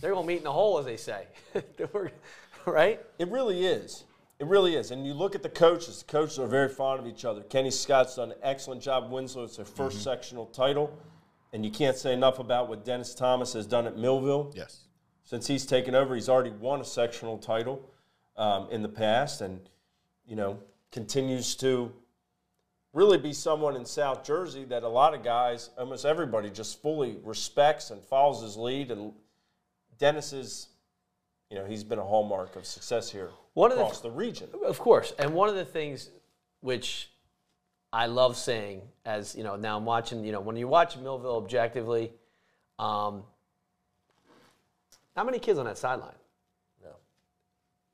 They're 0.00 0.12
gonna 0.12 0.26
meet 0.26 0.38
in 0.38 0.42
the 0.44 0.52
hole, 0.52 0.78
as 0.80 0.86
they 0.86 0.96
say, 0.96 1.28
right? 2.66 3.00
It 3.20 3.28
really 3.28 3.64
is. 3.64 4.04
It 4.38 4.46
really 4.46 4.76
is. 4.76 4.90
And 4.92 5.04
you 5.06 5.14
look 5.14 5.34
at 5.34 5.42
the 5.42 5.48
coaches, 5.48 6.02
the 6.02 6.12
coaches 6.12 6.38
are 6.38 6.46
very 6.46 6.68
fond 6.68 7.00
of 7.00 7.06
each 7.06 7.24
other. 7.24 7.42
Kenny 7.42 7.70
Scott's 7.70 8.16
done 8.16 8.30
an 8.30 8.38
excellent 8.42 8.80
job. 8.80 9.10
Winslow, 9.10 9.44
it's 9.44 9.56
their 9.56 9.64
1st 9.64 9.92
sectional 9.94 10.46
title. 10.46 10.96
and 11.52 11.64
you 11.64 11.70
can't 11.70 11.96
say 11.96 12.12
enough 12.12 12.38
about 12.38 12.68
what 12.68 12.84
Dennis 12.84 13.14
Thomas 13.14 13.52
has 13.54 13.66
done 13.66 13.86
at 13.86 13.96
Millville. 13.96 14.52
Yes. 14.54 14.84
Since 15.24 15.46
he's 15.46 15.66
taken 15.66 15.94
over, 15.94 16.14
he's 16.14 16.28
already 16.28 16.50
won 16.50 16.80
a 16.80 16.84
sectional 16.84 17.38
title 17.38 17.82
um, 18.36 18.68
in 18.70 18.82
the 18.82 18.88
past, 18.88 19.40
and 19.40 19.60
you 20.26 20.36
know 20.36 20.58
continues 20.90 21.54
to 21.56 21.92
really 22.94 23.18
be 23.18 23.32
someone 23.32 23.76
in 23.76 23.84
South 23.84 24.24
Jersey 24.24 24.64
that 24.64 24.82
a 24.82 24.88
lot 24.88 25.14
of 25.14 25.22
guys, 25.22 25.70
almost 25.78 26.04
everybody, 26.04 26.50
just 26.50 26.80
fully 26.80 27.18
respects 27.22 27.90
and 27.90 28.02
follows 28.02 28.42
his 28.42 28.56
lead. 28.56 28.90
And 28.90 29.12
Dennis 29.98 30.32
is, 30.32 30.68
you 31.50 31.56
know, 31.58 31.64
he's 31.64 31.84
been 31.84 31.98
a 31.98 32.04
hallmark 32.04 32.56
of 32.56 32.66
success 32.66 33.10
here 33.10 33.30
One 33.54 33.70
of 33.72 33.78
the- 33.78 33.84
across 33.84 34.00
the 34.00 34.10
region. 34.10 34.50
Of 34.64 34.78
course. 34.78 35.12
And 35.18 35.34
one 35.34 35.48
of 35.48 35.54
the 35.54 35.64
things 35.64 36.10
which 36.60 37.10
I 37.92 38.06
love 38.06 38.36
saying, 38.36 38.82
as 39.04 39.34
you 39.34 39.44
know, 39.44 39.56
now 39.56 39.76
I'm 39.76 39.84
watching, 39.86 40.24
you 40.24 40.32
know, 40.32 40.40
when 40.40 40.56
you 40.56 40.68
watch 40.68 40.96
Millville 40.98 41.36
objectively, 41.36 42.12
um, 42.78 43.22
how 45.16 45.24
many 45.24 45.38
kids 45.38 45.58
on 45.58 45.64
that 45.64 45.78
sideline? 45.78 46.14
No. 46.82 46.90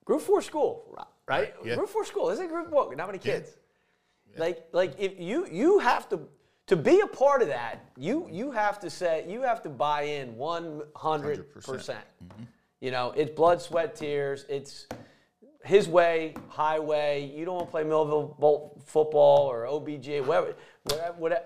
Group 0.05 0.21
four 0.21 0.43
school, 0.43 0.85
right? 0.97 1.07
Right, 1.27 1.55
yeah. 1.65 1.77
Group 1.77 1.89
four 1.89 2.05
school. 2.05 2.27
This 2.27 2.39
is 2.41 2.49
group 2.49 2.69
four. 2.69 2.95
Not 2.95 3.07
many 3.07 3.19
kids? 3.19 3.57
Like, 4.37 4.67
like 4.73 4.95
if 4.99 5.19
you 5.21 5.47
you 5.47 5.79
have 5.79 6.09
to 6.09 6.29
to 6.67 6.75
be 6.77 7.01
a 7.01 7.07
part 7.07 7.41
of 7.41 7.49
that, 7.49 7.89
you 7.97 8.27
you 8.31 8.51
have 8.51 8.81
to 8.81 8.91
say 8.91 9.25
you 9.29 9.43
have 9.43 9.63
to 9.63 9.69
buy 9.69 10.03
in 10.03 10.37
one 10.37 10.83
hundred 10.97 11.53
percent. 11.55 12.05
Mm-hmm. 12.77 12.85
You 12.85 12.91
know, 12.91 13.13
it's 13.17 13.31
blood, 13.31 13.61
sweat, 13.63 13.97
tears. 13.97 14.45
It's 14.49 14.87
his 15.65 15.89
way, 15.89 16.35
highway. 16.49 17.25
You 17.35 17.45
don't 17.45 17.55
want 17.55 17.67
to 17.69 17.71
play 17.71 17.85
Millville 17.85 18.37
Bolt 18.39 18.83
football 18.85 19.47
or 19.51 19.67
OBJ, 19.67 20.21
whatever, 20.27 20.55
whatever, 20.85 21.13
whatever. 21.19 21.45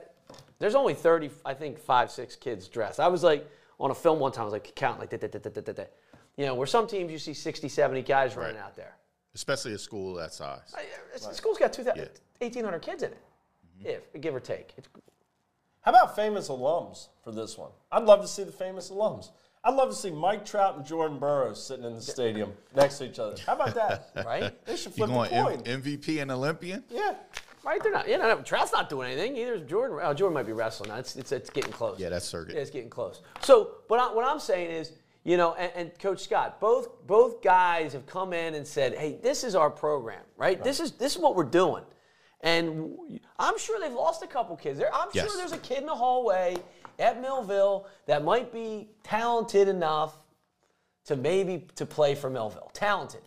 There's 0.59 0.75
only 0.75 0.95
30, 0.95 1.31
I 1.45 1.55
think, 1.55 1.79
five, 1.79 2.11
six 2.11 2.35
kids 2.35 2.67
dressed. 2.69 2.99
I 2.99 3.07
was 3.09 3.23
like, 3.23 3.49
on 3.79 3.93
a 3.93 3.95
film 3.95 4.19
one 4.19 4.33
time, 4.33 4.43
I 4.43 4.45
was 4.47 4.53
like, 4.53 4.75
counting 4.75 5.01
like, 5.01 5.11
da, 5.11 5.17
da, 5.19 5.29
da, 5.29 5.39
da, 5.51 5.61
da, 5.61 5.73
da. 5.73 5.85
you 6.37 6.47
know, 6.47 6.55
where 6.57 6.67
some 6.67 6.89
teams 6.89 7.13
you 7.13 7.19
see 7.19 7.33
60, 7.33 7.69
70 7.69 8.03
guys 8.03 8.35
running 8.37 8.57
Right. 8.57 8.65
out 8.65 8.75
there. 8.75 8.97
Especially 9.37 9.73
a 9.75 9.79
school 9.79 10.15
that 10.15 10.33
size. 10.35 10.75
I- 10.77 10.81
it's- 11.15 11.25
The 11.27 11.35
school's 11.35 11.59
got 11.59 11.73
2,000 11.73 11.97
Yeah. 11.97 12.09
1,800 12.41 12.81
kids 12.83 13.05
in 13.05 13.13
it, 13.13 13.19
if 13.85 14.21
give 14.21 14.35
or 14.35 14.41
take. 14.41 14.73
It's, 14.77 14.89
How 15.83 15.93
about 15.93 16.17
famous 16.17 16.49
alums 16.49 17.07
for 17.23 17.31
this 17.31 17.57
one? 17.57 17.71
I'd 17.93 18.03
love 18.03 18.21
to 18.23 18.29
see 18.29 18.43
the 18.43 18.51
famous 18.53 18.91
alums. 18.91 19.31
I'd 19.65 19.75
love 19.75 19.91
to 19.91 19.95
see 19.97 20.11
Mike 20.11 20.45
Trout 20.45 20.77
and 20.77 20.87
Jordan 20.87 21.19
Burroughs 21.19 21.63
sitting 21.63 21.85
in 21.85 21.95
the 21.95 22.01
stadium 22.03 22.53
next 22.75 22.99
to 22.99 23.07
each 23.07 23.19
other. 23.19 23.37
How 23.47 23.55
about 23.55 23.75
that? 23.75 24.11
right? 24.27 24.65
They 24.65 24.77
should 24.77 24.93
You 24.97 25.07
flip 25.07 25.11
a 25.11 25.13
going 25.13 25.31
coin. 25.31 25.63
M- 25.67 25.83
MVP 25.83 26.23
and 26.23 26.31
Olympian? 26.31 26.85
yeah. 26.91 27.15
Right? 27.65 27.83
They're 27.83 27.93
not. 27.93 28.09
You 28.09 28.17
know, 28.19 28.41
Trout's 28.43 28.73
not 28.73 28.89
doing 28.89 29.11
anything. 29.13 29.37
Either 29.37 29.55
is 29.55 29.63
Jordan. 29.69 29.99
Oh, 30.03 30.15
Jordan 30.15 30.33
might 30.35 30.47
be 30.47 30.53
wrestling 30.53 30.89
now. 30.91 30.97
It's, 30.97 31.17
it's, 31.17 31.33
it's 31.33 31.51
getting 31.51 31.73
close. 31.73 31.99
Yeah, 31.99 32.09
that's 32.09 32.25
circuit. 32.25 32.55
Yeah, 32.55 32.63
it's 32.63 32.71
getting 32.71 32.89
close. 32.89 33.21
So, 33.43 33.73
but 33.89 33.99
I, 33.99 34.15
what 34.15 34.25
I'm 34.25 34.39
saying 34.39 34.71
is, 34.71 34.93
you 35.25 35.37
know, 35.37 35.55
and, 35.55 35.71
and 35.75 35.99
Coach 35.99 36.21
Scott, 36.23 36.61
both 36.61 37.05
both 37.07 37.43
guys 37.43 37.93
have 37.93 38.07
come 38.07 38.33
in 38.33 38.55
and 38.55 38.67
said, 38.67 38.95
"Hey, 38.95 39.19
this 39.23 39.45
is 39.45 39.55
our 39.55 39.69
program, 39.69 40.23
right? 40.39 40.63
This 40.65 40.81
is 40.81 40.93
this 40.93 41.15
is 41.17 41.21
what 41.21 41.35
we're 41.37 41.43
doing." 41.45 41.83
And 42.41 43.21
I'm 43.39 43.59
sure 43.59 43.81
they've 43.81 43.93
lost 43.93 44.23
a 44.23 44.27
couple 44.29 44.57
kids. 44.57 44.79
There, 44.79 44.95
I'm 44.95 45.09
Yes. 45.13 45.27
sure 45.29 45.37
there's 45.37 45.53
a 45.53 45.59
kid 45.59 45.79
in 45.79 45.87
the 45.87 45.95
hallway 45.95 46.57
at 46.99 47.21
Millville 47.21 47.87
that 48.07 48.25
might 48.25 48.53
be 48.53 48.89
talented 49.03 49.69
enough 49.69 50.15
to 51.07 51.17
maybe 51.17 51.67
to 51.77 51.87
play 51.87 52.15
for 52.15 52.29
Millville, 52.29 52.71
talented, 52.75 53.23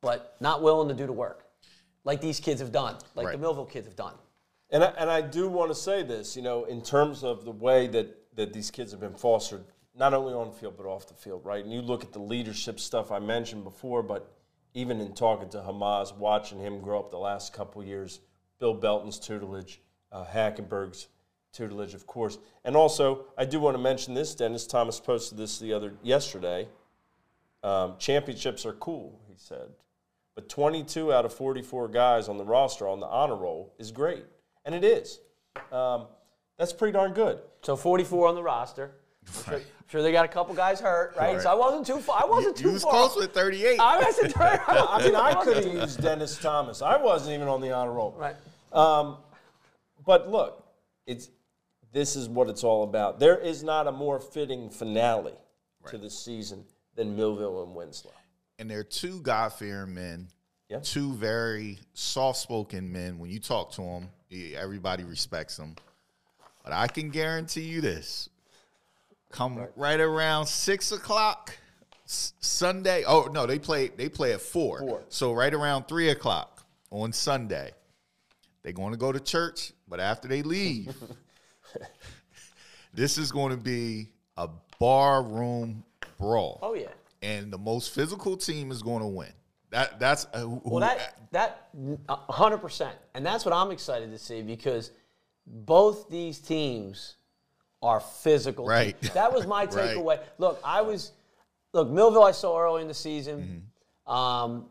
but 0.00 0.36
not 0.40 0.62
willing 0.62 0.88
to 0.88 0.94
do 0.94 1.06
the 1.06 1.12
work, 1.12 1.44
like 2.04 2.20
these 2.20 2.40
kids 2.40 2.60
have 2.60 2.72
done, 2.72 2.96
like 3.14 3.30
the 3.32 3.38
Millville 3.38 3.64
kids 3.64 3.86
have 3.86 3.96
done. 3.96 4.14
And 4.70 4.84
I, 4.84 4.92
and 4.98 5.10
I 5.10 5.20
do 5.20 5.48
want 5.48 5.70
to 5.70 5.74
say 5.74 6.02
this, 6.02 6.36
you 6.36 6.42
know, 6.42 6.64
in 6.64 6.82
terms 6.82 7.24
of 7.24 7.44
the 7.44 7.50
way 7.50 7.86
that, 7.88 8.36
that 8.36 8.52
these 8.52 8.70
kids 8.70 8.92
have 8.92 9.00
been 9.00 9.14
fostered, 9.14 9.64
not 9.96 10.14
only 10.14 10.32
on 10.32 10.48
the 10.48 10.52
field, 10.52 10.74
but 10.76 10.86
off 10.86 11.08
the 11.08 11.14
field, 11.14 11.44
right? 11.44 11.64
And 11.64 11.72
you 11.72 11.82
look 11.82 12.04
at 12.04 12.12
the 12.12 12.20
leadership 12.20 12.78
stuff 12.78 13.10
I 13.10 13.18
mentioned 13.18 13.64
before, 13.64 14.02
but 14.02 14.32
even 14.74 15.00
in 15.00 15.12
talking 15.14 15.48
to 15.50 15.58
Hamas, 15.58 16.16
watching 16.16 16.60
him 16.60 16.80
grow 16.80 17.00
up 17.00 17.10
the 17.10 17.18
last 17.18 17.52
couple 17.52 17.82
years, 17.82 18.20
Bill 18.60 18.74
Belton's 18.74 19.18
tutelage, 19.18 19.80
uh, 20.12 20.24
Hackenberg's 20.24 21.08
tutelage, 21.52 21.94
of 21.94 22.06
course. 22.06 22.38
And 22.64 22.76
also, 22.76 23.26
I 23.36 23.44
do 23.44 23.60
want 23.60 23.76
to 23.76 23.82
mention 23.82 24.14
this. 24.14 24.34
Dennis 24.34 24.66
Thomas 24.66 25.00
posted 25.00 25.38
this 25.38 25.58
the 25.58 25.72
other 25.72 25.94
yesterday. 26.02 26.68
Um, 27.62 27.94
championships 27.98 28.64
are 28.64 28.72
cool, 28.74 29.18
he 29.28 29.34
said. 29.36 29.68
But 30.34 30.48
22 30.48 31.12
out 31.12 31.24
of 31.24 31.34
44 31.34 31.88
guys 31.88 32.28
on 32.28 32.38
the 32.38 32.44
roster 32.44 32.88
on 32.88 33.00
the 33.00 33.06
honor 33.06 33.36
roll 33.36 33.74
is 33.78 33.90
great. 33.90 34.24
And 34.64 34.74
it 34.74 34.84
is. 34.84 35.20
Um, 35.72 36.06
that's 36.58 36.72
pretty 36.72 36.92
darn 36.92 37.12
good. 37.12 37.40
So 37.62 37.76
44 37.76 38.28
on 38.28 38.34
the 38.34 38.42
roster. 38.42 38.92
I'm 39.26 39.44
sure, 39.44 39.60
sure 39.88 40.02
they 40.02 40.12
got 40.12 40.24
a 40.24 40.28
couple 40.28 40.54
guys 40.54 40.80
hurt, 40.80 41.14
right? 41.16 41.34
Right. 41.34 41.42
So 41.42 41.50
I 41.50 41.54
wasn't 41.54 41.86
too 41.86 41.98
far. 41.98 42.22
I 42.22 42.26
wasn't 42.26 42.58
You 42.58 42.64
too 42.68 42.72
was 42.72 42.82
far. 42.82 42.92
close 42.92 43.16
with 43.16 43.32
38. 43.34 43.78
I 43.78 43.98
wasn't 44.00 44.32
too 44.32 44.40
I 44.40 45.02
mean, 45.04 45.14
I 45.14 45.34
could 45.44 45.56
have 45.56 45.66
used 45.74 46.00
Dennis 46.00 46.38
Thomas. 46.38 46.80
I 46.80 46.96
wasn't 46.96 47.34
even 47.34 47.48
on 47.48 47.60
the 47.60 47.72
honor 47.72 47.92
roll. 47.92 48.14
Right. 48.18 48.36
But 48.72 50.30
look, 50.30 50.64
it's 51.06 51.28
this 51.92 52.16
is 52.16 52.28
what 52.28 52.48
it's 52.48 52.64
all 52.64 52.84
about. 52.84 53.18
There 53.18 53.38
is 53.38 53.62
not 53.62 53.86
a 53.86 53.92
more 53.92 54.20
fitting 54.20 54.70
finale 54.70 55.34
to 55.88 55.98
the 55.98 56.10
season 56.10 56.64
than 56.94 57.16
Millville 57.16 57.62
and 57.64 57.74
Winslow. 57.74 58.12
and 58.58 58.70
they're 58.70 58.84
two 58.84 59.20
God 59.22 59.52
fearing 59.54 59.94
men, 59.94 60.28
Yeah. 60.68 60.80
two 60.80 61.14
very 61.14 61.78
soft 61.94 62.38
spoken 62.38 62.92
men. 62.92 63.18
When 63.18 63.30
you 63.30 63.40
talk 63.40 63.72
to 63.72 63.80
them, 63.82 64.10
everybody 64.54 65.04
respects 65.04 65.56
them. 65.56 65.74
But 66.62 66.72
I 66.74 66.86
can 66.88 67.08
guarantee 67.10 67.62
you 67.62 67.80
this: 67.80 68.28
come 69.30 69.66
right, 69.76 69.98
around 70.00 70.46
six 70.46 70.92
o'clock 70.92 71.56
Sunday. 72.04 73.04
Oh 73.06 73.28
no, 73.32 73.46
they 73.46 73.58
play 73.58 73.88
they 73.88 74.08
play 74.08 74.32
at 74.34 74.40
four. 74.42 74.80
Four. 74.80 75.02
So 75.08 75.32
right 75.32 75.52
around 75.54 75.88
three 75.88 76.10
o'clock 76.10 76.62
on 76.90 77.12
Sunday, 77.12 77.72
they're 78.62 78.72
going 78.72 78.92
to 78.92 78.98
go 78.98 79.10
to 79.12 79.20
church. 79.20 79.72
But 79.88 80.00
after 80.00 80.28
they 80.28 80.42
leave, 80.42 80.94
this 82.94 83.18
is 83.18 83.30
going 83.32 83.50
to 83.50 83.56
be 83.62 84.08
a 84.36 84.48
bar 84.78 85.22
room 85.22 85.84
brawl 86.18 86.58
Oh 86.62 86.74
yeah. 86.74 86.88
and 87.22 87.52
the 87.52 87.58
most 87.58 87.94
physical 87.94 88.36
team 88.36 88.70
is 88.70 88.82
going 88.82 89.00
to 89.00 89.06
win. 89.06 89.32
That 89.70 90.00
that's 90.00 90.26
uh, 90.34 90.40
who, 90.40 90.60
Well, 90.64 90.80
that 90.80 91.16
that 91.32 91.68
100, 91.72 92.58
percent 92.58 92.94
and 93.14 93.24
that's 93.24 93.44
what 93.44 93.54
I'm 93.54 93.70
excited 93.70 94.10
to 94.10 94.18
see 94.18 94.42
because 94.42 94.90
both 95.46 96.08
these 96.10 96.38
teams 96.38 97.16
are 97.82 98.00
physical. 98.00 98.66
Right. 98.66 99.00
teams. 99.00 99.14
That 99.14 99.32
was 99.32 99.46
my 99.46 99.64
Right. 99.64 99.96
takeaway. 99.96 100.20
Look, 100.38 100.60
I 100.64 100.80
was 100.82 101.12
look 101.72 101.88
Millville. 101.88 102.24
I 102.24 102.32
saw 102.32 102.58
early 102.60 102.82
in 102.82 102.88
the 102.88 102.94
season, 102.94 103.62
Mm-hmm. 104.08 104.12
um, 104.12 104.66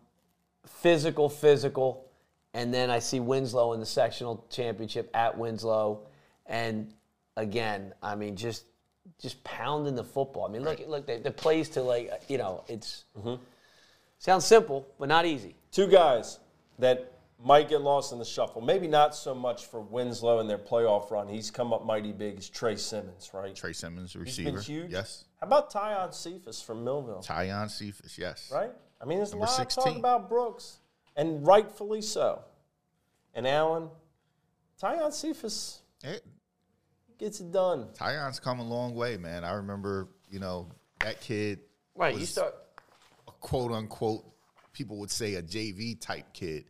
physical, 0.68 1.30
physical, 1.30 2.06
and 2.54 2.74
then 2.74 2.90
I 2.90 3.00
see 3.00 3.20
Winslow 3.20 3.74
in 3.74 3.80
the 3.80 3.86
sectional 3.86 4.46
championship 4.50 5.10
at 5.14 5.38
Winslow, 5.38 6.02
and 6.50 6.92
again, 7.38 7.94
I 8.04 8.16
mean, 8.16 8.36
just 8.36 8.66
just 9.22 9.42
pounding 9.44 9.96
the 9.96 10.04
football. 10.04 10.46
I 10.46 10.52
mean, 10.52 10.64
look, 10.64 10.80
look, 10.88 11.06
the, 11.08 11.18
the 11.18 11.32
plays 11.32 11.70
to 11.70 11.82
like 11.82 12.12
you 12.28 12.38
know, 12.38 12.64
it's 12.68 13.06
sounds 14.18 14.46
simple, 14.46 14.86
but 15.00 15.08
not 15.08 15.26
easy. 15.26 15.56
Two 15.72 15.88
guys 15.88 16.40
that 16.80 17.14
might 17.42 17.70
get 17.70 17.82
lost 17.82 18.12
in 18.12 18.20
the 18.20 18.26
shuffle. 18.26 18.62
Maybe 18.62 18.88
not 18.88 19.16
so 19.16 19.34
much 19.34 19.68
for 19.68 19.80
Winslow 19.80 20.40
and 20.40 20.50
their 20.50 20.58
playoff 20.58 21.10
run. 21.10 21.30
He's 21.30 21.50
come 21.50 21.72
up 21.72 21.86
mighty 21.86 22.12
big 22.12 22.38
as 22.38 22.50
Trey 22.50 22.76
Simmons, 22.76 23.30
right? 23.34 23.56
Trey 23.56 23.72
Simmons, 23.72 24.12
He's 24.12 24.22
receiver. 24.22 24.52
been 24.54 24.62
huge. 24.62 24.92
Yes. 24.92 25.24
How 25.40 25.48
about 25.48 25.72
Tyon 25.72 26.14
Cephas 26.14 26.62
from 26.62 26.84
Millville? 26.84 27.24
Tyon 27.26 27.70
Cephas, 27.70 28.18
yes. 28.18 28.52
right? 28.54 28.72
I 29.02 29.06
mean, 29.06 29.20
there's 29.20 29.32
Number 29.32 29.46
a 29.46 29.50
lot 29.50 29.60
of 29.60 29.72
16. 29.72 29.84
talk 29.86 29.98
about 29.98 30.28
Brooks, 30.28 30.80
and 31.16 31.48
rightfully 31.48 32.02
so. 32.02 32.42
And 33.34 33.48
Allen, 33.48 33.88
Tyon 34.82 35.14
Cephas 35.14 35.80
Eh, 36.04 36.18
gets 37.20 37.40
it 37.40 37.52
done. 37.52 37.88
Tyon's 37.94 38.40
come 38.40 38.60
a 38.60 38.64
long 38.64 38.96
way, 38.96 39.18
man. 39.18 39.44
I 39.44 39.52
remember, 39.54 40.08
you 40.30 40.40
know, 40.40 40.70
that 41.02 41.22
kid 41.22 41.60
Right, 41.96 42.14
you 42.14 42.22
was 42.22 42.30
start. 42.30 42.56
a 43.28 43.32
quote 43.40 43.72
unquote, 43.72 44.26
people 44.74 44.98
would 45.00 45.12
say 45.12 45.36
a 45.36 45.42
JV 45.42 46.00
type 46.00 46.34
kid. 46.34 46.66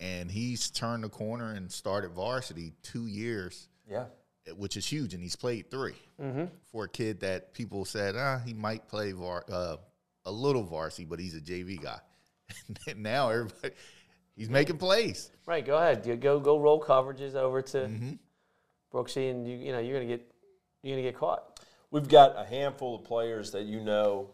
And 0.00 0.30
he's 0.30 0.70
turned 0.70 1.02
the 1.02 1.08
corner 1.08 1.52
and 1.54 1.72
started 1.72 2.12
varsity 2.12 2.72
two 2.84 3.06
years, 3.08 3.68
Yeah. 3.90 4.04
which 4.56 4.76
is 4.76 4.86
huge. 4.86 5.12
And 5.14 5.20
he's 5.22 5.34
played 5.34 5.70
3 5.72 5.94
for 6.70 6.84
a 6.84 6.88
kid 6.88 7.20
that 7.20 7.52
people 7.52 7.84
said, 7.84 8.14
ah, 8.16 8.38
he 8.44 8.54
might 8.54 8.86
play 8.88 9.10
var- 9.12 9.44
uh, 9.50 9.76
a 10.24 10.30
little 10.30 10.62
varsity, 10.62 11.04
but 11.04 11.18
he's 11.18 11.34
a 11.34 11.40
JV 11.40 11.82
guy. 11.82 11.98
and 12.86 13.02
now 13.02 13.30
everybody, 13.30 13.74
he's 14.36 14.48
making 14.48 14.78
plays. 14.78 15.30
Right, 15.46 15.64
go 15.66 15.76
ahead. 15.76 16.06
You 16.06 16.14
go 16.16 16.38
go 16.38 16.58
roll 16.60 16.80
coverages 16.80 17.34
over 17.34 17.60
to 17.62 17.78
Mm-hmm. 17.78 18.12
Brooksy, 18.92 19.30
and 19.30 19.46
you 19.46 19.56
you 19.56 19.72
know 19.72 19.78
you're 19.78 19.94
gonna 19.98 20.10
get 20.10 20.30
you're 20.82 20.96
gonna 20.96 21.02
get 21.02 21.16
caught. 21.18 21.60
We've 21.90 22.08
got 22.08 22.34
a 22.36 22.44
handful 22.44 22.96
of 22.96 23.04
players 23.04 23.50
that 23.52 23.64
you 23.64 23.80
know. 23.80 24.30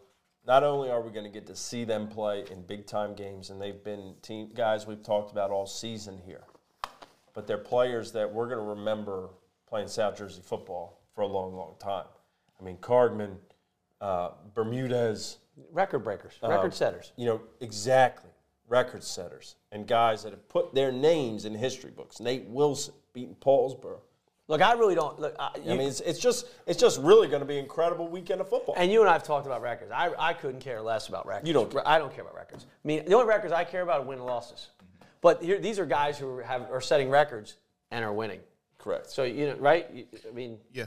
Not 0.47 0.63
only 0.63 0.91
are 0.91 1.01
we 1.01 1.09
going 1.09 1.25
to 1.25 1.31
get 1.31 1.47
to 1.47 1.55
see 1.55 1.85
them 1.85 2.07
play 2.07 2.43
in 2.51 2.61
big 2.61 2.85
time 2.85 3.15
games, 3.15 3.49
and 3.49 3.59
they've 3.59 3.83
been 3.83 4.13
team 4.21 4.51
guys 4.53 4.85
we've 4.85 5.01
talked 5.01 5.31
about 5.31 5.49
all 5.49 5.65
season 5.65 6.19
here, 6.23 6.43
but 7.33 7.47
they're 7.47 7.57
players 7.57 8.11
that 8.11 8.31
we're 8.31 8.45
going 8.45 8.59
to 8.59 8.79
remember 8.79 9.29
playing 9.67 9.87
South 9.87 10.15
Jersey 10.15 10.43
football 10.45 11.01
for 11.15 11.21
a 11.21 11.27
long, 11.27 11.55
long 11.55 11.73
time. 11.79 12.05
I 12.59 12.63
mean, 12.63 12.77
Cargman, 12.77 13.37
uh, 14.01 14.33
Bermudez, 14.53 15.37
Record 15.71 16.03
breakers, 16.03 16.33
record 16.43 16.75
setters. 16.75 17.11
you 17.15 17.25
know, 17.25 17.41
exactly, 17.61 18.29
record 18.67 19.03
setters, 19.03 19.55
and 19.71 19.87
guys 19.87 20.21
that 20.23 20.31
have 20.31 20.47
put 20.47 20.75
their 20.75 20.91
names 20.91 21.45
in 21.45 21.55
history 21.55 21.89
books. 21.91 22.19
Nate 22.19 22.45
Wilson 22.45 22.93
beating 23.13 23.35
Paulsboro. 23.35 23.99
Look, 24.47 24.61
I 24.61 24.73
really 24.73 24.93
don't. 24.93 25.19
Look, 25.19 25.35
I, 25.39 25.49
I 25.55 25.59
mean, 25.69 25.81
it's, 25.81 26.01
it's 26.01 26.19
just 26.19 26.45
it's 26.67 26.79
just 26.79 27.01
really 27.01 27.27
going 27.27 27.39
to 27.39 27.47
be 27.47 27.57
an 27.57 27.63
incredible 27.63 28.07
weekend 28.07 28.41
of 28.41 28.49
football. 28.49 28.75
and 28.77 28.91
you 28.91 29.01
and 29.01 29.09
I 29.09 29.13
have 29.13 29.23
talked 29.23 29.47
about 29.47 29.61
records. 29.61 29.91
I, 29.91 30.11
I 30.19 30.33
couldn't 30.33 30.59
care 30.59 30.81
less 30.81 31.07
about 31.09 31.25
records. 31.25 31.47
You 31.47 31.53
don't 31.53 31.71
care. 31.71 31.87
I 31.87 31.97
don't 31.97 32.13
care 32.13 32.21
about 32.23 32.35
records. 32.35 32.65
I 32.65 32.87
mean, 32.87 33.05
the 33.05 33.13
only 33.15 33.27
records 33.27 33.51
I 33.53 33.63
care 33.63 33.81
about 33.81 34.01
are 34.01 34.05
win 34.05 34.19
and 34.19 34.27
losses. 34.27 34.69
But 35.21 35.41
here, 35.41 35.57
these 35.57 35.79
are 35.79 35.85
guys 35.87 36.19
who 36.19 36.37
have 36.39 36.69
are 36.71 36.81
setting 36.81 37.09
records 37.09 37.55
and 37.89 38.05
are 38.05 38.13
winning. 38.13 38.39
Correct. 38.77 39.09
So 39.09 39.23
you 39.23 39.47
know, 39.47 39.55
right? 39.55 39.89
You- 39.91 40.05
I 40.29 40.31
mean, 40.31 40.59
Yeah, 40.71 40.85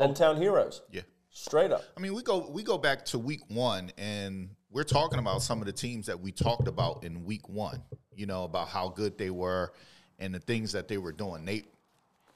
Hometown 0.00 0.38
heroes. 0.38 0.80
yeah. 0.90 1.02
Straight 1.30 1.72
up. 1.72 1.82
I 1.96 2.00
mean, 2.00 2.14
we 2.14 2.22
go 2.22 2.48
we 2.48 2.62
go 2.62 2.78
back 2.78 3.04
to 3.06 3.18
week 3.18 3.40
one, 3.48 3.90
and 3.98 4.48
we're 4.70 4.82
talking 4.84 5.18
about 5.18 5.42
some 5.42 5.60
of 5.60 5.66
the 5.66 5.72
teams 5.72 6.06
that 6.06 6.18
we 6.18 6.32
talked 6.32 6.68
about 6.68 7.04
in 7.04 7.24
week 7.24 7.48
one. 7.50 7.82
You 8.14 8.24
know 8.26 8.44
about 8.44 8.68
how 8.68 8.88
good 8.88 9.18
they 9.18 9.30
were 9.30 9.72
and 10.20 10.32
the 10.32 10.38
things 10.38 10.70
that 10.72 10.86
they 10.86 10.96
were 10.96 11.10
doing. 11.12 11.44
Nate, 11.44 11.66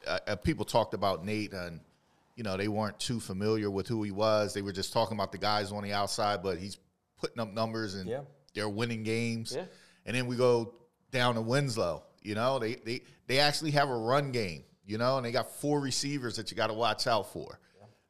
uh, 0.06 0.18
uh, 0.26 0.36
people 0.36 0.64
talked 0.64 0.94
about 0.94 1.24
Nate, 1.24 1.52
and 1.52 1.80
you 2.36 2.44
know 2.44 2.56
they 2.56 2.68
weren't 2.68 2.98
too 3.00 3.20
familiar 3.20 3.70
with 3.70 3.88
who 3.88 4.02
he 4.02 4.10
was. 4.10 4.54
They 4.54 4.62
were 4.62 4.72
just 4.72 4.92
talking 4.92 5.16
about 5.16 5.32
the 5.32 5.38
guys 5.38 5.72
on 5.72 5.82
the 5.82 5.92
outside, 5.92 6.42
but 6.42 6.58
he's 6.58 6.78
putting 7.20 7.40
up 7.40 7.52
numbers 7.52 7.94
and 7.94 8.08
Yeah. 8.08 8.20
they're 8.54 8.68
winning 8.68 9.02
games. 9.02 9.52
Yeah. 9.56 9.64
And 10.06 10.14
then 10.16 10.26
we 10.26 10.36
go 10.36 10.74
down 11.10 11.34
to 11.34 11.40
Winslow. 11.42 12.04
You 12.22 12.34
know, 12.34 12.58
they 12.58 12.74
they 12.76 13.02
they 13.26 13.40
actually 13.40 13.72
have 13.72 13.88
a 13.88 13.96
run 13.96 14.32
game. 14.32 14.64
You 14.86 14.96
know, 14.96 15.18
and 15.18 15.26
they 15.26 15.32
got 15.32 15.50
four 15.60 15.80
receivers 15.80 16.36
that 16.36 16.50
you 16.50 16.56
got 16.56 16.68
to 16.68 16.72
watch 16.74 17.06
out 17.06 17.30
for. 17.32 17.60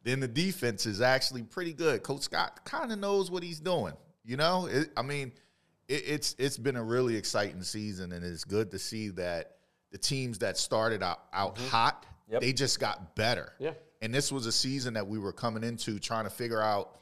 Then 0.04 0.20
the 0.20 0.28
defense 0.28 0.86
is 0.86 1.00
actually 1.00 1.42
pretty 1.42 1.72
good. 1.72 2.04
Coach 2.04 2.22
Scott 2.22 2.64
kind 2.64 2.92
of 2.92 2.98
knows 3.00 3.32
what 3.32 3.42
he's 3.42 3.58
doing. 3.58 3.94
You 4.24 4.36
know, 4.36 4.66
it, 4.66 4.90
I 4.96 5.02
mean, 5.02 5.32
it, 5.88 6.04
it's 6.06 6.36
it's 6.38 6.56
been 6.56 6.76
a 6.76 6.82
really 6.84 7.16
exciting 7.16 7.62
season, 7.64 8.12
and 8.12 8.24
it's 8.24 8.44
good 8.44 8.70
to 8.70 8.78
see 8.78 9.08
that 9.10 9.56
the 9.90 9.98
teams 9.98 10.38
that 10.40 10.56
started 10.58 11.02
out 11.02 11.20
out 11.32 11.58
hot, 11.58 12.04
Yep. 12.30 12.40
they 12.42 12.52
just 12.52 12.78
got 12.78 13.14
better. 13.16 13.52
Yeah. 13.58 13.72
And 14.02 14.14
this 14.14 14.30
was 14.30 14.46
a 14.46 14.52
season 14.52 14.94
that 14.94 15.06
we 15.06 15.18
were 15.18 15.32
coming 15.32 15.64
into 15.64 15.98
trying 15.98 16.24
to 16.24 16.30
figure 16.30 16.60
out, 16.62 16.98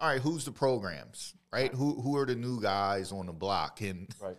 all 0.00 0.08
right, 0.08 0.20
who's 0.20 0.44
the 0.44 0.52
programs, 0.52 1.34
right? 1.52 1.72
Who 1.74 2.00
who 2.00 2.16
are 2.16 2.24
the 2.26 2.36
new 2.36 2.60
guys 2.60 3.12
on 3.12 3.26
the 3.26 3.32
block? 3.32 3.80
And 3.80 4.08
Right. 4.20 4.36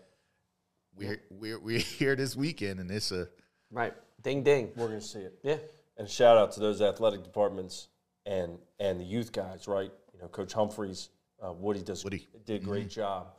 we're 0.95 1.21
we're 1.29 1.59
we're 1.59 1.79
here 1.79 2.15
this 2.15 2.35
weekend, 2.35 2.79
and 2.79 2.89
it's 2.91 3.11
a 3.11 3.27
right? 3.71 3.93
Ding 4.21 4.43
ding. 4.43 4.71
We're 4.75 4.87
going 4.87 4.99
to 4.99 5.05
see 5.05 5.19
it. 5.19 5.39
Yeah. 5.43 5.57
And 5.97 6.09
shout 6.09 6.37
out 6.37 6.51
to 6.53 6.59
those 6.59 6.81
athletic 6.81 7.23
departments 7.23 7.87
and 8.25 8.57
and 8.79 8.99
the 8.99 9.03
youth 9.05 9.31
guys, 9.31 9.67
right? 9.67 9.91
You 10.13 10.19
know, 10.21 10.27
Coach 10.27 10.53
Humphreys, 10.53 11.09
uh, 11.45 11.53
Woody 11.53 11.81
does 11.81 12.03
Woody. 12.03 12.27
did 12.45 12.61
a 12.61 12.65
great 12.65 12.89
job. 12.89 13.33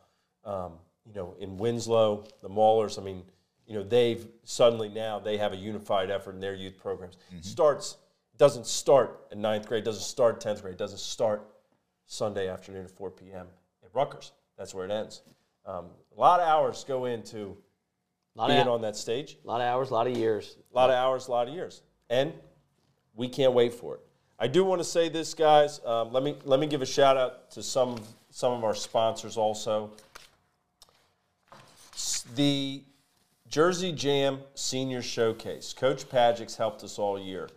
Um, 0.44 0.72
you 1.06 1.14
know, 1.14 1.34
in 1.40 1.56
Winslow, 1.56 2.26
the 2.42 2.48
Maulers. 2.48 2.98
I 2.98 3.02
mean, 3.02 3.22
you 3.72 3.78
know, 3.78 3.84
they've 3.84 4.28
suddenly 4.44 4.90
now 4.90 5.18
they 5.18 5.38
have 5.38 5.54
a 5.54 5.56
unified 5.56 6.10
effort 6.10 6.34
in 6.34 6.40
their 6.40 6.52
youth 6.52 6.76
programs. 6.76 7.16
Starts 7.40 7.96
doesn't 8.36 8.66
start 8.66 9.20
in 9.32 9.40
ninth 9.40 9.66
grade, 9.66 9.82
doesn't 9.82 10.02
start 10.02 10.42
tenth 10.42 10.60
grade, 10.60 10.76
doesn't 10.76 10.98
start 10.98 11.42
Sunday 12.04 12.48
afternoon 12.48 12.84
at 12.84 12.90
4 12.90 13.10
p.m. 13.12 13.46
at 13.82 13.88
Rutgers. 13.94 14.32
That's 14.58 14.74
where 14.74 14.84
it 14.84 14.90
ends. 14.90 15.22
Um, 15.64 15.86
a 16.14 16.20
lot 16.20 16.38
of 16.40 16.46
hours 16.46 16.84
go 16.86 17.06
into 17.06 17.56
lot 18.34 18.48
being 18.48 18.60
of, 18.60 18.68
on 18.68 18.82
that 18.82 18.94
stage. 18.94 19.38
A 19.42 19.46
lot 19.46 19.62
of 19.62 19.66
hours, 19.66 19.88
a 19.88 19.94
lot 19.94 20.06
of 20.06 20.18
years. 20.18 20.58
A 20.70 20.76
lot 20.76 20.90
of 20.90 20.96
hours, 20.96 21.28
a 21.28 21.30
lot 21.30 21.48
of 21.48 21.54
years, 21.54 21.80
and 22.10 22.34
we 23.14 23.26
can't 23.26 23.54
wait 23.54 23.72
for 23.72 23.94
it. 23.94 24.00
I 24.38 24.48
do 24.48 24.64
want 24.64 24.80
to 24.80 24.84
say 24.84 25.08
this, 25.08 25.32
guys. 25.32 25.80
Um, 25.86 26.12
let 26.12 26.22
me 26.22 26.36
let 26.44 26.60
me 26.60 26.66
give 26.66 26.82
a 26.82 26.86
shout 26.86 27.16
out 27.16 27.50
to 27.52 27.62
some 27.62 28.02
some 28.28 28.52
of 28.52 28.64
our 28.64 28.74
sponsors 28.74 29.38
also. 29.38 29.92
The 32.34 32.82
Jersey 33.52 33.92
Jam 33.92 34.40
Senior 34.54 35.02
Showcase. 35.02 35.74
Coach 35.74 36.08
Pagic's 36.08 36.56
helped 36.56 36.82
us 36.84 36.98
all 36.98 37.20
year. 37.20 37.50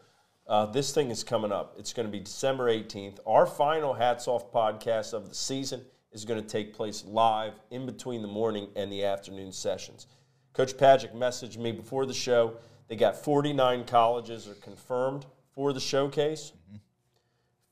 Uh, 0.46 0.66
this 0.66 0.94
thing 0.94 1.10
is 1.10 1.24
coming 1.24 1.54
up. 1.54 1.74
It's 1.80 1.94
going 1.94 2.06
to 2.06 2.12
be 2.12 2.20
December 2.20 2.70
18th. 2.70 3.20
Our 3.26 3.46
final 3.46 3.94
Hats 3.94 4.28
Off 4.28 4.52
podcast 4.52 5.14
of 5.14 5.30
the 5.30 5.36
season 5.36 5.86
is 6.12 6.26
going 6.26 6.42
to 6.42 6.46
take 6.46 6.74
place 6.74 7.06
live 7.06 7.54
in 7.72 7.86
between 7.86 8.22
the 8.22 8.28
morning 8.28 8.68
and 8.76 8.92
the 8.92 9.06
afternoon 9.06 9.54
sessions. 9.54 10.08
Coach 10.52 10.74
Pagic 10.74 11.16
messaged 11.16 11.58
me 11.58 11.72
before 11.72 12.06
the 12.06 12.14
show. 12.14 12.58
They 12.90 12.98
got 12.98 13.16
49 13.16 13.86
colleges 13.86 14.50
are 14.50 14.56
confirmed 14.56 15.26
for 15.54 15.72
the 15.72 15.80
showcase. 15.80 16.52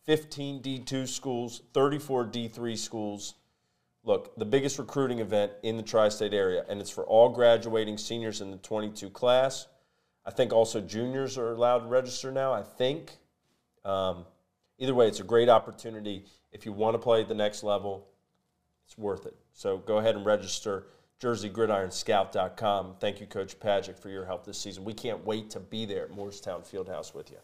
15 0.06 0.62
D2 0.62 1.10
schools, 1.10 1.62
34 1.74 2.28
D3 2.28 2.78
schools. 2.78 3.34
Look, 4.04 4.36
the 4.36 4.46
biggest 4.46 4.80
recruiting 4.80 5.20
event 5.20 5.54
in 5.64 5.78
the 5.78 5.84
tri 5.84 6.10
state 6.10 6.34
area, 6.34 6.66
and 6.68 6.82
it's 6.82 6.90
for 6.90 7.06
all 7.06 7.30
graduating 7.30 7.98
seniors 7.98 8.42
in 8.42 8.52
the 8.52 8.58
22 8.58 9.10
class. 9.10 9.68
I 10.26 10.32
think 10.32 10.52
also 10.52 10.82
juniors 10.82 11.38
are 11.38 11.52
allowed 11.52 11.80
to 11.80 11.88
register 11.88 12.32
now, 12.32 12.54
I 12.54 12.64
think. 12.64 13.12
Um, 13.86 14.26
either 14.78 14.94
way, 14.94 15.08
it's 15.08 15.20
a 15.20 15.26
great 15.26 15.50
opportunity. 15.50 16.26
If 16.52 16.66
you 16.66 16.74
want 16.74 16.96
to 16.96 17.00
play 17.00 17.22
at 17.22 17.28
the 17.28 17.34
next 17.34 17.64
level, 17.64 18.08
it's 18.86 18.98
worth 18.98 19.26
it. 19.26 19.36
So 19.54 19.78
go 19.78 19.98
ahead 19.98 20.16
and 20.16 20.26
register. 20.26 20.88
JerseyGridironScout.com. 21.22 22.96
Thank 23.00 23.22
you, 23.22 23.28
Coach 23.28 23.58
Pagic, 23.60 23.98
for 23.98 24.10
your 24.10 24.26
help 24.26 24.46
this 24.46 24.58
season. 24.58 24.84
We 24.84 24.94
can't 24.94 25.26
wait 25.26 25.50
to 25.52 25.62
be 25.62 25.86
there 25.86 26.04
at 26.04 26.12
Moorestown 26.12 26.70
Fieldhouse 26.70 27.14
with 27.14 27.32
you. 27.32 27.38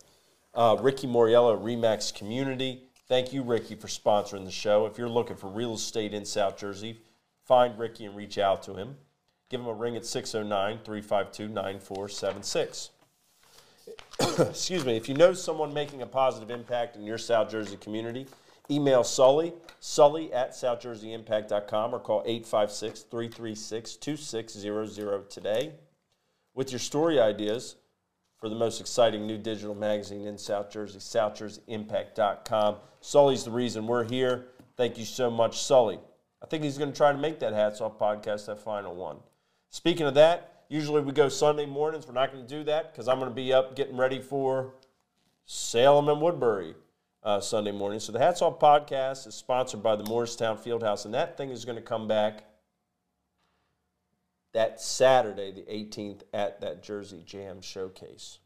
Uh, 0.53 0.76
Ricky 0.82 1.07
Moriello, 1.07 1.57
Remax 1.62 2.14
Community. 2.14 2.84
Thank 3.10 3.34
you, 3.34 3.41
Ricky, 3.41 3.74
for 3.74 3.88
sponsoring 3.88 4.45
the 4.45 4.51
show. 4.51 4.86
If 4.86 4.99
you're 4.99 5.10
looking 5.10 5.36
for 5.36 5.47
real 5.47 5.74
estate 5.74 6.14
in 6.14 6.26
South 6.26 6.57
Jersey, 6.57 7.01
find 7.43 7.78
Ricky 7.78 8.05
and 8.05 8.16
reach 8.16 8.38
out 8.38 8.62
to 8.64 8.76
him. 8.76 8.97
Give 9.49 9.60
him 9.60 9.66
a 9.66 9.74
ring 9.74 9.95
at 9.95 10.05
609 10.05 10.80
352 10.86 11.51
9476. 11.51 12.91
Excuse 14.39 14.86
me. 14.86 14.95
If 14.95 15.10
you 15.10 15.16
know 15.16 15.34
someone 15.34 15.74
making 15.74 16.03
a 16.03 16.05
positive 16.05 16.51
impact 16.51 16.95
in 16.97 17.03
your 17.03 17.18
South 17.18 17.49
Jersey 17.49 17.78
community, 17.78 18.28
email 18.70 19.03
Sully, 19.03 19.53
sully 19.80 20.32
at 20.32 20.51
southjerseyimpact.com 20.51 21.95
or 21.95 21.99
call 21.99 22.22
856 22.28 23.01
336 23.01 23.95
2600 23.95 25.32
today 25.32 25.72
with 26.53 26.72
your 26.72 26.78
story 26.78 27.20
ideas 27.20 27.76
for 28.40 28.50
the 28.50 28.56
most 28.56 28.80
exciting 28.80 29.28
new 29.28 29.38
digital 29.38 29.76
magazine 29.76 30.26
in 30.26 30.38
South 30.38 30.72
Jersey, 30.72 31.00
southjerseyimpact.com. 31.00 32.76
Sully's 33.02 33.44
the 33.44 33.52
reason 33.52 33.86
we're 33.86 34.06
here. 34.06 34.48
Thank 34.78 34.98
you 34.98 35.06
so 35.06 35.30
much, 35.30 35.62
Sully. 35.62 36.00
I 36.42 36.46
think 36.46 36.64
he's 36.64 36.78
going 36.78 36.92
to 36.92 36.98
try 36.98 37.12
to 37.12 37.18
make 37.18 37.40
that 37.40 37.54
Hats 37.54 37.82
Off 37.82 38.00
podcast 38.00 38.46
that 38.46 38.60
final 38.60 38.96
one. 38.96 39.18
Speaking 39.70 40.08
of 40.08 40.14
that, 40.14 40.64
usually 40.70 41.02
we 41.02 41.12
go 41.12 41.28
Sunday 41.28 41.66
mornings. 41.66 42.08
We're 42.08 42.14
not 42.14 42.32
going 42.32 42.46
to 42.46 42.50
do 42.50 42.64
that 42.64 42.94
because 42.94 43.10
I'm 43.10 43.20
going 43.20 43.30
to 43.30 43.36
be 43.36 43.52
up 43.52 43.76
getting 43.76 43.98
ready 43.98 44.20
for 44.20 44.74
Salem 45.46 46.08
and 46.08 46.22
Woodbury 46.22 46.76
uh, 47.24 47.42
Sunday 47.42 47.72
morning. 47.72 48.00
So 48.00 48.14
the 48.14 48.20
Hats 48.20 48.42
Off 48.42 48.58
podcast 48.58 49.28
is 49.28 49.36
sponsored 49.36 49.84
by 49.84 49.98
the 49.98 50.04
Moorestown 50.06 50.58
Fieldhouse, 50.58 51.04
and 51.04 51.13
that 51.13 51.36
thing 51.36 51.50
is 51.50 51.66
going 51.66 51.76
to 51.76 51.82
come 51.82 52.08
back 52.08 52.46
that 54.54 54.82
Saturday, 54.82 55.51
the 55.51 55.62
18th, 55.62 56.21
at 56.34 56.62
that 56.62 56.84
Jersey 56.84 57.24
Jam 57.26 57.62
showcase. 57.62 58.39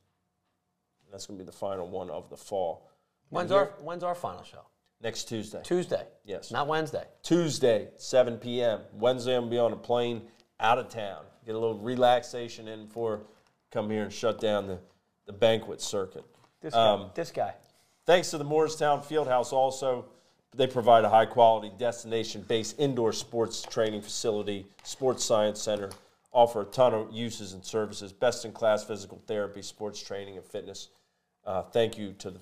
And 1.06 1.14
that's 1.14 1.26
going 1.26 1.38
to 1.38 1.44
be 1.44 1.46
the 1.46 1.56
final 1.56 1.88
one 1.88 2.10
of 2.10 2.30
the 2.30 2.38
fall. 2.38 2.90
When's 3.30 3.52
our 3.52 3.74
When's 3.82 4.04
our 4.04 4.16
final 4.16 4.44
show? 4.44 4.66
next 5.02 5.26
Tuesday? 5.26 5.62
Tuesday. 5.64 6.06
Yes. 6.24 6.52
Not 6.52 6.68
Wednesday. 6.68 7.04
Tuesday, 7.22 7.90
7 7.98 8.38
p.m. 8.38 8.80
Wednesday, 8.94 9.36
I'm 9.36 9.42
going 9.42 9.52
to 9.52 9.56
be 9.56 9.60
on 9.60 9.74
a 9.74 9.78
plane 9.78 10.22
out 10.60 10.80
of 10.80 10.90
town. 10.90 11.24
Get 11.46 11.56
a 11.56 11.60
little 11.60 11.78
relaxation 11.78 12.68
in 12.68 12.86
before 12.86 13.22
come 13.74 13.90
here 13.90 14.04
and 14.04 14.14
shut 14.14 14.40
down 14.40 14.68
the, 14.68 14.80
the 15.26 15.34
banquet 15.34 15.82
circuit. 15.82 16.24
This 16.62 16.74
guy. 16.74 16.90
Um, 16.90 17.10
this 17.16 17.32
guy. 17.32 17.54
Thanks 18.06 18.30
to 18.32 18.38
the 18.38 18.46
Moorestown 18.46 19.04
Fieldhouse, 19.04 19.52
also, 19.52 20.06
they 20.54 20.68
provide 20.68 21.04
a 21.04 21.10
high 21.10 21.26
quality, 21.26 21.72
destination 21.78 22.46
based 22.48 22.80
indoor 22.80 23.14
sports 23.14 23.62
training 23.62 24.02
facility, 24.02 24.66
sports 24.84 25.24
science 25.24 25.62
center, 25.62 25.90
offer 26.32 26.62
a 26.62 26.66
ton 26.66 26.94
of 26.94 27.12
uses 27.12 27.54
and 27.54 27.64
services, 27.64 28.12
best 28.12 28.46
in 28.46 28.52
class 28.52 28.84
physical 28.84 29.22
therapy, 29.28 29.62
sports 29.62 30.02
training, 30.02 30.38
and 30.38 30.46
fitness. 30.46 30.90
Uh, 31.46 31.62
thank 31.62 31.98
you 31.98 32.14
to 32.20 32.32
the 32.32 32.40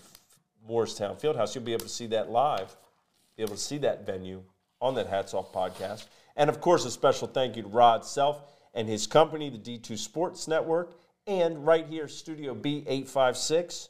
Moorestown 0.69 1.19
Fieldhouse. 1.19 1.55
You'll 1.55 1.63
be 1.63 1.73
able 1.73 1.83
to 1.83 1.89
see 1.89 2.07
that 2.07 2.29
live, 2.29 2.75
be 3.35 3.43
able 3.43 3.55
to 3.55 3.61
see 3.61 3.77
that 3.79 4.05
venue 4.05 4.43
on 4.81 4.95
that 4.95 5.07
Hats 5.07 5.33
Off 5.33 5.51
podcast. 5.51 6.05
And 6.35 6.49
of 6.49 6.61
course, 6.61 6.85
a 6.85 6.91
special 6.91 7.27
thank 7.27 7.55
you 7.55 7.63
to 7.63 7.67
Rod 7.67 8.05
Self 8.05 8.41
and 8.73 8.87
his 8.87 9.07
company, 9.07 9.49
the 9.49 9.57
D2 9.57 9.97
Sports 9.97 10.47
Network, 10.47 10.93
and 11.27 11.65
right 11.65 11.85
here, 11.85 12.07
Studio 12.07 12.55
B856. 12.55 13.89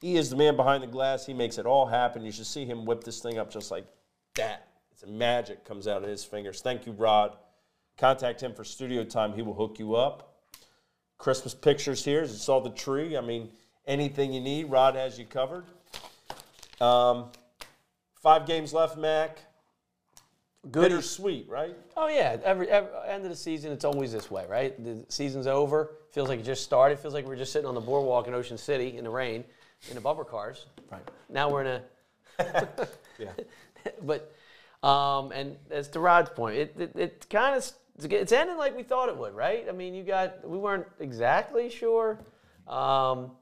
He 0.00 0.16
is 0.16 0.30
the 0.30 0.36
man 0.36 0.56
behind 0.56 0.82
the 0.82 0.86
glass. 0.86 1.26
He 1.26 1.34
makes 1.34 1.58
it 1.58 1.66
all 1.66 1.86
happen. 1.86 2.24
You 2.24 2.32
should 2.32 2.46
see 2.46 2.64
him 2.64 2.84
whip 2.84 3.04
this 3.04 3.20
thing 3.20 3.38
up 3.38 3.50
just 3.50 3.70
like 3.70 3.86
that. 4.34 4.68
It's 4.92 5.02
a 5.02 5.06
magic 5.06 5.64
comes 5.64 5.86
out 5.86 6.02
of 6.02 6.08
his 6.08 6.24
fingers. 6.24 6.60
Thank 6.62 6.86
you, 6.86 6.92
Rod. 6.92 7.36
Contact 7.98 8.42
him 8.42 8.54
for 8.54 8.64
studio 8.64 9.04
time. 9.04 9.34
He 9.34 9.42
will 9.42 9.54
hook 9.54 9.78
you 9.78 9.94
up. 9.94 10.34
Christmas 11.18 11.54
pictures 11.54 12.04
here. 12.04 12.22
You 12.22 12.28
saw 12.28 12.60
the 12.60 12.70
tree. 12.70 13.16
I 13.16 13.20
mean, 13.20 13.50
anything 13.86 14.32
you 14.32 14.40
need, 14.40 14.70
Rod 14.70 14.94
has 14.94 15.18
you 15.18 15.26
covered. 15.26 15.64
Um, 16.80 17.26
five 18.22 18.46
games 18.46 18.72
left, 18.72 18.96
Mac. 18.96 19.38
Good. 20.70 20.92
or 20.92 21.00
sweet, 21.00 21.48
right? 21.48 21.74
Oh 21.96 22.08
yeah, 22.08 22.36
every, 22.44 22.68
every 22.68 22.90
end 23.08 23.24
of 23.24 23.30
the 23.30 23.36
season, 23.36 23.72
it's 23.72 23.84
always 23.84 24.12
this 24.12 24.30
way, 24.30 24.44
right? 24.46 24.82
The 24.82 25.04
season's 25.08 25.46
over. 25.46 25.92
Feels 26.12 26.28
like 26.28 26.40
it 26.40 26.44
just 26.44 26.64
started. 26.64 26.98
Feels 26.98 27.14
like 27.14 27.26
we're 27.26 27.36
just 27.36 27.52
sitting 27.52 27.66
on 27.66 27.74
the 27.74 27.80
boardwalk 27.80 28.28
in 28.28 28.34
Ocean 28.34 28.58
City 28.58 28.98
in 28.98 29.04
the 29.04 29.10
rain, 29.10 29.44
in 29.88 29.94
the 29.94 30.00
bumper 30.00 30.24
cars. 30.24 30.66
Right. 30.90 31.02
Now 31.28 31.50
we're 31.50 31.62
in 31.62 31.82
a. 32.38 32.88
Yeah. 33.18 33.32
but, 34.02 34.34
um, 34.82 35.30
and 35.32 35.56
as 35.70 35.88
to 35.88 36.00
Rod's 36.00 36.30
point, 36.30 36.56
it 36.56 36.74
it, 36.78 36.96
it 36.96 37.26
kind 37.28 37.54
of 37.54 37.70
it's 38.02 38.32
ending 38.32 38.56
like 38.56 38.74
we 38.76 38.82
thought 38.82 39.08
it 39.08 39.16
would, 39.16 39.34
right? 39.34 39.66
I 39.68 39.72
mean, 39.72 39.94
you 39.94 40.02
got 40.02 40.48
we 40.48 40.56
weren't 40.56 40.86
exactly 41.00 41.68
sure. 41.68 42.18
Um, 42.66 43.32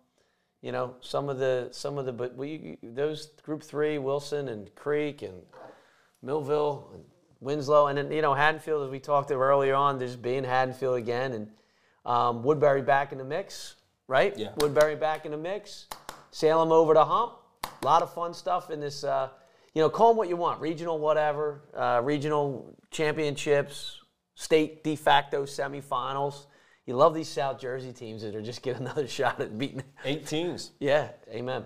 you 0.63 0.73
know, 0.73 0.97
some 1.01 1.29
of 1.29 1.39
the 1.39 1.69
some 1.71 1.99
of 1.99 2.07
the 2.07 2.13
but 2.13 2.37
we 2.37 2.79
those 2.83 3.27
group 3.43 3.63
three, 3.63 3.99
Wilson 3.99 4.49
and 4.49 4.75
Creek 4.75 5.23
and 5.23 5.43
Millville 6.23 6.91
and 6.95 7.05
Winslow, 7.41 7.87
and 7.87 7.99
then 7.99 8.11
you 8.11 8.23
know 8.23 8.35
Haddonfield, 8.35 8.85
as 8.85 8.91
we 8.91 8.99
talked 8.99 9.31
about 9.31 9.43
earlier 9.43 9.75
on, 9.75 9.99
there's 9.99 10.17
being 10.17 10.43
Haddonfield 10.43 10.97
again, 10.97 11.33
and 11.33 11.51
um, 12.05 12.43
Woodbury 12.43 12.83
back 12.83 13.13
in 13.13 13.19
the 13.19 13.25
mix, 13.25 13.77
right? 14.09 14.37
Yeah. 14.37 14.51
Woodbury 14.59 14.97
back 14.97 15.25
in 15.25 15.31
the 15.31 15.39
mix. 15.39 15.87
Salem 16.31 16.73
over 16.73 16.95
the 16.95 17.05
hump. 17.05 17.35
A 17.65 17.85
lot 17.85 18.03
of 18.03 18.13
fun 18.13 18.35
stuff 18.35 18.71
in 18.71 18.81
this. 18.81 19.05
Uh, 19.05 19.29
you 19.75 19.83
know, 19.83 19.91
call 19.91 20.09
them 20.09 20.17
what 20.17 20.29
you 20.29 20.37
want, 20.37 20.61
regional 20.61 20.99
whatever, 20.99 21.63
uh, 21.77 22.01
regional 22.03 22.75
championships, 22.91 24.01
state 24.35 24.83
de 24.83 24.97
facto 24.97 25.45
semifinals. 25.45 26.47
You 26.87 26.97
love 26.97 27.15
these 27.15 27.29
South 27.29 27.61
Jersey 27.61 27.93
teams 27.93 28.23
that 28.23 28.35
are 28.35 28.43
just 28.43 28.63
get 28.63 28.77
another 28.81 29.07
shot 29.07 29.41
at 29.41 29.57
beating. 29.59 29.83
Eight 30.05 30.27
teams. 30.27 30.73
Yeah, 30.81 31.11
amen. 31.31 31.65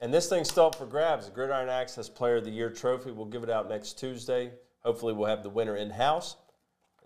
And 0.00 0.12
this 0.12 0.28
thing's 0.28 0.50
still 0.50 0.66
up 0.66 0.74
for 0.74 0.86
grabs. 0.86 1.26
The 1.26 1.32
Gridiron 1.32 1.68
Access 1.68 2.08
Player 2.08 2.36
of 2.36 2.44
the 2.44 2.50
Year 2.50 2.70
trophy. 2.70 3.10
We'll 3.10 3.26
give 3.26 3.42
it 3.42 3.50
out 3.50 3.68
next 3.68 3.98
Tuesday. 3.98 4.52
Hopefully, 4.82 5.12
we'll 5.12 5.28
have 5.28 5.42
the 5.42 5.50
winner 5.50 5.76
in 5.76 5.90
house. 5.90 6.36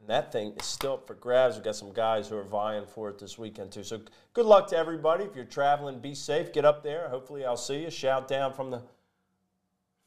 And 0.01 0.09
that 0.09 0.33
thing 0.33 0.55
is 0.59 0.66
still 0.66 0.95
up 0.95 1.07
for 1.07 1.15
grabs. 1.15 1.57
We've 1.57 1.65
got 1.65 1.77
some 1.77 1.93
guys 1.93 2.29
who 2.29 2.37
are 2.37 2.45
vying 2.45 2.87
for 2.87 3.09
it 3.11 3.19
this 3.19 3.39
weekend, 3.39 3.73
too. 3.73 3.83
So 3.83 4.01
good 4.33 4.47
luck 4.47 4.69
to 4.69 4.77
everybody. 4.77 5.25
If 5.25 5.35
you're 5.35 5.45
traveling, 5.45 5.99
be 5.99 6.15
safe. 6.15 6.53
Get 6.53 6.65
up 6.65 6.83
there. 6.83 7.09
Hopefully, 7.09 7.45
I'll 7.45 7.57
see 7.57 7.83
you. 7.83 7.91
Shout 7.91 8.29
down 8.29 8.53
from 8.53 8.70
the 8.70 8.83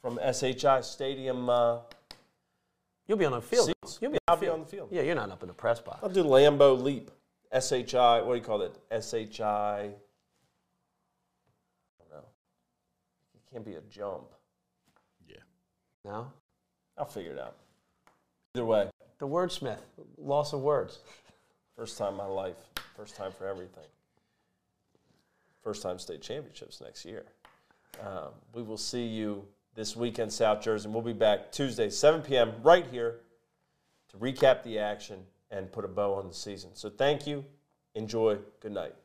from 0.02 0.20
SHI 0.34 0.82
Stadium. 0.82 1.50
Uh, 1.50 1.80
You'll 3.12 3.18
be 3.18 3.26
on 3.26 3.34
the 3.34 3.42
field. 3.42 3.66
Seats. 3.66 4.00
You'll 4.02 4.14
be 4.14 4.20
I'll 4.26 4.36
on 4.36 4.40
be 4.40 4.48
on 4.48 4.60
the 4.62 4.66
field. 4.66 4.88
Yeah, 4.90 5.02
you're 5.02 5.16
not 5.16 5.32
up 5.32 5.44
in 5.44 5.48
the 5.50 5.54
press 5.54 5.82
box. 5.82 6.00
I'll 6.02 6.10
do 6.10 6.24
Lambeau 6.24 6.82
Leap. 6.82 7.12
SHI, 7.52 8.22
what 8.22 8.34
do 8.34 8.36
you 8.36 8.42
call 8.42 8.60
that? 8.60 9.04
SHI. 9.04 9.44
I 9.44 9.90
don't 12.00 12.10
know. 12.10 12.24
It 13.36 13.42
can't 13.52 13.66
be 13.66 13.74
a 13.74 13.82
jump. 13.90 14.30
Yeah. 15.28 15.40
No, 16.06 16.32
I'll 16.98 17.04
figure 17.04 17.34
it 17.34 17.40
out. 17.40 17.58
Either 18.56 18.64
way, 18.64 18.90
the 19.22 19.28
wordsmith, 19.28 19.78
loss 20.18 20.52
of 20.52 20.62
words. 20.62 20.98
first 21.78 21.96
time 21.96 22.14
in 22.14 22.18
my 22.18 22.26
life, 22.26 22.56
first 22.98 23.16
time 23.16 23.32
for 23.32 23.48
everything. 23.48 23.86
First 25.64 25.84
time 25.84 26.00
state 26.00 26.24
championships 26.24 26.82
next 26.82 27.06
year. 27.06 27.24
Um, 28.02 28.30
we 28.56 28.64
will 28.64 28.80
see 28.80 29.06
you 29.06 29.46
this 29.76 29.96
weekend, 29.96 30.34
South 30.34 30.60
Jersey. 30.64 30.86
and 30.86 30.94
We'll 30.96 31.04
be 31.04 31.14
back 31.14 31.52
Tuesday, 31.52 31.92
7 31.92 32.24
p.m., 32.24 32.52
right 32.64 32.86
here 32.88 33.18
to 34.10 34.18
recap 34.18 34.64
the 34.64 34.80
action 34.80 35.20
and 35.52 35.72
put 35.72 35.86
a 35.86 35.88
bow 35.88 36.16
on 36.16 36.28
the 36.28 36.34
season. 36.34 36.72
So 36.74 36.90
thank 36.90 37.28
you. 37.28 37.46
Enjoy. 37.94 38.40
Good 38.60 38.72
night. 38.72 38.96